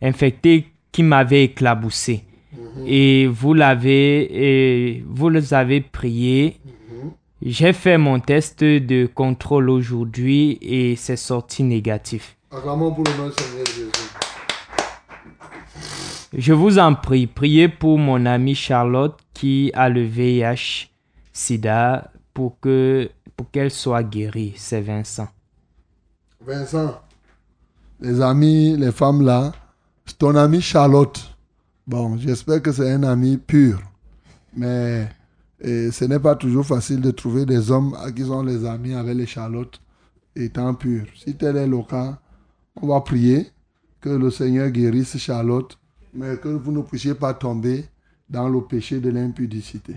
infecté 0.00 0.66
qui 0.92 1.02
m'avait 1.02 1.44
éclaboussé. 1.44 2.24
Et 2.86 3.26
vous 3.26 3.52
l'avez, 3.52 5.04
vous 5.06 5.28
les 5.28 5.52
avez 5.52 5.82
prié. 5.82 6.56
J'ai 7.42 7.74
fait 7.74 7.98
mon 7.98 8.18
test 8.18 8.64
de 8.64 9.06
contrôle 9.06 9.68
aujourd'hui 9.68 10.58
et 10.62 10.96
c'est 10.96 11.16
sorti 11.16 11.62
négatif. 11.62 12.36
Acclamons 12.50 12.92
pour 12.92 13.04
le 13.04 13.10
nom 13.22 13.30
Seigneur 13.30 13.66
Jésus. 13.66 13.90
Je 16.32 16.52
vous 16.52 16.78
en 16.78 16.94
prie, 16.94 17.26
priez 17.26 17.68
pour 17.68 17.98
mon 17.98 18.26
amie 18.26 18.54
Charlotte 18.54 19.16
qui 19.32 19.70
a 19.74 19.88
le 19.88 20.02
VIH 20.02 20.90
sida 21.32 22.10
pour 22.34 22.58
que 22.60 23.08
pour 23.36 23.50
qu'elle 23.50 23.70
soit 23.70 24.02
guérie. 24.02 24.54
C'est 24.56 24.80
Vincent. 24.80 25.28
Vincent, 26.44 27.00
les 28.00 28.20
amis, 28.20 28.76
les 28.76 28.92
femmes 28.92 29.24
là, 29.24 29.52
c'est 30.04 30.18
ton 30.18 30.34
amie 30.36 30.60
Charlotte. 30.60 31.36
Bon, 31.86 32.16
j'espère 32.16 32.60
que 32.60 32.72
c'est 32.72 32.90
un 32.90 33.04
ami 33.04 33.36
pur. 33.36 33.80
Mais 34.56 35.08
ce 35.62 36.04
n'est 36.04 36.18
pas 36.18 36.34
toujours 36.34 36.66
facile 36.66 37.00
de 37.00 37.10
trouver 37.10 37.46
des 37.46 37.70
hommes 37.70 37.96
qui 38.14 38.24
sont 38.24 38.42
les 38.42 38.64
amis 38.64 38.94
avec 38.94 39.16
les 39.16 39.26
Charlottes 39.26 39.80
étant 40.34 40.74
purs. 40.74 41.06
Si 41.14 41.36
tel 41.36 41.56
est 41.56 41.66
le 41.66 41.82
cas, 41.82 42.18
on 42.80 42.88
va 42.88 43.00
prier 43.00 43.50
que 44.00 44.10
le 44.10 44.30
Seigneur 44.30 44.70
guérisse 44.70 45.16
Charlotte, 45.18 45.78
mais 46.16 46.36
que 46.38 46.48
vous 46.48 46.72
ne 46.72 46.82
puissiez 46.82 47.14
pas 47.14 47.34
tomber 47.34 47.84
dans 48.28 48.48
le 48.48 48.60
péché 48.62 49.00
de 49.00 49.10
l'impudicité. 49.10 49.96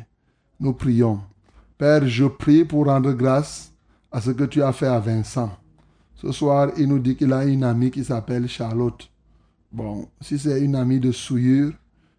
Nous 0.59 0.73
prions. 0.73 1.21
Père, 1.77 2.07
je 2.07 2.25
prie 2.25 2.65
pour 2.65 2.85
rendre 2.85 3.13
grâce 3.13 3.71
à 4.11 4.19
ce 4.19 4.31
que 4.31 4.43
tu 4.43 4.61
as 4.61 4.73
fait 4.73 4.87
à 4.87 4.99
Vincent. 4.99 5.51
Ce 6.15 6.31
soir, 6.31 6.71
il 6.77 6.89
nous 6.89 6.99
dit 6.99 7.15
qu'il 7.15 7.31
a 7.31 7.45
une 7.45 7.63
amie 7.63 7.91
qui 7.91 8.03
s'appelle 8.03 8.47
Charlotte. 8.47 9.09
Bon, 9.71 10.09
si 10.19 10.37
c'est 10.37 10.61
une 10.61 10.75
amie 10.75 10.99
de 10.99 11.11
souillure, 11.11 11.71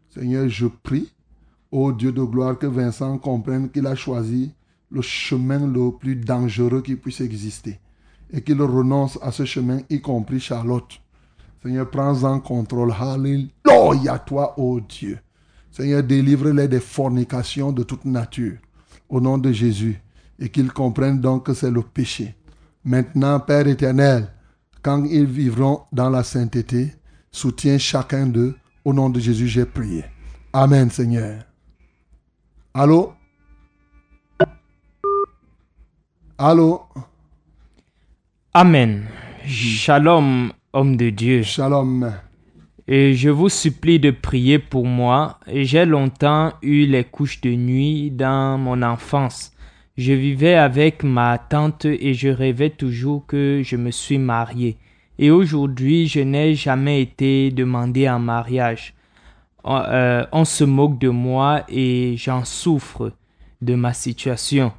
Seigneur, 0.09 0.49
je 0.49 0.67
prie, 0.67 1.13
ô 1.71 1.93
Dieu 1.93 2.13
de 2.13 2.23
gloire, 2.23 2.59
que 2.59 2.67
Vincent 2.67 3.19
comprenne 3.19 3.71
qu'il 3.71 3.87
a 3.87 3.95
choisi 3.95 4.53
le 4.91 5.03
chemin 5.03 5.67
le 5.67 5.93
plus 5.93 6.17
dangereux 6.17 6.83
qui 6.83 6.97
puisse 6.97 7.21
exister 7.21 7.79
et 8.33 8.43
qu'il 8.43 8.63
renonce 8.63 9.19
à 9.23 9.33
ce 9.33 9.45
chemin, 9.45 9.81
y 9.91 10.01
compris 10.01 10.41
Charlotte. 10.41 11.01
Seigneur, 11.63 11.91
prends-en 11.91 12.41
contrôle. 12.41 12.93
Alléluia, 12.99 14.19
toi, 14.19 14.59
ô 14.59 14.81
Dieu. 14.81 15.19
Seigneur, 15.71 16.03
délivre-les 16.03 16.69
des 16.69 16.81
fornications 16.81 17.73
de 17.73 17.83
toute 17.83 18.05
nature. 18.05 18.57
au 19.11 19.21
nom 19.21 19.37
de 19.39 19.53
Jésus 19.53 20.01
et 20.39 20.49
qu'ils 20.49 20.73
comprennent 20.73 21.21
donc 21.21 21.47
que 21.47 21.55
c'est 21.55 21.71
le 21.71 21.83
péché. 21.83 22.35
Maintenant, 22.85 23.39
Père 23.41 23.67
éternel, 23.67 24.33
quand 24.83 25.05
ils 25.05 25.27
vivront 25.27 25.83
dans 25.93 26.09
la 26.09 26.23
sainteté, 26.23 26.95
soutiens 27.31 27.77
chacun 27.77 28.27
d'eux. 28.27 28.57
Au 28.83 28.95
nom 28.95 29.11
de 29.11 29.21
Jésus, 29.21 29.47
j'ai 29.47 29.67
prié. 29.67 30.05
Amen, 30.55 30.91
Seigneur. 30.91 31.43
Allô? 32.73 33.13
Allô? 36.39 36.87
Amen. 38.55 39.07
Shalom, 39.45 40.51
homme 40.73 40.97
de 40.97 41.11
Dieu. 41.11 41.43
Shalom. 41.43 42.13
Et 42.87 43.15
je 43.15 43.29
vous 43.29 43.49
supplie 43.49 43.99
de 43.99 44.11
prier 44.11 44.59
pour 44.59 44.87
moi. 44.87 45.39
J'ai 45.53 45.85
longtemps 45.85 46.53
eu 46.63 46.87
les 46.87 47.05
couches 47.05 47.41
de 47.41 47.51
nuit 47.51 48.11
dans 48.11 48.59
mon 48.59 48.83
enfance. 48.83 49.53
Je 49.97 50.13
vivais 50.13 50.55
avec 50.55 51.03
ma 51.03 51.39
tante 51.39 51.85
et 51.85 52.15
je 52.15 52.29
rêvais 52.29 52.71
toujours 52.71 53.27
que 53.27 53.63
je 53.65 53.77
me 53.77 53.91
suis 53.91 54.19
marié. 54.19 54.77
Et 55.19 55.31
aujourd'hui, 55.31 56.07
je 56.07 56.21
n'ai 56.21 56.55
jamais 56.55 57.03
été 57.03 57.51
demandé 57.51 58.09
en 58.09 58.19
mariage. 58.19 58.95
On, 59.63 59.77
euh, 59.77 60.25
on 60.33 60.45
se 60.45 60.65
moque 60.65 60.99
de 60.99 61.11
moi 61.11 61.65
et 61.69 62.15
j'en 62.17 62.45
souffre 62.45 63.13
de 63.61 63.75
ma 63.75 63.93
situation. 63.93 64.73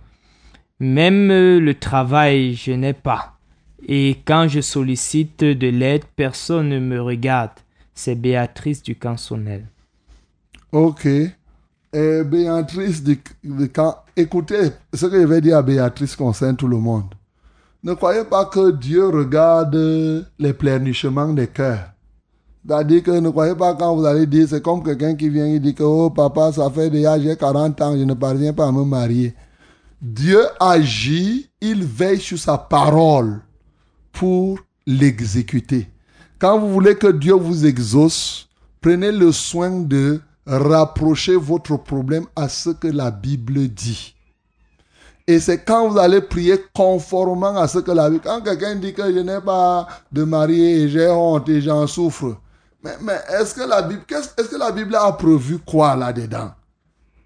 Même 0.80 1.27
le 1.27 1.73
travail, 1.76 2.55
je 2.55 2.72
n'ai 2.72 2.93
pas. 2.93 3.40
Et 3.87 4.17
quand 4.25 4.47
je 4.47 4.61
sollicite 4.61 5.43
de 5.43 5.67
l'aide, 5.67 6.03
personne 6.15 6.69
ne 6.69 6.79
me 6.79 7.01
regarde. 7.01 7.51
C'est 7.93 8.15
Béatrice 8.15 8.83
du 8.83 8.95
Cansonnel. 8.95 9.65
Ok. 10.71 11.05
Et 11.05 12.23
Béatrice 12.23 13.03
du, 13.03 13.19
du 13.43 13.69
écoutez, 14.15 14.71
ce 14.93 15.05
que 15.07 15.21
je 15.21 15.27
vais 15.27 15.41
dire 15.41 15.57
à 15.57 15.61
Béatrice 15.61 16.15
concerne 16.15 16.55
tout 16.55 16.67
le 16.67 16.77
monde. 16.77 17.13
Ne 17.83 17.93
croyez 17.93 18.23
pas 18.23 18.45
que 18.45 18.71
Dieu 18.71 19.07
regarde 19.07 19.75
les 20.37 20.53
pleurnichements 20.53 21.33
des 21.33 21.47
cœurs. 21.47 21.91
C'est-à-dire 22.65 23.01
que 23.01 23.11
ne 23.11 23.29
croyez 23.29 23.55
pas 23.55 23.73
quand 23.73 23.95
vous 23.95 24.05
allez 24.05 24.27
dire, 24.27 24.47
c'est 24.47 24.61
comme 24.61 24.83
quelqu'un 24.83 25.15
qui 25.15 25.29
vient 25.29 25.47
et 25.47 25.59
dit 25.59 25.73
que, 25.73 25.83
oh 25.83 26.11
papa, 26.11 26.51
ça 26.51 26.69
fait 26.69 26.91
déjà, 26.91 27.19
j'ai 27.19 27.35
40 27.35 27.81
ans, 27.81 27.97
je 27.97 28.03
ne 28.03 28.13
parviens 28.13 28.53
pas 28.53 28.67
à 28.67 28.71
me 28.71 28.83
marier. 28.83 29.33
Dieu 29.99 30.41
agit, 30.59 31.49
il 31.59 31.83
veille 31.83 32.19
sur 32.19 32.37
sa 32.37 32.57
parole 32.57 33.41
pour 34.11 34.59
l'exécuter. 34.85 35.88
Quand 36.39 36.59
vous 36.59 36.71
voulez 36.71 36.95
que 36.95 37.07
Dieu 37.11 37.33
vous 37.33 37.65
exauce, 37.65 38.49
prenez 38.81 39.11
le 39.11 39.31
soin 39.31 39.69
de 39.69 40.21
rapprocher 40.45 41.35
votre 41.35 41.77
problème 41.77 42.25
à 42.35 42.49
ce 42.49 42.71
que 42.71 42.88
la 42.88 43.11
Bible 43.11 43.67
dit. 43.67 44.15
Et 45.27 45.39
c'est 45.39 45.63
quand 45.63 45.88
vous 45.88 45.99
allez 45.99 46.21
prier 46.21 46.57
conformément 46.73 47.55
à 47.55 47.67
ce 47.67 47.77
que 47.77 47.91
la 47.91 48.09
Bible... 48.09 48.23
Quand 48.23 48.41
quelqu'un 48.41 48.75
dit 48.75 48.93
que 48.93 49.13
je 49.13 49.19
n'ai 49.19 49.39
pas 49.39 49.88
de 50.11 50.23
mari 50.23 50.61
et 50.61 50.89
j'ai 50.89 51.07
honte 51.07 51.47
et 51.47 51.61
j'en 51.61 51.85
souffre, 51.85 52.38
mais, 52.83 52.97
mais 53.01 53.19
est-ce 53.39 53.53
que 53.53 53.61
la 53.61 53.83
Bible... 53.83 54.01
Est-ce 54.09 54.29
est 54.41 54.49
que 54.49 54.57
la 54.57 54.71
Bible 54.71 54.95
a 54.95 55.11
prévu 55.11 55.59
quoi 55.59 55.95
là-dedans? 55.95 56.51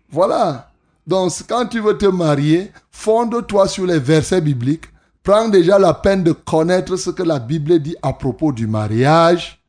Voilà. 0.09 0.69
Donc 1.07 1.31
quand 1.47 1.65
tu 1.67 1.79
veux 1.79 1.97
te 1.97 2.05
marier, 2.05 2.71
fonde-toi 2.91 3.67
sur 3.67 3.85
les 3.85 3.99
versets 3.99 4.41
bibliques. 4.41 4.87
Prends 5.25 5.49
déjà 5.49 5.79
la 5.79 5.95
peine 5.95 6.21
de 6.21 6.33
connaître 6.33 6.97
ce 6.97 7.09
que 7.09 7.23
la 7.23 7.39
Bible 7.39 7.79
dit 7.79 7.95
à 8.03 8.13
propos 8.13 8.51
du 8.51 8.67
mariage 8.67 9.59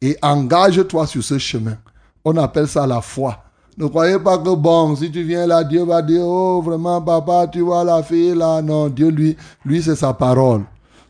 et 0.00 0.16
engage-toi 0.22 1.06
sur 1.06 1.22
ce 1.22 1.36
chemin. 1.36 1.76
On 2.24 2.34
appelle 2.38 2.66
ça 2.66 2.86
la 2.86 3.02
foi. 3.02 3.44
Ne 3.76 3.86
croyez 3.86 4.18
pas 4.18 4.38
que 4.38 4.54
bon, 4.54 4.96
si 4.96 5.12
tu 5.12 5.22
viens 5.22 5.46
là, 5.46 5.62
Dieu 5.62 5.84
va 5.84 6.00
dire, 6.00 6.22
oh 6.24 6.62
vraiment 6.62 7.02
papa, 7.02 7.46
tu 7.48 7.60
vois 7.60 7.84
la 7.84 8.02
fille 8.02 8.34
là. 8.34 8.62
Non, 8.62 8.88
Dieu 8.88 9.10
lui, 9.10 9.36
lui 9.66 9.82
c'est 9.82 9.94
sa 9.94 10.14
parole. 10.14 10.62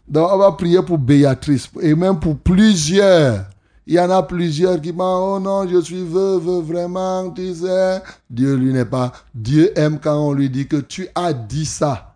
Donc 0.08 0.28
on 0.28 0.38
va 0.38 0.50
prier 0.50 0.82
pour 0.82 0.98
Béatrice 0.98 1.70
et 1.80 1.94
même 1.94 2.18
pour 2.18 2.36
plusieurs. 2.36 3.44
Il 3.86 3.94
y 3.94 4.00
en 4.00 4.10
a 4.10 4.24
plusieurs 4.24 4.80
qui 4.80 4.92
m'ont, 4.92 5.36
oh 5.36 5.38
non, 5.38 5.68
je 5.68 5.80
suis 5.80 6.02
veuve, 6.02 6.62
vraiment, 6.64 7.30
tu 7.30 7.54
sais. 7.54 8.02
Dieu 8.28 8.56
lui 8.56 8.72
n'est 8.72 8.86
pas. 8.86 9.12
Dieu 9.32 9.70
aime 9.78 10.00
quand 10.02 10.18
on 10.18 10.32
lui 10.32 10.50
dit 10.50 10.66
que 10.66 10.78
tu 10.78 11.06
as 11.14 11.32
dit 11.32 11.66
ça. 11.66 12.13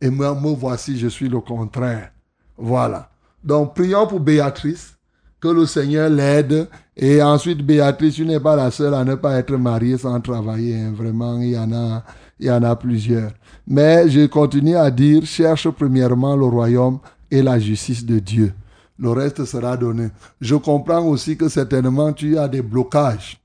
Et 0.00 0.10
moi, 0.10 0.34
me 0.34 0.54
voici, 0.54 0.98
je 0.98 1.08
suis 1.08 1.28
le 1.28 1.40
contraire. 1.40 2.12
Voilà. 2.56 3.10
Donc 3.42 3.74
prions 3.74 4.06
pour 4.06 4.20
Béatrice 4.20 4.96
que 5.40 5.48
le 5.48 5.66
Seigneur 5.66 6.08
l'aide. 6.10 6.68
Et 6.96 7.22
ensuite, 7.22 7.64
Béatrice, 7.64 8.14
tu 8.14 8.24
n'es 8.26 8.40
pas 8.40 8.56
la 8.56 8.70
seule 8.70 8.94
à 8.94 9.04
ne 9.04 9.14
pas 9.14 9.38
être 9.38 9.56
mariée 9.56 9.96
sans 9.98 10.20
travailler. 10.20 10.80
hein. 10.80 10.92
Vraiment, 10.94 11.40
il 11.40 11.50
y 11.50 11.58
en 11.58 11.72
a, 11.72 12.04
il 12.38 12.46
y 12.46 12.50
en 12.50 12.62
a 12.62 12.74
plusieurs. 12.76 13.30
Mais 13.66 14.08
je 14.08 14.26
continue 14.26 14.76
à 14.76 14.90
dire, 14.90 15.24
cherche 15.24 15.68
premièrement 15.70 16.34
le 16.36 16.46
royaume 16.46 16.98
et 17.30 17.42
la 17.42 17.58
justice 17.58 18.04
de 18.04 18.18
Dieu. 18.18 18.52
Le 18.98 19.10
reste 19.10 19.44
sera 19.44 19.76
donné. 19.76 20.08
Je 20.40 20.56
comprends 20.56 21.04
aussi 21.06 21.36
que 21.36 21.48
certainement 21.48 22.12
tu 22.12 22.36
as 22.36 22.48
des 22.48 22.62
blocages. 22.62 23.40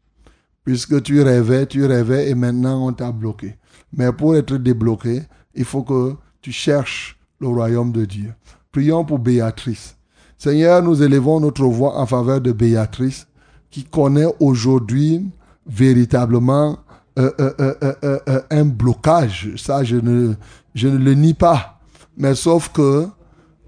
Puisque 0.65 1.03
tu 1.03 1.21
rêvais, 1.21 1.67
tu 1.67 1.85
rêvais 1.85 2.29
et 2.29 2.35
maintenant 2.35 2.87
on 2.87 2.93
t'a 2.93 3.11
bloqué. 3.11 3.55
Mais 3.95 4.11
pour 4.11 4.35
être 4.35 4.55
débloqué, 4.57 5.23
il 5.53 5.65
faut 5.65 5.83
que 5.83 6.15
tu 6.43 6.51
cherches 6.51 7.17
le 7.39 7.47
royaume 7.47 7.91
de 7.91 8.05
Dieu. 8.05 8.33
Prions 8.71 9.05
pour 9.05 9.17
Béatrice. 9.17 9.95
Seigneur, 10.37 10.83
nous 10.83 11.01
élevons 11.01 11.39
notre 11.39 11.63
voix 11.63 11.97
en 11.97 12.05
faveur 12.05 12.41
de 12.41 12.51
Béatrice, 12.51 13.27
qui 13.71 13.85
connaît 13.85 14.27
aujourd'hui 14.39 15.25
véritablement 15.65 16.77
euh, 17.17 17.31
euh, 17.39 17.95
euh, 18.03 18.41
un 18.51 18.65
blocage. 18.65 19.53
Ça, 19.55 19.83
je 19.83 19.95
ne, 19.95 20.33
je 20.75 20.89
ne 20.89 20.97
le 20.97 21.13
nie 21.13 21.33
pas. 21.33 21.79
Mais 22.17 22.35
sauf 22.35 22.69
que, 22.69 23.07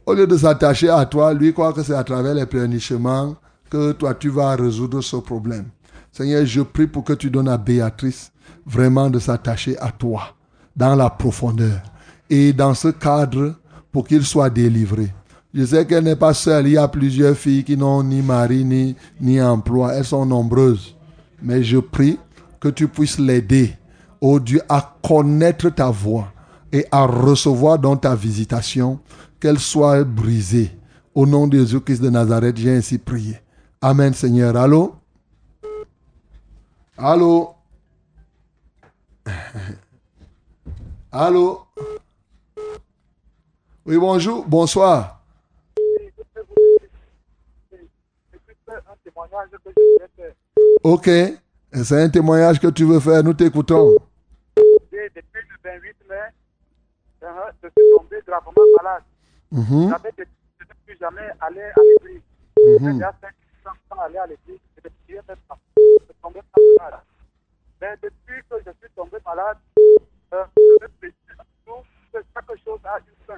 au 0.06 0.14
lieu 0.14 0.28
de 0.28 0.38
s'attacher 0.38 0.90
à 0.90 1.06
toi, 1.06 1.34
lui 1.34 1.54
croit 1.54 1.72
que 1.72 1.82
c'est 1.82 1.96
à 1.96 2.04
travers 2.04 2.34
les 2.34 2.46
pleurnichements 2.46 3.36
que 3.70 3.94
toi, 3.94 4.14
tu 4.14 4.30
vas 4.30 4.56
résoudre 4.56 5.02
ce 5.02 5.16
problème. 5.16 5.66
Seigneur, 6.12 6.46
je 6.46 6.62
prie 6.62 6.88
pour 6.88 7.06
que 7.06 7.14
tu 7.14 7.30
donnes 7.30 7.50
à 7.50 7.58
Béatrice 7.58 8.32
vraiment 8.66 9.10
de 9.10 9.20
s'attacher 9.20 9.78
à 9.80 9.92
toi, 9.92 10.36
dans 10.76 10.96
la 10.96 11.10
profondeur. 11.10 11.82
Et 12.30 12.54
dans 12.54 12.74
ce 12.74 12.90
cadre, 12.90 13.56
pour 13.92 14.06
qu'il 14.06 14.26
soit 14.26 14.50
délivré. 14.50 15.14
Je 15.54 15.66
sais 15.66 15.86
qu'elle 15.86 16.04
n'est 16.04 16.18
pas 16.18 16.34
seule. 16.34 16.68
Il 16.68 16.74
y 16.74 16.78
a 16.78 16.86
plusieurs 16.90 17.38
filles 17.38 17.64
qui 17.64 17.78
n'ont 17.78 18.04
ni 18.04 18.22
mari, 18.22 18.66
ni, 18.66 18.94
ni 19.22 19.42
emploi. 19.42 19.94
Elles 19.94 20.04
sont 20.04 20.26
nombreuses. 20.26 20.98
Mais 21.42 21.64
je 21.64 21.78
prie 21.78 22.20
que 22.60 22.68
tu 22.68 22.90
puisses 22.90 23.20
l'aider, 23.20 23.74
oh 24.20 24.40
Dieu, 24.40 24.62
à 24.68 24.98
connaître 25.02 25.70
ta 25.70 25.90
voix 25.90 26.34
et 26.74 26.86
à 26.92 27.06
recevoir 27.06 27.80
dans 27.80 27.96
ta 27.96 28.16
visitation 28.16 29.00
qu'elle 29.40 29.60
soit 29.60 30.04
brisée. 30.04 30.78
Au 31.14 31.26
nom 31.26 31.48
de 31.48 31.58
Jésus-Christ 31.60 32.02
de 32.02 32.10
Nazareth, 32.10 32.58
j'ai 32.58 32.76
ainsi 32.76 32.98
prié. 32.98 33.40
Amen, 33.82 34.14
Seigneur. 34.14 34.58
Allô? 34.58 34.96
Allô? 36.98 37.52
Allô? 41.14 41.62
Oui, 43.88 43.98
bonjour, 43.98 44.44
bonsoir. 44.48 45.22
Ok, 50.84 51.06
c'est 51.06 52.02
un 52.04 52.10
témoignage 52.10 52.60
que 52.60 52.68
tu 52.68 52.84
veux 52.84 53.00
faire, 53.00 53.24
nous 53.24 53.36
t'écoutons. 53.36 53.96
Depuis 54.56 54.80
le 54.92 55.72
28 55.72 55.96
mai, 56.10 56.16
je 57.62 57.68
suis 57.68 57.92
tombé 57.96 58.18
gravement 58.26 58.52
malade. 58.78 59.04
Mhm. 59.52 59.90
J'avais 59.92 60.12
décidé 60.18 60.34
de 60.62 60.66
ne 60.66 60.86
plus 60.86 60.98
jamais 61.00 61.30
aller 61.40 61.62
à 61.62 61.82
l'église. 61.84 62.22
J'ai 62.58 62.80
déjà 62.80 63.14
5 63.22 63.76
ans 63.92 64.02
aller 64.02 64.18
à 64.18 64.26
l'église. 64.26 64.60
Je 64.84 64.90
suis 64.90 65.20
tombé 66.24 66.40
malade. 66.80 67.02
Mais 67.80 67.96
depuis 68.02 68.42
que 68.50 68.56
je 68.66 68.72
suis 68.82 68.90
tombé 68.96 69.18
malade, 69.24 69.58
euh, 70.34 70.44
je 70.58 71.08
me 71.08 71.12
toujours 71.66 71.84
que 72.12 72.20
chaque 72.34 72.58
chose 72.64 72.80
a 72.84 72.98
une 72.98 73.26
fin. 73.28 73.38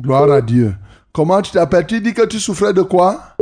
Gloire 0.00 0.30
à 0.30 0.40
Dieu. 0.40 0.74
Comment 1.12 1.40
tu 1.42 1.52
t'appelles? 1.52 1.86
Tu 1.86 2.00
dis 2.00 2.14
que 2.14 2.26
tu 2.26 2.40
souffrais 2.40 2.72
de 2.72 2.82
quoi? 2.82 3.36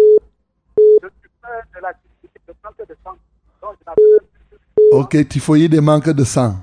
Je 1.02 1.08
frère 1.40 1.62
de 1.74 1.80
la 1.80 1.92
de 1.92 2.54
santé 2.62 2.82
de 2.88 2.96
sang. 3.04 3.16
Donc, 3.62 3.76
je 3.80 3.84
n'avais 3.86 4.02
même 4.02 4.28
plus 4.50 4.58
Ok, 4.92 5.28
typhoïde 5.28 5.74
et 5.74 5.80
manque 5.80 6.10
de 6.10 6.24
sang. 6.24 6.56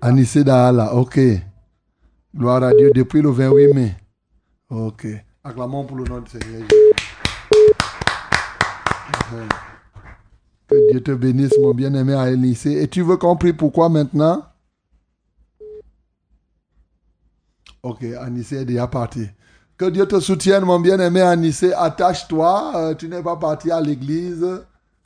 Anissé, 0.00 0.44
Dahala, 0.44 0.94
ok. 0.94 1.18
Gloire 2.36 2.62
à 2.62 2.74
Dieu 2.74 2.90
depuis 2.94 3.22
le 3.22 3.30
28 3.30 3.72
mai. 3.72 3.94
Ok. 4.68 5.06
Acclamons 5.42 5.84
pour 5.84 5.96
le 5.96 6.04
nom 6.04 6.20
du 6.20 6.30
Seigneur 6.30 6.60
Jésus. 6.60 6.92
Mhm. 9.32 9.48
Que 10.68 10.90
Dieu 10.90 11.02
te 11.02 11.12
bénisse, 11.12 11.56
mon 11.58 11.72
bien-aimé 11.72 12.14
Anissé. 12.14 12.82
Et 12.82 12.88
tu 12.88 13.02
veux 13.02 13.16
qu'on 13.16 13.36
prie 13.36 13.52
pourquoi 13.52 13.88
maintenant? 13.88 14.42
Ok, 17.84 18.02
Anissé 18.18 18.56
est 18.56 18.64
déjà 18.64 18.86
parti. 18.86 19.28
Que 19.76 19.90
Dieu 19.90 20.06
te 20.06 20.18
soutienne, 20.18 20.64
mon 20.64 20.80
bien-aimé 20.80 21.20
Anissé. 21.20 21.74
Attache-toi. 21.74 22.72
Euh, 22.76 22.94
tu 22.94 23.10
n'es 23.10 23.22
pas 23.22 23.36
parti 23.36 23.70
à 23.70 23.78
l'église. 23.78 24.46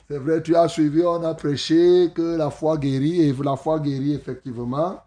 C'est 0.07 0.17
vrai, 0.17 0.41
tu 0.41 0.55
as 0.55 0.69
suivi, 0.69 1.03
on 1.03 1.21
a 1.25 1.33
prêché 1.33 2.09
que 2.15 2.37
la 2.37 2.49
foi 2.49 2.77
guérit, 2.77 3.19
et 3.19 3.35
la 3.43 3.57
foi 3.57 3.81
guérit 3.81 4.13
effectivement. 4.13 4.97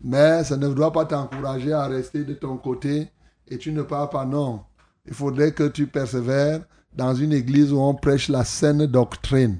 Mais 0.00 0.44
ça 0.44 0.56
ne 0.56 0.68
doit 0.68 0.92
pas 0.92 1.04
t'encourager 1.04 1.72
à 1.72 1.88
rester 1.88 2.22
de 2.22 2.34
ton 2.34 2.58
côté 2.58 3.08
et 3.48 3.58
tu 3.58 3.72
ne 3.72 3.82
pars 3.82 4.08
pas, 4.08 4.24
non. 4.24 4.60
Il 5.04 5.12
faudrait 5.12 5.50
que 5.50 5.66
tu 5.66 5.88
persévères 5.88 6.60
dans 6.94 7.12
une 7.12 7.32
église 7.32 7.72
où 7.72 7.80
on 7.80 7.94
prêche 7.94 8.28
la 8.28 8.44
saine 8.44 8.86
doctrine 8.86 9.58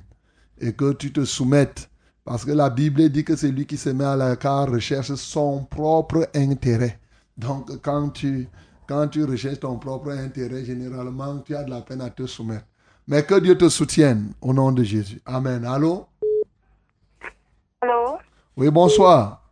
et 0.61 0.73
que 0.73 0.93
tu 0.93 1.13
te 1.13 1.25
soumettes. 1.25 1.91
Parce 2.25 2.45
que 2.45 2.53
la 2.53 2.71
Bible 2.71 3.09
dit 3.09 3.25
que 3.25 3.35
c'est 3.35 3.51
lui 3.51 3.67
qui 3.67 3.77
se 3.77 3.89
met 3.89 4.05
à 4.05 4.17
l'écart 4.17 4.71
recherche 4.71 5.15
son 5.15 5.65
propre 5.65 6.29
intérêt. 6.33 7.01
Donc, 7.37 7.71
quand 7.83 8.11
tu, 8.11 8.49
quand 8.87 9.09
tu 9.09 9.25
recherches 9.25 9.61
ton 9.61 9.79
propre 9.79 10.11
intérêt, 10.11 10.65
généralement, 10.65 11.39
tu 11.41 11.55
as 11.55 11.65
de 11.65 11.71
la 11.71 11.83
peine 11.83 12.01
à 12.01 12.11
te 12.11 12.27
soumettre. 12.27 12.67
Mais 13.09 13.23
que 13.23 13.39
Dieu 13.39 13.57
te 13.57 13.69
soutienne 13.69 14.33
au 14.41 14.53
nom 14.53 14.73
de 14.73 14.83
Jésus. 14.83 15.21
Amen. 15.27 15.65
Allô? 15.65 16.07
Allô? 17.81 18.19
Oui, 18.57 18.71
bonsoir. 18.71 19.43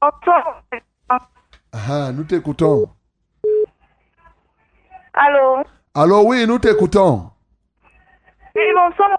Bonsoir. 0.00 0.62
Ah, 1.72 2.12
nous 2.12 2.24
t'écoutons. 2.24 2.88
Allô? 5.14 5.62
Allô, 5.94 6.28
oui, 6.28 6.46
nous 6.46 6.58
t'écoutons. 6.58 7.30
Oui, 8.54 8.62
bonsoir. 8.74 9.18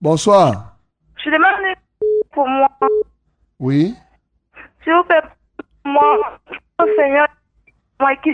Bonsoir. 0.00 0.76
Je 1.24 1.30
demande 1.30 1.76
pour 2.32 2.46
moi. 2.48 2.68
Oui. 3.58 3.94
S'il 4.84 4.94
vous 4.94 5.04
plaît, 5.04 5.22
au 5.84 6.86
Seigneur, 6.96 7.26
moi 8.00 8.16
qui. 8.22 8.30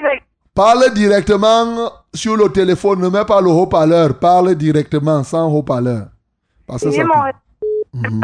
Parle 0.54 0.92
directement 0.94 1.90
sur 2.14 2.36
le 2.36 2.48
téléphone, 2.50 3.00
ne 3.00 3.08
mets 3.08 3.24
pas 3.26 3.40
le 3.42 3.48
haut-parleur. 3.50 4.18
Parle 4.18 4.54
directement 4.54 5.22
sans 5.22 5.52
haut-parleur. 5.52 6.06
Parce 6.66 6.82
que 6.82 6.90
ça 6.90 7.04
mon. 7.04 7.14
Mhm. 7.92 8.20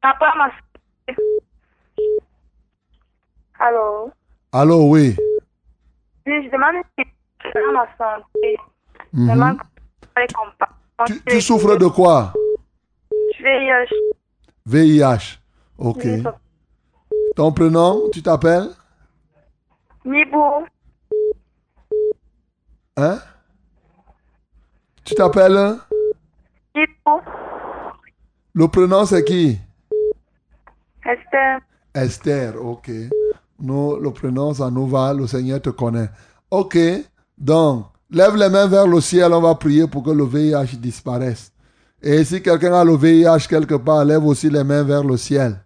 papa 0.00 0.32
m'a. 0.36 0.50
Allô? 3.58 4.10
Allô, 4.52 4.88
oui. 4.90 5.16
Oui, 6.26 6.44
je 6.44 6.50
demande 6.50 6.82
dans 7.54 7.72
ma 7.72 7.86
santé. 7.96 8.56
Mhm. 9.12 9.58
Tu, 11.06 11.22
tu 11.24 11.40
souffres 11.40 11.76
de 11.76 11.86
quoi? 11.86 12.32
Vais. 13.40 13.70
euh, 13.72 13.84
VIH. 14.66 15.38
Ok. 15.78 16.02
Oui, 16.04 16.22
Ton 17.34 17.52
prénom, 17.52 18.10
tu 18.12 18.22
t'appelles? 18.22 18.68
Mibou. 20.04 20.66
Hein? 22.96 23.18
Tu 25.04 25.14
t'appelles 25.14 25.76
Mibou. 26.74 27.20
Le 28.54 28.68
prénom, 28.68 29.06
c'est 29.06 29.24
qui? 29.24 29.58
Esther. 31.04 31.60
Esther, 31.94 32.62
ok. 32.62 32.90
Nous, 33.60 33.96
le 33.96 34.10
prénom, 34.10 34.52
ça 34.52 34.70
nous 34.70 34.86
va, 34.86 35.14
le 35.14 35.26
Seigneur 35.26 35.60
te 35.62 35.70
connaît. 35.70 36.10
Ok, 36.50 36.76
donc, 37.38 37.86
lève 38.10 38.36
les 38.36 38.50
mains 38.50 38.66
vers 38.66 38.86
le 38.86 39.00
ciel, 39.00 39.32
on 39.32 39.40
va 39.40 39.54
prier 39.54 39.86
pour 39.86 40.02
que 40.02 40.10
le 40.10 40.24
VIH 40.24 40.76
disparaisse. 40.76 41.50
Et 42.02 42.24
si 42.24 42.42
quelqu'un 42.42 42.74
a 42.74 42.84
le 42.84 42.96
VIH 42.96 43.46
quelque 43.48 43.76
part, 43.76 44.04
lève 44.04 44.24
aussi 44.26 44.50
les 44.50 44.64
mains 44.64 44.82
vers 44.82 45.02
le 45.02 45.16
ciel. 45.16 45.61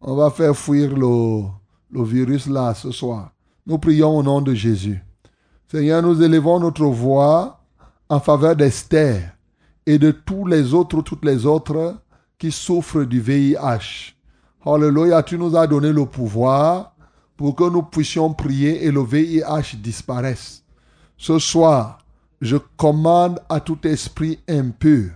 On 0.00 0.14
va 0.14 0.30
faire 0.30 0.56
fuir 0.56 0.96
le, 0.96 2.04
virus 2.04 2.46
là 2.46 2.72
ce 2.74 2.90
soir. 2.92 3.32
Nous 3.66 3.78
prions 3.78 4.16
au 4.16 4.22
nom 4.22 4.40
de 4.40 4.54
Jésus. 4.54 5.02
Seigneur, 5.70 6.02
nous 6.02 6.22
élevons 6.22 6.60
notre 6.60 6.86
voix 6.86 7.60
en 8.08 8.20
faveur 8.20 8.54
d'Esther 8.54 9.36
et 9.86 9.98
de 9.98 10.12
tous 10.12 10.46
les 10.46 10.72
autres, 10.72 11.02
toutes 11.02 11.24
les 11.24 11.44
autres 11.44 11.96
qui 12.38 12.52
souffrent 12.52 13.04
du 13.04 13.20
VIH. 13.20 14.14
Alléluia, 14.64 15.22
tu 15.22 15.36
nous 15.36 15.56
as 15.56 15.66
donné 15.66 15.92
le 15.92 16.06
pouvoir 16.06 16.94
pour 17.36 17.56
que 17.56 17.68
nous 17.68 17.82
puissions 17.82 18.32
prier 18.32 18.84
et 18.84 18.90
le 18.90 19.02
VIH 19.02 19.76
disparaisse. 19.76 20.62
Ce 21.16 21.38
soir, 21.38 21.98
je 22.40 22.56
commande 22.76 23.40
à 23.48 23.60
tout 23.60 23.78
esprit 23.86 24.38
impur 24.48 25.10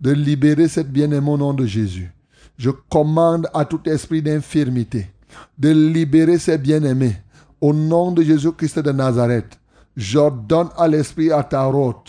de 0.00 0.10
libérer 0.10 0.68
cette 0.68 0.92
bien-aimée 0.92 1.30
au 1.30 1.38
nom 1.38 1.54
de 1.54 1.64
Jésus. 1.64 2.12
Je 2.58 2.70
commande 2.70 3.48
à 3.52 3.64
tout 3.64 3.80
esprit 3.86 4.22
d'infirmité 4.22 5.10
de 5.58 5.70
libérer 5.70 6.38
ces 6.38 6.58
bien-aimés 6.58 7.16
au 7.60 7.72
nom 7.72 8.12
de 8.12 8.22
Jésus-Christ 8.22 8.78
de 8.78 8.92
Nazareth. 8.92 9.58
J'ordonne 9.96 10.68
à 10.76 10.88
l'esprit 10.88 11.30
à 11.32 11.42
Tarot 11.42 12.04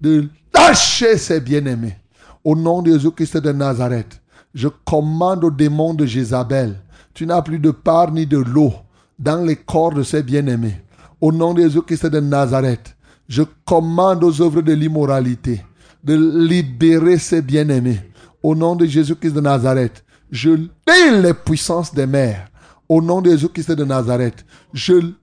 de 0.00 0.28
lâcher 0.54 1.16
ces 1.16 1.40
bien-aimés 1.40 1.96
au 2.44 2.56
nom 2.56 2.82
de 2.82 2.92
Jésus-Christ 2.92 3.38
de 3.38 3.52
Nazareth. 3.52 4.20
Je 4.54 4.68
commande 4.84 5.44
au 5.44 5.50
démon 5.50 5.94
de 5.94 6.06
Jézabel. 6.06 6.76
Tu 7.14 7.26
n'as 7.26 7.42
plus 7.42 7.58
de 7.58 7.70
part 7.70 8.12
ni 8.12 8.26
de 8.26 8.38
l'eau 8.38 8.72
dans 9.18 9.44
les 9.44 9.56
corps 9.56 9.92
de 9.92 10.02
ces 10.02 10.22
bien-aimés. 10.22 10.80
Au 11.20 11.30
nom 11.32 11.54
de 11.54 11.62
Jésus-Christ 11.62 12.06
de 12.06 12.20
Nazareth, 12.20 12.96
je 13.28 13.42
commande 13.64 14.24
aux 14.24 14.42
œuvres 14.42 14.62
de 14.62 14.72
l'immoralité 14.72 15.64
de 16.02 16.14
libérer 16.46 17.18
ces 17.18 17.42
bien-aimés. 17.42 18.00
Au 18.42 18.54
nom 18.54 18.74
de 18.74 18.86
Jésus-Christ 18.86 19.34
de 19.34 19.40
Nazareth, 19.40 20.04
je 20.30 20.50
lis 20.50 21.20
les 21.22 21.34
puissances 21.34 21.94
des 21.94 22.06
mers. 22.06 22.48
Au 22.88 23.00
nom 23.00 23.20
de 23.20 23.30
Jésus-Christ 23.30 23.72
de 23.72 23.84
Nazareth, 23.84 24.44
je 24.72 24.94
lis 24.94 25.14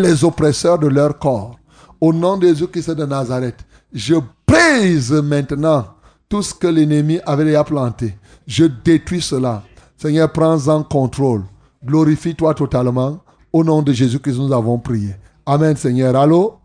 les 0.00 0.24
oppresseurs 0.24 0.78
de 0.78 0.88
leur 0.88 1.18
corps. 1.18 1.58
Au 2.00 2.12
nom 2.12 2.36
de 2.36 2.46
Jésus-Christ 2.48 2.92
de 2.92 3.04
Nazareth, 3.04 3.64
je 3.92 4.14
brise 4.46 5.12
maintenant 5.12 5.86
tout 6.28 6.42
ce 6.42 6.54
que 6.54 6.66
l'ennemi 6.66 7.20
avait 7.26 7.44
déjà 7.44 7.62
planté. 7.62 8.14
Je 8.46 8.64
détruis 8.64 9.20
cela. 9.20 9.62
Seigneur, 9.96 10.32
prends-en 10.32 10.82
contrôle. 10.82 11.42
Glorifie-toi 11.84 12.54
totalement. 12.54 13.20
Au 13.52 13.62
nom 13.62 13.82
de 13.82 13.92
Jésus-Christ, 13.92 14.38
nous 14.38 14.52
avons 14.52 14.78
prié. 14.78 15.14
Amen, 15.44 15.76
Seigneur. 15.76 16.16
Allô? 16.16 16.58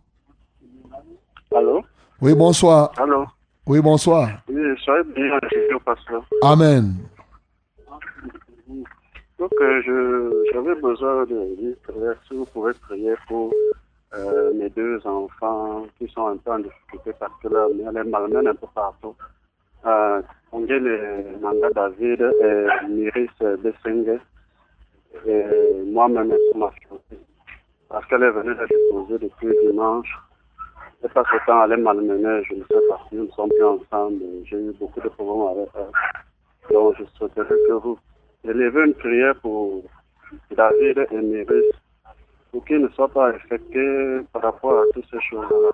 Allô? 1.55 1.81
Oui, 2.21 2.33
bonsoir. 2.33 2.91
Allô? 2.97 3.25
Oui, 3.67 3.81
bonsoir. 3.81 4.29
Oui, 4.47 4.63
soyez 4.79 5.03
bien 5.13 5.37
au 5.75 5.79
pasteur. 5.81 6.23
Amen. 6.41 6.93
Donc, 9.37 9.51
euh, 9.59 10.43
j'avais 10.53 10.75
besoin 10.75 11.25
de 11.25 11.55
d'une 11.57 11.75
prière. 11.83 12.15
Si 12.25 12.33
vous 12.33 12.45
pouvez 12.45 12.71
prier 12.87 13.13
pour 13.27 13.53
euh, 14.15 14.53
mes 14.53 14.69
deux 14.69 15.05
enfants 15.05 15.85
qui 15.97 16.07
sont 16.07 16.27
un 16.27 16.37
peu 16.37 16.51
en 16.51 16.59
difficulté 16.59 17.11
parce 17.19 17.33
que 17.43 17.49
leur 17.49 17.69
mère 17.75 17.91
les 17.91 18.09
malmène 18.09 18.47
un 18.47 18.55
peu 18.55 18.67
partout. 18.73 19.15
Euh, 19.85 20.21
on 20.53 20.61
dit 20.61 20.79
le 20.79 21.37
Nanga 21.41 21.69
David 21.75 22.21
et 22.21 22.87
Miris 22.87 23.29
Besenge. 23.41 24.21
Et 25.25 25.43
moi-même, 25.91 26.33
sur 26.51 26.57
ma 26.57 26.71
fiancée. 26.71 27.21
Parce 27.89 28.05
qu'elle 28.05 28.23
est 28.23 28.31
venue 28.31 28.53
la 28.53 28.65
déposer 28.65 29.19
depuis 29.19 29.53
dimanche. 29.67 30.17
Et 31.03 31.07
parce 31.13 31.29
que 31.29 31.37
quand 31.45 31.69
elle 31.69 31.81
malmenée, 31.81 32.43
je 32.49 32.55
ne 32.55 32.63
sais 32.63 32.87
pas 32.89 32.99
si 33.07 33.15
nous 33.15 33.25
ne 33.25 33.31
sommes 33.31 33.49
plus 33.49 33.63
ensemble. 33.63 34.21
J'ai 34.45 34.57
eu 34.57 34.73
beaucoup 34.79 34.99
de 34.99 35.09
problèmes 35.09 35.57
avec 35.57 35.69
elle. 35.75 36.73
Donc, 36.73 36.95
je 36.99 37.03
souhaiterais 37.17 37.55
que 37.67 37.73
vous 37.73 37.97
élevez 38.43 38.85
une 38.85 38.93
prière 38.95 39.35
pour 39.41 39.83
David 40.55 41.07
et 41.11 41.17
Miris 41.17 41.63
pour 42.51 42.65
qu'ils 42.65 42.81
ne 42.81 42.87
soient 42.89 43.09
pas 43.09 43.29
affectés 43.29 44.19
par 44.33 44.41
rapport 44.41 44.79
à 44.79 44.83
toutes 44.93 45.05
ces 45.11 45.21
choses-là. 45.29 45.71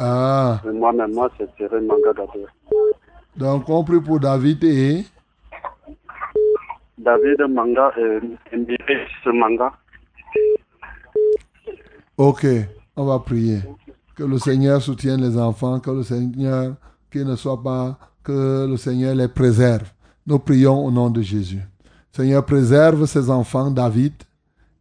Ah, 0.00 0.60
Et 0.66 0.70
Moi-même, 0.70 1.12
moi, 1.12 1.30
c'est 1.38 1.54
Thierry 1.56 1.80
Manga 1.80 2.12
donc 3.38 3.68
on 3.68 3.84
prie 3.84 4.00
pour 4.00 4.18
David 4.18 4.64
et... 4.64 5.04
David 6.98 7.40
Manga 7.48 7.92
et, 7.96 8.56
Miris 8.56 9.26
Manga. 9.26 9.72
Ok, 12.16 12.44
on 12.96 13.04
va 13.04 13.20
prier. 13.20 13.58
Que 14.18 14.24
le 14.24 14.36
Seigneur 14.40 14.82
soutienne 14.82 15.20
les 15.20 15.38
enfants, 15.38 15.78
que 15.78 15.92
le 15.92 16.02
Seigneur, 16.02 16.74
qu'ils 17.08 17.24
ne 17.24 17.36
soient 17.36 17.62
pas, 17.62 17.96
que 18.24 18.66
le 18.68 18.76
Seigneur 18.76 19.14
les 19.14 19.28
préserve. 19.28 19.92
Nous 20.26 20.40
prions 20.40 20.84
au 20.84 20.90
nom 20.90 21.08
de 21.08 21.22
Jésus. 21.22 21.62
Seigneur, 22.10 22.44
préserve 22.44 23.06
ces 23.06 23.30
enfants, 23.30 23.70
David 23.70 24.14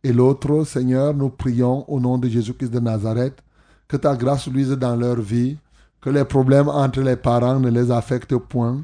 et 0.03 0.11
l'autre. 0.11 0.63
Seigneur, 0.63 1.13
nous 1.13 1.29
prions 1.29 1.87
au 1.87 1.99
nom 1.99 2.17
de 2.17 2.27
Jésus-Christ 2.27 2.71
de 2.71 2.79
Nazareth, 2.79 3.43
que 3.87 3.95
ta 3.95 4.15
grâce 4.15 4.47
luise 4.47 4.71
dans 4.71 4.95
leur 4.95 5.21
vie. 5.21 5.55
Que 6.01 6.09
les 6.09 6.25
problèmes 6.25 6.69
entre 6.69 7.01
les 7.01 7.15
parents 7.15 7.59
ne 7.59 7.69
les 7.69 7.91
affectent 7.91 8.37
point. 8.37 8.81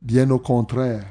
Bien 0.00 0.30
au 0.30 0.38
contraire, 0.38 1.02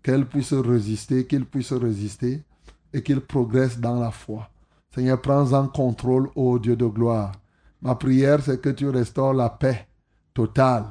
qu'elles 0.00 0.26
puissent 0.26 0.52
résister, 0.52 1.26
qu'ils 1.26 1.44
puissent 1.44 1.72
résister 1.72 2.44
et 2.92 3.02
qu'ils 3.02 3.20
progressent 3.20 3.80
dans 3.80 3.98
la 3.98 4.12
foi. 4.12 4.48
Seigneur, 4.94 5.20
prends 5.20 5.52
en 5.54 5.66
contrôle, 5.66 6.28
ô 6.36 6.60
Dieu 6.60 6.76
de 6.76 6.86
gloire. 6.86 7.32
Ma 7.84 7.94
prière, 7.96 8.40
c'est 8.40 8.62
que 8.62 8.70
tu 8.70 8.88
restaures 8.88 9.34
la 9.34 9.50
paix 9.50 9.86
totale, 10.32 10.86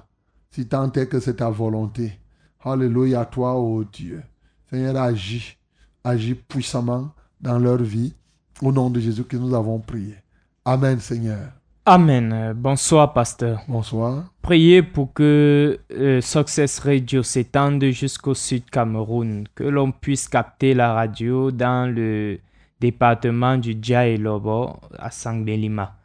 si 0.52 0.68
tant 0.68 0.92
est 0.92 1.08
que 1.08 1.20
c'est 1.20 1.38
ta 1.38 1.50
volonté. 1.50 2.20
Alléluia 2.64 3.22
à 3.22 3.26
toi, 3.26 3.56
ô 3.56 3.84
Dieu. 3.84 4.22
Seigneur, 4.70 4.96
agis, 4.98 5.58
agis 6.04 6.36
puissamment 6.36 7.10
dans 7.42 7.58
leur 7.58 7.82
vie. 7.82 8.14
Au 8.62 8.72
nom 8.72 8.92
de 8.92 9.00
Jésus 9.00 9.24
que 9.24 9.36
nous 9.36 9.56
avons 9.56 9.80
prié. 9.80 10.16
Amen, 10.64 11.00
Seigneur. 11.00 11.50
Amen. 11.88 12.54
Bonsoir, 12.56 13.12
pasteur. 13.12 13.62
Bonsoir. 13.68 14.26
Priez 14.44 14.84
pour 14.84 15.14
que 15.14 15.80
euh, 15.92 16.22
Success 16.22 16.78
Radio 16.78 17.24
s'étende 17.24 17.84
jusqu'au 17.86 18.36
sud 18.36 18.70
Cameroun, 18.70 19.46
que 19.56 19.64
l'on 19.64 19.92
puisse 19.92 20.30
capter 20.30 20.76
la 20.76 20.94
radio 20.94 21.50
dans 21.50 21.92
le 21.92 22.40
département 22.80 23.58
du 23.58 23.76
Dja 23.82 24.08
et 24.08 24.18
Lobo 24.18 24.76
à 24.98 25.10
Sangbelima. 25.10 25.98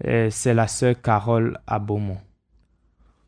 C'est 0.00 0.54
la 0.54 0.68
sœur 0.68 1.00
Carole 1.00 1.58
à 1.66 1.78
Beaumont. 1.78 2.18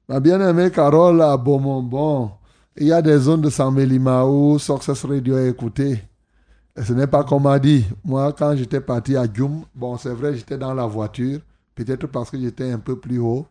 Ma 0.09 0.21
bien-aimée 0.21 0.71
Carole 0.71 1.21
à 1.23 1.37
Beaumont, 1.37 1.83
bon, 1.83 2.31
il 2.77 2.87
y 2.87 2.93
a 2.93 3.03
des 3.03 3.19
zones 3.19 3.41
de 3.41 3.51
Saint-Mélima 3.51 4.25
où 4.25 4.59
Success 4.59 5.05
Radio 5.05 5.37
est 5.39 5.49
écouté. 5.49 6.03
Et 6.77 6.83
ce 6.85 6.93
n'est 6.93 7.09
pas 7.09 7.25
comme 7.25 7.47
a 7.47 7.59
dit. 7.59 7.85
Moi, 8.05 8.33
quand 8.33 8.55
j'étais 8.55 8.81
parti 8.81 9.17
à 9.17 9.27
Djoum, 9.33 9.65
bon, 9.75 9.97
c'est 9.97 10.15
vrai, 10.15 10.35
j'étais 10.35 10.57
dans 10.57 10.73
la 10.75 10.87
voiture, 10.87 11.41
peut-être 11.75 12.07
parce 12.07 12.31
que 12.31 12.39
j'étais 12.39 12.71
un 12.71 12.79
peu 12.79 12.97
plus 12.97 13.19
haut. 13.19 13.47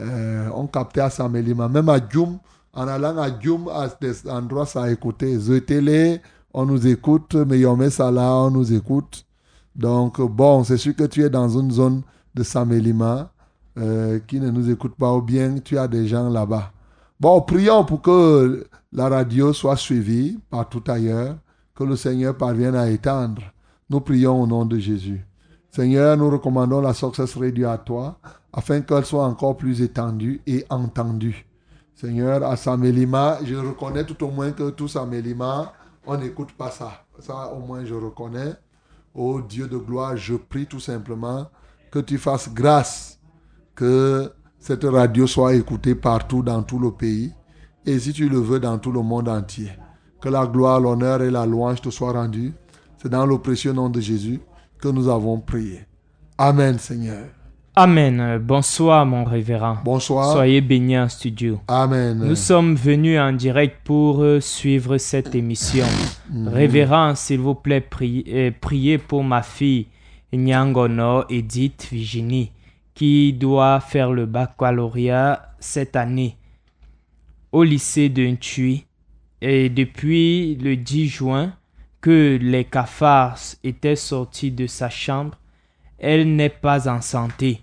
Euh, 0.00 0.50
on 0.54 0.66
captait 0.66 1.00
à 1.00 1.08
Saint-Mélima. 1.08 1.68
Même 1.68 1.88
à 1.88 1.98
Djoum, 2.06 2.38
en 2.74 2.86
allant 2.86 3.16
à 3.16 3.28
Djoum, 3.40 3.68
à 3.68 3.88
des 4.00 4.28
endroits, 4.28 4.66
ça 4.66 4.82
a 4.82 4.90
écouté. 4.90 5.38
The 5.38 5.64
Télé, 5.64 6.20
on 6.52 6.66
nous 6.66 6.86
écoute. 6.86 7.34
Meyomé 7.34 7.88
Salah, 7.88 8.34
on 8.34 8.50
nous 8.50 8.72
écoute. 8.72 9.24
Donc, 9.74 10.20
bon, 10.20 10.62
c'est 10.62 10.76
sûr 10.76 10.94
que 10.94 11.04
tu 11.04 11.22
es 11.22 11.30
dans 11.30 11.48
une 11.48 11.70
zone 11.70 12.02
de 12.38 12.44
Saint-Mélima 12.44 13.32
euh, 13.78 14.20
qui 14.26 14.38
ne 14.40 14.50
nous 14.50 14.70
écoute 14.70 14.94
pas 14.96 15.12
ou 15.12 15.20
bien 15.20 15.58
tu 15.58 15.76
as 15.76 15.88
des 15.88 16.06
gens 16.06 16.28
là-bas. 16.30 16.72
Bon, 17.18 17.40
prions 17.42 17.84
pour 17.84 18.00
que 18.00 18.66
la 18.92 19.08
radio 19.08 19.52
soit 19.52 19.76
suivie 19.76 20.38
partout 20.48 20.82
ailleurs, 20.86 21.36
que 21.74 21.82
le 21.82 21.96
Seigneur 21.96 22.36
parvienne 22.36 22.76
à 22.76 22.88
étendre. 22.88 23.42
Nous 23.90 24.00
prions 24.00 24.40
au 24.42 24.46
nom 24.46 24.64
de 24.64 24.78
Jésus. 24.78 25.24
Seigneur, 25.70 26.16
nous 26.16 26.30
recommandons 26.30 26.80
la 26.80 26.94
Success 26.94 27.36
Radio 27.36 27.68
à 27.68 27.78
toi, 27.78 28.18
afin 28.52 28.80
qu'elle 28.82 29.04
soit 29.04 29.24
encore 29.24 29.56
plus 29.56 29.82
étendue 29.82 30.40
et 30.46 30.64
entendue. 30.70 31.44
Seigneur, 31.94 32.44
à 32.44 32.56
Samélima, 32.56 33.38
je 33.44 33.56
reconnais 33.56 34.04
tout 34.04 34.24
au 34.24 34.30
moins 34.30 34.52
que 34.52 34.70
tout 34.70 34.88
Samélima, 34.88 35.72
on 36.06 36.16
n'écoute 36.16 36.52
pas 36.52 36.70
ça. 36.70 37.04
Ça, 37.18 37.52
au 37.52 37.58
moins, 37.58 37.84
je 37.84 37.94
reconnais. 37.94 38.54
Ô 39.14 39.40
Dieu 39.40 39.66
de 39.66 39.76
gloire, 39.76 40.16
je 40.16 40.34
prie 40.34 40.66
tout 40.66 40.80
simplement 40.80 41.48
que 41.90 41.98
tu 41.98 42.18
fasses 42.18 42.52
grâce, 42.52 43.18
que 43.74 44.32
cette 44.58 44.84
radio 44.84 45.26
soit 45.26 45.54
écoutée 45.54 45.94
partout 45.94 46.42
dans 46.42 46.62
tout 46.62 46.78
le 46.78 46.90
pays, 46.90 47.32
et 47.86 47.98
si 47.98 48.12
tu 48.12 48.28
le 48.28 48.38
veux, 48.38 48.60
dans 48.60 48.78
tout 48.78 48.92
le 48.92 49.02
monde 49.02 49.28
entier. 49.28 49.70
Que 50.20 50.28
la 50.28 50.46
gloire, 50.46 50.80
l'honneur 50.80 51.22
et 51.22 51.30
la 51.30 51.46
louange 51.46 51.80
te 51.80 51.90
soient 51.90 52.12
rendus. 52.12 52.52
C'est 53.00 53.08
dans 53.08 53.24
le 53.24 53.38
précieux 53.38 53.72
nom 53.72 53.88
de 53.88 54.00
Jésus 54.00 54.40
que 54.80 54.88
nous 54.88 55.08
avons 55.08 55.38
prié. 55.38 55.86
Amen, 56.36 56.78
Seigneur. 56.78 57.24
Amen. 57.76 58.38
Bonsoir, 58.42 59.06
mon 59.06 59.22
révérend. 59.22 59.78
Bonsoir. 59.84 60.32
Soyez 60.32 60.60
bénis 60.60 60.98
en 60.98 61.08
studio. 61.08 61.60
Amen. 61.68 62.18
Nous 62.18 62.34
sommes 62.34 62.74
venus 62.74 63.20
en 63.20 63.32
direct 63.32 63.76
pour 63.84 64.22
euh, 64.22 64.40
suivre 64.40 64.98
cette 64.98 65.36
émission. 65.36 65.86
Mhm. 66.28 66.48
Révérend, 66.48 67.14
s'il 67.14 67.38
vous 67.38 67.54
plaît, 67.54 67.80
priez, 67.80 68.24
euh, 68.28 68.50
priez 68.60 68.98
pour 68.98 69.22
ma 69.22 69.42
fille 69.42 69.86
Nyangono 70.32 71.24
Edith 71.28 71.88
Virginie, 71.90 72.52
qui 72.94 73.32
doit 73.32 73.80
faire 73.80 74.12
le 74.12 74.26
baccalauréat 74.26 75.54
cette 75.60 75.96
année 75.96 76.36
au 77.52 77.62
lycée 77.62 78.08
de 78.08 78.26
Ntui. 78.26 78.86
Et 79.40 79.68
depuis 79.68 80.56
le 80.56 80.76
10 80.76 81.08
juin, 81.08 81.54
que 82.00 82.38
les 82.40 82.64
cafards 82.64 83.38
étaient 83.64 83.96
sortis 83.96 84.50
de 84.50 84.66
sa 84.66 84.90
chambre, 84.90 85.38
elle 85.98 86.36
n'est 86.36 86.48
pas 86.48 86.88
en 86.88 87.00
santé. 87.00 87.60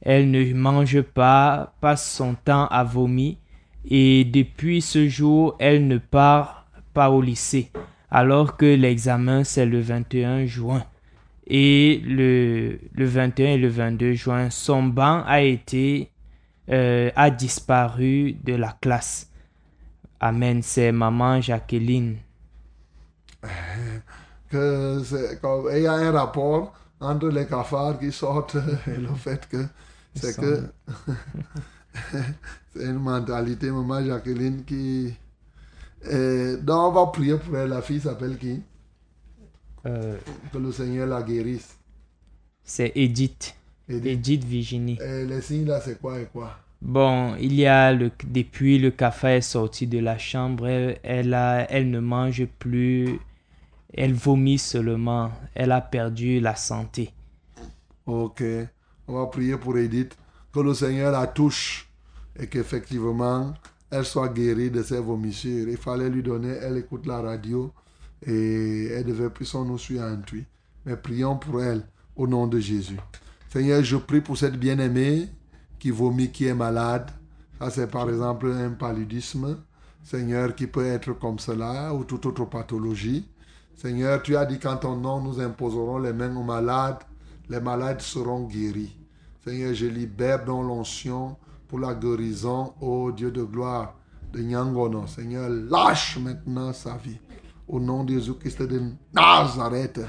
Elle 0.00 0.30
ne 0.30 0.52
mange 0.52 1.00
pas, 1.02 1.74
passe 1.80 2.10
son 2.10 2.34
temps 2.34 2.66
à 2.66 2.84
vomir 2.84 3.36
et 3.86 4.24
depuis 4.24 4.80
ce 4.80 5.08
jour, 5.08 5.56
elle 5.58 5.86
ne 5.86 5.98
part 5.98 6.66
pas 6.94 7.10
au 7.10 7.20
lycée 7.20 7.70
alors 8.10 8.56
que 8.56 8.66
l'examen 8.66 9.44
c'est 9.44 9.66
le 9.66 9.80
21 9.80 10.46
juin. 10.46 10.84
Et 11.46 12.02
le, 12.06 12.78
le 12.92 13.04
21 13.04 13.46
et 13.46 13.58
le 13.58 13.68
22 13.68 14.12
juin, 14.14 14.50
son 14.50 14.82
banc 14.82 15.22
a 15.26 15.42
été 15.42 16.10
euh, 16.70 17.10
a 17.14 17.30
disparu 17.30 18.36
de 18.42 18.54
la 18.54 18.76
classe. 18.80 19.28
Amen, 20.20 20.62
c'est 20.62 20.92
maman 20.92 21.40
Jacqueline. 21.40 22.16
que 24.50 25.02
il 25.76 25.82
y 25.82 25.86
a 25.86 25.92
un 25.92 26.10
rapport 26.12 26.72
entre 27.00 27.28
les 27.28 27.46
cafards 27.46 27.98
qui 27.98 28.10
sortent 28.10 28.56
et 28.86 28.96
le 28.96 29.12
fait 29.14 29.46
que 29.48 29.66
c'est 30.14 30.40
que 30.40 30.62
c'est 32.74 32.84
une 32.84 33.00
mentalité, 33.00 33.70
maman 33.70 34.02
Jacqueline 34.02 34.64
qui. 34.64 35.14
Et 36.10 36.56
donc 36.62 36.96
on 36.96 37.04
va 37.04 37.06
prier 37.12 37.36
pour 37.36 37.58
elle. 37.58 37.68
La 37.70 37.82
fille 37.82 38.00
s'appelle 38.00 38.38
qui? 38.38 38.62
Euh, 39.86 40.16
Que 40.52 40.58
le 40.58 40.72
Seigneur 40.72 41.06
la 41.06 41.22
guérisse. 41.22 41.76
c'est 42.64 42.92
Edith. 42.94 43.54
Edith. 43.88 44.06
Edith 44.06 44.44
Virginie. 44.44 44.98
Et 45.00 45.24
les 45.26 45.40
signes 45.42 45.66
là, 45.66 45.80
c'est 45.80 46.00
quoi 46.00 46.20
et 46.20 46.26
quoi? 46.26 46.56
Bon, 46.80 47.34
il 47.36 47.54
y 47.54 47.66
a 47.66 47.92
le, 47.92 48.10
depuis 48.26 48.78
le 48.78 48.90
café 48.90 49.36
est 49.36 49.40
sorti 49.40 49.86
de 49.86 49.98
la 49.98 50.18
chambre, 50.18 50.66
elle, 50.66 50.98
elle, 51.02 51.32
a, 51.34 51.70
elle 51.70 51.90
ne 51.90 52.00
mange 52.00 52.44
plus, 52.58 53.18
elle 53.92 54.12
vomit 54.12 54.58
seulement, 54.58 55.30
elle 55.54 55.72
a 55.72 55.80
perdu 55.80 56.40
la 56.40 56.54
santé. 56.56 57.10
Ok. 58.06 58.42
On 59.06 59.14
va 59.14 59.26
prier 59.26 59.56
pour 59.56 59.76
Edith. 59.78 60.16
Que 60.52 60.60
le 60.60 60.72
Seigneur 60.74 61.10
la 61.12 61.26
touche 61.26 61.88
et 62.38 62.46
qu'effectivement, 62.46 63.54
elle 63.90 64.04
soit 64.04 64.28
guérie 64.28 64.70
de 64.70 64.82
ses 64.82 65.00
vomissures. 65.00 65.68
Il 65.68 65.76
fallait 65.76 66.08
lui 66.08 66.22
donner, 66.22 66.54
elle 66.62 66.76
écoute 66.78 67.06
la 67.06 67.20
radio 67.20 67.72
et 68.26 68.86
elle 68.86 69.04
devait 69.04 69.30
plus 69.30 69.44
son 69.44 69.64
nous 69.64 69.78
suivre 69.78 70.04
en 70.04 70.16
tuy. 70.24 70.44
Mais 70.86 70.96
prions 70.96 71.36
pour 71.36 71.62
elle 71.62 71.86
au 72.16 72.26
nom 72.26 72.46
de 72.46 72.58
Jésus. 72.58 72.98
Seigneur, 73.48 73.82
je 73.82 73.96
prie 73.96 74.20
pour 74.20 74.36
cette 74.36 74.58
bien-aimée 74.58 75.28
qui 75.78 75.90
vomit, 75.90 76.30
qui 76.30 76.46
est 76.46 76.54
malade. 76.54 77.10
Ça, 77.58 77.70
c'est 77.70 77.90
par 77.90 78.08
exemple 78.08 78.50
un 78.50 78.70
paludisme. 78.70 79.58
Seigneur, 80.02 80.54
qui 80.54 80.66
peut 80.66 80.84
être 80.84 81.12
comme 81.12 81.38
cela 81.38 81.94
ou 81.94 82.04
toute 82.04 82.26
autre 82.26 82.44
pathologie. 82.44 83.26
Seigneur, 83.74 84.22
tu 84.22 84.36
as 84.36 84.44
dit 84.44 84.58
qu'en 84.58 84.76
ton 84.76 84.96
nom, 84.96 85.20
nous 85.20 85.40
imposerons 85.40 85.98
les 85.98 86.12
mains 86.12 86.34
aux 86.36 86.42
malades, 86.42 87.02
les 87.48 87.60
malades 87.60 88.00
seront 88.00 88.44
guéris. 88.44 88.96
Seigneur, 89.44 89.74
je 89.74 89.86
libère 89.86 90.44
dans 90.44 90.62
l'onction 90.62 91.36
pour 91.68 91.78
la 91.78 91.94
guérison, 91.94 92.74
ô 92.80 93.12
Dieu 93.12 93.30
de 93.30 93.42
gloire, 93.42 93.94
de 94.32 94.40
Nyangono. 94.40 95.06
Seigneur, 95.06 95.48
lâche 95.48 96.18
maintenant 96.18 96.72
sa 96.72 96.96
vie. 96.96 97.18
Au 97.66 97.80
nom 97.80 98.04
de 98.04 98.12
Jésus-Christ 98.14 98.62
de 98.62 98.82
Nazareth. 99.12 100.00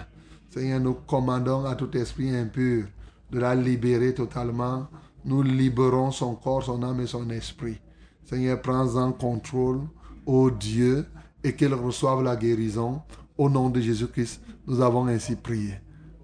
Seigneur, 0.50 0.80
nous 0.80 0.94
commandons 0.94 1.66
à 1.66 1.76
tout 1.76 1.96
esprit 1.98 2.36
impur 2.36 2.86
de 3.32 3.40
la 3.40 3.56
libérer 3.56 4.14
totalement. 4.14 4.88
Nous 5.24 5.42
libérons 5.42 6.12
son 6.12 6.36
corps, 6.36 6.64
son 6.64 6.84
âme 6.84 7.02
et 7.02 7.08
son 7.08 7.30
esprit. 7.30 7.80
Seigneur, 8.26 8.62
prends 8.62 8.96
en 8.96 9.12
contrôle, 9.12 9.82
ô 10.26 10.50
Dieu, 10.52 11.06
et 11.44 11.56
qu'elle 11.56 11.74
reçoive 11.74 12.24
la 12.24 12.36
guérison. 12.36 13.02
Au 13.38 13.50
nom 13.50 13.70
de 13.70 13.82
Jésus-Christ, 13.82 14.42
nous 14.68 14.82
avons 14.82 15.08
ainsi 15.08 15.36
prié. 15.36 15.76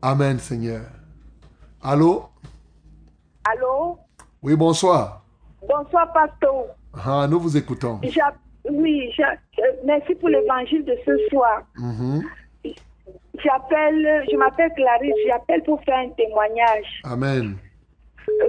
Amen, 0.01 0.39
Seigneur. 0.39 0.85
Allô? 1.81 2.25
Allô? 3.43 3.97
Oui, 4.41 4.55
bonsoir. 4.55 5.23
Bonsoir, 5.67 6.11
pasteur. 6.13 6.65
Ah, 6.93 7.27
nous 7.29 7.39
vous 7.39 7.55
écoutons. 7.55 7.99
Oui, 8.69 9.11
merci 9.85 10.15
pour 10.15 10.29
l'évangile 10.29 10.85
de 10.85 10.95
ce 11.05 11.17
soir. 11.29 11.63
Mhm. 11.77 12.21
J'appelle, 13.43 14.23
je 14.29 14.35
m'appelle 14.35 14.71
Clarisse, 14.75 15.15
j'appelle 15.27 15.63
pour 15.63 15.81
faire 15.83 15.97
un 15.97 16.09
témoignage. 16.09 17.01
Amen. 17.05 17.55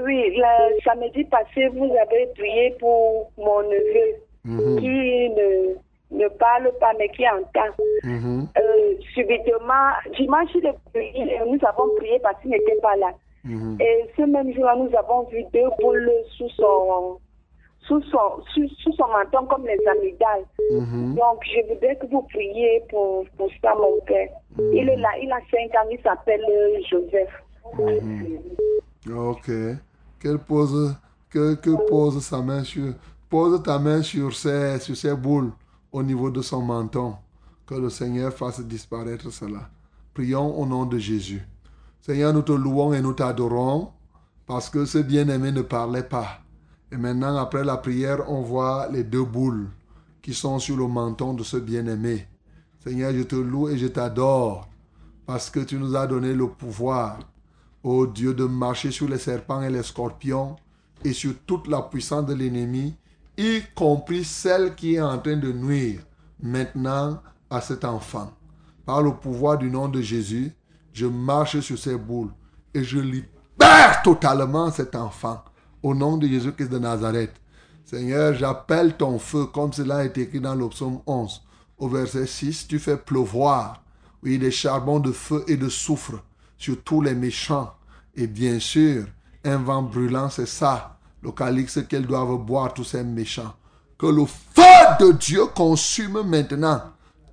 Oui, 0.04 0.34
le 0.36 0.80
samedi 0.84 1.24
passé, 1.24 1.68
vous 1.68 1.90
avez 2.00 2.26
prié 2.36 2.74
pour 2.78 3.30
mon 3.38 3.62
neveu 3.62 4.16
Mhm. 4.44 4.80
qui 4.80 5.30
ne, 5.30 6.18
ne 6.18 6.28
parle 6.28 6.70
pas 6.80 6.92
mais 6.98 7.08
qui 7.10 7.24
entend. 7.28 7.72
Mhm. 8.04 8.48
Euh, 8.58 8.94
subitement, 9.14 9.92
dimanche, 10.18 10.50
nous 10.54 11.58
avons 11.66 11.94
prié 11.96 12.18
parce 12.22 12.40
qu'il 12.42 12.50
n'était 12.50 12.76
pas 12.82 12.96
là. 12.96 13.12
Et 13.80 14.04
ce 14.16 14.22
même 14.22 14.52
jour-là, 14.54 14.76
nous 14.76 14.94
avons 14.96 15.22
vu 15.24 15.42
deux 15.52 15.68
boules 15.80 16.10
sous 16.36 16.48
son, 16.50 17.18
sous 17.86 18.00
son, 18.02 18.42
sous, 18.54 18.68
sous 18.78 18.92
son 18.92 19.08
menton 19.08 19.46
comme 19.46 19.66
les 19.66 19.78
amygdales. 19.88 20.44
Mhm. 20.70 21.14
Donc, 21.14 21.42
je 21.44 21.72
voudrais 21.72 21.96
que 21.96 22.06
vous 22.06 22.22
priez 22.22 22.82
pour, 22.88 23.24
pour 23.36 23.50
ça, 23.60 23.74
mon 23.74 24.00
père. 24.06 24.28
Il 24.58 24.88
est 24.88 24.96
là, 24.96 25.08
il 25.20 25.30
a 25.32 25.40
5 25.50 25.74
ans, 25.74 25.88
il 25.90 26.00
s'appelle 26.02 26.44
euh, 26.48 26.80
Joseph. 26.90 27.30
Ok. 29.10 29.50
Qu'elle 30.20 30.38
pose, 30.38 30.94
que, 31.30 31.54
que 31.54 31.88
pose 31.88 32.22
sa 32.22 32.40
main 32.40 32.62
sur, 32.62 32.94
pose 33.28 33.62
ta 33.62 33.78
main 33.78 34.02
sur 34.02 34.34
ses, 34.34 34.78
sur 34.78 34.96
ses 34.96 35.14
boules 35.16 35.50
au 35.90 36.02
niveau 36.02 36.30
de 36.30 36.42
son 36.42 36.62
menton. 36.62 37.14
Que 37.66 37.74
le 37.74 37.90
Seigneur 37.90 38.32
fasse 38.32 38.60
disparaître 38.60 39.30
cela. 39.30 39.70
Prions 40.14 40.58
au 40.60 40.66
nom 40.66 40.84
de 40.84 40.98
Jésus. 40.98 41.42
Seigneur, 42.00 42.32
nous 42.32 42.42
te 42.42 42.52
louons 42.52 42.92
et 42.92 43.00
nous 43.00 43.14
t'adorons 43.14 43.88
parce 44.46 44.68
que 44.68 44.84
ce 44.84 44.98
bien-aimé 44.98 45.52
ne 45.52 45.62
parlait 45.62 46.02
pas. 46.02 46.41
Et 46.92 46.96
maintenant, 46.98 47.36
après 47.38 47.64
la 47.64 47.78
prière, 47.78 48.30
on 48.30 48.42
voit 48.42 48.86
les 48.92 49.02
deux 49.02 49.24
boules 49.24 49.70
qui 50.20 50.34
sont 50.34 50.58
sur 50.58 50.76
le 50.76 50.86
menton 50.86 51.32
de 51.32 51.42
ce 51.42 51.56
bien-aimé. 51.56 52.28
Seigneur, 52.84 53.14
je 53.14 53.22
te 53.22 53.34
loue 53.34 53.70
et 53.70 53.78
je 53.78 53.86
t'adore 53.86 54.68
parce 55.24 55.48
que 55.48 55.60
tu 55.60 55.78
nous 55.78 55.96
as 55.96 56.06
donné 56.06 56.34
le 56.34 56.48
pouvoir, 56.48 57.18
ô 57.82 58.06
Dieu, 58.06 58.34
de 58.34 58.44
marcher 58.44 58.90
sur 58.90 59.08
les 59.08 59.16
serpents 59.16 59.62
et 59.62 59.70
les 59.70 59.82
scorpions 59.82 60.56
et 61.02 61.14
sur 61.14 61.32
toute 61.46 61.66
la 61.66 61.80
puissance 61.80 62.26
de 62.26 62.34
l'ennemi, 62.34 62.94
y 63.38 63.62
compris 63.74 64.22
celle 64.22 64.74
qui 64.74 64.96
est 64.96 65.00
en 65.00 65.18
train 65.18 65.38
de 65.38 65.50
nuire 65.50 66.00
maintenant 66.42 67.22
à 67.48 67.62
cet 67.62 67.86
enfant. 67.86 68.30
Par 68.84 69.00
le 69.00 69.14
pouvoir 69.14 69.56
du 69.56 69.70
nom 69.70 69.88
de 69.88 70.02
Jésus, 70.02 70.52
je 70.92 71.06
marche 71.06 71.60
sur 71.60 71.78
ces 71.78 71.96
boules 71.96 72.32
et 72.74 72.84
je 72.84 72.98
libère 72.98 74.02
totalement 74.04 74.70
cet 74.70 74.94
enfant 74.94 75.42
au 75.82 75.94
nom 75.94 76.16
de 76.16 76.26
Jésus-Christ 76.26 76.68
de 76.68 76.78
Nazareth. 76.78 77.32
Seigneur, 77.84 78.34
j'appelle 78.34 78.96
ton 78.96 79.18
feu 79.18 79.46
comme 79.46 79.72
cela 79.72 80.04
est 80.04 80.16
écrit 80.16 80.40
dans 80.40 80.54
le 80.54 80.68
psaume 80.68 81.00
11. 81.06 81.42
Au 81.78 81.88
verset 81.88 82.26
6, 82.26 82.68
tu 82.68 82.78
fais 82.78 82.96
pleuvoir, 82.96 83.82
oui, 84.22 84.38
des 84.38 84.50
charbons 84.50 85.00
de 85.00 85.12
feu 85.12 85.44
et 85.48 85.56
de 85.56 85.68
soufre 85.68 86.22
sur 86.56 86.80
tous 86.82 87.00
les 87.02 87.14
méchants. 87.14 87.74
Et 88.14 88.26
bien 88.26 88.60
sûr, 88.60 89.04
un 89.44 89.56
vent 89.56 89.82
brûlant, 89.82 90.30
c'est 90.30 90.46
ça, 90.46 90.98
le 91.22 91.32
calice 91.32 91.80
qu'elles 91.88 92.06
doivent 92.06 92.38
boire, 92.38 92.72
tous 92.72 92.84
ces 92.84 93.02
méchants. 93.02 93.54
Que 93.98 94.06
le 94.06 94.26
feu 94.26 94.62
de 95.00 95.12
Dieu 95.12 95.46
consume 95.46 96.22
maintenant 96.22 96.80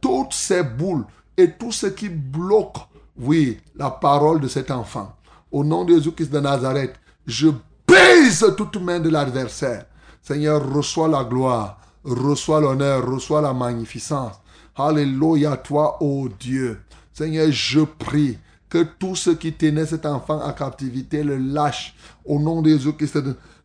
toutes 0.02 0.34
ces 0.34 0.64
boules 0.64 1.06
et 1.38 1.52
tout 1.52 1.72
ce 1.72 1.88
qui 1.88 2.10
bloque, 2.10 2.78
oui, 3.18 3.60
la 3.76 3.92
parole 3.92 4.40
de 4.40 4.48
cet 4.48 4.72
enfant. 4.72 5.16
Au 5.52 5.64
nom 5.64 5.86
de 5.86 5.94
Jésus-Christ 5.94 6.32
de 6.32 6.40
Nazareth, 6.40 6.96
je 7.26 7.50
brise 7.90 8.54
toute 8.56 8.76
main 8.78 9.00
de 9.00 9.10
l'adversaire. 9.10 9.86
Seigneur, 10.22 10.72
reçois 10.72 11.08
la 11.08 11.24
gloire, 11.24 11.80
reçois 12.04 12.62
l'honneur, 12.62 13.06
reçois 13.06 13.42
la 13.42 13.54
magnificence. 13.54 14.36
Alléluia, 14.76 15.58
toi, 15.58 15.98
ô 16.02 16.30
Dieu. 16.40 16.80
Seigneur, 17.12 17.52
je 17.52 17.82
prie 17.82 18.38
que 18.70 18.84
tout 18.84 19.16
ce 19.16 19.32
qui 19.32 19.54
tenait 19.54 19.88
cet 19.88 20.06
enfant 20.06 20.40
à 20.40 20.54
captivité 20.54 21.24
le 21.24 21.38
lâche 21.38 21.96
au 22.24 22.40
nom 22.40 22.62
de 22.62 22.70
Jésus-Christ 22.70 23.18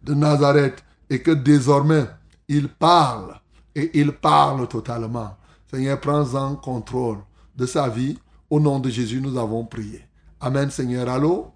de 0.02 0.14
Nazareth 0.14 0.82
et 1.10 1.20
que 1.20 1.30
désormais 1.30 2.06
il 2.48 2.68
parle 2.68 3.38
et 3.74 3.90
il 4.01 4.12
parle 4.12 4.66
totalement. 4.68 5.36
Seigneur, 5.70 6.01
prends-en 6.01 6.56
contrôle 6.56 7.18
de 7.56 7.66
sa 7.66 7.88
vie. 7.88 8.18
Au 8.48 8.60
nom 8.60 8.78
de 8.78 8.88
Jésus, 8.88 9.20
nous 9.20 9.36
avons 9.38 9.64
prié. 9.64 10.05
Amen, 10.40 10.70
Seigneur. 10.70 11.09
Allô? 11.09 11.53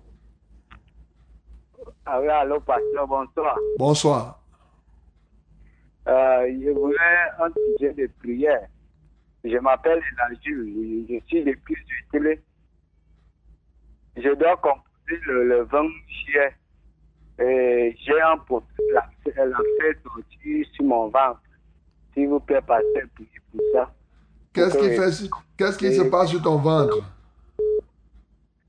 Ah 2.10 2.20
oui, 2.22 2.28
allô, 2.28 2.58
pasteur, 2.60 3.06
bonsoir. 3.06 3.58
Bonsoir. 3.78 4.40
Euh, 6.08 6.46
je 6.64 6.70
voulais 6.70 6.96
un 7.38 7.50
sujet 7.76 7.92
de 7.92 8.10
prière. 8.18 8.66
Je 9.44 9.58
m'appelle 9.58 10.00
Elagil, 10.12 11.06
je 11.06 11.26
suis 11.26 11.44
depuis 11.44 11.74
du 11.84 12.06
télé. 12.10 12.40
Je 14.16 14.34
dois 14.34 14.56
composer 14.56 15.20
le, 15.26 15.48
le 15.48 15.62
20 15.64 15.82
juillet. 16.08 16.54
Et 17.40 17.94
j'ai 18.00 18.20
un 18.22 18.38
problème, 18.38 18.68
la, 18.94 19.06
la 19.44 19.58
fait 19.78 19.98
sortir 20.02 20.66
sur 20.72 20.84
mon 20.86 21.08
ventre. 21.08 21.42
S'il 22.14 22.28
vous 22.28 22.40
plaît, 22.40 22.62
pasteur, 22.62 23.02
priez 23.14 23.28
pour 23.52 23.60
ça. 23.74 23.92
Qu'est-ce 24.54 24.78
qui, 24.78 24.88
fait, 24.96 25.28
qu'est-ce 25.58 25.76
qui 25.78 25.94
se 25.94 26.02
passe 26.02 26.30
sur 26.30 26.40
ton 26.42 26.56
ventre? 26.56 26.96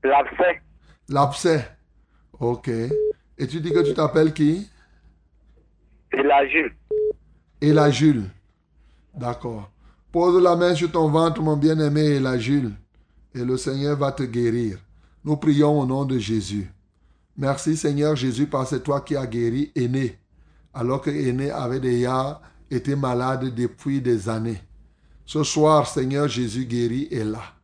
L'abcès, 0.04 0.60
L'abcès. 1.08 1.68
Ok. 2.38 2.70
Et 3.40 3.46
tu 3.46 3.58
dis 3.58 3.72
que 3.72 3.80
tu 3.80 3.94
t'appelles 3.94 4.34
qui? 4.34 4.68
Elagil. 6.12 6.72
Et 7.62 7.72
la 7.72 7.90
Jules. 7.90 8.28
D'accord. 9.14 9.70
Pose 10.12 10.42
la 10.42 10.54
main 10.56 10.74
sur 10.74 10.92
ton 10.92 11.08
ventre, 11.08 11.40
mon 11.40 11.56
bien-aimé, 11.56 12.02
et 12.02 12.20
la 12.20 12.36
Jules. 12.38 12.74
Et 13.34 13.42
le 13.42 13.56
Seigneur 13.56 13.96
va 13.96 14.12
te 14.12 14.24
guérir. 14.24 14.76
Nous 15.24 15.38
prions 15.38 15.80
au 15.80 15.86
nom 15.86 16.04
de 16.04 16.18
Jésus. 16.18 16.70
Merci 17.34 17.78
Seigneur 17.78 18.14
Jésus, 18.14 18.46
parce 18.46 18.68
que 18.68 18.76
c'est 18.76 18.82
toi 18.82 19.00
qui 19.00 19.16
as 19.16 19.26
guéri 19.26 19.72
Aîné. 19.74 20.18
Alors 20.74 21.00
que 21.00 21.08
Aîné 21.08 21.50
avait 21.50 21.80
déjà 21.80 22.42
été 22.70 22.94
malade 22.94 23.54
depuis 23.54 24.02
des 24.02 24.28
années. 24.28 24.60
Ce 25.24 25.42
soir, 25.44 25.86
Seigneur 25.86 26.28
Jésus 26.28 26.66
guéri 26.66 27.08
est 27.10 27.24
là. 27.24 27.54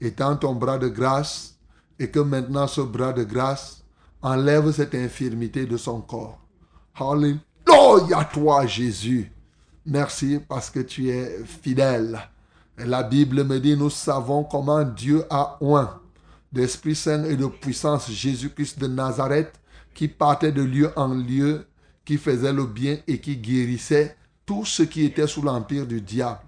Étends 0.00 0.36
ton 0.36 0.56
bras 0.56 0.78
de 0.78 0.88
grâce 0.88 1.60
et 2.00 2.10
que 2.10 2.18
maintenant 2.18 2.66
ce 2.66 2.80
bras 2.80 3.12
de 3.12 3.22
grâce 3.22 3.81
enlève 4.22 4.70
cette 4.72 4.94
infirmité 4.94 5.66
de 5.66 5.76
son 5.76 6.00
corps. 6.00 6.38
Alléluia 6.94 8.24
toi 8.32 8.66
Jésus. 8.66 9.30
Merci 9.84 10.38
parce 10.48 10.70
que 10.70 10.80
tu 10.80 11.08
es 11.08 11.44
fidèle. 11.44 12.20
La 12.78 13.02
Bible 13.02 13.44
me 13.44 13.58
dit, 13.58 13.76
nous 13.76 13.90
savons 13.90 14.44
comment 14.44 14.84
Dieu 14.84 15.24
a 15.28 15.58
oint 15.60 16.00
d'Esprit 16.52 16.94
Saint 16.94 17.24
et 17.24 17.36
de 17.36 17.46
puissance 17.46 18.10
Jésus-Christ 18.10 18.78
de 18.78 18.86
Nazareth 18.86 19.60
qui 19.94 20.08
partait 20.08 20.52
de 20.52 20.62
lieu 20.62 20.90
en 20.96 21.08
lieu, 21.08 21.66
qui 22.04 22.16
faisait 22.16 22.52
le 22.52 22.66
bien 22.66 22.98
et 23.06 23.20
qui 23.20 23.36
guérissait 23.36 24.16
tout 24.46 24.64
ce 24.64 24.82
qui 24.82 25.04
était 25.04 25.26
sous 25.26 25.42
l'empire 25.42 25.86
du 25.86 26.00
diable. 26.00 26.40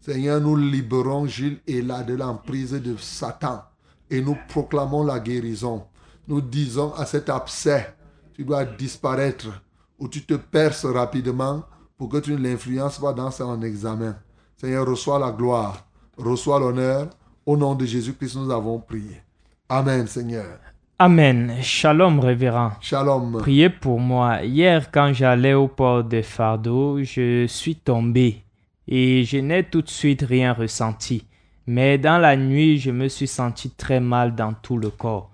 Seigneur, 0.00 0.40
nous 0.40 0.56
libérons 0.56 1.26
Gilles 1.26 1.60
et 1.66 1.82
là 1.82 2.02
de 2.02 2.14
l'emprise 2.14 2.72
de 2.72 2.96
Satan 2.96 3.62
et 4.10 4.20
nous 4.20 4.36
proclamons 4.48 5.04
la 5.04 5.20
guérison. 5.20 5.84
Nous 6.28 6.40
disons 6.40 6.92
à 6.94 7.06
cet 7.06 7.28
abcès, 7.28 7.94
tu 8.34 8.44
dois 8.44 8.64
disparaître 8.64 9.62
ou 9.98 10.08
tu 10.08 10.22
te 10.22 10.34
perces 10.34 10.86
rapidement 10.86 11.64
pour 11.98 12.08
que 12.08 12.18
tu 12.18 12.32
ne 12.32 12.38
l'influences 12.38 12.98
pas 12.98 13.12
dans 13.12 13.30
son 13.30 13.60
examen. 13.62 14.16
Seigneur, 14.56 14.86
reçois 14.86 15.18
la 15.18 15.32
gloire, 15.32 15.86
reçois 16.16 16.58
l'honneur. 16.58 17.08
Au 17.46 17.56
nom 17.56 17.74
de 17.74 17.84
Jésus-Christ, 17.84 18.36
nous 18.36 18.50
avons 18.50 18.78
prié. 18.78 19.22
Amen, 19.68 20.06
Seigneur. 20.06 20.58
Amen. 20.98 21.54
Shalom, 21.62 22.20
révérend. 22.20 22.72
Shalom. 22.80 23.38
Priez 23.38 23.70
pour 23.70 23.98
moi. 23.98 24.42
Hier, 24.44 24.90
quand 24.90 25.14
j'allais 25.14 25.54
au 25.54 25.66
port 25.66 26.04
de 26.04 26.20
Fardeau, 26.20 27.02
je 27.02 27.46
suis 27.46 27.76
tombé 27.76 28.44
et 28.86 29.24
je 29.24 29.38
n'ai 29.38 29.64
tout 29.64 29.80
de 29.80 29.88
suite 29.88 30.22
rien 30.22 30.52
ressenti. 30.52 31.24
Mais 31.66 31.96
dans 31.96 32.18
la 32.18 32.36
nuit, 32.36 32.78
je 32.78 32.90
me 32.90 33.08
suis 33.08 33.28
senti 33.28 33.70
très 33.70 34.00
mal 34.00 34.34
dans 34.34 34.52
tout 34.52 34.76
le 34.76 34.90
corps, 34.90 35.29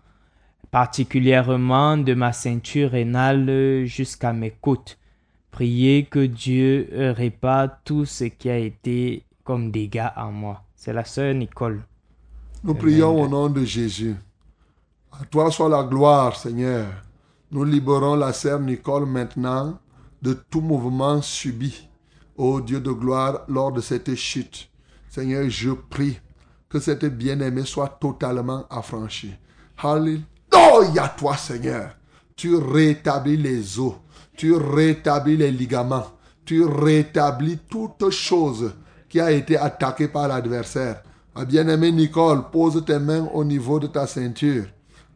particulièrement 0.71 1.97
de 1.97 2.15
ma 2.15 2.33
ceinture 2.33 2.91
rénale 2.91 3.85
jusqu'à 3.87 4.33
mes 4.33 4.51
côtes. 4.51 4.99
Priez 5.51 6.05
que 6.05 6.27
Dieu 6.27 6.89
répare 7.17 7.83
tout 7.85 8.05
ce 8.05 8.25
qui 8.25 8.51
a 8.51 8.59
été 8.59 9.25
comme 9.45 9.71
dégâts 9.71 10.11
en 10.17 10.33
moi. 10.33 10.63
C'est 10.75 10.93
la 10.93 11.05
sœur 11.05 11.35
Nicole. 11.35 11.83
Nous 12.63 12.75
prions 12.75 13.23
au 13.23 13.29
nom 13.29 13.49
de 13.49 13.65
Jésus. 13.65 14.17
À 15.13 15.25
toi 15.25 15.51
soit 15.51 15.69
la 15.69 15.83
gloire, 15.83 16.37
Seigneur. 16.37 16.87
Nous 17.51 17.65
libérons 17.65 18.17
la 18.17 18.33
sœur 18.33 18.61
Nicole 18.61 19.07
maintenant 19.07 19.79
de 20.21 20.35
tout 20.35 20.61
mouvement 20.61 21.23
subi. 21.23 21.89
Ô 22.37 22.61
Dieu 22.61 22.81
de 22.81 22.91
gloire, 22.91 23.45
lors 23.49 23.73
de 23.73 23.81
cette 23.81 24.15
chute. 24.15 24.69
Seigneur, 25.09 25.49
je 25.49 25.71
prie 25.71 26.19
que 26.69 26.79
cette 26.81 27.07
bien-aimée 27.07 27.65
soit 27.65 27.89
totalement 28.01 28.67
affranchie. 28.69 29.33
Alléluia, 30.57 31.09
toi, 31.17 31.37
Seigneur. 31.37 31.91
Tu 32.35 32.55
rétablis 32.55 33.37
les 33.37 33.79
os, 33.79 33.95
tu 34.37 34.55
rétablis 34.55 35.37
les 35.37 35.51
ligaments, 35.51 36.07
tu 36.45 36.65
rétablis 36.65 37.59
toute 37.69 38.11
chose 38.11 38.73
qui 39.09 39.21
a 39.21 39.31
été 39.31 39.57
attaquée 39.57 40.09
par 40.09 40.29
l'adversaire. 40.29 41.03
Ma 41.35 41.45
bien-aimée 41.45 41.93
Nicole, 41.93 42.51
pose 42.51 42.83
tes 42.85 42.99
mains 42.99 43.29
au 43.33 43.45
niveau 43.45 43.79
de 43.79 43.87
ta 43.87 44.07
ceinture. 44.07 44.65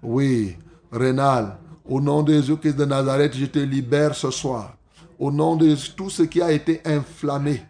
Oui, 0.02 0.56
rénal, 0.92 1.58
au 1.86 2.00
nom 2.00 2.22
de 2.22 2.34
Jésus-Christ 2.34 2.76
de 2.76 2.84
Nazareth, 2.84 3.34
je 3.34 3.46
te 3.46 3.58
libère 3.58 4.14
ce 4.14 4.30
soir. 4.30 4.76
Au 5.18 5.30
nom 5.30 5.56
de 5.56 5.74
tout 5.94 6.10
ce 6.10 6.22
qui 6.22 6.40
a 6.40 6.52
été 6.52 6.80
inflammé, 6.84 7.62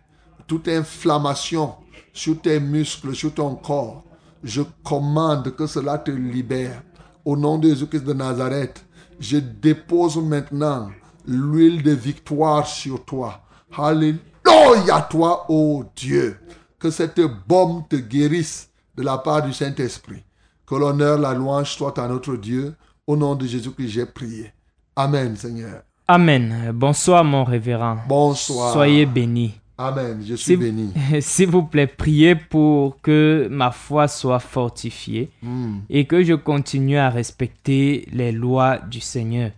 toute 0.46 0.68
inflammation 0.68 1.74
sur 2.12 2.40
tes 2.40 2.60
muscles, 2.60 3.14
sur 3.14 3.34
ton 3.34 3.54
corps, 3.54 4.04
je 4.42 4.62
commande 4.84 5.54
que 5.54 5.66
cela 5.66 5.98
te 5.98 6.10
libère. 6.10 6.82
Au 7.24 7.36
nom 7.36 7.58
de 7.58 7.68
Jésus-Christ 7.68 8.04
de 8.04 8.12
Nazareth, 8.12 8.84
je 9.18 9.36
dépose 9.38 10.16
maintenant 10.16 10.90
l'huile 11.26 11.82
de 11.82 11.92
victoire 11.92 12.66
sur 12.66 13.04
toi. 13.04 13.40
Alléluia 13.76 15.02
toi, 15.08 15.46
ô 15.48 15.84
Dieu. 15.94 16.38
Que 16.78 16.90
cette 16.90 17.20
bombe 17.46 17.88
te 17.88 17.96
guérisse 17.96 18.70
de 18.96 19.02
la 19.02 19.18
part 19.18 19.42
du 19.42 19.52
Saint-Esprit. 19.52 20.24
Que 20.66 20.74
l'honneur, 20.74 21.18
la 21.18 21.34
louange 21.34 21.76
soit 21.76 21.98
à 21.98 22.08
notre 22.08 22.36
Dieu. 22.36 22.74
Au 23.06 23.16
nom 23.16 23.34
de 23.34 23.46
Jésus-Christ, 23.46 23.88
j'ai 23.88 24.06
prié. 24.06 24.52
Amen, 24.96 25.36
Seigneur. 25.36 25.82
Amen. 26.08 26.72
Bonsoir, 26.72 27.22
mon 27.22 27.44
révérend. 27.44 27.98
Bonsoir. 28.08 28.72
Soyez 28.72 29.04
bénis. 29.06 29.59
Amen. 29.82 30.20
Je 30.22 30.34
suis 30.34 30.44
S'il- 30.56 30.58
béni. 30.58 30.92
S'il 31.20 31.48
vous 31.48 31.62
plaît, 31.62 31.86
priez 31.86 32.34
pour 32.34 33.00
que 33.00 33.48
ma 33.50 33.70
foi 33.70 34.08
soit 34.08 34.38
fortifiée 34.40 35.30
Hmm. 35.42 35.78
et 35.88 36.04
que 36.04 36.22
je 36.22 36.34
continue 36.34 36.98
à 36.98 37.08
respecter 37.08 38.06
les 38.12 38.30
lois 38.32 38.78
du 38.78 39.00
Seigneur. 39.00 39.50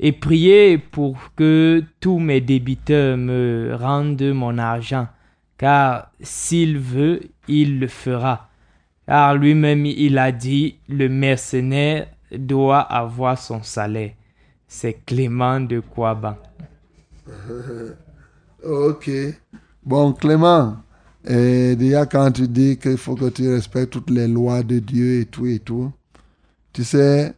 Et 0.00 0.12
priez 0.12 0.78
pour 0.78 1.16
que 1.36 1.82
tous 2.00 2.18
mes 2.18 2.40
débiteurs 2.40 3.16
me 3.18 3.76
rendent 3.78 4.32
mon 4.32 4.56
argent, 4.58 5.06
car 5.58 6.10
s'il 6.20 6.78
veut, 6.78 7.20
il 7.46 7.78
le 7.78 7.86
fera. 7.88 8.48
Car 9.06 9.34
lui-même, 9.34 9.84
il 9.86 10.16
a 10.18 10.32
dit, 10.32 10.76
le 10.88 11.08
mercenaire 11.10 12.06
doit 12.32 12.80
avoir 12.80 13.38
son 13.38 13.62
salaire. 13.62 14.12
C'est 14.66 15.04
Clément 15.04 15.60
de 15.60 15.80
Kouaban. 15.80 16.36
Ok. 18.66 19.10
Bon, 19.84 20.12
Clément, 20.14 20.76
et 21.24 21.76
déjà 21.76 22.06
quand 22.06 22.30
tu 22.32 22.48
dis 22.48 22.78
qu'il 22.78 22.96
faut 22.96 23.14
que 23.14 23.28
tu 23.28 23.52
respectes 23.52 23.92
toutes 23.92 24.10
les 24.10 24.26
lois 24.26 24.62
de 24.62 24.78
Dieu 24.78 25.20
et 25.20 25.26
tout 25.26 25.46
et 25.46 25.58
tout, 25.58 25.92
tu 26.72 26.82
sais, 26.84 27.34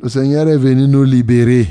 le 0.00 0.08
Seigneur 0.08 0.46
est 0.48 0.58
venu 0.58 0.86
nous 0.86 1.04
libérer. 1.04 1.66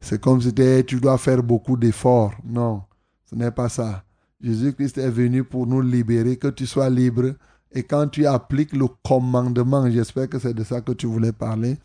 C'est 0.00 0.20
comme 0.20 0.40
si 0.40 0.52
tu 0.86 1.00
dois 1.00 1.18
faire 1.18 1.42
beaucoup 1.42 1.76
d'efforts. 1.76 2.34
Non, 2.44 2.82
ce 3.30 3.36
n'est 3.36 3.52
pas 3.52 3.68
ça. 3.68 4.02
Jésus-Christ 4.40 4.98
est 4.98 5.10
venu 5.10 5.44
pour 5.44 5.66
nous 5.66 5.80
libérer, 5.80 6.36
que 6.36 6.48
tu 6.48 6.66
sois 6.66 6.90
libre. 6.90 7.34
Et 7.72 7.82
quand 7.82 8.08
tu 8.08 8.26
appliques 8.26 8.72
le 8.72 8.86
commandement, 9.04 9.88
j'espère 9.90 10.28
que 10.28 10.38
c'est 10.38 10.54
de 10.54 10.64
ça 10.64 10.80
que 10.80 10.92
tu 10.92 11.06
voulais 11.06 11.32
parler, 11.32 11.76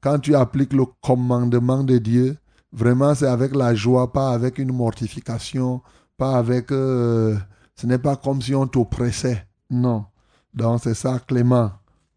quand 0.00 0.18
tu 0.18 0.34
appliques 0.34 0.72
le 0.72 0.84
commandement 1.02 1.84
de 1.84 1.98
Dieu, 1.98 2.36
vraiment 2.72 3.14
c'est 3.14 3.26
avec 3.26 3.54
la 3.54 3.74
joie, 3.74 4.12
pas 4.12 4.30
avec 4.30 4.58
une 4.58 4.72
mortification, 4.72 5.82
pas 6.16 6.36
avec... 6.36 6.70
euh, 6.72 7.36
ce 7.74 7.86
n'est 7.86 7.98
pas 7.98 8.16
comme 8.16 8.42
si 8.42 8.54
on 8.54 8.66
t'oppressait. 8.66 9.46
Non. 9.70 10.04
Donc 10.52 10.80
c'est 10.82 10.94
ça, 10.94 11.18
Clément. 11.26 11.72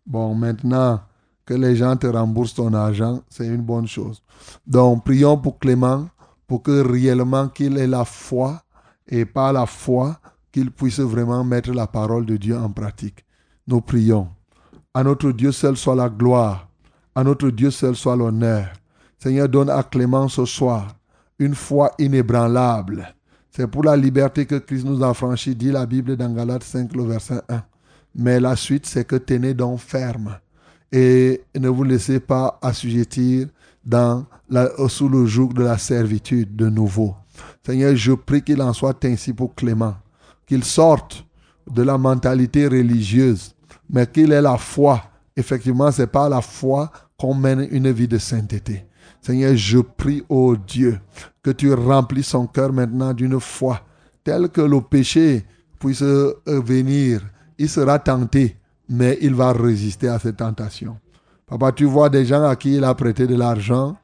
Bon, 0.06 0.36
maintenant 0.36 1.00
que 1.46 1.54
les 1.54 1.76
gens 1.76 1.96
te 1.96 2.08
remboursent 2.08 2.56
ton 2.56 2.74
argent, 2.74 3.22
c'est 3.30 3.48
une 3.48 3.62
bonne 3.62 3.88
chose. 3.88 4.22
Donc 4.68 5.06
prions 5.06 5.38
pour 5.38 5.60
Clément, 5.60 6.08
pour 6.48 6.64
que 6.64 6.82
réellement 6.82 7.48
qu'il 7.48 7.78
ait 7.78 7.88
la 7.88 8.06
foi 8.06 8.62
et 9.08 9.26
par 9.26 9.54
la 9.54 9.66
foi 9.66 10.18
qu'il 10.52 10.72
puisse 10.72 11.00
vraiment 11.00 11.44
mettre 11.44 11.72
la 11.72 11.88
parole 11.88 12.26
de 12.26 12.38
Dieu 12.38 12.58
en 12.58 12.70
pratique. 12.70 13.26
Nous 13.68 13.82
prions. 13.82 14.28
À 14.94 15.04
notre 15.04 15.32
Dieu 15.32 15.52
seul 15.52 15.78
soit 15.78 15.96
la 15.96 16.10
gloire. 16.10 16.68
À 17.16 17.24
notre 17.24 17.50
Dieu 17.50 17.72
seul 17.72 17.96
soit 17.96 18.16
l'honneur. 18.16 18.68
Seigneur, 19.24 19.48
donne 19.48 19.70
à 19.70 19.84
Clément 19.84 20.28
ce 20.28 20.44
soir 20.44 20.98
une 21.40 21.56
foi 21.56 21.94
inébranlable. 21.98 23.16
C'est 23.52 23.68
pour 23.68 23.86
la 23.86 23.96
liberté 23.96 24.46
que 24.46 24.56
Christ 24.56 24.84
nous 24.84 25.02
a 25.02 25.14
franchi, 25.14 25.56
dit 25.56 25.72
la 25.72 25.86
Bible 25.86 26.18
dans 26.18 26.30
Galates 26.34 26.66
5, 26.66 26.94
le 26.94 27.04
verset 27.04 27.40
1. 27.48 27.64
Mais 28.16 28.42
la 28.42 28.58
suite, 28.58 28.86
c'est 28.86 29.06
que 29.06 29.16
tenez 29.16 29.54
donc 29.54 29.80
ferme 29.80 30.38
et 30.92 31.42
ne 31.58 31.70
vous 31.70 31.86
laissez 31.86 32.20
pas 32.20 32.60
assujettir 32.62 33.48
dans 33.86 34.26
la, 34.50 34.70
sous 34.90 35.08
le 35.08 35.26
joug 35.26 35.54
de 35.54 35.64
la 35.64 35.78
servitude 35.78 36.54
de 36.58 36.68
nouveau. 36.68 37.16
Seigneur, 37.66 37.96
je 37.96 38.12
prie 38.12 38.42
qu'il 38.42 38.62
en 38.62 38.74
soit 38.74 39.06
ainsi 39.06 39.32
pour 39.32 39.56
Clément, 39.56 39.96
qu'il 40.46 40.66
sorte 40.66 41.26
de 41.72 41.82
la 41.82 41.98
mentalité 41.98 42.68
religieuse, 42.68 43.56
mais 43.90 44.06
qu'il 44.06 44.34
ait 44.34 44.42
la 44.42 44.58
foi. 44.58 45.02
Effectivement, 45.38 45.94
c'est 45.94 46.08
par 46.08 46.28
la 46.28 46.42
foi 46.42 46.92
qu'on 47.18 47.34
mène 47.34 47.66
une 47.72 47.90
vie 47.90 48.10
de 48.10 48.18
sainteté. 48.18 48.86
Seigneur, 49.24 49.56
je 49.56 49.80
prie, 49.80 50.22
ô 50.28 50.56
Dieu, 50.58 51.00
que 51.42 51.52
tu 51.52 51.74
remplis 51.74 52.24
son 52.24 52.46
cœur 52.46 52.74
maintenant 52.74 53.14
d'une 53.14 53.40
foi 53.40 53.80
telle 54.24 54.50
que 54.50 54.62
le 54.62 54.82
péché 54.82 55.46
puisse 55.80 56.02
euh, 56.02 56.36
venir. 56.46 57.22
Il 57.58 57.70
sera 57.70 58.00
tenté, 58.00 58.58
mais 58.90 59.18
il 59.22 59.34
va 59.34 59.54
résister 59.54 60.10
à 60.10 60.20
cette 60.20 60.38
tentation. 60.38 60.98
Papa, 61.48 61.72
tu 61.72 61.86
vois 61.86 62.10
des 62.10 62.26
gens 62.26 62.44
à 62.44 62.56
qui 62.56 62.76
il 62.76 62.84
a 62.84 62.94
prêté 62.96 63.26
de 63.26 63.36
l'argent 63.36 63.96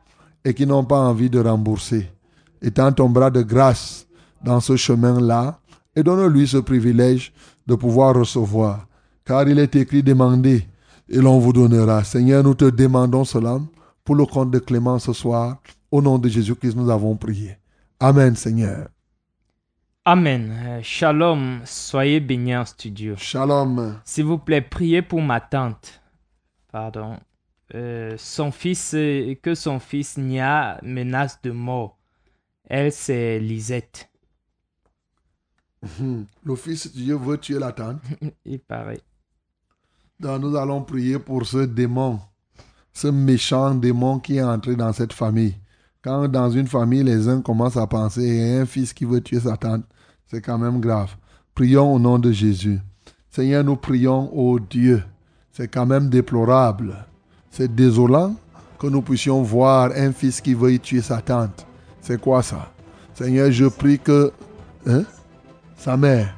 et 0.46 0.54
qui 0.54 0.66
n'ont 0.66 0.86
pas 0.86 1.00
envie 1.00 1.30
de 1.30 1.40
rembourser. 1.40 2.10
Étends 2.62 2.92
ton 2.92 3.10
bras 3.10 3.30
de 3.30 3.42
grâce 3.42 4.06
dans 4.42 4.60
ce 4.60 4.76
chemin-là 4.76 5.60
et 5.96 6.04
donne-lui 6.04 6.48
ce 6.48 6.58
privilège 6.58 7.34
de 7.68 7.76
pouvoir 7.76 8.16
recevoir. 8.16 8.88
Car 9.26 9.48
il 9.48 9.60
est 9.60 9.76
écrit 9.76 10.04
demandez 10.04 10.66
et 11.10 11.18
l'on 11.18 11.40
vous 11.40 11.54
donnera. 11.54 12.04
Seigneur, 12.04 12.44
nous 12.44 12.54
te 12.54 12.66
demandons 12.66 13.26
cela 13.26 13.60
pour 14.04 14.16
le 14.16 14.26
compte 14.26 14.52
de 14.52 14.60
Clément 14.60 15.00
ce 15.00 15.14
soir. 15.14 15.62
Au 15.92 16.02
nom 16.02 16.18
de 16.18 16.30
Jésus-Christ, 16.30 16.76
nous 16.76 16.90
avons 16.90 17.16
prié. 17.16 17.58
Amen, 18.00 18.36
Seigneur. 18.36 18.90
Amen. 20.06 20.52
Euh, 20.52 20.80
Shalom. 20.82 21.62
Soyez 21.66 22.20
bénis 22.20 22.56
en 22.56 22.66
studio. 22.66 23.16
Shalom. 23.18 24.00
S'il 24.06 24.26
vous 24.26 24.38
plaît, 24.38 24.62
priez 24.62 25.02
pour 25.02 25.22
ma 25.22 25.40
tante. 25.42 26.02
Pardon. 26.72 27.18
Euh, 27.76 28.16
son 28.18 28.52
fils, 28.52 28.94
euh, 28.96 29.36
que 29.42 29.54
son 29.54 29.80
fils 29.80 30.18
Nia 30.18 30.80
menace 30.82 31.40
de 31.44 31.52
mort. 31.52 31.98
Elle, 32.66 32.92
c'est 32.92 33.40
Lisette. 33.40 34.10
Mhm. 35.82 36.26
Le 36.44 36.56
Fils 36.56 36.92
de 36.92 37.02
Dieu 37.02 37.16
veut 37.16 37.38
tuer 37.38 37.60
la 37.60 37.72
tante. 37.72 38.02
Il 38.46 38.60
paraît. 38.60 39.02
Donc 40.20 40.42
nous 40.42 40.56
allons 40.56 40.84
prier 40.84 41.18
pour 41.18 41.46
ce 41.46 41.60
démon, 41.66 42.20
ce 42.94 43.08
méchant 43.08 43.76
démon 43.76 44.20
qui 44.20 44.38
est 44.38 44.44
entré 44.44 44.76
dans 44.76 44.94
cette 44.94 45.14
famille. 45.14 45.56
Quand 46.02 46.28
dans 46.28 46.50
une 46.50 46.68
famille, 46.68 47.04
les 47.04 47.28
uns 47.28 47.42
commencent 47.42 47.78
à 47.78 47.88
penser, 47.88 48.22
y 48.22 48.58
a 48.58 48.62
un 48.62 48.66
fils 48.66 48.94
qui 48.94 49.06
veut 49.06 49.22
tuer 49.22 49.42
sa 49.42 49.58
tante, 49.58 49.84
c'est 50.28 50.42
quand 50.42 50.58
même 50.58 50.80
grave. 50.80 51.16
Prions 51.54 51.94
au 51.94 52.00
nom 52.00 52.20
de 52.20 52.32
Jésus. 52.32 52.80
Seigneur, 53.30 53.64
nous 53.64 53.76
prions 53.76 54.34
au 54.34 54.60
Dieu. 54.60 55.04
C'est 55.52 55.68
quand 55.68 55.86
même 55.86 56.10
déplorable. 56.10 56.96
C'est 57.52 57.74
désolant 57.74 58.36
que 58.80 58.88
nous 58.88 59.02
puissions 59.02 59.42
voir 59.42 59.92
un 59.96 60.12
fils 60.14 60.40
qui 60.40 60.54
veut 60.54 60.78
tuer 60.80 61.02
sa 61.02 61.22
tante. 61.22 61.68
C'est 62.02 62.20
quoi 62.20 62.42
ça? 62.42 62.72
Seigneur, 63.14 63.52
je 63.52 63.66
prie 63.66 64.00
que... 64.00 64.32
Hein? 64.88 65.04
Sa 65.78 65.98
mère. 65.98 66.34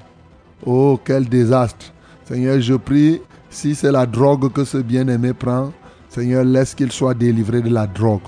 Oh, 0.66 1.00
quel 1.04 1.30
désastre. 1.30 1.94
Seigneur, 2.26 2.60
je 2.60 2.74
prie, 2.74 3.22
si 3.50 3.76
c'est 3.76 3.92
la 3.92 4.06
drogue 4.06 4.52
que 4.52 4.64
ce 4.64 4.78
bien-aimé 4.78 5.34
prend, 5.34 5.72
Seigneur, 6.14 6.44
laisse 6.44 6.76
qu'il 6.76 6.92
soit 6.92 7.14
délivré 7.14 7.62
de 7.62 7.70
la 7.70 7.88
drogue. 7.88 8.20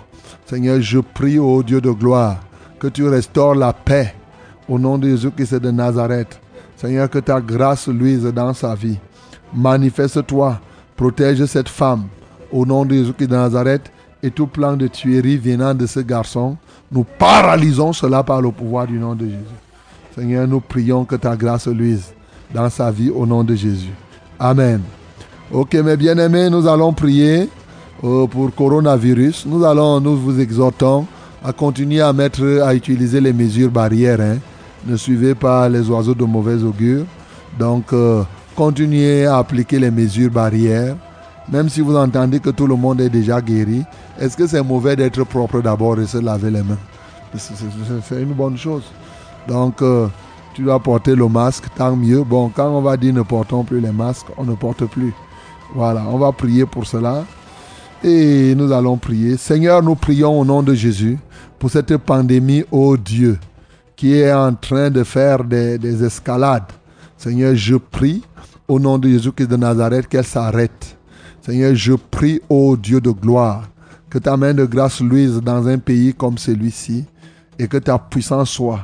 Seigneur, 0.46 0.80
je 0.80 1.00
prie 1.00 1.38
au 1.38 1.62
Dieu 1.64 1.82
de 1.82 1.92
gloire 1.92 2.40
que 2.80 2.88
tu 2.88 3.06
restaures 3.06 3.56
la 3.56 3.74
paix 3.74 4.16
au 4.70 4.80
nom 4.80 4.98
de 4.98 5.10
Jésus-Christ 5.10 5.56
de 5.56 5.70
Nazareth. 5.70 6.40
Seigneur, 6.78 7.10
que 7.10 7.20
ta 7.20 7.42
grâce 7.42 7.90
luise 7.90 8.24
dans 8.24 8.54
sa 8.54 8.74
vie. 8.74 8.98
Manifeste-toi, 9.54 10.62
protège 10.96 11.44
cette 11.46 11.68
femme 11.68 12.06
au 12.54 12.66
nom 12.66 12.86
de 12.86 12.96
Jésus-Christ 12.96 13.28
de 13.28 13.36
Nazareth 13.36 13.92
et 14.22 14.32
tout 14.32 14.48
plan 14.48 14.78
de 14.78 14.88
tuerie 14.88 15.38
venant 15.38 15.74
de 15.74 15.86
ce 15.86 16.00
garçon, 16.00 16.56
nous 16.90 17.04
paralysons 17.04 17.92
cela 17.92 18.24
par 18.24 18.42
le 18.42 18.52
pouvoir 18.52 18.88
du 18.88 18.98
nom 18.98 19.14
de 19.14 19.26
Jésus. 19.26 19.38
Seigneur, 20.16 20.48
nous 20.48 20.62
prions 20.62 21.04
que 21.04 21.18
ta 21.18 21.36
grâce 21.36 21.68
luise 21.68 22.14
dans 22.54 22.70
sa 22.70 22.92
vie 22.92 23.10
au 23.10 23.26
nom 23.26 23.44
de 23.44 23.56
Jésus. 23.56 23.92
Amen. 24.40 24.80
Ok, 25.52 25.74
mes 25.74 25.98
bien-aimés, 25.98 26.50
nous 26.50 26.66
allons 26.66 26.94
prier 26.94 27.50
euh, 28.04 28.28
pour 28.28 28.54
coronavirus. 28.54 29.46
Nous 29.46 29.64
allons, 29.64 30.00
nous 30.00 30.18
vous 30.18 30.40
exhortons 30.40 31.06
à 31.44 31.52
continuer 31.54 32.02
à 32.02 32.14
mettre, 32.14 32.62
à 32.64 32.74
utiliser 32.74 33.20
les 33.22 33.34
mesures 33.34 33.70
barrières. 33.72 34.22
hein. 34.22 34.38
Ne 34.86 34.98
suivez 34.98 35.36
pas 35.36 35.70
les 35.70 35.90
oiseaux 35.90 36.14
de 36.16 36.24
mauvais 36.26 36.62
augure. 36.64 37.06
Donc, 37.58 37.94
euh, 37.94 38.24
continuez 38.56 39.26
à 39.26 39.38
appliquer 39.38 39.80
les 39.80 39.92
mesures 39.92 40.32
barrières. 40.32 40.96
Même 41.52 41.70
si 41.70 41.82
vous 41.82 41.96
entendez 41.96 42.40
que 42.40 42.50
tout 42.50 42.68
le 42.68 42.76
monde 42.76 43.02
est 43.02 43.10
déjà 43.10 43.42
guéri, 43.42 43.84
est-ce 44.20 44.38
que 44.38 44.48
c'est 44.48 44.64
mauvais 44.64 44.96
d'être 44.96 45.24
propre 45.26 45.62
d'abord 45.62 46.00
et 46.00 46.06
se 46.06 46.18
laver 46.18 46.50
les 46.52 46.64
mains? 46.64 46.78
C'est- 47.36 48.22
une 48.22 48.34
bonne 48.34 48.58
chose. 48.58 48.84
Donc, 49.48 49.82
euh, 49.82 50.08
tu 50.54 50.62
dois 50.64 50.80
porter 50.80 51.16
le 51.16 51.28
masque, 51.28 51.66
tant 51.76 51.96
mieux. 51.96 52.24
Bon, 52.24 52.50
quand 52.50 52.70
on 52.70 52.82
va 52.82 52.96
dire 52.96 53.14
ne 53.14 53.24
portons 53.24 53.64
plus 53.64 53.82
les 53.82 53.92
masques, 53.92 54.28
on 54.38 54.44
ne 54.46 54.54
porte 54.56 54.86
plus. 54.86 55.14
Voilà, 55.76 56.04
on 56.10 56.18
va 56.18 56.32
prier 56.32 56.66
pour 56.66 56.86
cela. 56.86 57.26
Et 58.04 58.54
nous 58.56 58.70
allons 58.74 58.98
prier. 58.98 59.38
Seigneur, 59.38 59.82
nous 59.82 59.96
prions 59.96 60.38
au 60.38 60.44
nom 60.44 60.62
de 60.62 60.74
Jésus 60.74 61.18
pour 61.58 61.72
cette 61.72 61.96
pandémie, 61.96 62.66
ô 62.70 62.98
Dieu, 62.98 63.40
qui 63.96 64.14
est 64.14 64.34
en 64.34 64.54
train 64.54 64.90
de 64.90 65.06
faire 65.06 65.42
des, 65.46 65.78
des 65.78 66.04
escalades. 66.04 66.72
Seigneur, 67.18 67.56
je 67.56 67.76
prie 67.76 68.22
au 68.68 68.78
nom 68.78 68.98
de 68.98 69.08
Jésus-Christ 69.08 69.48
de 69.48 69.56
Nazareth 69.56 70.10
qu'elle 70.10 70.26
s'arrête. 70.26 70.98
Seigneur, 71.42 71.76
je 71.76 71.94
prie, 71.94 72.42
ô 72.50 72.76
Dieu 72.76 73.00
de 73.00 73.12
gloire, 73.12 73.70
que 74.10 74.18
ta 74.18 74.36
main 74.36 74.54
de 74.54 74.66
grâce 74.66 75.00
luise 75.00 75.40
dans 75.42 75.66
un 75.70 75.78
pays 75.78 76.14
comme 76.14 76.38
celui-ci 76.38 77.06
et 77.58 77.70
que 77.70 77.78
ta 77.78 77.98
puissance 77.98 78.50
soit. 78.50 78.82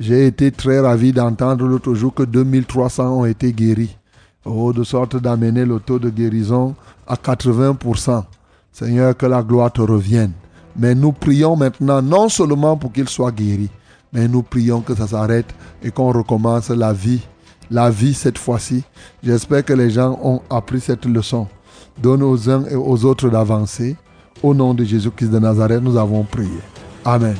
J'ai 0.00 0.26
été 0.26 0.50
très 0.50 0.80
ravi 0.80 1.12
d'entendre 1.12 1.66
l'autre 1.66 1.92
jour 1.92 2.14
que 2.14 2.22
2300 2.22 3.20
ont 3.20 3.26
été 3.26 3.52
guéris. 3.52 3.96
Oh, 4.46 4.72
de 4.72 4.84
sorte 4.84 5.16
d'amener 5.16 5.66
le 5.66 5.80
taux 5.80 5.98
de 5.98 6.08
guérison 6.08 6.74
à 7.06 7.14
80%. 7.14 8.24
Seigneur, 8.74 9.16
que 9.16 9.26
la 9.26 9.40
gloire 9.40 9.72
te 9.72 9.80
revienne. 9.80 10.32
Mais 10.76 10.96
nous 10.96 11.12
prions 11.12 11.54
maintenant 11.54 12.02
non 12.02 12.28
seulement 12.28 12.76
pour 12.76 12.90
qu'ils 12.90 13.08
soient 13.08 13.30
guéris, 13.30 13.70
mais 14.12 14.26
nous 14.26 14.42
prions 14.42 14.80
que 14.80 14.96
ça 14.96 15.06
s'arrête 15.06 15.46
et 15.80 15.92
qu'on 15.92 16.10
recommence 16.10 16.70
la 16.70 16.92
vie. 16.92 17.20
La 17.70 17.88
vie 17.88 18.14
cette 18.14 18.36
fois-ci. 18.36 18.82
J'espère 19.22 19.64
que 19.64 19.72
les 19.72 19.90
gens 19.90 20.18
ont 20.22 20.42
appris 20.50 20.80
cette 20.80 21.06
leçon. 21.06 21.46
Donne 22.02 22.24
aux 22.24 22.50
uns 22.50 22.64
et 22.68 22.74
aux 22.74 23.04
autres 23.04 23.28
d'avancer. 23.30 23.96
Au 24.42 24.52
nom 24.52 24.74
de 24.74 24.82
Jésus-Christ 24.82 25.30
de 25.30 25.38
Nazareth, 25.38 25.80
nous 25.80 25.96
avons 25.96 26.24
prié. 26.24 26.58
Amen. 27.04 27.36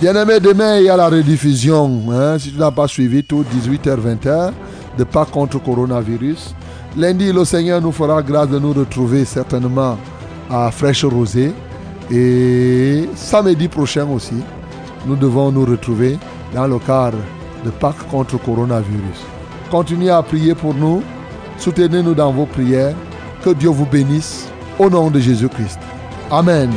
Bien-aimé, 0.00 0.40
demain, 0.40 0.78
il 0.78 0.86
y 0.86 0.88
a 0.88 0.96
la 0.96 1.10
rediffusion. 1.10 2.10
hein, 2.10 2.38
si 2.38 2.52
tu 2.52 2.58
n'as 2.58 2.70
pas 2.70 2.88
suivi 2.88 3.22
tout, 3.22 3.44
18h-20h, 3.54 4.52
de 4.96 5.04
pas 5.04 5.26
contre 5.26 5.62
coronavirus. 5.62 6.54
Lundi, 6.96 7.32
le 7.34 7.44
Seigneur 7.44 7.82
nous 7.82 7.92
fera 7.92 8.22
grâce 8.22 8.48
de 8.48 8.58
nous 8.58 8.72
retrouver 8.72 9.26
certainement 9.26 9.98
à 10.50 10.70
Fraîche 10.70 11.04
Rosée. 11.04 11.52
Et 12.10 13.08
samedi 13.14 13.68
prochain 13.68 14.06
aussi, 14.08 14.42
nous 15.06 15.16
devons 15.16 15.52
nous 15.52 15.64
retrouver 15.64 16.18
dans 16.54 16.66
le 16.66 16.78
cadre 16.78 17.18
de 17.64 17.70
Pâques 17.70 18.08
contre 18.10 18.38
coronavirus. 18.38 19.24
Continuez 19.70 20.10
à 20.10 20.22
prier 20.22 20.54
pour 20.54 20.74
nous. 20.74 21.02
Soutenez-nous 21.58 22.14
dans 22.14 22.32
vos 22.32 22.46
prières. 22.46 22.94
Que 23.44 23.50
Dieu 23.50 23.70
vous 23.70 23.86
bénisse. 23.86 24.48
Au 24.78 24.90
nom 24.90 25.10
de 25.10 25.20
Jésus-Christ. 25.20 25.78
Amen. 26.30 26.70